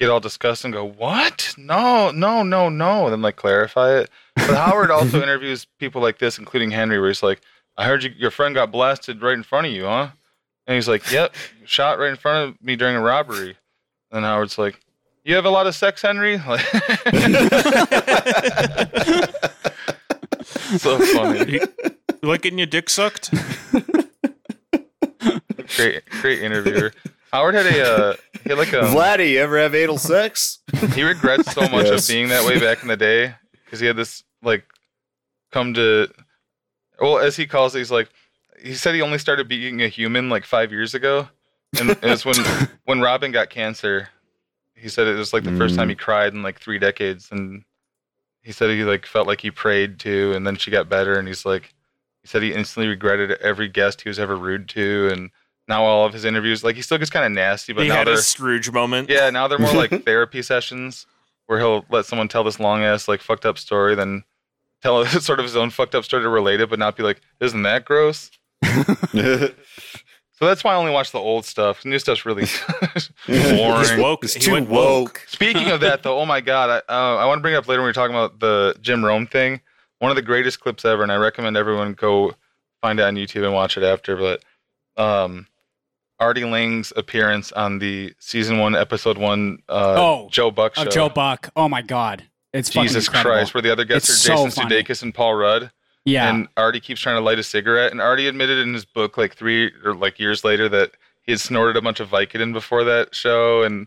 get 0.00 0.10
all 0.10 0.18
disgusted 0.18 0.66
and 0.66 0.74
go, 0.74 0.84
"What? 0.84 1.54
No, 1.56 2.10
no, 2.10 2.42
no, 2.42 2.68
no," 2.68 3.04
and 3.04 3.12
then 3.12 3.22
like 3.22 3.36
clarify 3.36 3.98
it. 3.98 4.10
But 4.34 4.56
Howard 4.56 4.90
also 4.90 5.22
interviews 5.22 5.66
people 5.78 6.00
like 6.02 6.18
this, 6.18 6.38
including 6.38 6.70
Henry, 6.72 6.98
where 6.98 7.08
he's 7.08 7.22
like, 7.22 7.40
"I 7.76 7.84
heard 7.84 8.02
you, 8.02 8.10
your 8.16 8.30
friend 8.30 8.54
got 8.54 8.72
blasted 8.72 9.22
right 9.22 9.34
in 9.34 9.42
front 9.42 9.66
of 9.66 9.72
you, 9.72 9.84
huh?" 9.84 10.08
And 10.66 10.74
he's 10.74 10.88
like, 10.88 11.12
"Yep, 11.12 11.34
shot 11.66 11.98
right 11.98 12.10
in 12.10 12.16
front 12.16 12.48
of 12.48 12.62
me 12.62 12.74
during 12.76 12.96
a 12.96 13.00
robbery." 13.00 13.56
And 14.10 14.24
Howard's 14.24 14.58
like, 14.58 14.80
"You 15.22 15.34
have 15.36 15.44
a 15.44 15.50
lot 15.50 15.66
of 15.66 15.74
sex, 15.74 16.02
Henry?" 16.02 16.40
Like, 16.48 16.60
so 20.78 20.98
funny. 21.00 21.54
You 22.22 22.28
like 22.28 22.42
getting 22.42 22.58
your 22.58 22.66
dick 22.66 22.88
sucked? 22.88 23.30
Great, 25.76 26.04
great 26.20 26.42
interviewer. 26.42 26.92
Howard 27.32 27.54
had 27.54 27.66
a 27.66 27.82
uh, 27.82 28.14
he 28.29 28.29
had 28.50 28.58
like 28.58 28.72
a 28.72 28.82
Vladdy, 28.82 29.32
you 29.32 29.40
ever 29.40 29.58
have 29.58 29.74
anal 29.74 29.98
sex? 29.98 30.58
he 30.94 31.02
regrets 31.02 31.52
so 31.52 31.62
much 31.62 31.86
Yes. 31.86 32.08
of 32.08 32.12
being 32.12 32.28
that 32.28 32.46
way 32.46 32.58
back 32.58 32.82
in 32.82 32.88
the 32.88 32.96
day 32.96 33.34
because 33.64 33.80
he 33.80 33.86
had 33.86 33.96
this 33.96 34.22
like 34.42 34.64
come 35.52 35.74
to 35.74 36.08
well 37.00 37.18
as 37.18 37.36
he 37.36 37.46
calls 37.46 37.74
it 37.74 37.78
he's 37.78 37.90
like 37.90 38.10
he 38.62 38.74
said 38.74 38.94
he 38.94 39.02
only 39.02 39.18
started 39.18 39.48
being 39.48 39.82
a 39.82 39.88
human 39.88 40.28
like 40.28 40.44
five 40.44 40.70
years 40.70 40.94
ago. 40.94 41.28
And 41.78 41.90
it 41.90 42.02
was 42.02 42.24
when 42.24 42.36
when 42.84 43.00
robin 43.00 43.32
got 43.32 43.50
cancer 43.50 44.08
he 44.74 44.88
said 44.88 45.06
it 45.06 45.16
was 45.16 45.32
like 45.32 45.44
the 45.44 45.56
first 45.56 45.76
time 45.76 45.88
he 45.88 45.94
mm. 45.94 45.98
cried 45.98 46.32
in 46.32 46.42
like 46.42 46.58
three 46.58 46.78
decades. 46.78 47.28
And 47.30 47.64
he 48.42 48.52
said 48.52 48.70
he 48.70 48.84
like 48.84 49.06
felt 49.06 49.26
like 49.26 49.40
he 49.42 49.50
prayed 49.50 49.98
too 49.98 50.32
and 50.34 50.46
then 50.46 50.56
she 50.56 50.70
got 50.70 50.88
better. 50.88 51.18
And 51.18 51.28
he's 51.28 51.44
like 51.44 51.74
he 52.22 52.28
said 52.28 52.42
he 52.42 52.54
instantly 52.54 52.88
regretted 52.88 53.32
every 53.32 53.68
guest 53.68 54.02
he 54.02 54.08
was 54.08 54.18
ever 54.18 54.36
rude 54.36 54.68
to. 54.70 55.10
And 55.12 55.30
now 55.70 55.82
all 55.84 56.04
of 56.04 56.12
his 56.12 56.24
interviews 56.26 56.62
like 56.62 56.76
he 56.76 56.82
still 56.82 56.98
gets 56.98 57.10
kind 57.10 57.24
of 57.24 57.32
nasty 57.32 57.72
but 57.72 57.82
he 57.84 57.88
now 57.88 57.96
had 57.96 58.06
they're 58.06 58.14
a 58.14 58.18
Scrooge 58.18 58.70
moment. 58.70 59.08
yeah, 59.08 59.30
now 59.30 59.48
they're 59.48 59.58
more 59.58 59.72
like 59.72 60.04
therapy 60.04 60.42
sessions 60.42 61.06
where 61.46 61.58
he'll 61.58 61.84
let 61.90 62.04
someone 62.04 62.28
tell 62.28 62.44
this 62.44 62.60
long 62.60 62.82
ass 62.82 63.08
like 63.08 63.20
fucked 63.22 63.46
up 63.46 63.56
story, 63.58 63.94
then 63.94 64.22
tell 64.82 65.04
sort 65.28 65.38
of 65.40 65.44
his 65.44 65.56
own 65.56 65.70
fucked 65.70 65.94
up 65.94 66.04
story 66.04 66.22
to 66.22 66.28
relate 66.28 66.60
it, 66.60 66.68
but 66.70 66.78
not 66.78 66.96
be 66.96 67.02
like, 67.02 67.20
"Isn't 67.40 67.62
that 67.62 67.84
gross?" 67.84 68.30
So 70.40 70.46
that's 70.46 70.64
why 70.64 70.72
I 70.72 70.76
only 70.76 70.90
watch 70.92 71.12
the 71.12 71.18
old 71.18 71.44
stuff. 71.44 71.84
New 71.84 71.98
stuff's 71.98 72.24
really 72.24 72.46
He's 72.46 73.52
boring. 73.52 74.00
woke. 74.00 74.24
It's 74.24 74.32
he 74.32 74.40
too 74.40 74.52
went 74.52 74.70
woke. 74.70 75.08
woke. 75.08 75.24
Speaking 75.28 75.68
of 75.70 75.80
that, 75.80 76.02
though, 76.02 76.18
oh 76.18 76.24
my 76.24 76.40
god, 76.40 76.82
I, 76.88 76.92
uh, 76.92 77.16
I 77.16 77.26
want 77.26 77.40
to 77.40 77.42
bring 77.42 77.52
it 77.52 77.58
up 77.58 77.68
later 77.68 77.82
when 77.82 77.88
we're 77.88 77.92
talking 77.92 78.16
about 78.16 78.40
the 78.40 78.74
Jim 78.80 79.04
Rome 79.04 79.26
thing. 79.26 79.60
one 79.98 80.10
of 80.10 80.16
the 80.16 80.22
greatest 80.22 80.60
clips 80.60 80.86
ever, 80.86 81.02
and 81.02 81.12
I 81.12 81.16
recommend 81.16 81.58
everyone 81.58 81.92
go 81.92 82.32
find 82.80 82.98
it 82.98 83.02
on 83.02 83.16
YouTube 83.16 83.44
and 83.44 83.52
watch 83.52 83.76
it 83.76 83.82
after. 83.82 84.16
But 84.16 84.42
um, 84.96 85.46
Artie 86.20 86.44
Lange's 86.44 86.92
appearance 86.96 87.50
on 87.52 87.78
the 87.78 88.14
season 88.18 88.58
one, 88.58 88.76
episode 88.76 89.18
one, 89.18 89.62
uh, 89.68 89.94
Oh, 89.98 90.28
Joe 90.30 90.50
Buck 90.50 90.74
show. 90.76 90.84
Joe 90.84 91.08
Buck. 91.08 91.48
Oh 91.56 91.68
my 91.68 91.82
God. 91.82 92.24
It's 92.52 92.68
Jesus. 92.68 93.08
Christ, 93.08 93.54
where 93.54 93.62
the 93.62 93.70
other 93.72 93.84
guests 93.84 94.08
It's 94.10 94.28
are 94.28 94.32
Jason 94.34 94.50
funny. 94.50 94.82
Sudeikis 94.82 95.02
and 95.02 95.14
Paul 95.14 95.34
Rudd. 95.34 95.70
Yeah. 96.04 96.28
And 96.28 96.48
Artie 96.56 96.80
keeps 96.80 97.00
trying 97.00 97.16
to 97.16 97.20
light 97.20 97.38
a 97.38 97.42
cigarette, 97.42 97.92
and 97.92 98.00
Artie 98.00 98.26
admitted 98.26 98.58
in 98.58 98.74
his 98.74 98.84
book 98.84 99.16
like 99.16 99.34
three 99.36 99.72
or 99.84 99.94
like 99.94 100.18
years 100.18 100.44
later 100.44 100.68
that 100.68 100.92
he 101.22 101.32
had 101.32 101.40
snorted 101.40 101.76
a 101.76 101.82
bunch 101.82 102.00
of 102.00 102.08
Vicodin 102.08 102.52
before 102.52 102.84
that 102.84 103.14
show 103.14 103.62
and 103.62 103.86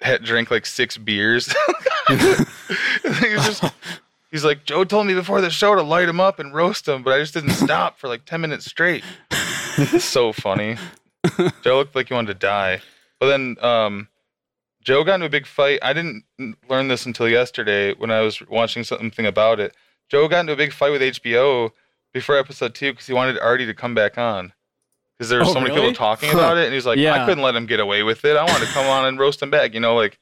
had 0.00 0.22
drank 0.24 0.50
like 0.50 0.66
six 0.66 0.96
beers. 0.96 1.54
he's 2.08 3.46
just 3.46 3.64
he's 4.30 4.44
like 4.44 4.64
Joe 4.64 4.84
told 4.84 5.06
me 5.06 5.14
before 5.14 5.40
the 5.40 5.50
show 5.50 5.74
to 5.74 5.82
light 5.82 6.08
him 6.08 6.18
up 6.20 6.38
and 6.38 6.54
roast 6.54 6.88
him, 6.88 7.02
but 7.02 7.12
I 7.14 7.18
just 7.18 7.34
didn't 7.34 7.50
stop 7.50 7.98
for 7.98 8.08
like 8.08 8.24
ten 8.24 8.40
minutes 8.40 8.66
straight. 8.66 9.04
It's 9.78 10.04
so 10.04 10.32
funny. 10.32 10.76
Joe 11.62 11.76
looked 11.76 11.94
like 11.94 12.08
he 12.08 12.14
wanted 12.14 12.28
to 12.34 12.38
die. 12.46 12.80
But 13.18 13.28
then 13.28 13.56
um, 13.60 14.08
Joe 14.82 15.04
got 15.04 15.16
into 15.16 15.26
a 15.26 15.30
big 15.30 15.46
fight. 15.46 15.78
I 15.82 15.92
didn't 15.92 16.24
learn 16.68 16.88
this 16.88 17.06
until 17.06 17.28
yesterday 17.28 17.94
when 17.94 18.10
I 18.10 18.20
was 18.20 18.40
watching 18.48 18.84
something 18.84 19.26
about 19.26 19.60
it. 19.60 19.74
Joe 20.08 20.26
got 20.28 20.40
into 20.40 20.52
a 20.52 20.56
big 20.56 20.72
fight 20.72 20.90
with 20.90 21.02
HBO 21.02 21.70
before 22.12 22.36
episode 22.38 22.74
two 22.74 22.92
because 22.92 23.06
he 23.06 23.12
wanted 23.12 23.38
Artie 23.38 23.66
to 23.66 23.74
come 23.74 23.94
back 23.94 24.18
on. 24.18 24.52
Because 25.18 25.28
there 25.28 25.38
were 25.40 25.44
Oh, 25.44 25.52
so 25.52 25.60
many 25.60 25.74
really? 25.74 25.88
people 25.90 25.94
talking 25.98 26.30
about 26.30 26.56
it, 26.56 26.64
and 26.64 26.72
he's 26.74 26.86
like, 26.86 26.98
Yeah. 26.98 27.22
I 27.22 27.26
couldn't 27.26 27.44
let 27.44 27.54
him 27.54 27.66
get 27.66 27.78
away 27.78 28.02
with 28.02 28.24
it. 28.24 28.36
I 28.36 28.44
wanted 28.44 28.66
to 28.66 28.72
come 28.72 28.86
on 28.86 29.04
and 29.06 29.18
roast 29.18 29.42
him 29.42 29.50
back. 29.50 29.74
You 29.74 29.80
know, 29.80 29.94
like 29.94 30.18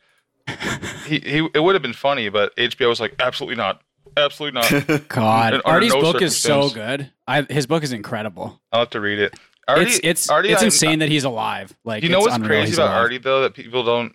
he, 1.07 1.20
he 1.20 1.49
it 1.55 1.62
would 1.62 1.74
have 1.76 1.82
been 1.82 1.92
funny, 1.92 2.28
but 2.28 2.55
HBO 2.57 2.88
was 2.88 2.99
like, 3.01 3.14
absolutely 3.20 3.55
not, 3.57 3.80
absolutely 4.16 4.61
not. 4.61 5.09
God. 5.09 5.61
Artie's 5.64 5.94
no 5.94 6.01
book 6.01 6.20
is 6.20 6.36
so 6.36 6.68
good. 6.70 7.12
I, 7.28 7.42
his 7.42 7.66
book 7.68 7.82
is 7.84 7.92
incredible. 7.92 8.61
I'll 8.72 8.80
have 8.80 8.90
to 8.90 9.01
read 9.01 9.20
it. 9.20 9.38
Artie, 9.69 9.83
it's 9.91 10.01
it's 10.03 10.31
Artie, 10.31 10.51
it's 10.51 10.62
I- 10.62 10.66
insane 10.66 10.99
that 11.01 11.09
he's 11.09 11.25
alive. 11.25 11.77
Like 11.85 12.03
you 12.03 12.09
know 12.09 12.21
what's 12.21 12.39
crazy 12.39 12.75
about 12.75 12.89
alive. 12.89 12.97
Artie 13.03 13.19
though 13.19 13.43
that 13.43 13.55
people 13.55 13.85
don't 13.85 14.14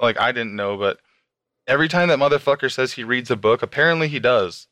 like? 0.00 0.20
I 0.20 0.32
didn't 0.32 0.54
know, 0.54 0.76
but 0.76 0.98
every 1.66 1.88
time 1.88 2.08
that 2.08 2.18
motherfucker 2.18 2.70
says 2.70 2.92
he 2.92 3.02
reads 3.04 3.30
a 3.30 3.36
book, 3.36 3.62
apparently 3.62 4.08
he 4.08 4.18
does. 4.20 4.68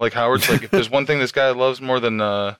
Like 0.00 0.12
Howard's 0.12 0.48
like, 0.48 0.62
if 0.62 0.70
there's 0.70 0.90
one 0.98 1.06
thing 1.06 1.18
this 1.18 1.32
guy 1.32 1.50
loves 1.50 1.80
more 1.80 1.98
than 1.98 2.20
uh, 2.20 2.54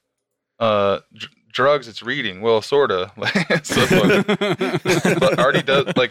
uh, 0.59 1.01
dr- 1.15 1.33
drugs, 1.53 1.87
it's 1.89 2.03
reading. 2.03 2.41
Well, 2.41 2.61
sorta. 2.63 3.13
so, 3.63 3.87
but, 3.89 5.21
but 5.21 5.39
Artie 5.39 5.63
does 5.63 5.97
like 5.97 6.11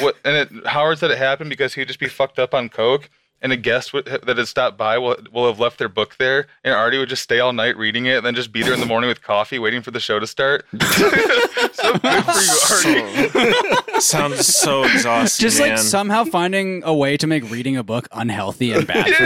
what? 0.00 0.16
And 0.24 0.36
it, 0.36 0.66
Howard 0.66 0.98
said 0.98 1.10
it 1.10 1.18
happened 1.18 1.48
because 1.50 1.72
he'd 1.74 1.88
just 1.88 2.00
be 2.00 2.08
fucked 2.08 2.38
up 2.38 2.52
on 2.54 2.68
coke. 2.68 3.08
And 3.46 3.52
a 3.52 3.56
guest 3.56 3.92
would, 3.92 4.06
that 4.06 4.38
had 4.38 4.48
stopped 4.48 4.76
by 4.76 4.98
will, 4.98 5.16
will 5.32 5.46
have 5.46 5.60
left 5.60 5.78
their 5.78 5.88
book 5.88 6.16
there, 6.18 6.48
and 6.64 6.74
Artie 6.74 6.98
would 6.98 7.08
just 7.08 7.22
stay 7.22 7.38
all 7.38 7.52
night 7.52 7.76
reading 7.76 8.06
it, 8.06 8.16
and 8.16 8.26
then 8.26 8.34
just 8.34 8.50
be 8.50 8.60
there 8.60 8.74
in 8.74 8.80
the 8.80 8.86
morning 8.86 9.06
with 9.06 9.22
coffee, 9.22 9.60
waiting 9.60 9.82
for 9.82 9.92
the 9.92 10.00
show 10.00 10.18
to 10.18 10.26
start. 10.26 10.66
so 10.72 11.92
good 11.96 12.24
for 12.24 12.88
you, 12.88 13.30
Artie. 13.30 14.00
Sounds 14.00 14.44
so 14.44 14.82
exhausting. 14.82 15.44
Just 15.44 15.60
like 15.60 15.74
man. 15.74 15.78
somehow 15.78 16.24
finding 16.24 16.82
a 16.84 16.92
way 16.92 17.16
to 17.16 17.28
make 17.28 17.48
reading 17.48 17.76
a 17.76 17.84
book 17.84 18.08
unhealthy 18.10 18.72
and 18.72 18.84
bad 18.84 19.14
for 19.14 19.22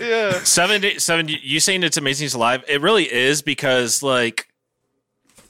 you. 0.00 0.06
yeah. 0.08 0.32
seven 0.44 0.80
day, 0.80 0.96
seven. 0.96 1.28
You 1.28 1.60
saying 1.60 1.82
it's 1.82 1.98
amazing 1.98 2.24
he's 2.24 2.32
alive? 2.32 2.64
It 2.66 2.80
really 2.80 3.04
is 3.12 3.42
because 3.42 4.02
like, 4.02 4.48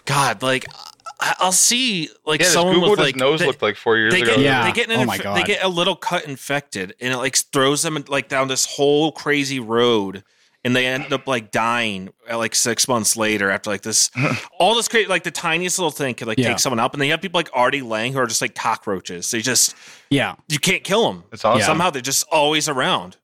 God, 0.06 0.42
like 0.42 0.66
I- 0.74 0.91
I'll 1.38 1.52
see 1.52 2.08
like 2.26 2.40
Yeah, 2.40 2.46
someone 2.48 2.74
Google 2.74 2.90
with 2.90 2.98
like 3.00 3.14
his 3.14 3.20
nose 3.20 3.40
they, 3.40 3.46
looked 3.46 3.62
like 3.62 3.76
four 3.76 3.96
years 3.96 4.12
they 4.12 4.22
ago. 4.22 4.34
Yeah. 4.36 4.64
they 4.64 4.72
get 4.72 4.90
an 4.90 5.00
Oh 5.00 5.04
my 5.04 5.14
inf- 5.14 5.22
God. 5.22 5.36
they 5.36 5.42
get 5.44 5.62
a 5.62 5.68
little 5.68 5.94
cut 5.96 6.24
infected 6.26 6.94
and 7.00 7.12
it 7.12 7.16
like 7.16 7.36
throws 7.36 7.82
them 7.82 8.02
like 8.08 8.28
down 8.28 8.48
this 8.48 8.66
whole 8.66 9.12
crazy 9.12 9.60
road. 9.60 10.24
And 10.64 10.76
they 10.76 10.86
end 10.86 11.12
up 11.12 11.26
like 11.26 11.50
dying 11.50 12.10
uh, 12.30 12.38
like 12.38 12.54
six 12.54 12.86
months 12.86 13.16
later 13.16 13.50
after 13.50 13.68
like 13.68 13.82
this, 13.82 14.10
all 14.60 14.76
this 14.76 14.86
crazy, 14.86 15.08
like 15.08 15.24
the 15.24 15.32
tiniest 15.32 15.76
little 15.78 15.90
thing 15.90 16.14
could 16.14 16.28
like 16.28 16.38
Yeah. 16.38 16.48
take 16.50 16.60
someone 16.60 16.78
up. 16.78 16.92
And 16.92 17.00
then 17.00 17.06
you 17.08 17.12
have 17.12 17.20
people 17.20 17.38
like 17.38 17.50
Artie 17.52 17.82
Lange 17.82 18.12
who 18.12 18.20
are 18.20 18.26
just 18.28 18.40
like 18.40 18.54
cockroaches. 18.54 19.28
They 19.32 19.40
just, 19.40 19.74
Yeah. 20.08 20.36
you 20.48 20.60
can't 20.60 20.84
kill 20.84 21.12
them. 21.12 21.24
It's 21.32 21.44
awesome. 21.44 21.62
Somehow 21.62 21.90
they're 21.90 22.00
just 22.00 22.26
always 22.30 22.68
around. 22.68 23.16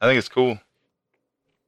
I 0.00 0.06
think 0.06 0.18
it's 0.18 0.28
cool. 0.28 0.58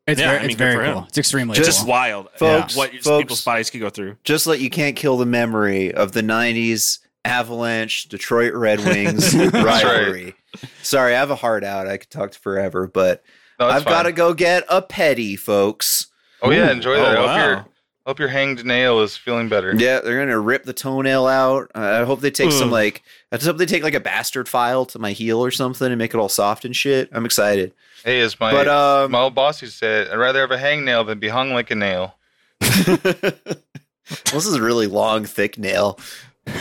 It's 0.06 0.20
Yeah, 0.20 0.26
very, 0.28 0.38
I 0.38 0.40
mean, 0.42 0.50
it's 0.50 0.58
very 0.58 0.74
for 0.74 0.82
him. 0.84 0.94
cool. 0.94 1.04
It's 1.08 1.18
extremely 1.18 1.56
Just 1.56 1.80
cool. 1.80 1.88
wild. 1.90 2.28
Folks, 2.36 2.74
what 2.76 2.90
folks. 2.90 3.22
people's 3.22 3.44
bodies 3.44 3.70
could 3.70 3.80
go 3.80 3.90
through. 3.90 4.16
Just 4.24 4.46
like 4.46 4.60
you 4.60 4.70
can't 4.70 4.96
kill 4.96 5.16
the 5.16 5.26
memory 5.26 5.92
of 5.94 6.12
the 6.12 6.22
'90s 6.22 6.98
Avalanche, 7.24 8.08
Detroit 8.08 8.52
Red 8.54 8.80
Wings 8.80 9.34
rivalry. 9.52 10.34
Sorry, 10.82 11.14
I 11.14 11.18
have 11.18 11.30
a 11.30 11.36
heart 11.36 11.62
out. 11.64 11.86
I 11.86 11.96
could 11.98 12.10
talk 12.10 12.34
forever, 12.34 12.86
but 12.88 13.22
No, 13.60 13.68
I've 13.68 13.84
got 13.84 14.02
to 14.04 14.12
go 14.12 14.34
get 14.34 14.64
a 14.68 14.82
petty, 14.82 15.36
folks. 15.36 16.08
Oh 16.42 16.50
yeah, 16.50 16.70
enjoy 16.72 16.96
that. 16.96 17.16
Oh, 17.16 17.24
I 17.26 17.38
hope 17.38 17.46
your 17.46 17.66
hope 18.06 18.18
your 18.18 18.28
hanged 18.28 18.64
nail 18.64 19.00
is 19.00 19.16
feeling 19.16 19.48
better. 19.48 19.72
Yeah, 19.76 20.00
they're 20.00 20.18
gonna 20.18 20.40
rip 20.40 20.64
the 20.64 20.72
toenail 20.72 21.28
out. 21.28 21.70
Uh, 21.76 22.00
I 22.02 22.04
hope 22.04 22.20
they 22.20 22.32
take 22.32 22.50
some 22.50 22.72
like. 22.72 23.02
I 23.30 23.36
just 23.36 23.46
hope 23.46 23.56
they 23.58 23.66
take 23.66 23.84
like 23.84 23.94
a 23.94 24.00
bastard 24.00 24.48
file 24.48 24.84
to 24.86 24.98
my 24.98 25.12
heel 25.12 25.38
or 25.42 25.52
something 25.52 25.86
and 25.86 25.98
make 25.98 26.12
it 26.12 26.18
all 26.18 26.28
soft 26.28 26.64
and 26.64 26.74
shit. 26.74 27.08
I'm 27.12 27.24
excited. 27.24 27.72
Hey, 28.04 28.20
as 28.20 28.38
my 28.40 28.50
But 28.52 28.68
um, 28.68 29.12
my 29.12 29.20
old 29.20 29.34
boss 29.34 29.62
used 29.62 29.74
to 29.74 29.78
say, 29.78 30.10
I'd 30.10 30.16
rather 30.16 30.40
have 30.40 30.50
a 30.50 30.56
hangnail 30.58 31.06
than 31.06 31.18
be 31.18 31.28
hung 31.28 31.52
like 31.52 31.70
a 31.70 31.74
nail. 31.74 32.16
this 32.60 34.46
is 34.46 34.54
a 34.54 34.62
really 34.62 34.86
long, 34.86 35.24
thick 35.24 35.58
nail. 35.58 35.98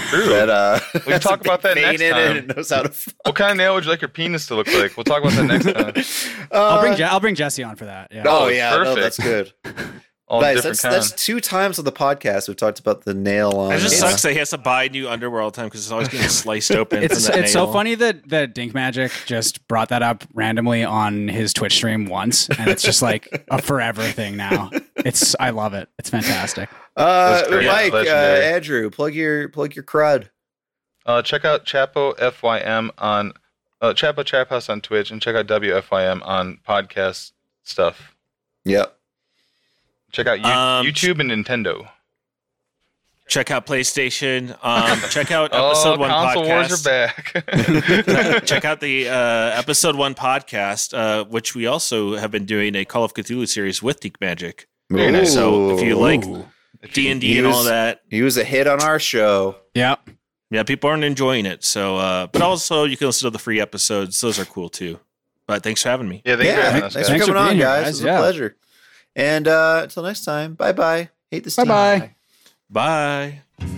True. 0.09 0.29
That 0.29 0.49
uh, 0.49 0.79
We 0.93 0.99
can 1.01 1.19
talk 1.21 1.41
about 1.41 1.63
that 1.63 1.75
next 1.75 2.01
in 2.01 2.07
it 2.07 2.11
time. 2.11 2.37
and 2.37 2.37
it 2.51 2.55
knows 2.55 2.69
how 2.69 2.83
to. 2.83 2.89
Fuck. 2.93 3.13
what 3.25 3.35
kind 3.35 3.51
of 3.51 3.57
nail 3.57 3.73
would 3.73 3.83
you 3.85 3.89
like 3.89 4.01
your 4.01 4.09
penis 4.09 4.45
to 4.47 4.55
look 4.55 4.67
like? 4.67 4.95
We'll 4.95 5.03
talk 5.03 5.23
about 5.23 5.33
that 5.33 5.45
next 5.45 5.65
time. 5.65 6.47
I'll 6.51 6.81
bring 6.81 6.93
Uh, 6.93 6.97
Je- 6.97 7.03
I'll 7.03 7.19
bring 7.19 7.35
Jesse 7.35 7.63
on 7.63 7.75
for 7.75 7.85
that. 7.85 8.11
Yeah. 8.11 8.23
Oh 8.27 8.45
Oh, 8.45 8.47
yeah, 8.47 8.69
no, 8.77 8.93
that's 8.95 9.17
good. 9.19 9.51
All 10.31 10.39
Nice. 10.39 10.55
different 10.55 10.79
That's 10.79 10.93
kinds. 10.95 11.11
that's 11.11 11.25
two 11.25 11.41
times 11.41 11.77
on 11.77 11.83
the 11.83 11.91
podcast 11.91 12.47
we've 12.47 12.55
talked 12.55 12.79
about 12.79 13.03
the 13.03 13.13
nail 13.13 13.51
on. 13.51 13.73
It 13.73 13.79
just 13.79 14.01
uh, 14.01 14.09
sucks 14.09 14.21
that 14.21 14.31
he 14.31 14.37
has 14.37 14.51
to 14.51 14.57
buy 14.57 14.87
new 14.87 15.09
underwear 15.09 15.41
all 15.41 15.51
the 15.51 15.55
time 15.57 15.65
because 15.65 15.81
it's 15.81 15.91
always 15.91 16.07
getting 16.07 16.29
sliced 16.29 16.71
open. 16.71 17.03
It's 17.03 17.25
from 17.27 17.35
that 17.35 17.43
it's 17.43 17.51
so 17.51 17.67
funny 17.69 17.95
that 17.95 18.29
that 18.29 18.55
Dink 18.55 18.73
Magic 18.73 19.11
just 19.25 19.67
brought 19.67 19.89
that 19.89 20.01
up 20.01 20.23
randomly 20.33 20.85
on 20.85 21.27
his 21.27 21.51
Twitch 21.51 21.73
stream 21.73 22.05
once, 22.05 22.47
and 22.57 22.69
it's 22.69 22.81
just 22.81 23.01
like 23.01 23.43
a 23.51 23.61
forever 23.61 24.03
thing 24.03 24.37
now. 24.37 24.71
It's 24.95 25.35
I 25.37 25.49
love 25.49 25.73
it. 25.73 25.89
It's 25.99 26.09
fantastic. 26.09 26.69
Uh, 26.95 27.31
That's 27.35 27.47
great. 27.49 27.67
Mike, 27.67 27.93
uh, 27.93 28.09
Andrew, 28.09 28.89
plug 28.89 29.13
your 29.13 29.49
plug 29.49 29.75
your 29.75 29.83
crud. 29.83 30.29
Uh, 31.05 31.21
check 31.21 31.43
out 31.43 31.65
Chapo 31.65 32.15
FYM 32.17 32.89
on 32.97 33.33
uh, 33.81 33.93
Chapo 33.93 34.23
Trap 34.23 34.47
House 34.49 34.69
on 34.69 34.79
Twitch 34.79 35.11
and 35.11 35.21
check 35.21 35.35
out 35.35 35.47
WFYM 35.47 36.25
on 36.25 36.59
podcast 36.65 37.33
stuff. 37.63 38.15
Yep. 38.63 38.97
Check 40.11 40.27
out 40.27 40.39
you- 40.39 40.45
Um, 40.45 40.85
YouTube 40.85 41.19
and 41.19 41.29
Nintendo. 41.31 41.87
Check 43.27 43.49
out 43.49 43.65
PlayStation. 43.65 44.57
Um, 44.61 44.99
check 45.09 45.31
out 45.31 45.51
Oh, 45.53 45.67
episode 45.69 45.99
one 45.99 46.09
console 46.09 46.43
podcast. 46.43 46.47
wars 46.49 46.85
are 46.85 46.89
back. 46.89 48.45
check 48.45 48.65
out 48.65 48.79
the 48.81 49.07
uh, 49.07 49.57
episode 49.57 49.95
one 49.95 50.15
podcast, 50.15 50.93
uh, 50.93 51.23
which 51.25 51.55
we 51.55 51.65
also 51.65 52.17
have 52.17 52.29
been 52.29 52.45
doing 52.45 52.75
a 52.75 52.83
Call 52.83 53.05
of 53.05 53.13
Cthulhu 53.13 53.47
series 53.47 53.81
with 53.81 54.01
Dink 54.01 54.19
Magic. 54.19 54.67
Very 54.89 55.11
nice. 55.13 55.33
So 55.33 55.77
if 55.77 55.81
you 55.81 55.95
like 55.97 56.23
D 56.93 57.09
and 57.09 57.21
D 57.21 57.37
and 57.37 57.47
all 57.47 57.63
that, 57.63 58.01
He 58.09 58.21
was 58.21 58.35
a 58.35 58.43
hit 58.43 58.67
on 58.67 58.81
our 58.81 58.99
show. 58.99 59.55
Yeah, 59.73 59.95
yeah, 60.49 60.63
people 60.63 60.89
aren't 60.89 61.05
enjoying 61.05 61.45
it. 61.45 61.63
So, 61.63 61.95
uh, 61.95 62.27
but 62.27 62.41
also 62.41 62.83
you 62.83 62.97
can 62.97 63.07
listen 63.07 63.27
to 63.27 63.29
the 63.29 63.39
free 63.39 63.61
episodes; 63.61 64.19
those 64.19 64.39
are 64.39 64.45
cool 64.45 64.67
too. 64.67 64.99
But 65.47 65.63
thanks 65.63 65.81
for 65.83 65.87
having 65.89 66.09
me. 66.09 66.21
yeah, 66.25 66.35
thank 66.35 66.47
you 66.49 66.53
for 66.53 66.59
yeah, 66.59 66.65
having 66.65 66.81
thanks, 66.81 66.85
us, 66.87 66.93
thanks 66.93 67.07
guys. 67.07 67.07
for 67.07 67.11
Thanks 67.13 67.25
for 67.27 67.33
coming 67.33 67.41
on, 67.43 67.47
being 67.49 67.57
here, 67.59 67.65
guys. 67.67 67.83
guys. 67.83 67.87
It 67.87 67.91
was 67.91 68.01
Yeah. 68.03 68.15
a 68.15 68.19
pleasure. 68.19 68.55
And 69.15 69.47
uh, 69.47 69.81
until 69.83 70.03
next 70.03 70.23
time, 70.23 70.53
bye 70.55 70.71
bye. 70.71 71.09
Hate 71.29 71.43
this. 71.43 71.55
Bye 71.55 71.63
team. 71.63 71.69
bye. 72.69 73.41
Bye. 73.59 73.77